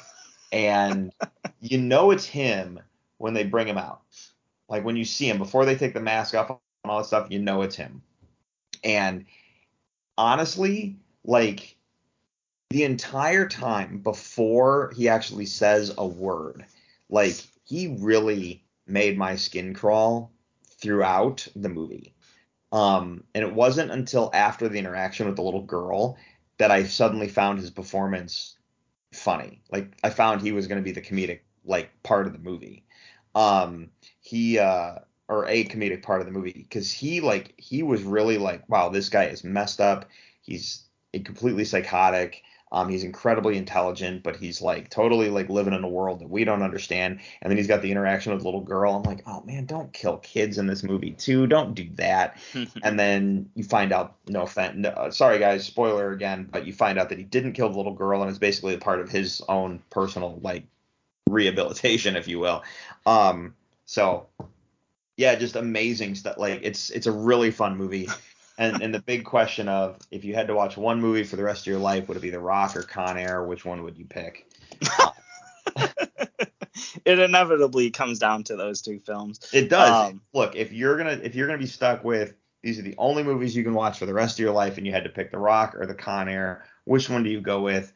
and 0.53 1.13
you 1.61 1.79
know 1.79 2.11
it's 2.11 2.27
him 2.27 2.81
when 3.19 3.35
they 3.35 3.45
bring 3.45 3.67
him 3.67 3.79
out. 3.79 4.03
Like 4.69 4.85
when 4.85 4.97
you 4.97 5.05
see 5.05 5.29
him 5.29 5.39
before 5.39 5.65
they 5.65 5.75
take 5.75 5.95
the 5.95 6.01
mask 6.01 6.35
off 6.35 6.51
and 6.51 6.59
all 6.85 6.99
that 6.99 7.07
stuff, 7.07 7.29
you 7.31 7.39
know 7.39 7.63
it's 7.63 7.77
him. 7.77 8.03
And 8.85 9.27
honestly, 10.17 10.97
like 11.25 11.77
the 12.73 12.85
entire 12.85 13.47
time 13.47 13.99
before 13.99 14.93
he 14.97 15.09
actually 15.09 15.47
says 15.47 15.95
a 15.97 16.07
word, 16.07 16.65
like 17.09 17.37
he 17.65 17.97
really 17.99 18.65
made 18.87 19.17
my 19.17 19.37
skin 19.37 19.75
crawl 19.75 20.33
throughout 20.65 21.47
the 21.55 21.69
movie. 21.69 22.15
Um, 22.73 23.25
and 23.35 23.45
it 23.45 23.55
wasn't 23.55 23.91
until 23.91 24.31
after 24.33 24.69
the 24.69 24.79
interaction 24.79 25.27
with 25.27 25.37
the 25.37 25.43
little 25.43 25.63
girl 25.63 26.17
that 26.59 26.71
I 26.71 26.85
suddenly 26.85 27.29
found 27.29 27.59
his 27.59 27.71
performance 27.71 28.57
funny. 29.13 29.61
Like 29.71 29.93
I 30.03 30.11
found 30.11 30.41
he 30.41 30.53
was 30.53 30.67
going 30.67 30.81
to 30.81 30.85
be 30.85 30.93
the 30.93 31.03
comedic 31.03 31.41
like 31.65 31.91
part 32.03 32.27
of 32.27 32.33
the 32.33 32.39
movie. 32.39 32.85
Um, 33.35 33.91
he 34.21 34.59
uh, 34.59 34.97
or 35.29 35.47
a 35.47 35.65
comedic 35.65 36.03
part 36.03 36.21
of 36.21 36.27
the 36.27 36.33
movie 36.33 36.53
because 36.53 36.91
he 36.91 37.21
like 37.21 37.55
he 37.57 37.83
was 37.83 38.03
really 38.03 38.39
like 38.39 38.69
wow 38.69 38.89
this 38.89 39.09
guy 39.09 39.25
is 39.25 39.45
messed 39.45 39.81
up. 39.81 40.09
He's 40.41 40.85
completely 41.13 41.65
psychotic. 41.65 42.43
Um, 42.73 42.89
he's 42.89 43.05
incredibly 43.05 43.59
intelligent, 43.59 44.23
but 44.23 44.37
he's 44.37 44.63
like 44.63 44.89
totally 44.89 45.29
like 45.29 45.51
living 45.51 45.75
in 45.75 45.85
a 45.85 45.89
world 45.89 46.21
that 46.21 46.31
we 46.31 46.45
don't 46.45 46.63
understand. 46.63 47.21
And 47.43 47.51
then 47.51 47.59
he's 47.59 47.67
got 47.67 47.83
the 47.83 47.91
interaction 47.91 48.33
with 48.33 48.41
the 48.41 48.49
little 48.49 48.63
girl. 48.63 48.95
I'm 48.95 49.03
like, 49.03 49.23
oh 49.27 49.43
man, 49.43 49.67
don't 49.67 49.93
kill 49.93 50.17
kids 50.17 50.57
in 50.57 50.67
this 50.67 50.83
movie 50.83 51.13
too. 51.13 51.47
Don't 51.47 51.75
do 51.75 51.89
that. 51.97 52.39
and 52.83 52.99
then 52.99 53.51
you 53.55 53.63
find 53.63 53.93
out, 53.93 54.17
no 54.27 54.43
offense, 54.43 54.75
no, 54.79 54.89
uh, 54.89 55.11
sorry 55.11 55.39
guys, 55.39 55.67
spoiler 55.67 56.13
again, 56.13 56.49
but 56.51 56.67
you 56.67 56.73
find 56.73 56.99
out 56.99 57.11
that 57.11 57.19
he 57.19 57.25
didn't 57.25 57.53
kill 57.53 57.69
the 57.69 57.77
little 57.77 57.95
girl, 57.95 58.23
and 58.23 58.31
it's 58.31 58.39
basically 58.39 58.75
a 58.75 58.79
part 58.79 59.01
of 59.01 59.11
his 59.11 59.43
own 59.51 59.83
personal 59.91 60.39
like 60.43 60.65
rehabilitation, 61.29 62.17
if 62.17 62.27
you 62.27 62.39
will. 62.39 62.63
Um, 63.05 63.55
so 63.85 64.29
yeah, 65.19 65.35
just 65.35 65.57
amazing 65.57 66.15
stuff. 66.15 66.39
Like 66.39 66.61
it's 66.63 66.89
it's 66.89 67.07
a 67.07 67.13
really 67.13 67.51
fun 67.51 67.77
movie 67.77 68.09
and 68.63 68.83
and 68.83 68.95
the 68.95 69.01
big 69.01 69.25
question 69.25 69.69
of 69.69 69.99
if 70.11 70.25
you 70.25 70.35
had 70.35 70.47
to 70.47 70.55
watch 70.55 70.77
one 70.77 71.01
movie 71.01 71.25
for 71.25 71.37
the 71.37 71.43
rest 71.43 71.63
of 71.63 71.67
your 71.67 71.81
life, 71.81 72.09
would 72.09 72.17
it 72.17 72.21
be 72.21 72.31
The 72.31 72.39
Rock 72.39 72.77
or 72.77 72.83
Con 72.83 73.19
Air? 73.19 73.45
Which 73.45 73.65
one 73.65 73.83
would 73.83 73.99
you 73.99 74.05
pick? 74.05 74.47
it 77.05 77.19
inevitably 77.19 77.91
comes 77.91 78.19
down 78.19 78.45
to 78.45 78.57
those 78.57 78.83
two 78.83 79.01
films. 79.01 79.41
It 79.53 79.69
does. 79.69 80.11
Um, 80.11 80.23
Look, 80.33 80.55
if 80.55 80.73
you're 80.73 80.97
gonna 80.97 81.21
if 81.23 81.35
you're 81.35 81.47
gonna 81.47 81.59
be 81.59 81.67
stuck 81.67 82.05
with 82.05 82.35
these 82.63 82.79
are 82.79 82.83
the 82.83 82.95
only 82.99 83.25
movies 83.25 83.57
you 83.57 83.65
can 83.65 83.75
watch 83.75 83.99
for 83.99 84.07
the 84.07 84.15
rest 84.15 84.37
of 84.37 84.45
your 84.45 84.53
life, 84.53 84.79
and 84.79 84.87
you 84.87 84.93
had 84.93 85.05
to 85.05 85.11
pick 85.11 85.33
The 85.33 85.39
Rock 85.39 85.75
or 85.75 85.85
The 85.87 85.95
Con 85.95 86.29
Air, 86.29 86.65
which 86.85 87.11
one 87.11 87.25
do 87.25 87.31
you 87.31 87.41
go 87.41 87.61
with? 87.61 87.93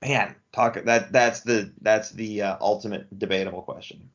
Man, 0.00 0.36
talk 0.52 0.80
that 0.84 1.10
that's 1.10 1.40
the 1.40 1.72
that's 1.80 2.10
the 2.10 2.42
uh, 2.42 2.56
ultimate 2.60 3.18
debatable 3.18 3.62
question. 3.62 4.10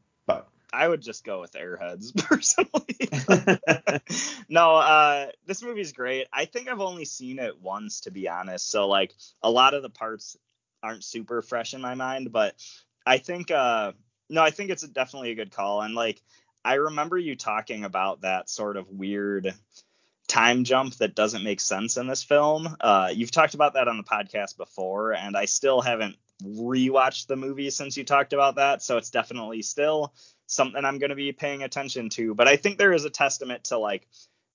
I 0.74 0.88
would 0.88 1.02
just 1.02 1.24
go 1.24 1.42
with 1.42 1.54
Airheads 1.54 2.16
personally. 2.26 4.02
no, 4.50 4.76
uh, 4.76 5.28
this 5.46 5.62
movie's 5.62 5.92
great. 5.92 6.28
I 6.32 6.46
think 6.46 6.70
I've 6.70 6.82
only 6.82 7.06
seen 7.06 7.40
it 7.40 7.60
once, 7.60 8.02
to 8.02 8.12
be 8.12 8.30
honest. 8.30 8.70
So 8.70 8.88
like 8.88 9.14
a 9.44 9.52
lot 9.52 9.74
of 9.74 9.82
the 9.84 9.90
parts 9.90 10.38
aren't 10.82 11.04
super 11.04 11.42
fresh 11.42 11.74
in 11.74 11.82
my 11.82 11.96
mind, 11.96 12.32
but 12.32 12.56
I 13.06 13.18
think 13.18 13.52
uh, 13.52 13.92
no, 14.30 14.42
I 14.42 14.52
think 14.52 14.70
it's 14.70 14.88
definitely 14.88 15.32
a 15.32 15.36
good 15.36 15.52
call. 15.52 15.82
And 15.82 15.94
like 15.94 16.22
I 16.64 16.76
remember 16.76 17.18
you 17.18 17.36
talking 17.36 17.84
about 17.84 18.22
that 18.22 18.50
sort 18.50 18.78
of 18.78 18.90
weird 18.90 19.54
time 20.28 20.64
jump 20.64 20.96
that 20.96 21.16
doesn't 21.16 21.44
make 21.44 21.60
sense 21.60 21.98
in 21.98 22.08
this 22.08 22.24
film. 22.24 22.76
Uh, 22.80 23.10
you've 23.14 23.32
talked 23.32 23.54
about 23.54 23.74
that 23.74 23.88
on 23.88 23.98
the 23.98 24.04
podcast 24.04 24.58
before, 24.58 25.14
and 25.14 25.36
I 25.36 25.46
still 25.46 25.82
haven't 25.82 26.16
rewatched 26.42 27.28
the 27.28 27.36
movie 27.36 27.70
since 27.70 27.98
you 27.98 28.04
talked 28.04 28.34
about 28.34 28.56
that. 28.56 28.82
So 28.82 28.98
it's 28.98 29.10
definitely 29.10 29.62
still 29.62 30.14
something 30.52 30.84
I'm 30.84 31.00
going 31.00 31.10
to 31.10 31.16
be 31.16 31.32
paying 31.32 31.64
attention 31.64 32.10
to. 32.10 32.36
But 32.36 32.48
I 32.48 32.58
think 32.58 32.78
there 32.78 32.94
is 32.94 33.06
a 33.06 33.10
testament 33.10 33.66
to 33.66 33.78
like 33.78 34.08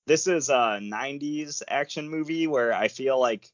this 0.07 0.27
is 0.27 0.51
a 0.51 0.79
90s 0.81 1.63
action 1.67 2.09
movie 2.09 2.47
where 2.47 2.73
I 2.73 2.89
feel 2.89 3.19
like 3.19 3.51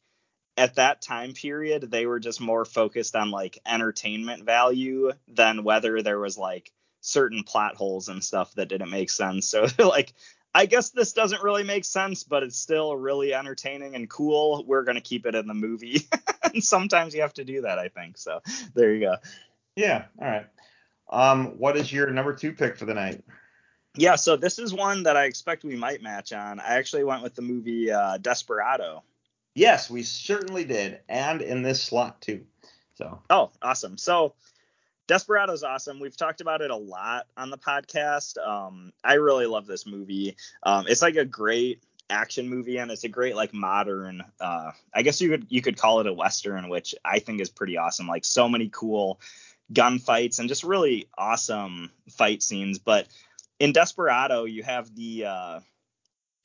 at 0.59 0.75
that 0.75 1.01
time 1.01 1.33
period 1.33 1.91
they 1.91 2.05
were 2.05 2.21
just 2.21 2.41
more 2.41 2.65
focused 2.65 3.17
on 3.17 3.31
like 3.31 3.59
entertainment 3.65 4.45
value 4.45 5.13
than 5.29 5.65
whether 5.65 6.03
there 6.03 6.19
was 6.19 6.37
like 6.37 6.71
certain 7.01 7.43
plot 7.43 7.77
holes 7.77 8.09
and 8.09 8.23
stuff 8.23 8.53
that 8.55 8.69
didn't 8.69 8.91
make 8.91 9.11
sense. 9.11 9.55
So 9.79 9.89
like 9.89 10.13
I 10.55 10.67
guess 10.67 10.91
this 10.91 11.15
doesn't 11.15 11.43
really 11.43 11.63
make 11.63 11.87
sense, 11.87 12.25
but 12.25 12.43
it's 12.43 12.59
still 12.59 12.95
really 12.95 13.33
entertaining 13.33 13.95
and 13.95 14.11
cool. 14.11 14.65
We're 14.67 14.85
gonna 14.85 15.01
keep 15.01 15.27
it 15.27 15.35
in 15.35 15.47
the 15.47 15.55
movie. 15.55 16.09
and 16.43 16.63
sometimes 16.63 17.15
you 17.15 17.23
have 17.23 17.35
to 17.35 17.45
do 17.45 17.63
that, 17.63 17.79
I 17.79 17.89
think. 17.89 18.19
So 18.19 18.43
there 18.75 18.93
you 18.93 19.01
go. 19.01 19.17
yeah, 19.77 20.07
all 20.21 20.29
right. 20.29 20.47
Um, 21.13 21.59
what 21.59 21.77
is 21.77 21.93
your 21.93 22.11
number 22.11 22.35
two 22.35 22.53
pick 22.53 22.77
for 22.77 22.87
the 22.87 22.95
night? 22.95 23.23
Yeah, 23.95 24.17
so 24.17 24.37
this 24.37 24.59
is 24.59 24.73
one 24.73 25.03
that 25.03 25.17
I 25.17 25.25
expect 25.25 25.65
we 25.65 25.77
might 25.77 26.03
match 26.03 26.33
on. 26.33 26.59
I 26.59 26.77
actually 26.79 27.05
went 27.05 27.23
with 27.23 27.35
the 27.35 27.43
movie 27.43 27.93
uh, 27.93 28.17
Desperado. 28.17 29.03
Yes, 29.55 29.91
we 29.91 30.03
certainly 30.03 30.65
did, 30.65 31.01
and 31.11 31.43
in 31.43 31.63
this 31.63 31.83
slot 31.83 32.23
too. 32.23 32.47
So 32.95 33.21
Oh, 33.29 33.51
awesome. 33.61 33.99
So 33.99 34.35
Desperado's 35.09 35.63
awesome. 35.63 36.01
We've 36.01 36.17
talked 36.17 36.41
about 36.41 36.63
it 36.63 36.71
a 36.71 36.77
lot 36.77 37.27
on 37.37 37.51
the 37.51 37.59
podcast. 37.59 38.39
Um, 38.39 38.93
I 39.05 39.15
really 39.15 39.47
love 39.47 39.67
this 39.67 39.87
movie. 39.87 40.37
Um, 40.63 40.87
it's 40.89 41.03
like 41.03 41.17
a 41.17 41.25
great 41.25 41.83
action 42.11 42.49
movie 42.49 42.77
and 42.77 42.91
it's 42.91 43.05
a 43.05 43.09
great 43.09 43.35
like 43.35 43.55
modern 43.55 44.23
uh 44.39 44.71
I 44.93 45.01
guess 45.01 45.21
you 45.21 45.31
could 45.31 45.47
you 45.49 45.63
could 45.63 45.79
call 45.79 46.01
it 46.01 46.07
a 46.07 46.13
western 46.13 46.69
which 46.69 46.95
I 47.07 47.21
think 47.21 47.41
is 47.41 47.49
pretty 47.49 47.79
awesome 47.79 48.07
like 48.07 48.25
so 48.27 48.49
many 48.49 48.69
cool 48.71 49.19
gunfights 49.73 50.39
and 50.39 50.49
just 50.49 50.65
really 50.65 51.09
awesome 51.17 51.91
fight 52.11 52.43
scenes 52.43 52.79
but 52.79 53.07
in 53.59 53.73
Desperado 53.73 54.45
you 54.45 54.63
have 54.63 54.95
the 54.95 55.25
uh 55.27 55.61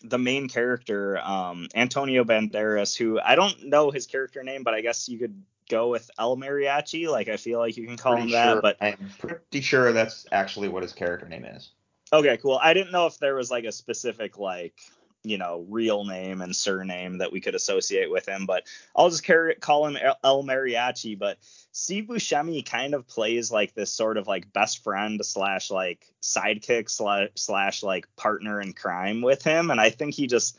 the 0.04 0.18
main 0.18 0.48
character 0.48 1.20
um 1.20 1.68
Antonio 1.76 2.24
Banderas 2.24 2.96
who 2.98 3.20
I 3.20 3.36
don't 3.36 3.66
know 3.66 3.92
his 3.92 4.06
character 4.08 4.44
name 4.44 4.64
but 4.64 4.74
I 4.74 4.82
guess 4.82 5.10
you 5.10 5.18
could 5.18 5.42
go 5.70 5.90
with 5.90 6.10
El 6.18 6.38
Mariachi 6.38 7.10
like 7.10 7.28
I 7.28 7.38
feel 7.38 7.60
like 7.60 7.78
you 7.78 7.86
can 7.86 7.98
call 7.98 8.14
him 8.14 8.20
pretty 8.30 8.34
that 8.34 8.62
but 8.62 8.78
I'm 8.82 9.10
pretty 9.20 9.62
sure 9.62 9.92
that's 9.92 10.26
actually 10.32 10.70
what 10.70 10.84
his 10.84 10.94
character 10.94 11.28
name 11.28 11.46
is. 11.46 11.72
Okay, 12.14 12.38
cool. 12.38 12.58
I 12.62 12.74
didn't 12.74 12.94
know 12.94 13.08
if 13.08 13.18
there 13.18 13.36
was 13.36 13.52
like 13.52 13.66
a 13.66 13.72
specific 13.72 14.38
like 14.38 14.80
you 15.28 15.38
know 15.38 15.66
real 15.70 16.06
name 16.06 16.42
and 16.42 16.56
surname 16.56 17.20
that 17.20 17.32
we 17.32 17.42
could 17.42 17.56
associate 17.56 18.10
with 18.12 18.28
him, 18.28 18.46
but 18.46 18.64
I'll 18.96 19.10
just 19.10 19.24
carry, 19.24 19.56
call 19.56 19.88
him 19.88 19.98
El- 20.24 20.44
Mariachi. 20.44 21.18
But 21.18 21.38
Steve 21.72 22.06
Buscemi 22.06 22.66
kind 22.66 22.94
of 22.94 23.08
plays 23.08 23.52
like 23.52 23.74
this 23.74 23.92
sort 23.92 24.18
of 24.18 24.28
like 24.28 24.52
best 24.54 24.84
friend 24.84 25.24
slash 25.26 25.70
like 25.70 26.06
sidekick 26.22 26.90
slash, 26.90 27.30
slash 27.36 27.84
like 27.84 28.08
partner 28.16 28.62
in 28.62 28.74
crime 28.74 29.22
with 29.22 29.44
him, 29.44 29.72
and 29.72 29.80
I 29.80 29.90
think 29.90 30.14
he 30.14 30.28
just 30.28 30.58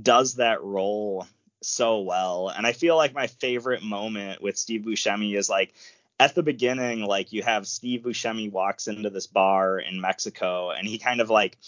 does 0.00 0.34
that 0.34 0.62
role 0.62 1.26
so 1.62 2.00
well. 2.00 2.48
And 2.48 2.66
I 2.66 2.72
feel 2.72 2.96
like 2.96 3.14
my 3.14 3.26
favorite 3.26 3.82
moment 3.82 4.42
with 4.42 4.58
Steve 4.58 4.82
Buscemi 4.82 5.36
is 5.36 5.48
like 5.48 5.74
at 6.18 6.34
the 6.34 6.42
beginning, 6.42 7.00
like 7.00 7.32
you 7.32 7.42
have 7.42 7.66
Steve 7.66 8.02
Buscemi 8.02 8.50
walks 8.50 8.88
into 8.88 9.10
this 9.10 9.26
bar 9.26 9.78
in 9.78 10.00
Mexico 10.00 10.70
and 10.70 10.86
he 10.86 10.98
kind 10.98 11.20
of 11.20 11.30
like 11.30 11.58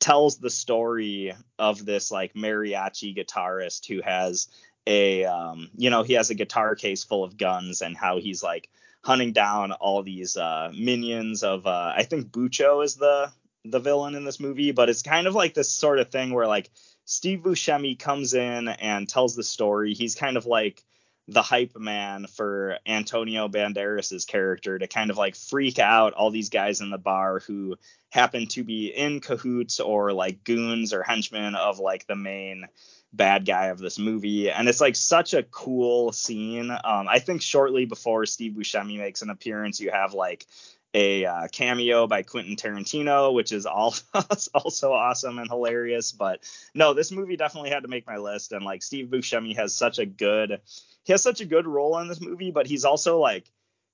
tells 0.00 0.38
the 0.38 0.50
story 0.50 1.34
of 1.58 1.84
this 1.84 2.10
like 2.10 2.34
mariachi 2.34 3.16
guitarist 3.16 3.86
who 3.86 4.00
has 4.02 4.48
a 4.86 5.24
um 5.24 5.70
you 5.76 5.90
know 5.90 6.02
he 6.02 6.14
has 6.14 6.30
a 6.30 6.34
guitar 6.34 6.74
case 6.74 7.04
full 7.04 7.22
of 7.22 7.36
guns 7.36 7.82
and 7.82 7.96
how 7.96 8.18
he's 8.18 8.42
like 8.42 8.68
hunting 9.04 9.32
down 9.32 9.72
all 9.72 10.02
these 10.02 10.36
uh 10.36 10.72
minions 10.76 11.42
of 11.42 11.66
uh 11.66 11.92
I 11.94 12.02
think 12.02 12.30
Bucho 12.30 12.84
is 12.84 12.96
the 12.96 13.30
the 13.64 13.78
villain 13.78 14.14
in 14.14 14.24
this 14.24 14.40
movie 14.40 14.72
but 14.72 14.88
it's 14.88 15.02
kind 15.02 15.26
of 15.26 15.34
like 15.34 15.52
this 15.52 15.70
sort 15.70 15.98
of 15.98 16.10
thing 16.10 16.32
where 16.32 16.46
like 16.46 16.70
Steve 17.10 17.40
Buscemi 17.40 17.98
comes 17.98 18.34
in 18.34 18.68
and 18.68 19.08
tells 19.08 19.34
the 19.34 19.42
story. 19.42 19.94
He's 19.94 20.14
kind 20.14 20.36
of 20.36 20.46
like 20.46 20.84
the 21.30 21.42
hype 21.42 21.76
man 21.76 22.26
for 22.26 22.78
Antonio 22.84 23.48
Banderas's 23.48 24.24
character 24.24 24.78
to 24.78 24.88
kind 24.88 25.10
of 25.10 25.16
like 25.16 25.36
freak 25.36 25.78
out 25.78 26.12
all 26.12 26.30
these 26.30 26.50
guys 26.50 26.80
in 26.80 26.90
the 26.90 26.98
bar 26.98 27.38
who 27.38 27.76
happen 28.10 28.48
to 28.48 28.64
be 28.64 28.88
in 28.88 29.20
cahoots 29.20 29.78
or 29.78 30.12
like 30.12 30.42
goons 30.42 30.92
or 30.92 31.04
henchmen 31.04 31.54
of 31.54 31.78
like 31.78 32.06
the 32.08 32.16
main 32.16 32.66
bad 33.12 33.46
guy 33.46 33.66
of 33.66 33.78
this 33.78 33.96
movie. 33.96 34.50
And 34.50 34.68
it's 34.68 34.80
like 34.80 34.96
such 34.96 35.32
a 35.32 35.44
cool 35.44 36.10
scene. 36.10 36.70
Um 36.70 37.06
i 37.08 37.20
think 37.20 37.42
shortly 37.42 37.84
before 37.84 38.26
steve 38.26 38.52
buscemi 38.52 38.98
makes 38.98 39.22
an 39.22 39.30
appearance 39.30 39.80
you 39.80 39.92
have 39.92 40.14
like 40.14 40.46
a 40.92 41.24
uh, 41.24 41.48
cameo 41.48 42.06
by 42.06 42.22
quentin 42.22 42.56
tarantino 42.56 43.32
which 43.32 43.52
is 43.52 43.66
all 43.66 43.94
also 44.54 44.92
awesome 44.92 45.38
and 45.38 45.48
hilarious 45.48 46.12
but 46.12 46.40
no 46.74 46.94
this 46.94 47.12
movie 47.12 47.36
definitely 47.36 47.70
had 47.70 47.82
to 47.82 47.88
make 47.88 48.06
my 48.06 48.16
list 48.16 48.52
and 48.52 48.64
like 48.64 48.82
steve 48.82 49.06
buscemi 49.06 49.54
has 49.56 49.74
such 49.74 49.98
a 49.98 50.06
good 50.06 50.60
he 51.04 51.12
has 51.12 51.22
such 51.22 51.40
a 51.40 51.46
good 51.46 51.66
role 51.66 51.98
in 51.98 52.08
this 52.08 52.20
movie 52.20 52.50
but 52.50 52.66
he's 52.66 52.84
also 52.84 53.18
like 53.18 53.50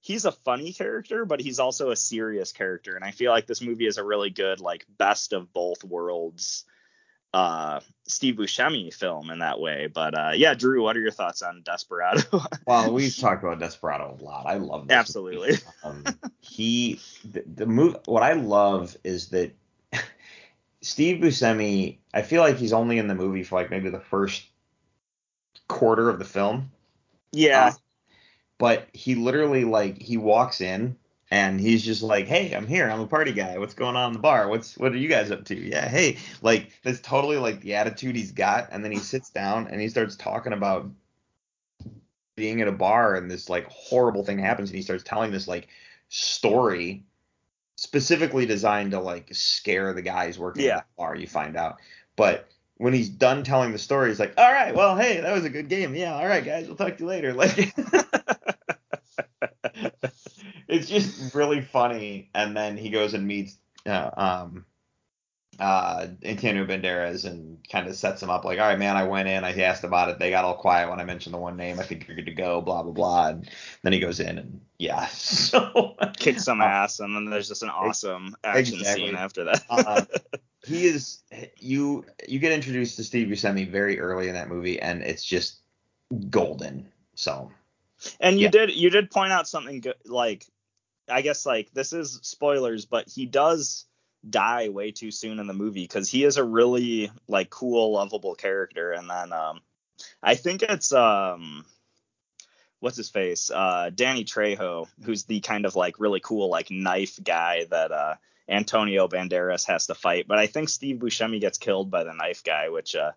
he's 0.07 0.25
a 0.25 0.31
funny 0.31 0.73
character, 0.73 1.25
but 1.25 1.41
he's 1.41 1.59
also 1.59 1.91
a 1.91 1.97
serious 1.97 2.53
character. 2.53 2.95
And 2.95 3.05
I 3.05 3.11
feel 3.11 3.33
like 3.33 3.47
this 3.47 3.61
movie 3.61 3.87
is 3.87 3.99
a 3.99 4.05
really 4.05 4.31
good, 4.31 4.61
like, 4.61 4.87
best 4.99 5.33
of 5.33 5.53
both 5.53 5.83
worlds 5.83 6.65
uh 7.37 7.81
Steve 8.09 8.37
Buscemi 8.37 8.95
film 8.95 9.31
in 9.31 9.41
that 9.41 9.61
way. 9.61 9.89
But 9.93 10.15
uh 10.19 10.31
yeah, 10.35 10.55
Drew, 10.55 10.83
what 10.83 10.97
are 10.97 11.01
your 11.01 11.11
thoughts 11.11 11.43
on 11.43 11.63
Desperado? 11.63 12.23
Well, 12.67 12.93
we've 12.93 13.15
talked 13.17 13.45
about 13.45 13.59
Desperado 13.59 14.17
a 14.19 14.25
lot. 14.25 14.47
I 14.47 14.55
love 14.57 14.89
this. 14.89 14.97
Absolutely. 14.97 15.57
Um, 15.85 16.05
he 16.41 16.99
the, 17.25 17.45
the 17.47 17.67
move. 17.67 17.97
What 18.07 18.23
I 18.23 18.33
love 18.33 18.97
is 19.05 19.29
that 19.31 19.53
Steve 20.81 21.21
Buscemi. 21.23 21.99
I 22.15 22.23
feel 22.23 22.43
like 22.43 22.57
he's 22.57 22.73
only 22.73 22.97
in 22.99 23.07
the 23.07 23.15
movie 23.15 23.43
for 23.43 23.61
like 23.61 23.71
maybe 23.71 23.91
the 23.91 24.01
first 24.01 24.45
quarter 25.69 26.09
of 26.09 26.19
the 26.19 26.25
film. 26.25 26.71
yeah. 27.33 27.67
Uh, 27.67 27.73
but 28.59 28.89
he 28.95 29.15
literally 29.15 29.65
like 29.65 30.01
he 30.01 30.17
walks 30.17 30.63
in 30.63 30.97
and 31.37 31.61
he's 31.61 31.85
just 31.85 32.03
like, 32.03 32.27
"Hey, 32.27 32.53
I'm 32.55 32.67
here. 32.67 32.89
I'm 32.91 33.01
a 33.01 33.07
party 33.07 33.33
guy. 33.33 33.59
What's 33.59 33.75
going 33.75 33.97
on 33.97 34.09
in 34.09 34.13
the 34.15 34.19
bar? 34.21 34.49
What's 34.49 34.77
what 34.79 34.93
are 34.93 34.97
you 34.97 35.09
guys 35.09 35.31
up 35.31 35.45
to?" 35.47 35.55
Yeah, 35.55 35.89
hey, 35.89 36.17
like 36.43 36.71
that's 36.83 37.01
totally 37.01 37.37
like 37.37 37.61
the 37.61 37.75
attitude 37.75 38.17
he's 38.17 38.33
got. 38.33 38.69
And 38.73 38.83
then 38.85 38.93
he 38.93 38.99
sits 38.99 39.31
down 39.31 39.69
and 39.69 39.81
he 39.81 39.89
starts 39.89 40.17
talking 40.17 40.53
about 40.53 40.91
being 42.37 42.61
at 42.61 42.69
a 42.69 42.73
bar 42.73 43.15
and 43.17 43.31
this 43.31 43.49
like 43.49 43.67
horrible 43.71 44.25
thing 44.25 44.39
happens 44.39 44.69
and 44.71 44.77
he 44.77 44.83
starts 44.83 45.03
telling 45.03 45.31
this 45.33 45.49
like 45.49 45.69
story 46.09 47.03
specifically 47.77 48.47
designed 48.47 48.91
to 48.93 49.01
like 49.01 49.29
scare 49.33 49.93
the 49.95 50.03
guys 50.03 50.39
working 50.39 50.65
Yeah. 50.65 50.79
at 50.79 50.87
the 50.89 50.95
bar. 50.99 51.17
You 51.17 51.27
find 51.27 51.57
out, 51.57 51.77
but 52.17 52.49
when 52.79 52.93
he's 52.93 53.09
done 53.09 53.43
telling 53.43 53.73
the 53.73 53.79
story, 53.79 54.11
he's 54.11 54.21
like, 54.21 54.35
"All 54.37 54.53
right, 54.53 54.75
well, 54.75 54.97
hey, 54.97 55.21
that 55.23 55.33
was 55.33 55.45
a 55.47 55.51
good 55.51 55.69
game. 55.71 55.95
Yeah, 55.95 56.15
all 56.15 56.27
right, 56.27 56.45
guys, 56.45 56.67
we'll 56.67 56.77
talk 56.77 56.97
to 56.99 57.03
you 57.05 57.09
later." 57.09 57.33
Like, 57.43 57.75
it's 60.77 60.89
just 60.89 61.35
really 61.35 61.61
funny. 61.61 62.31
And 62.35 62.57
then 62.57 62.77
he 62.77 62.91
goes 62.91 63.15
and 63.15 63.27
meets 63.27 63.59
uh, 63.87 64.11
um 64.17 64.65
uh 65.59 66.09
Antonio 66.23 66.67
Banderas 66.67 67.25
and 67.25 67.59
kind 67.71 67.89
of 67.89 67.97
sets 67.97 68.23
him 68.23 68.31
up 68.31 68.45
like, 68.45 68.59
"All 68.59 68.67
right, 68.67 68.79
man, 68.79 68.97
I 68.97 69.05
went 69.05 69.29
in, 69.29 69.45
I 69.45 69.53
asked 69.63 69.85
about 69.85 70.11
it, 70.11 70.19
they 70.19 70.31
got 70.31 70.45
all 70.45 70.57
quiet 70.57 70.91
when 70.91 71.01
I 71.01 71.05
mentioned 71.05 71.35
the 71.35 71.39
one 71.39 71.57
name. 71.57 71.81
I 71.81 71.83
think 71.83 72.07
you're 72.07 72.17
good 72.17 72.27
to 72.27 72.35
go." 72.35 72.61
Blah 72.61 72.83
blah 72.83 72.93
blah. 72.93 73.29
And 73.29 73.51
then 73.83 73.93
he 73.93 74.01
goes 74.01 74.21
in 74.21 74.39
and 74.39 74.61
yeah, 74.79 75.07
so 75.13 75.97
Kick 76.19 76.41
some 76.41 76.61
ass, 76.61 77.01
and 77.01 77.15
then 77.17 77.25
there's 77.27 77.49
just 77.49 77.63
an 77.63 77.71
awesome 77.71 78.37
action 78.45 78.79
Exactly. 78.79 79.07
scene 79.07 79.17
after 79.17 79.45
that. 79.45 79.63
uh, 79.71 80.05
he 80.67 80.87
is 80.87 81.23
you 81.59 82.05
you 82.29 82.39
get 82.39 82.53
introduced 82.53 82.97
to 82.97 83.05
Steve 83.05 83.29
Buscemi 83.29 83.71
very 83.71 84.01
early 84.01 84.29
in 84.29 84.35
that 84.35 84.49
movie 84.49 84.81
and 84.81 85.03
it's 85.03 85.25
just 85.25 85.59
golden. 86.29 86.89
So 87.15 87.51
And 88.21 88.39
you 88.39 88.47
Yeah. 88.47 88.51
did 88.51 88.75
you 88.75 88.91
did 88.91 89.11
point 89.11 89.33
out 89.33 89.49
something 89.49 89.81
good 89.81 89.95
like 90.07 90.45
I 91.09 91.23
guess 91.23 91.47
like 91.47 91.73
this 91.73 91.93
is 91.93 92.19
spoilers, 92.23 92.85
but 92.85 93.09
he 93.09 93.27
does 93.27 93.87
die 94.29 94.69
way 94.69 94.91
too 94.91 95.11
soon 95.11 95.39
in 95.39 95.47
the 95.47 95.53
movie 95.53 95.85
because 95.85 96.11
he 96.11 96.25
is 96.25 96.37
a 96.37 96.45
really 96.45 97.11
like 97.29 97.51
cool, 97.51 97.93
lovable 97.93 98.35
character. 98.35 98.93
And 98.93 99.09
then 99.09 99.33
um, 99.33 99.61
I 100.23 100.35
think 100.35 100.63
it's 100.63 100.93
um, 100.93 101.65
what's 102.81 102.97
his 102.97 103.11
face, 103.11 103.51
uh, 103.51 103.91
Danny 103.95 104.25
Trejo, 104.25 104.89
who's 105.05 105.25
the 105.25 105.41
kind 105.41 105.65
of 105.67 105.77
like 105.77 106.01
really 106.01 106.21
cool 106.21 106.49
like 106.49 106.71
knife 106.71 107.19
guy 107.23 107.67
that 107.71 107.93
uh, 107.93 108.15
Antonio 108.49 109.09
Banderas 109.09 109.67
has 109.67 109.87
to 109.87 109.95
fight. 109.95 110.27
But 110.29 110.39
I 110.39 110.47
think 110.47 110.69
Steve 110.69 110.97
Buscemi 110.97 111.41
gets 111.41 111.59
killed 111.59 111.91
by 111.91 112.05
the 112.05 112.15
knife 112.15 112.43
guy, 112.45 112.69
which 112.69 112.95
uh, 112.95 113.13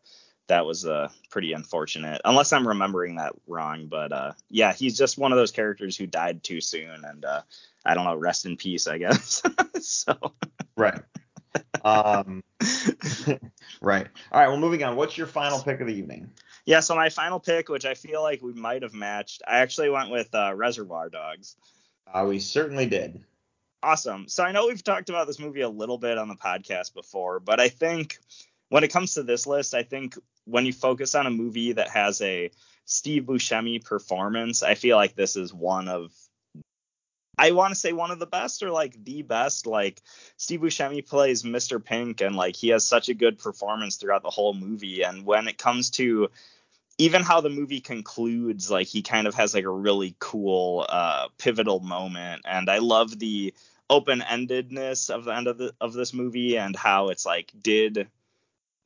that 0.47 0.65
was 0.65 0.85
uh, 0.85 1.09
pretty 1.29 1.53
unfortunate, 1.53 2.21
unless 2.25 2.51
I'm 2.53 2.67
remembering 2.67 3.15
that 3.15 3.33
wrong. 3.47 3.87
But 3.87 4.11
uh, 4.11 4.31
yeah, 4.49 4.73
he's 4.73 4.97
just 4.97 5.17
one 5.17 5.31
of 5.31 5.37
those 5.37 5.51
characters 5.51 5.95
who 5.95 6.07
died 6.07 6.43
too 6.43 6.61
soon, 6.61 7.05
and 7.05 7.23
uh, 7.23 7.41
I 7.85 7.93
don't 7.93 8.05
know, 8.05 8.15
rest 8.15 8.45
in 8.45 8.57
peace, 8.57 8.87
I 8.87 8.97
guess. 8.97 9.41
so 9.79 10.33
Right. 10.75 11.01
Um, 11.83 12.43
right. 13.81 14.07
All 14.31 14.39
right. 14.39 14.47
Well, 14.47 14.57
moving 14.57 14.83
on. 14.83 14.95
What's 14.95 15.17
your 15.17 15.27
final 15.27 15.59
pick 15.59 15.81
of 15.81 15.87
the 15.87 15.93
evening? 15.93 16.31
yeah, 16.65 16.79
so 16.79 16.95
my 16.95 17.09
final 17.09 17.39
pick, 17.39 17.67
which 17.67 17.85
I 17.85 17.95
feel 17.95 18.21
like 18.21 18.41
we 18.41 18.53
might 18.53 18.83
have 18.83 18.93
matched, 18.93 19.41
I 19.47 19.59
actually 19.59 19.89
went 19.89 20.11
with 20.11 20.33
uh, 20.35 20.53
Reservoir 20.55 21.09
Dogs. 21.09 21.55
Uh, 22.11 22.25
we 22.27 22.39
certainly 22.39 22.85
did. 22.85 23.23
Awesome. 23.81 24.27
So 24.27 24.43
I 24.43 24.51
know 24.51 24.67
we've 24.67 24.83
talked 24.83 25.09
about 25.09 25.27
this 25.27 25.39
movie 25.39 25.61
a 25.61 25.69
little 25.69 25.97
bit 25.97 26.17
on 26.17 26.27
the 26.27 26.35
podcast 26.35 26.93
before, 26.93 27.39
but 27.39 27.59
I 27.59 27.69
think 27.69 28.19
when 28.69 28.83
it 28.83 28.93
comes 28.93 29.15
to 29.15 29.23
this 29.23 29.47
list, 29.47 29.73
I 29.73 29.83
think 29.83 30.15
when 30.45 30.65
you 30.65 30.73
focus 30.73 31.15
on 31.15 31.25
a 31.25 31.31
movie 31.31 31.73
that 31.73 31.89
has 31.89 32.21
a 32.21 32.51
Steve 32.85 33.23
Buscemi 33.23 33.83
performance, 33.83 34.63
I 34.63 34.75
feel 34.75 34.95
like 34.95 35.15
this 35.15 35.35
is 35.35 35.53
one 35.53 35.87
of 35.87 36.11
I 37.39 37.51
want 37.51 37.73
to 37.73 37.79
say 37.79 37.93
one 37.93 38.11
of 38.11 38.19
the 38.19 38.25
best 38.25 38.61
or 38.63 38.69
like 38.69 39.01
the 39.01 39.21
best. 39.21 39.65
Like 39.65 40.01
Steve 40.35 40.59
Buscemi 40.59 41.07
plays 41.07 41.43
Mr. 41.43 41.83
Pink 41.83 42.19
and 42.19 42.35
like 42.35 42.57
he 42.57 42.69
has 42.69 42.85
such 42.85 43.07
a 43.07 43.13
good 43.13 43.39
performance 43.39 43.95
throughout 43.95 44.23
the 44.23 44.29
whole 44.29 44.53
movie. 44.53 45.03
And 45.03 45.25
when 45.25 45.47
it 45.47 45.57
comes 45.57 45.89
to 45.91 46.29
even 46.97 47.23
how 47.23 47.39
the 47.39 47.49
movie 47.49 47.79
concludes, 47.79 48.69
like 48.69 48.87
he 48.87 49.01
kind 49.01 49.25
of 49.25 49.35
has 49.35 49.53
like 49.53 49.63
a 49.63 49.71
really 49.71 50.17
cool 50.19 50.85
uh 50.89 51.29
pivotal 51.37 51.79
moment. 51.79 52.41
And 52.43 52.69
I 52.69 52.79
love 52.79 53.17
the 53.17 53.53
open-endedness 53.89 55.09
of 55.09 55.23
the 55.23 55.33
end 55.33 55.47
of 55.47 55.57
the 55.57 55.73
of 55.79 55.93
this 55.93 56.13
movie 56.13 56.57
and 56.57 56.75
how 56.75 57.07
it's 57.07 57.25
like 57.25 57.53
did 57.63 58.09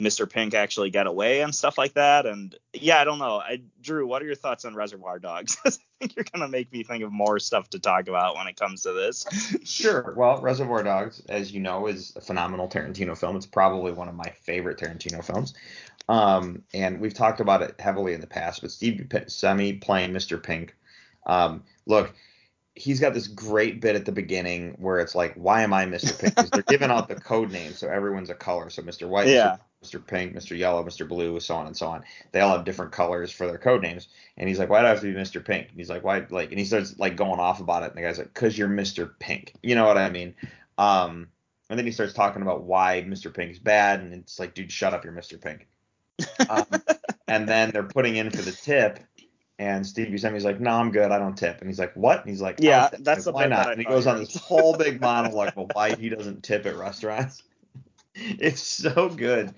Mr. 0.04 0.30
Pink 0.30 0.54
actually 0.54 0.90
get 0.90 1.08
away 1.08 1.42
and 1.42 1.54
stuff 1.54 1.78
like 1.78 1.94
that. 1.94 2.26
And 2.26 2.56
yeah, 2.74 3.00
I 3.00 3.04
don't 3.04 3.20
know. 3.20 3.40
I 3.40 3.62
Drew, 3.82 4.06
what 4.06 4.22
are 4.22 4.26
your 4.26 4.36
thoughts 4.36 4.66
on 4.66 4.76
Reservoir 4.76 5.20
Dogs? 5.20 5.58
I 5.66 5.72
think 6.00 6.16
you're 6.16 6.26
gonna 6.34 6.48
make 6.50 6.72
me 6.72 6.84
think 6.84 7.04
of 7.04 7.12
more 7.12 7.40
stuff 7.40 7.70
to 7.72 7.80
talk 7.80 8.08
about 8.08 8.36
when 8.36 8.48
it 8.48 8.58
comes 8.58 8.84
to 8.84 8.92
this. 8.94 9.26
Sure. 9.64 10.14
Well, 10.18 10.42
Reservoir 10.42 10.84
Dogs, 10.84 11.22
as 11.30 11.52
you 11.52 11.62
know, 11.62 11.88
is 11.88 12.14
a 12.16 12.22
phenomenal 12.22 12.68
Tarantino 12.68 13.18
film. 13.18 13.36
It's 13.38 13.46
probably 13.46 13.92
one 13.94 14.10
of 14.10 14.16
my 14.16 14.30
favorite 14.42 14.78
Tarantino 14.78 15.24
films. 15.24 15.54
Um, 16.10 16.64
and 16.74 17.00
we've 17.00 17.14
talked 17.14 17.40
about 17.40 17.62
it 17.62 17.80
heavily 17.80 18.14
in 18.14 18.22
the 18.22 18.28
past, 18.28 18.62
but 18.62 18.72
Steve 18.72 19.06
Buscemi 19.08 19.80
playing 19.82 20.12
Mr. 20.12 20.42
Pink. 20.42 20.76
Um, 21.26 21.64
look, 21.86 22.14
he's 22.76 23.00
got 23.00 23.14
this 23.14 23.28
great 23.28 23.80
bit 23.82 23.96
at 23.96 24.06
the 24.06 24.12
beginning 24.12 24.76
where 24.80 25.00
it's 25.00 25.16
like, 25.16 25.34
why 25.36 25.62
am 25.62 25.74
I 25.74 25.86
Mr. 25.86 26.20
Pink? 26.20 26.36
Because 26.36 26.50
they're 26.50 26.64
giving 26.64 26.92
out 26.92 27.08
the 27.08 27.16
code 27.16 27.52
names, 27.52 27.78
so 27.78 27.88
everyone's 27.88 28.30
a 28.30 28.36
color. 28.36 28.70
So 28.70 28.82
Mr. 28.82 29.08
White, 29.08 29.28
Yeah. 29.28 29.56
Mr. 29.56 29.60
Pink, 30.06 30.36
Mr. 30.36 30.58
Yellow, 30.58 30.84
Mr. 30.84 31.08
Blue, 31.08 31.40
so 31.40 31.56
on 31.56 31.68
and 31.68 31.76
so 31.76 31.88
on. 31.88 32.04
They 32.32 32.40
all 32.40 32.56
have 32.56 32.66
different 32.66 32.92
colors 32.92 33.32
for 33.32 33.48
their 33.48 33.58
code 33.58 33.82
names. 33.82 34.08
And 34.38 34.48
he's 34.48 34.60
like, 34.60 34.70
why 34.70 34.82
do 34.82 34.88
I 34.88 34.90
have 34.90 35.02
to 35.02 35.14
be 35.14 35.20
Mr. 35.20 35.44
Pink? 35.44 35.70
And 35.70 35.78
he's 35.78 35.90
like, 35.90 36.04
why? 36.04 36.26
Like, 36.30 36.50
and 36.50 36.60
he 36.60 36.66
starts 36.66 36.98
like 36.98 37.16
going 37.16 37.40
off 37.40 37.60
about 37.60 37.84
it. 37.84 37.90
And 37.90 37.98
the 37.98 38.02
guy's 38.02 38.18
like, 38.18 38.34
cause 38.34 38.58
you're 38.58 38.70
Mr. 38.70 39.12
Pink. 39.20 39.54
You 39.62 39.76
know 39.76 39.86
what 39.86 39.98
I 39.98 40.10
mean? 40.10 40.36
Um, 40.78 41.28
and 41.70 41.80
then 41.80 41.86
he 41.86 41.92
starts 41.92 42.14
talking 42.14 42.42
about 42.42 42.64
why 42.64 43.04
Mr. 43.08 43.34
Pink's 43.34 43.60
bad. 43.60 44.02
And 44.02 44.14
it's 44.14 44.40
like, 44.40 44.54
dude, 44.54 44.72
shut 44.72 44.94
up, 44.94 45.04
you're 45.04 45.14
Mr. 45.14 45.42
Pink. 45.42 45.68
Um, 46.50 46.66
and 47.28 47.48
then 47.48 47.72
they're 47.72 47.84
putting 47.84 48.16
in 48.16 48.30
for 48.30 48.42
the 48.42 48.52
tip. 48.52 49.00
And 49.60 49.86
Steve 49.86 50.08
Buscemi's 50.08 50.44
like, 50.44 50.60
no, 50.60 50.72
I'm 50.72 50.92
good. 50.92 51.12
I 51.12 51.20
don't 51.20 51.38
tip. 51.38 51.60
And 51.62 51.70
he's 51.70 51.80
like, 51.80 51.94
what? 51.96 52.22
And 52.22 52.30
he's 52.30 52.42
like, 52.42 52.58
Yeah, 52.60 52.90
that's 53.00 53.06
like, 53.06 53.24
the 53.26 53.32
why 53.32 53.46
not? 53.46 53.72
And 53.72 53.80
he 53.80 53.86
goes 53.86 54.08
on 54.08 54.20
this 54.20 54.36
whole 54.36 54.76
big 54.76 55.00
monologue 55.00 55.54
about 55.54 55.76
why 55.76 55.96
he 55.96 56.10
doesn't 56.10 56.44
tip 56.44 56.66
at 56.66 56.76
restaurants. 56.76 57.44
It's 58.16 58.62
so 58.62 59.10
good. 59.10 59.56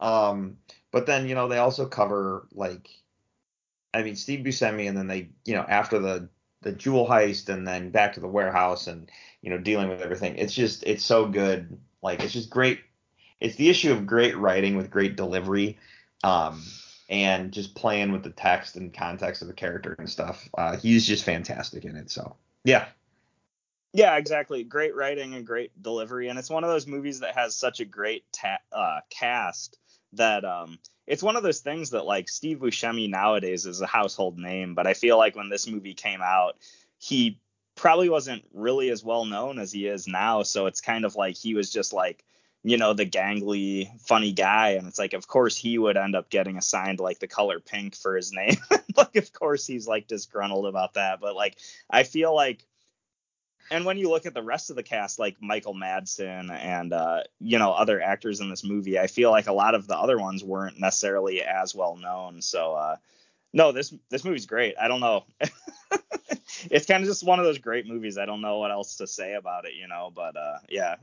Um, 0.00 0.58
but 0.90 1.06
then 1.06 1.28
you 1.28 1.34
know 1.34 1.48
they 1.48 1.58
also 1.58 1.86
cover 1.86 2.46
like, 2.52 2.88
I 3.94 4.02
mean 4.02 4.16
Steve 4.16 4.44
Buscemi, 4.44 4.88
and 4.88 4.96
then 4.96 5.06
they 5.06 5.30
you 5.44 5.54
know 5.54 5.64
after 5.68 5.98
the 5.98 6.28
the 6.62 6.72
jewel 6.72 7.06
heist, 7.06 7.48
and 7.48 7.66
then 7.66 7.90
back 7.90 8.14
to 8.14 8.20
the 8.20 8.28
warehouse, 8.28 8.86
and 8.86 9.10
you 9.42 9.50
know 9.50 9.58
dealing 9.58 9.88
with 9.88 10.02
everything. 10.02 10.36
It's 10.36 10.54
just 10.54 10.84
it's 10.84 11.04
so 11.04 11.26
good. 11.26 11.78
Like 12.02 12.22
it's 12.22 12.32
just 12.32 12.50
great. 12.50 12.80
It's 13.40 13.56
the 13.56 13.68
issue 13.68 13.92
of 13.92 14.06
great 14.06 14.36
writing 14.36 14.76
with 14.76 14.90
great 14.90 15.16
delivery. 15.16 15.78
Um, 16.24 16.62
and 17.08 17.52
just 17.52 17.74
playing 17.74 18.12
with 18.12 18.22
the 18.22 18.30
text 18.30 18.76
and 18.76 18.92
context 18.92 19.42
of 19.42 19.48
the 19.48 19.54
character 19.54 19.94
and 19.98 20.10
stuff. 20.10 20.48
Uh, 20.56 20.76
he's 20.76 21.06
just 21.06 21.24
fantastic 21.24 21.84
in 21.84 21.96
it. 21.96 22.10
So 22.10 22.36
yeah, 22.64 22.86
Yeah, 23.96 24.16
exactly. 24.18 24.62
Great 24.62 24.94
writing 24.94 25.32
and 25.34 25.46
great 25.46 25.70
delivery, 25.82 26.28
and 26.28 26.38
it's 26.38 26.50
one 26.50 26.64
of 26.64 26.70
those 26.70 26.86
movies 26.86 27.20
that 27.20 27.34
has 27.34 27.56
such 27.56 27.80
a 27.80 27.86
great 27.86 28.30
ta- 28.30 28.58
uh, 28.70 29.00
cast 29.08 29.78
that 30.12 30.44
um, 30.44 30.78
it's 31.06 31.22
one 31.22 31.34
of 31.34 31.42
those 31.42 31.60
things 31.60 31.90
that 31.90 32.04
like 32.04 32.28
Steve 32.28 32.58
Buscemi 32.58 33.08
nowadays 33.08 33.64
is 33.64 33.80
a 33.80 33.86
household 33.86 34.38
name, 34.38 34.74
but 34.74 34.86
I 34.86 34.92
feel 34.92 35.16
like 35.16 35.34
when 35.34 35.48
this 35.48 35.66
movie 35.66 35.94
came 35.94 36.20
out, 36.20 36.58
he 36.98 37.40
probably 37.74 38.10
wasn't 38.10 38.44
really 38.52 38.90
as 38.90 39.02
well 39.02 39.24
known 39.24 39.58
as 39.58 39.72
he 39.72 39.86
is 39.86 40.06
now. 40.06 40.42
So 40.42 40.66
it's 40.66 40.82
kind 40.82 41.06
of 41.06 41.16
like 41.16 41.34
he 41.34 41.54
was 41.54 41.72
just 41.72 41.94
like 41.94 42.22
you 42.64 42.76
know 42.76 42.92
the 42.92 43.06
gangly 43.06 43.88
funny 44.00 44.32
guy 44.32 44.70
and 44.70 44.88
it's 44.88 44.98
like 44.98 45.12
of 45.14 45.28
course 45.28 45.56
he 45.56 45.78
would 45.78 45.96
end 45.96 46.16
up 46.16 46.28
getting 46.30 46.56
assigned 46.56 46.98
like 46.98 47.20
the 47.20 47.28
color 47.28 47.60
pink 47.60 47.94
for 47.94 48.16
his 48.16 48.32
name 48.32 48.56
like 48.96 49.14
of 49.14 49.32
course 49.32 49.66
he's 49.66 49.86
like 49.86 50.08
disgruntled 50.08 50.66
about 50.66 50.94
that 50.94 51.20
but 51.20 51.36
like 51.36 51.56
i 51.90 52.02
feel 52.02 52.34
like 52.34 52.66
and 53.70 53.84
when 53.84 53.98
you 53.98 54.08
look 54.08 54.26
at 54.26 54.34
the 54.34 54.42
rest 54.42 54.70
of 54.70 54.76
the 54.76 54.82
cast 54.82 55.18
like 55.18 55.36
michael 55.40 55.74
madsen 55.74 56.50
and 56.50 56.92
uh 56.92 57.22
you 57.40 57.58
know 57.58 57.72
other 57.72 58.00
actors 58.00 58.40
in 58.40 58.50
this 58.50 58.64
movie 58.64 58.98
i 58.98 59.06
feel 59.06 59.30
like 59.30 59.46
a 59.46 59.52
lot 59.52 59.74
of 59.74 59.86
the 59.86 59.96
other 59.96 60.18
ones 60.18 60.44
weren't 60.44 60.80
necessarily 60.80 61.42
as 61.42 61.74
well 61.74 61.96
known 61.96 62.40
so 62.42 62.74
uh 62.74 62.96
no 63.52 63.72
this 63.72 63.94
this 64.10 64.24
movie's 64.24 64.46
great 64.46 64.74
i 64.80 64.88
don't 64.88 65.00
know 65.00 65.24
it's 66.70 66.86
kind 66.86 67.02
of 67.02 67.08
just 67.08 67.24
one 67.24 67.38
of 67.38 67.44
those 67.44 67.58
great 67.58 67.86
movies 67.86 68.18
i 68.18 68.26
don't 68.26 68.40
know 68.40 68.58
what 68.58 68.70
else 68.70 68.96
to 68.96 69.06
say 69.06 69.34
about 69.34 69.64
it 69.64 69.74
you 69.74 69.88
know 69.88 70.12
but 70.14 70.36
uh 70.36 70.58
yeah 70.68 70.96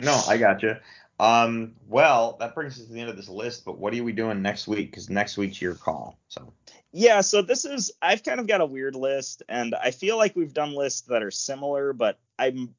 No, 0.00 0.20
I 0.28 0.36
got 0.36 0.62
you. 0.62 0.76
Um, 1.20 1.74
well, 1.88 2.36
that 2.40 2.54
brings 2.54 2.78
us 2.78 2.86
to 2.86 2.92
the 2.92 3.00
end 3.00 3.10
of 3.10 3.16
this 3.16 3.28
list. 3.28 3.64
But 3.64 3.78
what 3.78 3.94
are 3.94 4.04
we 4.04 4.12
doing 4.12 4.42
next 4.42 4.66
week? 4.66 4.90
Because 4.90 5.08
next 5.08 5.38
week's 5.38 5.62
your 5.62 5.74
call. 5.74 6.18
So 6.28 6.52
Yeah, 6.96 7.22
so 7.22 7.42
this 7.42 7.64
is 7.64 7.90
I've 8.00 8.22
kind 8.22 8.38
of 8.38 8.46
got 8.46 8.60
a 8.60 8.66
weird 8.66 8.94
list 8.94 9.42
and 9.48 9.74
I 9.74 9.90
feel 9.90 10.16
like 10.16 10.36
we've 10.36 10.54
done 10.54 10.76
lists 10.76 11.00
that 11.08 11.24
are 11.24 11.30
similar, 11.32 11.92
but 11.92 12.20
I'm 12.38 12.72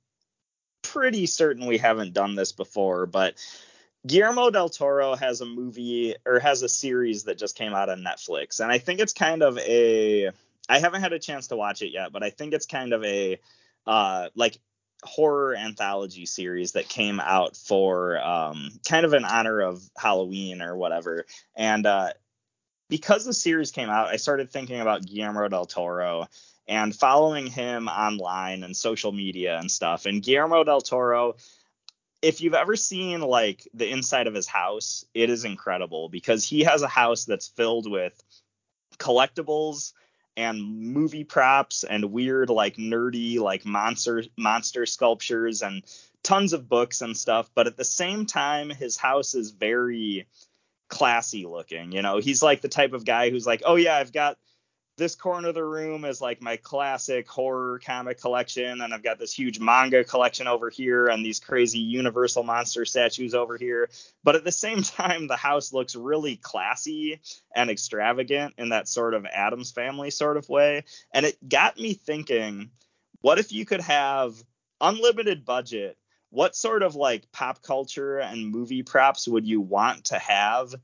pretty 0.81 1.25
certain 1.25 1.65
we 1.65 1.77
haven't 1.77 2.13
done 2.13 2.35
this 2.35 2.53
before, 2.53 3.07
but 3.07 3.35
Guillermo 4.07 4.51
del 4.51 4.69
Toro 4.69 5.15
has 5.15 5.41
a 5.41 5.45
movie 5.45 6.15
or 6.25 6.39
has 6.39 6.61
a 6.61 6.69
series 6.69 7.25
that 7.25 7.37
just 7.37 7.57
came 7.57 7.73
out 7.73 7.89
on 7.89 8.05
Netflix 8.05 8.61
and 8.61 8.71
I 8.71 8.77
think 8.77 9.01
it's 9.01 9.11
kind 9.11 9.43
of 9.43 9.57
a 9.57 10.31
I 10.69 10.79
haven't 10.79 11.01
had 11.01 11.11
a 11.11 11.19
chance 11.19 11.47
to 11.47 11.57
watch 11.57 11.81
it 11.81 11.91
yet, 11.91 12.13
but 12.13 12.23
I 12.23 12.29
think 12.29 12.53
it's 12.53 12.65
kind 12.65 12.93
of 12.93 13.03
a 13.03 13.37
uh 13.85 14.29
like 14.33 14.59
horror 15.03 15.57
anthology 15.57 16.25
series 16.25 16.71
that 16.71 16.87
came 16.87 17.19
out 17.19 17.57
for 17.57 18.17
um 18.25 18.79
kind 18.87 19.05
of 19.05 19.13
in 19.13 19.25
honor 19.25 19.59
of 19.59 19.83
Halloween 19.97 20.61
or 20.61 20.77
whatever. 20.77 21.25
And 21.53 21.85
uh 21.85 22.13
because 22.89 23.25
the 23.25 23.33
series 23.33 23.71
came 23.71 23.89
out, 23.89 24.07
I 24.07 24.17
started 24.17 24.51
thinking 24.51 24.81
about 24.81 25.05
Guillermo 25.05 25.47
del 25.47 25.65
Toro 25.65 26.27
and 26.67 26.95
following 26.95 27.47
him 27.47 27.87
online 27.87 28.63
and 28.63 28.75
social 28.75 29.11
media 29.11 29.57
and 29.57 29.69
stuff. 29.69 30.05
And 30.05 30.21
Guillermo 30.21 30.63
del 30.63 30.81
Toro, 30.81 31.35
if 32.21 32.41
you've 32.41 32.53
ever 32.53 32.75
seen 32.75 33.21
like 33.21 33.67
the 33.73 33.89
inside 33.89 34.27
of 34.27 34.33
his 34.33 34.47
house, 34.47 35.05
it 35.13 35.29
is 35.29 35.45
incredible 35.45 36.09
because 36.09 36.43
he 36.43 36.61
has 36.61 36.81
a 36.81 36.87
house 36.87 37.25
that's 37.25 37.47
filled 37.47 37.89
with 37.89 38.21
collectibles 38.97 39.93
and 40.37 40.63
movie 40.63 41.23
props 41.23 41.83
and 41.83 42.11
weird 42.11 42.49
like 42.49 42.75
nerdy 42.75 43.39
like 43.39 43.65
monster 43.65 44.23
monster 44.37 44.85
sculptures 44.85 45.61
and 45.61 45.83
tons 46.23 46.53
of 46.53 46.67
books 46.67 47.01
and 47.01 47.15
stuff 47.15 47.49
but 47.55 47.67
at 47.67 47.77
the 47.77 47.85
same 47.85 48.25
time 48.25 48.69
his 48.69 48.97
house 48.97 49.35
is 49.35 49.51
very 49.51 50.27
classy 50.87 51.45
looking 51.45 51.91
you 51.91 52.01
know 52.01 52.19
he's 52.19 52.43
like 52.43 52.61
the 52.61 52.67
type 52.67 52.93
of 52.93 53.05
guy 53.05 53.29
who's 53.29 53.45
like 53.45 53.63
oh 53.65 53.75
yeah 53.75 53.95
i've 53.95 54.13
got 54.13 54.37
this 54.97 55.15
corner 55.15 55.49
of 55.49 55.55
the 55.55 55.63
room 55.63 56.05
is 56.05 56.21
like 56.21 56.41
my 56.41 56.55
classic 56.55 57.27
horror 57.27 57.81
comic 57.83 58.21
collection 58.21 58.81
and 58.81 58.93
i've 58.93 59.03
got 59.03 59.17
this 59.17 59.33
huge 59.33 59.59
manga 59.59 60.03
collection 60.03 60.47
over 60.47 60.69
here 60.69 61.07
and 61.07 61.25
these 61.25 61.39
crazy 61.39 61.79
universal 61.79 62.43
monster 62.43 62.85
statues 62.85 63.33
over 63.33 63.57
here 63.57 63.89
but 64.23 64.35
at 64.35 64.43
the 64.43 64.51
same 64.51 64.81
time 64.83 65.27
the 65.27 65.35
house 65.35 65.73
looks 65.73 65.95
really 65.95 66.35
classy 66.37 67.19
and 67.55 67.69
extravagant 67.69 68.53
in 68.57 68.69
that 68.69 68.87
sort 68.87 69.13
of 69.13 69.25
addams 69.25 69.71
family 69.71 70.11
sort 70.11 70.37
of 70.37 70.47
way 70.49 70.83
and 71.13 71.25
it 71.25 71.37
got 71.49 71.77
me 71.77 71.93
thinking 71.93 72.69
what 73.21 73.39
if 73.39 73.51
you 73.51 73.65
could 73.65 73.81
have 73.81 74.35
unlimited 74.81 75.45
budget? 75.45 75.97
What 76.35 76.53
sort 76.53 76.83
of 76.83 76.95
like 76.95 77.31
pop 77.31 77.61
culture 77.61 78.19
and 78.19 78.51
movie 78.51 78.83
props 78.83 79.25
would 79.25 79.47
you 79.47 79.61
want 79.61 80.03
to 80.05 80.19
have 80.19 80.75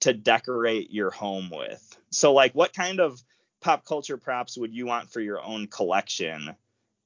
to 0.00 0.12
decorate 0.12 0.90
your 0.90 1.10
home 1.10 1.48
with? 1.50 1.98
So 2.10 2.34
like 2.34 2.52
what 2.52 2.74
kind 2.74 3.00
of 3.00 3.18
pop 3.62 3.86
culture 3.86 4.18
props 4.18 4.58
would 4.58 4.74
you 4.74 4.84
want 4.84 5.10
for 5.10 5.20
your 5.20 5.42
own 5.42 5.66
collection 5.66 6.54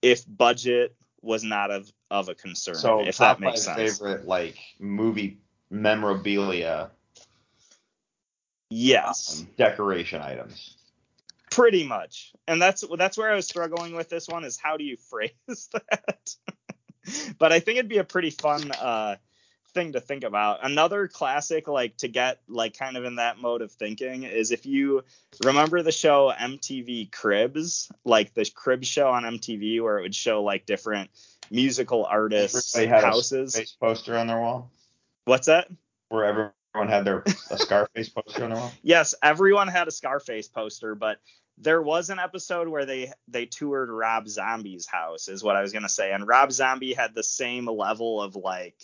if 0.03 0.25
budget 0.27 0.97
was 1.21 1.45
not 1.45 1.71
of 1.71 1.93
of 2.11 2.29
a 2.29 2.35
concern? 2.35 2.75
So 2.75 3.07
if 3.07 3.19
that 3.19 3.39
makes 3.39 3.63
sense. 3.63 3.77
favorite 3.99 4.27
like 4.27 4.59
movie 4.81 5.39
memorabilia 5.71 6.91
Yes. 8.69 9.43
um, 9.43 9.49
decoration 9.57 10.21
items. 10.23 10.77
pretty 11.53 11.85
much 11.87 12.33
and 12.49 12.61
that's 12.61 12.83
that's 12.99 13.17
where 13.19 13.31
i 13.31 13.37
was 13.37 13.47
struggling 13.47 13.95
with 13.95 14.09
this 14.09 14.27
one 14.27 14.43
is 14.43 14.57
how 14.57 14.77
do 14.79 14.85
you 14.85 14.97
phrase 15.11 15.69
that 15.73 16.35
but 17.39 17.53
i 17.53 17.61
think 17.61 17.79
it'd 17.79 17.89
be 17.89 17.99
a 17.99 18.05
pretty 18.05 18.31
fun 18.31 18.71
uh 18.73 19.17
thing 19.73 19.93
to 19.93 20.01
think 20.01 20.25
about. 20.25 20.61
Another 20.63 21.09
classic 21.09 21.69
like 21.69 21.97
to 21.99 22.09
get 22.09 22.41
like 22.49 22.77
kind 22.77 22.97
of 22.97 23.05
in 23.05 23.17
that 23.17 23.39
mode 23.39 23.63
of 23.63 23.73
thinking 23.73 24.25
is 24.25 24.51
if 24.51 24.67
you 24.67 25.03
remember 25.45 25.83
the 25.83 25.93
show 25.93 26.33
mtv 26.39 27.11
cribs 27.11 27.91
like 28.05 28.35
the 28.35 28.49
crib 28.55 28.85
show 28.85 29.09
on 29.09 29.25
mtv 29.25 29.83
where 29.83 29.99
it 29.99 30.03
would 30.03 30.15
show 30.15 30.43
like 30.43 30.67
different 30.67 31.11
musical 31.51 32.05
artists 32.05 32.77
houses. 32.77 33.57
A 33.57 33.65
poster 33.81 34.17
on 34.17 34.27
their 34.27 34.41
wall, 34.41 34.71
what's 35.25 35.47
that? 35.47 35.69
Where 36.09 36.25
everyone 36.25 36.89
had 36.89 37.05
their 37.05 37.25
a 37.51 37.59
Scarface 37.59 38.09
poster 38.09 38.45
on 38.45 38.51
their 38.51 38.59
wall. 38.59 38.73
yes, 38.83 39.15
everyone 39.23 39.69
had 39.69 39.89
a 39.89 39.91
Scarface 39.91 40.49
poster, 40.49 40.95
but 40.95 41.19
there 41.63 41.81
was 41.81 42.11
an 42.11 42.19
episode 42.19 42.69
where 42.69 42.85
they 42.85 43.13
they 43.29 43.47
toured 43.47 43.91
Rob 43.91 44.29
Zombie's 44.29 44.87
house, 44.87 45.29
is 45.29 45.43
what 45.43 45.57
I 45.57 45.63
was 45.63 45.73
gonna 45.73 45.89
say, 45.89 46.13
and 46.13 46.27
Rob 46.27 46.53
Zombie 46.53 46.95
had 46.95 47.15
the 47.15 47.23
same 47.23 47.67
level 47.67 48.21
of 48.21 48.37
like 48.37 48.77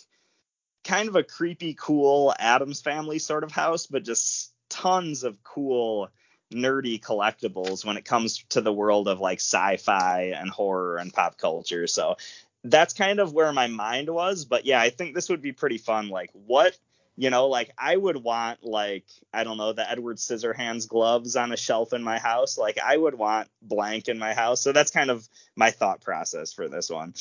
kind 0.83 1.09
of 1.09 1.15
a 1.15 1.23
creepy, 1.23 1.75
cool 1.77 2.33
Addams 2.39 2.81
Family 2.81 3.19
sort 3.19 3.43
of 3.43 3.51
house, 3.51 3.87
but 3.87 4.03
just 4.03 4.53
tons 4.69 5.23
of 5.23 5.43
cool 5.43 6.09
nerdy 6.53 6.99
collectibles 6.99 7.85
when 7.85 7.97
it 7.97 8.05
comes 8.05 8.43
to 8.49 8.61
the 8.61 8.73
world 8.73 9.07
of 9.07 9.19
like 9.19 9.39
sci-fi 9.39 10.33
and 10.35 10.49
horror 10.49 10.97
and 10.97 11.13
pop 11.13 11.37
culture. 11.37 11.85
So 11.85 12.15
that's 12.63 12.93
kind 12.93 13.19
of 13.19 13.33
where 13.33 13.53
my 13.53 13.67
mind 13.67 14.09
was, 14.09 14.45
but 14.45 14.65
yeah, 14.65 14.81
I 14.81 14.89
think 14.89 15.15
this 15.15 15.29
would 15.29 15.41
be 15.41 15.51
pretty 15.51 15.77
fun. 15.77 16.09
Like 16.09 16.31
what 16.33 16.77
you 17.19 17.29
know, 17.29 17.47
like 17.47 17.71
I 17.77 17.97
would 17.97 18.15
want 18.15 18.63
like 18.63 19.03
I 19.33 19.43
don't 19.43 19.57
know 19.57 19.73
the 19.73 19.89
Edward 19.89 20.17
Scissorhands 20.17 20.87
gloves 20.87 21.35
on 21.35 21.51
a 21.51 21.57
shelf 21.57 21.91
in 21.91 22.01
my 22.01 22.17
house. 22.17 22.57
Like 22.57 22.79
I 22.79 22.95
would 22.95 23.13
want 23.15 23.49
blank 23.61 24.07
in 24.07 24.17
my 24.17 24.33
house. 24.33 24.61
So 24.61 24.71
that's 24.71 24.89
kind 24.89 25.09
of 25.11 25.27
my 25.55 25.71
thought 25.71 25.99
process 26.01 26.53
for 26.53 26.69
this 26.69 26.89
one. 26.89 27.13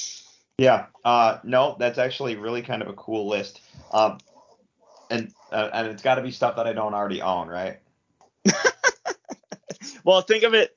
Yeah. 0.56 0.86
Uh, 1.04 1.38
no, 1.42 1.74
that's 1.80 1.98
actually 1.98 2.36
really 2.36 2.62
kind 2.62 2.80
of 2.80 2.86
a 2.88 2.92
cool 2.92 3.26
list. 3.28 3.60
Um, 3.92 4.18
and 5.10 5.32
uh, 5.50 5.70
and 5.72 5.88
it's 5.88 6.02
got 6.02 6.14
to 6.14 6.22
be 6.22 6.30
stuff 6.30 6.54
that 6.56 6.66
I 6.68 6.72
don't 6.74 6.94
already 6.94 7.20
own, 7.20 7.48
right? 7.48 7.80
Well, 10.04 10.22
think 10.22 10.42
of 10.44 10.54
it. 10.54 10.74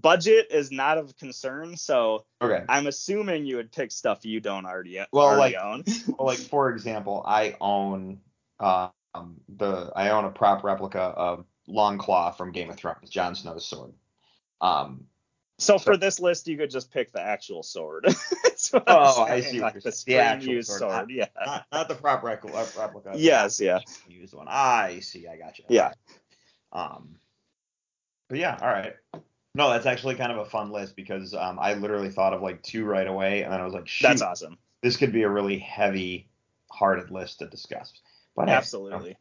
Budget 0.00 0.48
is 0.50 0.70
not 0.70 0.98
of 0.98 1.16
concern, 1.16 1.76
so 1.76 2.24
Okay. 2.40 2.64
I'm 2.68 2.86
assuming 2.86 3.46
you 3.46 3.56
would 3.56 3.72
pick 3.72 3.90
stuff 3.90 4.24
you 4.24 4.40
don't 4.40 4.66
already, 4.66 5.00
Well, 5.12 5.26
already 5.26 5.54
like- 5.56 5.64
own. 5.64 5.84
Well, 6.06 6.26
like 6.26 6.38
for 6.38 6.70
example, 6.70 7.22
I 7.26 7.56
own 7.60 8.20
um 8.62 9.36
the 9.48 9.92
I 9.94 10.10
own 10.10 10.24
a 10.24 10.30
prop 10.30 10.64
replica 10.64 11.00
of 11.00 11.44
Longclaw 11.68 12.36
from 12.36 12.52
Game 12.52 12.70
of 12.70 12.76
Thrones, 12.76 13.10
Jon 13.10 13.34
Snow's 13.34 13.66
sword. 13.66 13.92
Um, 14.60 15.06
So 15.58 15.78
for 15.78 15.96
this 15.96 16.18
list, 16.18 16.48
you 16.48 16.56
could 16.56 16.70
just 16.70 16.90
pick 16.92 17.12
the 17.12 17.20
actual 17.20 17.62
sword. 17.62 18.06
Oh, 18.86 19.24
I 19.24 19.40
see 19.40 19.60
like 19.60 19.82
the. 19.82 20.04
The 20.06 20.16
actual 20.18 20.62
sword, 20.62 20.78
sword. 20.78 21.10
Yeah. 21.10 21.26
not 21.46 21.66
not 21.72 21.88
the 21.88 21.96
prop 21.96 22.22
replica. 22.22 22.64
replica 22.78 23.12
Yes, 23.16 23.60
yeah. 23.60 23.80
Used 24.08 24.34
one. 24.34 24.46
I 24.48 25.00
see. 25.00 25.26
I 25.26 25.36
got 25.36 25.58
you. 25.58 25.64
Yeah. 25.68 25.92
Um, 26.72 27.16
but 28.28 28.38
yeah, 28.38 28.56
all 28.62 28.68
right. 28.68 28.94
No, 29.54 29.68
that's 29.68 29.84
actually 29.84 30.14
kind 30.14 30.32
of 30.32 30.38
a 30.38 30.44
fun 30.44 30.70
list 30.70 30.96
because 30.96 31.34
um, 31.34 31.58
I 31.58 31.74
literally 31.74 32.08
thought 32.08 32.32
of 32.32 32.40
like 32.40 32.62
two 32.62 32.84
right 32.84 33.06
away, 33.06 33.42
and 33.42 33.52
then 33.52 33.60
I 33.60 33.64
was 33.64 33.74
like, 33.74 33.86
shoot, 33.86 34.06
That's 34.06 34.22
awesome. 34.22 34.56
this 34.80 34.96
could 34.96 35.12
be 35.12 35.24
a 35.24 35.28
really 35.28 35.58
heavy-hearted 35.58 37.10
list 37.10 37.40
to 37.40 37.48
discuss. 37.48 37.92
But 38.34 38.48
Absolutely. 38.48 39.16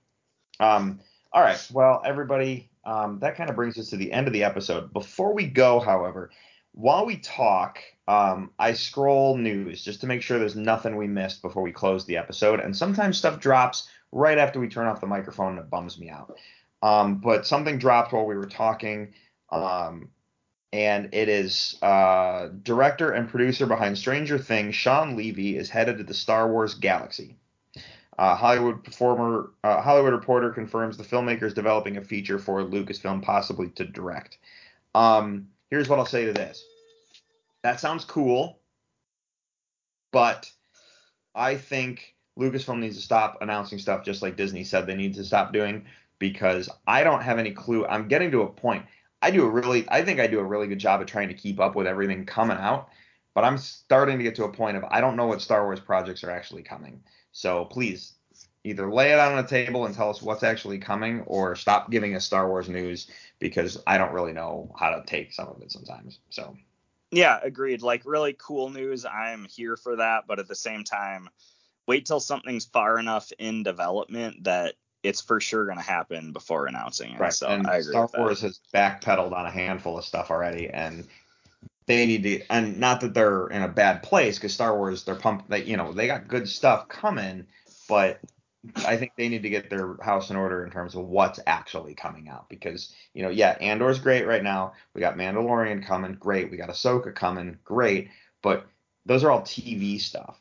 Um, 0.60 1.00
all 1.34 1.42
right. 1.42 1.60
Well, 1.72 2.02
everybody, 2.06 2.70
um, 2.86 3.20
that 3.20 3.36
kind 3.36 3.50
of 3.50 3.56
brings 3.56 3.78
us 3.78 3.90
to 3.90 3.98
the 3.98 4.12
end 4.12 4.28
of 4.28 4.34
the 4.34 4.44
episode. 4.44 4.94
Before 4.94 5.34
we 5.34 5.48
go, 5.48 5.80
however, 5.80 6.32
while 6.74 7.06
we 7.06 7.18
talk, 7.18 7.80
um, 8.08 8.52
I 8.58 8.74
scroll 8.74 9.38
news 9.38 9.84
just 9.84 10.02
to 10.02 10.08
make 10.08 10.22
sure 10.22 10.40
there's 10.40 10.56
nothing 10.56 10.96
we 10.96 11.08
missed 11.08 11.42
before 11.42 11.64
we 11.64 11.72
close 11.72 12.06
the 12.06 12.18
episode. 12.18 12.60
And 12.60 12.76
sometimes 12.76 13.18
stuff 13.18 13.40
drops 13.40 13.90
right 14.12 14.38
after 14.38 14.60
we 14.60 14.68
turn 14.68 14.88
off 14.88 15.02
the 15.02 15.08
microphone 15.08 15.58
and 15.58 15.60
it 15.60 15.70
bums 15.70 16.00
me 16.00 16.10
out. 16.10 16.38
Um, 16.82 17.18
but 17.18 17.46
something 17.46 17.78
dropped 17.78 18.14
while 18.14 18.26
we 18.26 18.36
were 18.36 18.48
talking. 18.48 19.14
Um, 19.52 20.10
and 20.74 21.14
it 21.14 21.28
is 21.28 21.78
uh, 21.82 22.50
director 22.64 23.12
and 23.12 23.30
producer 23.30 23.66
behind 23.66 23.98
Stranger 23.98 24.38
Things, 24.38 24.76
Shawn 24.76 25.18
Levy, 25.18 25.58
is 25.58 25.70
headed 25.70 25.98
to 25.98 26.04
the 26.04 26.14
Star 26.14 26.50
Wars 26.50 26.76
galaxy. 26.76 27.38
Uh, 28.22 28.36
Hollywood 28.36 28.84
performer, 28.84 29.50
uh, 29.64 29.82
Hollywood 29.82 30.14
Reporter 30.14 30.52
confirms 30.52 30.96
the 30.96 31.04
filmmaker 31.04 31.42
is 31.42 31.56
developing 31.56 31.98
a 31.98 32.04
feature 32.04 32.38
for 32.38 32.62
Lucasfilm, 32.62 33.24
possibly 33.24 33.70
to 33.70 33.84
direct. 33.84 34.38
Um, 34.94 35.48
here's 35.72 35.90
what 35.90 35.98
I'll 35.98 36.06
say 36.06 36.26
to 36.26 36.32
this: 36.32 36.64
that 37.64 37.80
sounds 37.80 38.06
cool, 38.06 38.60
but 40.12 40.52
I 41.34 41.56
think 41.56 42.14
Lucasfilm 42.38 42.78
needs 42.78 42.98
to 42.98 43.02
stop 43.02 43.40
announcing 43.42 43.80
stuff 43.80 44.06
just 44.06 44.22
like 44.22 44.38
Disney 44.38 44.66
said 44.66 44.86
they 44.86 44.94
need 44.94 45.16
to 45.16 45.24
stop 45.24 45.52
doing 45.52 45.86
because 46.20 46.70
I 46.86 47.04
don't 47.04 47.24
have 47.24 47.40
any 47.40 47.50
clue. 47.50 47.88
I'm 47.88 48.08
getting 48.08 48.30
to 48.34 48.44
a 48.44 48.48
point. 48.48 48.86
I 49.24 49.32
do 49.32 49.48
a 49.48 49.50
really, 49.50 49.90
I 49.90 50.06
think 50.06 50.20
I 50.20 50.28
do 50.28 50.38
a 50.38 50.44
really 50.44 50.68
good 50.68 50.78
job 50.78 51.02
of 51.02 51.08
trying 51.08 51.30
to 51.30 51.34
keep 51.34 51.60
up 51.60 51.76
with 51.76 51.88
everything 51.88 52.28
coming 52.28 52.58
out, 52.58 52.90
but 53.34 53.46
I'm 53.46 53.58
starting 53.58 54.20
to 54.20 54.24
get 54.24 54.36
to 54.36 54.44
a 54.44 54.54
point 54.54 54.78
of 54.78 54.84
I 54.84 55.02
don't 55.02 55.16
know 55.16 55.26
what 55.26 55.42
Star 55.42 55.64
Wars 55.64 55.80
projects 55.80 56.24
are 56.24 56.30
actually 56.30 56.62
coming. 56.62 57.02
So 57.32 57.66
please 57.66 58.14
either 58.64 58.92
lay 58.92 59.12
it 59.12 59.20
out 59.20 59.32
on 59.32 59.42
the 59.42 59.50
table 59.50 59.86
and 59.86 59.96
tell 59.96 60.10
us 60.10 60.22
what's 60.22 60.44
actually 60.44 60.78
coming 60.78 61.22
or 61.22 61.56
stop 61.56 61.90
giving 61.90 62.16
us 62.16 62.26
Star 62.26 62.48
Wars 62.48 62.70
news 62.70 63.10
because 63.40 63.82
I 63.88 63.98
don't 63.98 64.14
really 64.14 64.34
know 64.34 64.74
how 64.80 64.92
to 64.92 65.04
take 65.06 65.34
some 65.34 65.48
of 65.48 65.62
it 65.62 65.72
sometimes. 65.72 66.20
So 66.30 66.56
Yeah, 67.12 67.40
agreed. 67.42 67.82
Like 67.82 68.04
really 68.06 68.36
cool 68.38 68.70
news. 68.70 69.06
I'm 69.06 69.46
here 69.46 69.76
for 69.78 69.96
that, 69.96 70.26
but 70.28 70.40
at 70.40 70.48
the 70.48 70.56
same 70.56 70.84
time, 70.84 71.30
wait 71.88 72.06
till 72.06 72.20
something's 72.20 72.66
far 72.66 73.00
enough 73.00 73.32
in 73.40 73.64
development 73.64 74.44
that 74.44 74.76
it's 75.04 75.22
for 75.22 75.40
sure 75.42 75.66
going 75.66 75.78
to 75.78 75.84
happen 75.84 76.32
before 76.32 76.68
announcing 76.68 77.14
it. 77.14 77.20
right. 77.20 77.34
So 77.34 77.48
and 77.48 77.66
I 77.66 77.78
agree 77.78 77.94
Star. 77.94 78.10
Wars 78.16 78.42
has 78.42 78.60
backpedaled 78.74 79.32
on 79.32 79.48
a 79.48 79.52
handful 79.52 79.98
of 79.98 80.06
stuff 80.06 80.30
already 80.30 80.70
and 80.70 81.08
they 81.92 82.06
need 82.06 82.24
to 82.24 82.46
and 82.50 82.80
not 82.80 83.02
that 83.02 83.14
they're 83.14 83.48
in 83.48 83.62
a 83.62 83.68
bad 83.68 84.04
place 84.04 84.38
because 84.38 84.54
Star 84.54 84.76
Wars 84.76 85.04
they're 85.04 85.16
pumped 85.16 85.50
they 85.50 85.64
you 85.64 85.78
know 85.78 85.92
they 85.92 86.08
got 86.08 86.28
good 86.28 86.48
stuff 86.48 86.88
coming, 86.88 87.46
but 87.88 88.20
I 88.76 88.96
think 88.98 89.14
they 89.18 89.28
need 89.28 89.44
to 89.44 89.50
get 89.50 89.70
their 89.70 89.98
house 90.02 90.30
in 90.30 90.36
order 90.36 90.64
in 90.64 90.72
terms 90.72 90.96
of 90.96 91.06
what's 91.06 91.40
actually 91.48 91.96
coming 91.96 92.30
out 92.30 92.50
because 92.50 92.94
you 93.14 93.24
know 93.24 93.30
yeah 93.30 93.58
Andor's 93.60 94.00
great 94.00 94.26
right 94.26 94.44
now 94.44 94.74
we 94.94 95.02
got 95.02 95.18
Mandalorian 95.18 95.86
coming 95.86 96.14
great 96.14 96.50
we 96.50 96.58
got 96.58 96.70
Ahsoka 96.70 97.14
coming 97.14 97.58
great 97.64 98.10
but 98.42 98.68
those 99.06 99.24
are 99.24 99.32
all 99.32 99.42
TV 99.42 100.00
stuff. 100.00 100.40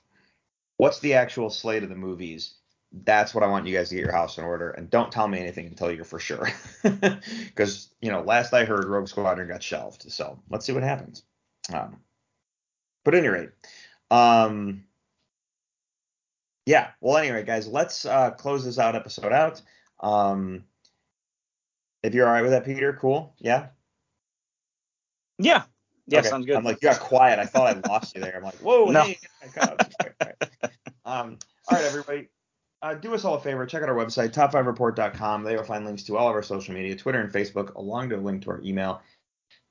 What's 0.76 1.00
the 1.00 1.14
actual 1.14 1.50
slate 1.50 1.82
of 1.82 1.88
the 1.88 1.94
movies? 1.94 2.54
That's 2.92 3.34
what 3.34 3.44
I 3.44 3.46
want 3.46 3.66
you 3.66 3.76
guys 3.76 3.88
to 3.90 3.94
get 3.94 4.04
your 4.04 4.12
house 4.12 4.38
in 4.38 4.44
order 4.44 4.70
and 4.70 4.90
don't 4.90 5.12
tell 5.12 5.28
me 5.28 5.38
anything 5.38 5.66
until 5.66 5.92
you're 5.92 6.04
for 6.04 6.18
sure 6.18 6.48
because 6.82 7.88
you 8.00 8.10
know 8.10 8.20
last 8.22 8.52
I 8.52 8.64
heard 8.64 8.84
Rogue 8.84 9.08
Squadron 9.08 9.48
got 9.48 9.62
shelved 9.62 10.10
so 10.10 10.38
let's 10.50 10.66
see 10.66 10.72
what 10.72 10.82
happens. 10.82 11.24
Um, 11.72 11.96
but 13.04 13.14
at 13.14 13.18
any 13.18 13.28
rate, 13.28 13.50
um, 14.10 14.84
yeah. 16.66 16.90
Well, 17.00 17.16
anyway, 17.16 17.44
guys, 17.44 17.66
let's 17.68 18.04
uh, 18.04 18.30
close 18.32 18.64
this 18.64 18.78
out 18.78 18.94
episode 18.94 19.32
out. 19.32 19.62
Um, 20.00 20.64
if 22.02 22.14
you're 22.14 22.26
all 22.26 22.32
right 22.32 22.42
with 22.42 22.52
that, 22.52 22.64
Peter, 22.64 22.92
cool. 23.00 23.34
Yeah. 23.38 23.68
Yeah. 25.38 25.62
Yeah, 26.06 26.20
Okay. 26.20 26.28
sounds 26.28 26.46
good. 26.46 26.56
I'm 26.56 26.64
like, 26.64 26.78
you 26.82 26.88
got 26.88 26.98
quiet. 27.00 27.38
I 27.38 27.46
thought 27.46 27.76
I 27.76 27.88
lost 27.88 28.14
you 28.16 28.20
there. 28.20 28.36
I'm 28.36 28.42
like, 28.42 28.56
whoa, 28.56 28.84
No. 28.90 29.02
hey. 29.04 29.18
um, 31.04 31.38
all 31.68 31.76
right, 31.76 31.84
everybody. 31.84 32.28
Uh, 32.82 32.94
do 32.94 33.14
us 33.14 33.24
all 33.24 33.34
a 33.34 33.40
favor. 33.40 33.64
Check 33.66 33.82
out 33.82 33.88
our 33.90 33.94
website, 33.94 34.32
top5report.com. 34.32 35.44
There 35.44 35.52
you'll 35.54 35.64
find 35.64 35.84
links 35.84 36.02
to 36.04 36.16
all 36.16 36.28
of 36.28 36.34
our 36.34 36.42
social 36.42 36.74
media, 36.74 36.96
Twitter 36.96 37.20
and 37.20 37.30
Facebook, 37.30 37.74
along 37.74 38.08
to 38.08 38.16
a 38.16 38.18
link 38.18 38.42
to 38.44 38.50
our 38.50 38.60
email, 38.62 39.02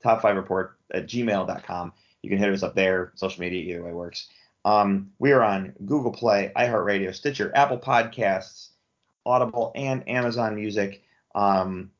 top5report 0.04 0.70
at 0.92 1.06
gmail.com. 1.06 1.92
You 2.22 2.30
can 2.30 2.38
hit 2.38 2.52
us 2.52 2.62
up 2.62 2.74
there. 2.74 3.12
Social 3.14 3.40
media, 3.40 3.62
either 3.62 3.82
way 3.84 3.92
works. 3.92 4.28
Um, 4.64 5.12
we 5.18 5.32
are 5.32 5.42
on 5.42 5.74
Google 5.86 6.12
Play, 6.12 6.52
iHeartRadio, 6.54 7.14
Stitcher, 7.14 7.50
Apple 7.54 7.78
Podcasts, 7.78 8.68
Audible, 9.24 9.72
and 9.74 10.06
Amazon 10.08 10.54
Music. 10.54 11.02
Um, 11.34 11.90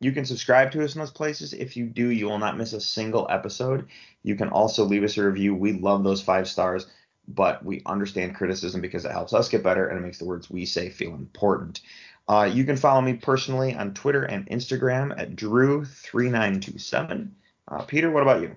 You 0.00 0.12
can 0.12 0.24
subscribe 0.24 0.70
to 0.72 0.84
us 0.84 0.94
in 0.94 1.00
those 1.00 1.10
places. 1.10 1.52
If 1.52 1.76
you 1.76 1.86
do, 1.86 2.08
you 2.08 2.26
will 2.26 2.38
not 2.38 2.56
miss 2.56 2.72
a 2.72 2.80
single 2.80 3.26
episode. 3.30 3.86
You 4.22 4.36
can 4.36 4.48
also 4.48 4.84
leave 4.84 5.04
us 5.04 5.16
a 5.16 5.24
review. 5.24 5.54
We 5.54 5.72
love 5.72 6.04
those 6.04 6.22
five 6.22 6.48
stars, 6.48 6.86
but 7.26 7.64
we 7.64 7.82
understand 7.84 8.34
criticism 8.36 8.80
because 8.80 9.04
it 9.04 9.10
helps 9.12 9.32
us 9.32 9.48
get 9.48 9.62
better 9.64 9.86
and 9.88 9.98
it 9.98 10.02
makes 10.02 10.18
the 10.18 10.24
words 10.24 10.48
we 10.50 10.66
say 10.66 10.88
feel 10.90 11.14
important. 11.14 11.80
Uh, 12.28 12.48
you 12.52 12.64
can 12.64 12.76
follow 12.76 13.00
me 13.00 13.14
personally 13.14 13.74
on 13.74 13.94
Twitter 13.94 14.22
and 14.22 14.46
Instagram 14.48 15.18
at 15.18 15.34
Drew3927. 15.34 17.30
Uh, 17.70 17.82
Peter, 17.82 18.10
what 18.10 18.22
about 18.22 18.40
you? 18.40 18.54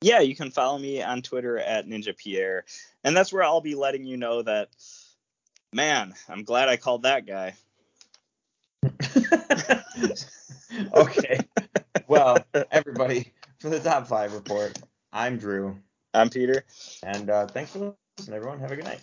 Yeah, 0.00 0.20
you 0.20 0.36
can 0.36 0.50
follow 0.50 0.78
me 0.78 1.02
on 1.02 1.22
Twitter 1.22 1.58
at 1.58 1.86
Ninja 1.86 2.16
Pierre, 2.16 2.64
and 3.04 3.16
that's 3.16 3.32
where 3.32 3.42
I'll 3.42 3.60
be 3.60 3.74
letting 3.74 4.04
you 4.04 4.16
know 4.16 4.42
that. 4.42 4.68
Man, 5.72 6.14
I'm 6.28 6.44
glad 6.44 6.68
I 6.68 6.76
called 6.76 7.02
that 7.02 7.26
guy. 7.26 7.54
okay. 10.94 11.40
Well, 12.06 12.38
everybody, 12.70 13.32
for 13.58 13.70
the 13.70 13.80
top 13.80 14.06
five 14.06 14.34
report, 14.34 14.78
I'm 15.12 15.38
Drew. 15.38 15.76
I'm 16.12 16.30
Peter. 16.30 16.64
And 17.02 17.30
uh, 17.30 17.46
thanks 17.46 17.72
for 17.72 17.94
listening, 18.18 18.36
everyone. 18.36 18.60
Have 18.60 18.70
a 18.70 18.76
good 18.76 18.84
night. 18.84 19.00